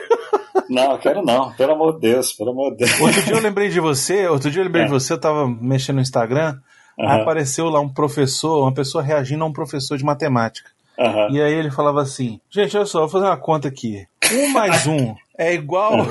Não, 0.68 0.98
quero 0.98 1.22
não. 1.24 1.52
Pelo 1.52 1.74
amor 1.74 1.94
de 1.94 2.00
Deus, 2.00 2.32
pelo 2.32 2.50
amor 2.50 2.72
de 2.72 2.78
Deus. 2.78 3.00
Outro 3.00 3.22
dia 3.22 3.34
eu 3.34 3.40
lembrei 3.40 3.68
de 3.68 3.78
você, 3.78 4.26
outro 4.26 4.50
dia 4.50 4.60
eu 4.60 4.64
lembrei 4.64 4.82
É. 4.82 4.86
de 4.86 4.90
você, 4.90 5.12
eu 5.12 5.20
tava 5.20 5.46
mexendo 5.46 5.96
no 5.96 6.02
Instagram, 6.02 6.58
Aham. 6.98 7.22
apareceu 7.22 7.68
lá 7.68 7.78
um 7.78 7.88
professor, 7.88 8.62
uma 8.64 8.74
pessoa 8.74 9.00
reagindo 9.04 9.44
a 9.44 9.46
um 9.46 9.52
professor 9.52 9.96
de 9.96 10.04
matemática. 10.04 10.68
Aham. 10.98 11.28
E 11.30 11.40
aí 11.40 11.52
ele 11.54 11.70
falava 11.70 12.02
assim: 12.02 12.40
Gente, 12.50 12.76
olha 12.76 12.84
só, 12.86 12.98
vou 13.00 13.08
fazer 13.08 13.26
uma 13.26 13.36
conta 13.36 13.68
aqui. 13.68 14.08
Um 14.32 14.48
mais 14.48 14.88
um 14.88 15.14
é 15.38 15.54
igual. 15.54 16.06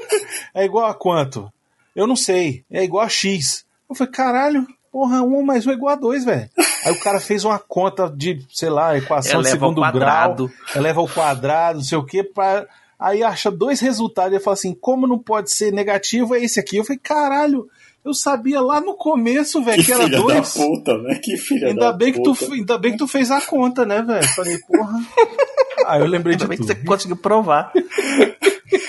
é 0.54 0.64
igual 0.64 0.86
a 0.86 0.94
quanto? 0.94 1.52
Eu 1.94 2.06
não 2.06 2.16
sei. 2.16 2.64
É 2.70 2.84
igual 2.84 3.04
a 3.04 3.08
X. 3.08 3.64
Eu 3.88 3.94
falei, 3.94 4.12
caralho, 4.12 4.66
porra, 4.92 5.22
um 5.22 5.42
mais 5.42 5.66
um 5.66 5.70
é 5.70 5.74
igual 5.74 5.92
a 5.92 5.96
dois, 5.96 6.24
velho. 6.24 6.48
Aí 6.84 6.92
o 6.92 7.00
cara 7.00 7.20
fez 7.20 7.44
uma 7.44 7.58
conta 7.58 8.08
de, 8.08 8.44
sei 8.52 8.70
lá, 8.70 8.96
equação 8.96 9.42
de 9.42 9.48
Eleva 9.48 9.66
ao 9.66 9.72
segundo 9.72 9.92
grau. 9.92 10.50
Eleva 10.74 11.00
ao 11.00 11.08
quadrado, 11.08 11.78
não 11.78 11.84
sei 11.84 11.98
o 11.98 12.04
que, 12.04 12.22
pra. 12.22 12.66
aí 12.98 13.22
acha 13.22 13.50
dois 13.50 13.80
resultados 13.80 14.36
e 14.36 14.40
fala 14.40 14.54
assim: 14.54 14.74
como 14.74 15.06
não 15.06 15.18
pode 15.18 15.50
ser 15.50 15.72
negativo, 15.72 16.34
é 16.34 16.40
esse 16.42 16.60
aqui. 16.60 16.76
Eu 16.76 16.84
falei, 16.84 17.00
caralho, 17.02 17.68
eu 18.08 18.14
sabia 18.14 18.60
lá 18.60 18.80
no 18.80 18.94
começo, 18.94 19.62
velho, 19.62 19.78
que, 19.78 19.86
Que 19.86 19.92
era 19.92 20.04
filha 20.04 20.18
dois. 20.18 20.54
da 20.54 20.64
puta, 20.64 20.98
né? 20.98 21.14
Que 21.22 21.36
filha 21.36 21.68
Ainda 21.68 21.80
da 21.80 21.92
bem, 21.92 22.12
que 22.12 22.22
tu, 22.22 22.34
puta. 22.34 22.54
ainda 22.54 22.78
bem 22.78 22.92
que 22.92 22.98
tu 22.98 23.06
fez 23.08 23.30
a 23.30 23.40
conta, 23.40 23.84
né, 23.86 24.02
velho? 24.02 24.26
Falei, 24.34 24.58
porra. 24.66 24.98
Aí 25.86 26.00
eu 26.00 26.06
lembrei 26.06 26.36
de 26.36 26.42
Ainda 26.42 26.48
bem 26.48 26.58
que 26.58 26.66
tudo. 26.66 26.76
você 26.78 26.86
conseguiu 26.86 27.16
provar. 27.16 27.72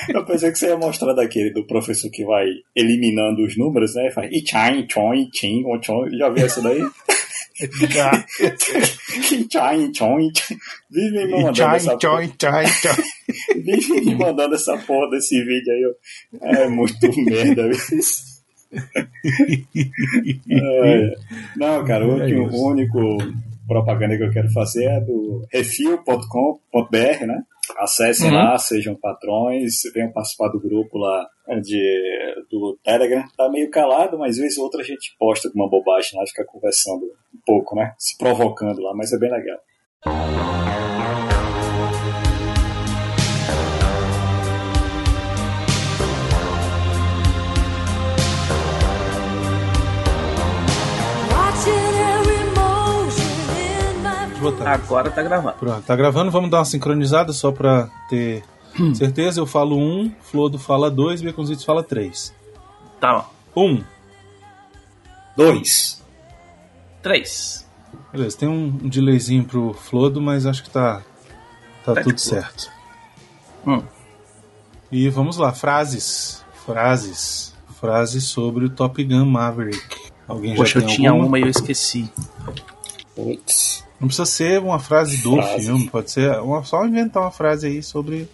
Eu 0.10 0.26
pensei 0.26 0.52
que 0.52 0.58
você 0.58 0.68
ia 0.70 0.78
mostrar 0.78 1.14
daquele 1.14 1.52
do 1.54 1.66
professor 1.68 2.10
que 2.12 2.26
vai 2.26 2.46
eliminando 2.76 3.44
os 3.46 3.56
números, 3.58 3.94
né? 3.96 4.10
Faz 4.12 4.30
Ichan, 4.32 4.86
Chon, 4.92 5.14
Chin, 5.34 5.64
Chon. 5.84 6.10
Já 6.18 6.30
viu 6.30 6.46
essa 6.46 6.62
daí? 6.62 6.82
Já. 7.92 8.26
Ichan, 9.32 9.92
Chon. 9.94 10.18
Vive 10.90 11.26
me 11.28 11.32
mandando 11.44 11.76
essa 11.76 11.98
porra. 11.98 12.22
Vive 13.56 14.02
me 14.02 14.16
mandando 14.16 14.56
essa 14.56 14.78
porra 14.80 15.10
desse 15.12 15.44
vídeo 15.44 15.72
aí. 15.72 15.86
ó. 15.86 16.48
É 16.48 16.68
muito 16.68 17.24
merda 17.26 17.70
isso. 17.70 18.24
É. 20.50 21.16
Não, 21.56 21.84
cara, 21.86 22.06
o, 22.08 22.22
É 22.22 22.34
o 22.36 22.66
único 22.68 23.00
propaganda 23.68 24.18
que 24.18 24.24
eu 24.24 24.32
quero 24.32 24.50
fazer 24.52 24.86
é 24.86 25.00
do 25.00 25.46
refil.com.br, 25.52 27.26
né? 27.28 27.44
Acessem 27.78 28.30
Uhum. 28.32 28.36
lá, 28.36 28.58
sejam 28.58 28.96
patrões, 28.96 29.74
venham 29.94 30.12
participar 30.12 30.48
do 30.50 30.60
grupo 30.60 30.98
lá 30.98 31.28
de, 31.62 32.36
do 32.50 32.78
Telegram. 32.84 33.24
Tá 33.38 33.48
meio 33.50 33.70
calado, 33.70 34.18
mas 34.18 34.38
vez 34.38 34.58
ou 34.58 34.64
outra 34.64 34.82
a 34.82 34.84
gente 34.84 35.16
posta 35.20 35.48
alguma 35.48 35.70
bobagem 35.70 36.18
lá, 36.20 36.26
fica 36.26 36.44
conversando 36.46 37.04
um 37.06 37.40
pouco, 37.46 37.76
né? 37.76 37.94
Se 37.98 38.18
provocando 38.18 38.82
lá, 38.82 38.94
mas 38.96 39.14
é 39.14 39.20
bem 39.20 39.32
legal. 39.32 39.60
Eu. 54.42 54.68
Agora 54.68 55.12
tá 55.12 55.22
gravando. 55.22 55.58
Pronto, 55.58 55.82
tá 55.86 55.96
gravando, 55.96 56.32
vamos 56.32 56.50
dar 56.50 56.60
uma 56.60 56.66
sincronizada 56.66 57.34
só 57.34 57.52
pra 57.52 57.90
ter 58.10 58.44
certeza. 58.94 59.40
Eu 59.40 59.46
falo 59.46 59.78
um, 59.78 60.12
Flodo 60.22 60.58
fala 60.58 60.90
dois, 60.90 61.22
Beconzitos 61.22 61.64
fala 61.64 61.84
três. 61.84 62.34
Tá, 63.00 63.26
ó. 63.56 63.62
Um. 63.62 63.84
Dois. 65.36 66.04
Três. 67.02 67.68
Beleza, 68.12 68.38
tem 68.38 68.50
um, 68.50 68.70
delayzinho 68.72 69.46
pro 69.46 69.74
Flodo, 69.74 70.22
mas 70.22 70.46
acho 70.46 70.64
que 70.64 70.70
tá, 70.70 71.02
tá 71.86 71.94
Tá 71.94 72.02
tudo 72.02 72.20
certo. 72.20 72.70
Hum. 73.66 73.82
E 74.92 75.10
vamos 75.10 75.38
lá, 75.38 75.54
frases. 75.54 76.44
Frases. 76.66 77.56
Frases 77.80 78.26
sobre 78.26 78.66
o 78.66 78.70
Top 78.70 79.02
Gun 79.04 79.26
Maverick. 79.26 80.12
Alguém 80.28 80.56
Poxa, 80.56 80.80
já 80.80 80.86
eu 80.86 80.88
tem 80.88 80.96
tinha 80.96 81.10
alguma? 81.12 81.28
uma 81.28 81.40
e 81.40 81.44
eu 81.44 81.50
esqueci. 81.50 82.12
Putz. 83.16 83.86
Não 84.00 84.08
precisa 84.08 84.26
ser 84.26 84.62
uma 84.62 84.80
frase 84.80 85.18
do 85.18 85.36
Frase. 85.36 85.66
filme, 85.66 85.90
pode 85.90 86.12
ser 86.12 86.40
uma, 86.40 86.64
só 86.64 86.86
inventar 86.86 87.24
uma 87.24 87.32
frase 87.32 87.68
aí 87.68 87.84
sobre. 87.84 88.30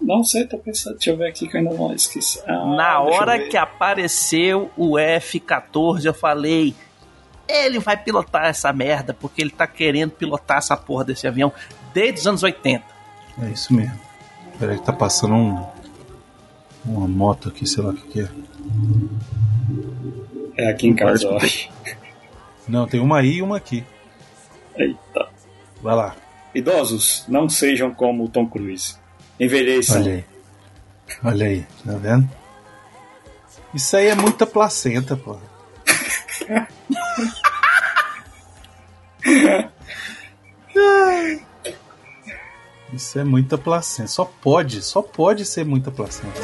Não 0.00 0.24
sei, 0.24 0.46
tô 0.46 0.58
pensando. 0.58 0.94
Deixa 0.94 1.10
eu 1.10 1.16
ver 1.16 1.28
aqui 1.28 1.46
que 1.46 1.56
eu 1.56 1.60
ainda 1.60 1.74
não 1.74 1.92
esqueci. 1.92 2.40
Ah, 2.46 2.64
Na 2.76 3.00
hora 3.00 3.38
que 3.38 3.56
apareceu 3.56 4.70
o 4.76 4.98
F-14, 4.98 6.04
eu 6.06 6.14
falei: 6.14 6.74
ele 7.48 7.78
vai 7.78 7.96
pilotar 7.96 8.46
essa 8.46 8.72
merda, 8.72 9.12
porque 9.14 9.42
ele 9.42 9.50
tá 9.50 9.66
querendo 9.66 10.10
pilotar 10.10 10.58
essa 10.58 10.76
porra 10.76 11.04
desse 11.04 11.26
avião 11.26 11.52
desde 11.92 12.20
os 12.20 12.26
anos 12.26 12.42
80. 12.42 12.82
É 13.42 13.50
isso 13.50 13.74
mesmo. 13.74 13.98
Peraí 14.58 14.78
que 14.78 14.84
tá 14.84 14.92
passando 14.92 15.34
um. 15.34 15.66
Uma 16.86 17.08
moto 17.08 17.48
aqui, 17.48 17.66
sei 17.66 17.82
lá 17.82 17.90
o 17.90 17.94
que, 17.94 18.08
que 18.08 18.20
é. 18.20 18.28
É 20.56 20.70
aqui 20.70 20.86
em 20.86 20.94
casa. 20.94 21.28
Não, 22.68 22.86
tem 22.86 23.00
uma 23.00 23.18
aí 23.20 23.36
e 23.36 23.42
uma 23.42 23.56
aqui. 23.56 23.84
Eita. 24.76 25.28
Vai 25.82 25.94
lá. 25.94 26.16
Idosos, 26.54 27.24
não 27.28 27.48
sejam 27.48 27.92
como 27.92 28.24
o 28.24 28.28
Tom 28.28 28.46
Cruise. 28.46 28.96
Envelheçam. 29.38 30.00
Olha 30.00 30.12
aí. 30.12 30.24
Olha 31.22 31.46
aí, 31.46 31.66
tá 31.84 31.92
vendo? 31.96 32.30
Isso 33.74 33.96
aí 33.96 34.06
é 34.06 34.14
muita 34.14 34.46
placenta, 34.46 35.16
pô. 35.16 35.36
Isso 42.92 43.18
é 43.18 43.24
muita 43.24 43.58
placenta. 43.58 44.08
Só 44.08 44.24
pode, 44.24 44.82
só 44.82 45.02
pode 45.02 45.44
ser 45.44 45.64
muita 45.64 45.90
placenta. 45.90 46.40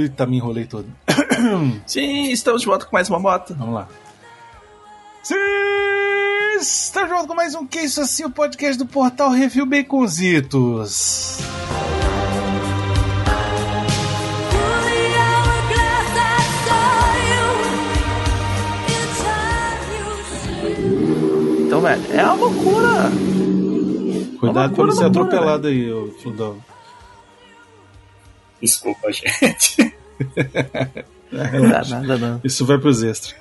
Eita, 0.00 0.26
me 0.26 0.36
enrolei 0.36 0.64
todo. 0.64 0.86
Sim, 1.86 2.30
estamos 2.30 2.62
de 2.62 2.66
volta 2.66 2.86
com 2.86 2.96
mais 2.96 3.08
uma 3.08 3.18
moto. 3.18 3.54
Vamos 3.54 3.74
lá. 3.74 3.88
Sim, 5.22 5.34
estamos 6.58 7.08
de 7.08 7.14
volta 7.14 7.28
com 7.28 7.34
mais 7.34 7.54
um 7.54 7.66
Que 7.66 7.80
Isso 7.80 8.00
Assim, 8.00 8.24
o 8.24 8.30
podcast 8.30 8.78
do 8.78 8.86
portal 8.86 9.30
Review 9.30 9.66
Baconzitos. 9.66 11.38
Então, 21.66 21.80
velho, 21.80 22.02
é 22.12 22.24
uma 22.24 22.34
loucura. 22.34 23.10
Cuidado 24.38 24.74
pra 24.74 24.84
loucura, 24.84 24.86
não 24.86 24.94
ser 24.94 25.04
loucura, 25.04 25.06
atropelado 25.06 25.66
aí, 25.68 25.92
ô 25.92 26.12
Fludão. 26.22 26.75
Desculpa, 28.60 29.12
gente. 29.12 29.94
Não 31.30 31.68
dá 31.68 31.82
nada, 31.84 32.18
não. 32.18 32.40
Isso 32.42 32.64
vai 32.64 32.78
pros 32.78 33.02
extras. 33.02 33.34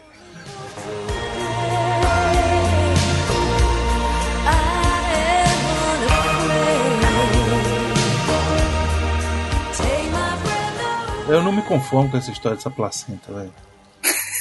Eu 11.28 11.43
não 11.43 11.51
me 11.51 11.63
conformo 11.63 12.11
com 12.11 12.18
essa 12.18 12.32
história 12.32 12.55
dessa 12.55 12.70
placenta, 12.70 13.34
velho. 13.34 13.53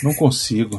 Não 0.03 0.13
consigo. 0.15 0.79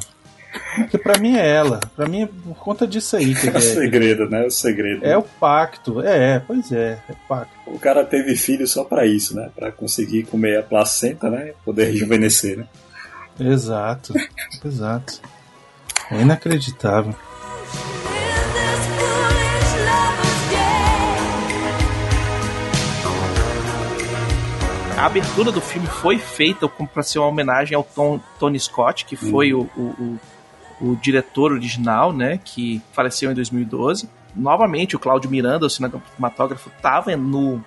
Porque 0.76 0.97
pra 0.97 1.17
mim 1.17 1.36
é 1.38 1.47
ela. 1.47 1.80
Pra 1.95 2.07
mim 2.07 2.23
é 2.23 2.28
por 2.28 2.55
conta 2.57 2.86
disso 2.86 3.15
aí. 3.15 3.34
Que 3.34 3.47
É 3.49 3.51
o 3.51 3.57
é, 3.57 3.61
segredo, 3.61 4.30
né? 4.30 4.43
É 4.43 4.47
o 4.47 4.51
segredo. 4.51 5.05
é 5.05 5.17
o 5.17 5.23
pacto. 5.23 6.01
É, 6.01 6.39
pois 6.39 6.71
é, 6.71 6.99
é 7.09 7.13
pacto. 7.28 7.53
O 7.65 7.80
cara 7.80 8.03
teve 8.03 8.36
filho 8.36 8.67
só 8.67 8.84
pra 8.84 9.05
isso, 9.05 9.36
né? 9.36 9.49
Pra 9.55 9.71
conseguir 9.71 10.23
comer 10.23 10.59
a 10.59 10.63
placenta, 10.63 11.30
né? 11.30 11.53
Poder 11.63 11.86
rejuvenescer, 11.86 12.57
né? 12.57 12.65
Exato. 13.39 14.13
Exato. 14.63 15.21
É 16.11 16.21
inacreditável. 16.21 17.15
A 24.97 25.07
abertura 25.07 25.51
do 25.51 25.61
filme 25.61 25.88
foi 25.88 26.17
feita 26.17 26.67
como 26.67 26.88
para 26.88 27.03
ser 27.03 27.19
uma 27.19 27.28
homenagem 27.28 27.76
ao 27.76 27.84
Tom, 27.84 28.19
Tony 28.39 28.59
Scott, 28.59 29.05
que 29.05 29.15
foi 29.15 29.53
o, 29.53 29.69
o, 29.76 29.82
o, 29.82 30.19
o 30.86 30.95
diretor 30.95 31.51
original, 31.51 32.13
né? 32.13 32.39
Que 32.43 32.81
faleceu 32.91 33.31
em 33.31 33.33
2012. 33.33 34.09
Novamente, 34.36 34.95
o 34.95 34.99
Cláudio 34.99 35.29
Miranda, 35.29 35.65
o 35.65 35.69
cinematógrafo, 35.69 36.69
estava 36.69 37.15
no 37.15 37.63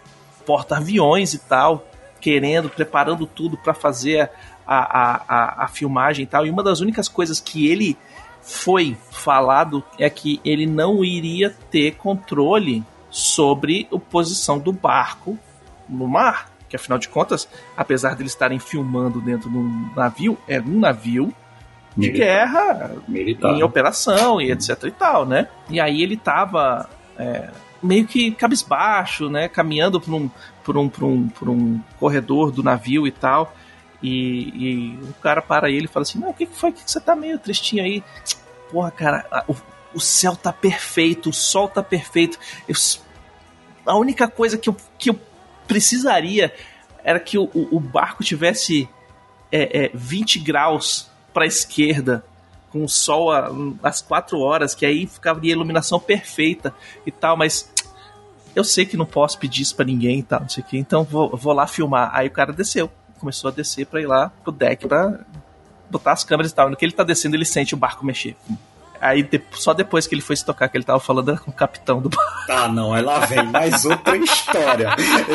porta-aviões 0.47 1.35
e 1.35 1.39
tal, 1.39 1.87
querendo, 2.21 2.69
preparando 2.69 3.27
tudo 3.27 3.57
para 3.57 3.75
fazer 3.75 4.31
a, 4.66 4.77
a, 4.77 5.23
a, 5.29 5.64
a 5.64 5.69
filmagem 5.69 6.23
e 6.25 6.27
tal. 6.27 6.47
E 6.47 6.51
uma 6.51 6.62
das 6.62 6.81
únicas 6.81 7.09
coisas 7.09 7.41
que 7.41 7.66
ele 7.69 7.97
foi 8.43 8.97
falado 9.11 9.83
é 9.99 10.09
que 10.09 10.41
ele 10.45 10.66
não 10.66 11.05
iria 11.05 11.55
ter 11.71 11.97
controle 11.97 12.85
sobre 13.11 13.89
a 13.93 13.99
posição 13.99 14.59
do 14.59 14.73
barco 14.73 15.39
no 15.89 16.07
mar. 16.07 16.51
Que 16.69 16.77
afinal 16.77 16.99
de 16.99 17.09
contas, 17.09 17.49
apesar 17.77 18.14
de 18.14 18.23
eles 18.23 18.33
estarem 18.33 18.59
filmando 18.59 19.21
dentro 19.21 19.51
de 19.51 19.57
um 19.57 19.91
navio, 19.97 20.39
é 20.47 20.61
um 20.61 20.79
navio 20.79 21.33
de 21.99 22.07
Militar. 22.09 22.27
guerra 22.27 22.91
Militar. 23.09 23.53
em 23.55 23.62
operação 23.62 24.41
e 24.41 24.51
etc 24.53 24.85
e 24.85 24.91
tal, 24.91 25.27
né? 25.27 25.49
E 25.69 25.81
aí 25.81 26.03
ele 26.03 26.16
tava 26.16 26.89
é, 27.19 27.51
meio 27.83 28.07
que 28.07 28.31
cabisbaixo, 28.31 29.29
né? 29.29 29.49
Caminhando 29.49 30.01
por 30.01 30.15
um, 30.15 30.31
por 30.65 30.77
um, 30.77 30.89
por 30.89 31.05
um, 31.05 31.29
por 31.29 31.49
um 31.49 31.81
corredor 31.99 32.51
do 32.53 32.62
navio 32.62 33.07
e 33.07 33.11
tal. 33.11 33.53
E, 34.01 34.53
e 34.55 34.99
o 35.11 35.12
cara 35.15 35.43
para 35.43 35.69
ele 35.70 35.87
e 35.87 35.89
fala 35.89 36.03
assim: 36.05 36.19
Não, 36.20 36.31
o 36.31 36.35
que 36.35 36.47
foi? 36.47 36.70
que 36.70 36.81
você 36.87 37.01
tá 37.01 37.16
meio 37.16 37.39
tristinho 37.39 37.83
aí? 37.83 38.03
Porra, 38.70 38.91
cara, 38.93 39.27
a- 39.31 39.45
o, 39.49 39.57
o 39.95 40.01
céu 40.01 40.37
tá 40.37 40.53
perfeito, 40.53 41.31
o 41.31 41.33
sol 41.33 41.69
tá 41.69 41.83
perfeito. 41.83 42.39
Eu 42.69 42.77
a 43.85 43.97
única 43.97 44.29
coisa 44.29 44.57
que 44.59 44.69
eu, 44.69 44.77
que 44.99 45.11
eu 45.11 45.19
precisaria 45.66 46.55
era 47.03 47.19
que 47.19 47.39
o, 47.39 47.45
o- 47.55 47.77
o 47.77 47.81
barco 47.81 48.23
tivesse 48.23 48.89
é, 49.51 49.87
é 49.87 49.91
20 49.95 50.39
graus 50.41 51.11
pra 51.39 51.47
esquerda, 51.47 52.24
com 52.70 52.85
o 52.85 52.89
sol 52.89 53.31
a- 53.31 53.51
às 53.82 54.02
4 54.02 54.39
horas, 54.40 54.74
que 54.74 54.85
aí 54.85 55.06
ficava 55.06 55.40
a 55.40 55.47
iluminação 55.47 55.98
perfeita 56.01 56.74
e 57.06 57.10
tal, 57.12 57.36
mas 57.36 57.70
eu 58.56 58.65
sei 58.65 58.85
que 58.85 58.97
não 58.97 59.06
posso 59.06 59.39
pedir 59.39 59.62
isso 59.62 59.77
pra 59.77 59.85
ninguém 59.85 60.19
e 60.19 60.23
tal, 60.23 60.40
não 60.40 60.48
sei 60.48 60.62
o 60.62 60.66
que, 60.66 60.77
então 60.77 61.05
vou, 61.05 61.35
vou 61.36 61.52
lá 61.52 61.66
filmar. 61.66 62.10
Aí 62.12 62.27
o 62.27 62.31
cara 62.31 62.52
desceu, 62.52 62.90
começou 63.20 63.48
a 63.48 63.52
descer 63.52 63.86
pra 63.86 64.01
ir 64.01 64.06
lá 64.06 64.31
pro 64.43 64.52
deck 64.52 64.86
pra 64.86 65.20
botar 65.89 66.12
as 66.12 66.24
câmeras 66.24 66.51
e 66.52 66.55
tal. 66.55 66.69
No 66.69 66.77
que 66.77 66.85
ele 66.85 66.93
tá 66.93 67.05
descendo, 67.05 67.36
ele 67.36 67.44
sente 67.44 67.73
o 67.74 67.77
barco 67.78 68.05
mexer. 68.05 68.36
Aí 69.01 69.23
de- 69.23 69.41
só 69.53 69.73
depois 69.73 70.07
que 70.07 70.15
ele 70.15 70.23
foi 70.23 70.37
se 70.37 70.45
tocar, 70.45 70.69
que 70.69 70.77
ele 70.77 70.85
tava 70.85 70.99
falando 71.01 71.31
era 71.31 71.39
com 71.39 71.51
o 71.51 71.55
capitão 71.55 72.01
do 72.01 72.09
barco. 72.09 72.33
Ah, 72.51 72.66
não, 72.69 72.93
aí 72.93 73.03
lá 73.03 73.20
vem 73.27 73.45
mais 73.47 73.85
outra 73.85 74.16
história. 74.16 74.91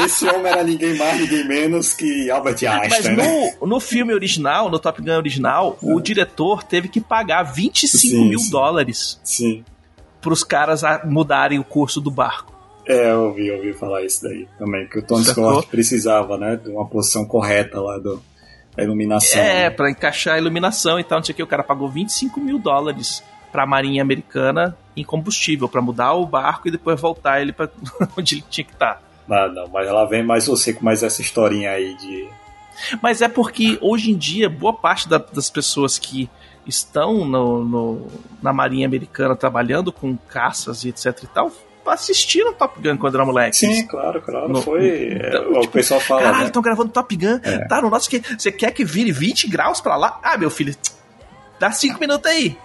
Esse 0.06 0.28
homem 0.28 0.52
era 0.52 0.64
ninguém 0.64 0.96
mais, 0.98 1.20
ninguém 1.20 1.48
menos 1.48 1.94
que 1.94 2.30
Albert 2.30 2.58
Mas 2.64 2.94
Einstein, 2.94 3.16
né? 3.16 3.52
no, 3.62 3.68
no 3.68 3.80
filme 3.80 4.14
original, 4.14 4.70
no 4.70 4.80
Top 4.80 5.02
Gun 5.02 5.16
original, 5.16 5.78
o 5.82 6.00
diretor 6.02 6.64
teve 6.64 6.88
que 6.90 7.00
pagar 7.00 7.44
25 7.44 7.98
Sim, 7.98 8.30
mil 8.30 8.40
sim. 8.40 8.50
dólares 8.50 9.20
Sim. 9.24 9.64
pros 10.22 10.44
caras 10.44 10.84
a- 10.84 11.02
mudarem 11.06 11.60
o 11.60 11.64
curso 11.64 12.02
do 12.02 12.12
barco. 12.12 12.52
É, 12.86 13.12
eu 13.12 13.22
ouvi, 13.28 13.48
eu 13.48 13.56
ouvi 13.56 13.72
falar 13.72 14.04
isso 14.04 14.22
daí 14.24 14.46
também, 14.60 14.86
que 14.88 15.00
o 15.00 15.02
Tony? 15.02 15.24
Scott 15.24 15.68
precisava, 15.68 16.38
né, 16.38 16.58
de 16.58 16.70
uma 16.70 16.86
posição 16.86 17.26
correta 17.26 17.80
lá 17.80 17.98
do, 17.98 18.22
da 18.76 18.84
iluminação. 18.84 19.40
É, 19.40 19.54
né? 19.64 19.70
pra 19.70 19.90
encaixar 19.90 20.36
a 20.36 20.38
iluminação 20.38 21.00
e 21.00 21.04
tal, 21.06 21.20
não 21.20 21.24
sei 21.24 21.32
o 21.32 21.36
que. 21.38 21.44
O 21.44 21.48
cara 21.48 21.64
pagou 21.64 21.88
25 21.90 22.42
mil 22.42 22.60
dólares 22.60 23.24
pra 23.54 23.66
Marinha 23.66 24.02
Americana 24.02 24.76
em 24.98 25.04
combustível, 25.06 25.70
pra 25.70 25.82
mudar 25.82 26.14
o 26.14 26.26
barco 26.26 26.68
e 26.68 26.72
depois 26.72 27.00
voltar 27.00 27.40
ele 27.42 27.54
pra 27.54 27.70
onde 28.18 28.36
ele 28.36 28.44
tinha 28.50 28.66
que 28.66 28.74
estar. 28.74 29.02
Ah, 29.30 29.48
não, 29.48 29.68
mas 29.70 29.90
lá 29.90 30.04
vem 30.06 30.22
mais 30.24 30.48
você 30.48 30.74
com 30.74 30.84
mais 30.84 31.02
essa 31.04 31.22
historinha 31.22 31.72
aí 31.72 31.96
de. 31.96 32.28
Mas 33.02 33.22
é 33.22 33.30
porque 33.30 33.78
hoje 33.82 34.12
em 34.12 34.18
dia, 34.18 34.50
boa 34.50 34.74
parte 34.74 35.08
da- 35.08 35.18
das 35.20 35.50
pessoas 35.50 35.98
que 35.98 36.30
estão 36.68 37.24
no, 37.26 37.64
no- 37.64 38.08
na 38.42 38.52
Marinha 38.52 38.88
Americana 38.88 39.36
trabalhando 39.36 39.92
com 39.94 40.18
caças 40.18 40.84
e 40.84 40.90
etc 40.90 41.18
e 41.24 41.28
tal, 41.28 41.52
assistiram 41.86 42.54
Top 42.54 42.82
Gun 42.82 42.98
quando 42.98 43.16
era 43.16 43.26
moleque. 43.26 43.56
Sim, 43.58 43.86
claro, 43.88 44.22
claro. 44.22 44.50
No- 44.50 44.62
foi. 44.62 44.88
é, 44.88 45.28
Então, 45.30 45.52
o 45.62 45.68
pessoal 45.68 46.00
fala. 46.00 46.22
Caralho, 46.24 46.42
né? 46.42 46.48
estão 46.48 46.62
gravando 46.62 46.90
Top 46.92 47.16
Gun. 47.16 47.40
É. 47.44 47.68
Tá 47.68 47.82
no 47.82 47.90
nosso 47.90 48.10
que. 48.10 48.20
Você 48.38 48.52
quer 48.52 48.72
que 48.72 48.84
vire 48.84 49.12
20 49.12 49.48
graus 49.48 49.80
pra 49.80 49.96
lá? 49.96 50.20
Ah, 50.24 50.38
meu 50.38 50.50
filho, 50.50 50.76
dá 51.60 51.72
5 51.72 52.00
minutos 52.00 52.30
aí. 52.30 52.58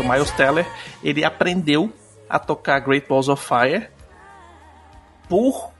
O 0.00 0.04
Miles 0.12 0.30
Teller, 0.32 0.66
ele 1.02 1.24
aprendeu 1.24 1.90
a 2.28 2.38
tocar 2.38 2.80
Great 2.80 3.06
Balls 3.08 3.28
of 3.28 3.44
Fire 3.46 3.88
por 5.28 5.70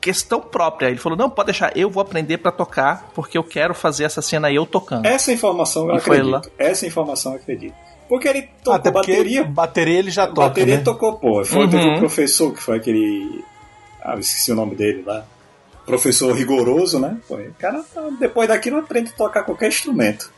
questão 0.00 0.40
própria. 0.40 0.88
Ele 0.88 0.98
falou: 0.98 1.16
"Não, 1.16 1.30
pode 1.30 1.46
deixar, 1.46 1.76
eu 1.76 1.88
vou 1.88 2.00
aprender 2.02 2.38
pra 2.38 2.52
tocar, 2.52 3.08
porque 3.14 3.38
eu 3.38 3.44
quero 3.44 3.74
fazer 3.74 4.04
essa 4.04 4.20
cena 4.20 4.52
eu 4.52 4.66
tocando". 4.66 5.06
Essa 5.06 5.32
informação 5.32 5.88
eu 5.88 5.94
E 5.94 5.98
acredito. 5.98 6.50
Essa 6.58 6.86
informação 6.86 7.32
eu 7.32 7.38
acredito. 7.38 7.74
Porque 8.08 8.28
ele 8.28 8.42
tocou 8.42 8.74
Até 8.74 8.90
porque 8.90 9.12
bateria. 9.12 9.44
bateria 9.44 9.98
ele 9.98 10.10
já 10.10 10.26
toca, 10.26 10.48
bateria 10.48 10.76
né? 10.76 10.82
tocou, 10.82 11.14
pô. 11.14 11.42
Foi 11.44 11.64
Uhum. 11.64 11.70
teve 11.70 11.88
um 11.88 11.98
professor 11.98 12.52
que 12.52 12.60
foi 12.60 12.76
aquele. 12.76 13.42
Ah, 14.04 14.14
eu 14.14 14.20
esqueci 14.20 14.52
o 14.52 14.54
nome 14.54 14.74
dele 14.74 15.02
lá. 15.06 15.24
Professor 15.86 16.32
rigoroso, 16.32 16.98
né? 16.98 17.16
Pô, 17.26 17.36
o 17.36 17.54
cara, 17.58 17.82
depois 18.18 18.48
daquilo, 18.48 18.78
aprende 18.78 19.10
a 19.10 19.16
tocar 19.16 19.42
qualquer 19.42 19.68
instrumento. 19.68 20.30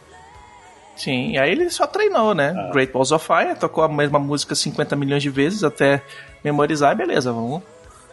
Sim, 0.97 1.33
e 1.33 1.39
aí 1.39 1.51
ele 1.51 1.69
só 1.71 1.87
treinou, 1.87 2.35
né? 2.35 2.55
Ah. 2.57 2.71
Great 2.73 2.93
Balls 2.93 3.13
of 3.13 3.27
Fire, 3.27 3.55
tocou 3.59 3.85
a 3.85 3.89
mesma 3.89 4.19
música 4.19 4.55
50 4.55 4.95
milhões 4.97 5.23
de 5.23 5.31
vezes 5.31 5.65
até 5.65 6.03
memorizar, 6.43 6.93
e 6.93 6.97
beleza, 6.97 7.33
vamos, 7.33 7.63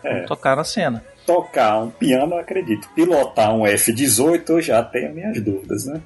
É. 0.04 0.14
vamos 0.14 0.28
tocar 0.28 0.56
na 0.56 0.64
cena. 0.64 1.04
Tocar 1.26 1.80
um 1.80 1.90
piano, 1.92 2.34
eu 2.36 2.40
acredito. 2.40 2.90
Pilotar 2.96 3.54
um 3.54 3.66
F-18, 3.68 4.50
eu 4.50 4.62
já 4.62 4.84
tenho 4.84 5.14
minhas 5.14 5.40
dúvidas, 5.42 5.86
né? 5.86 6.02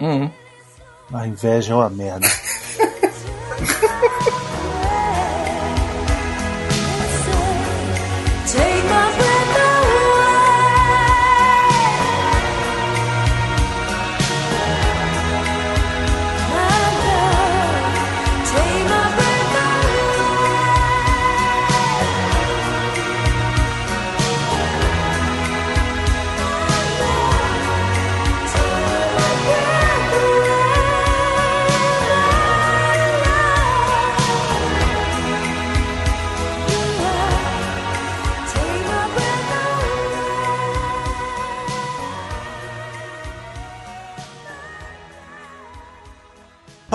Uhum. 0.00 0.30
A 1.12 1.26
inveja 1.26 1.72
é 1.72 1.76
uma 1.76 1.90
merda. 1.90 2.26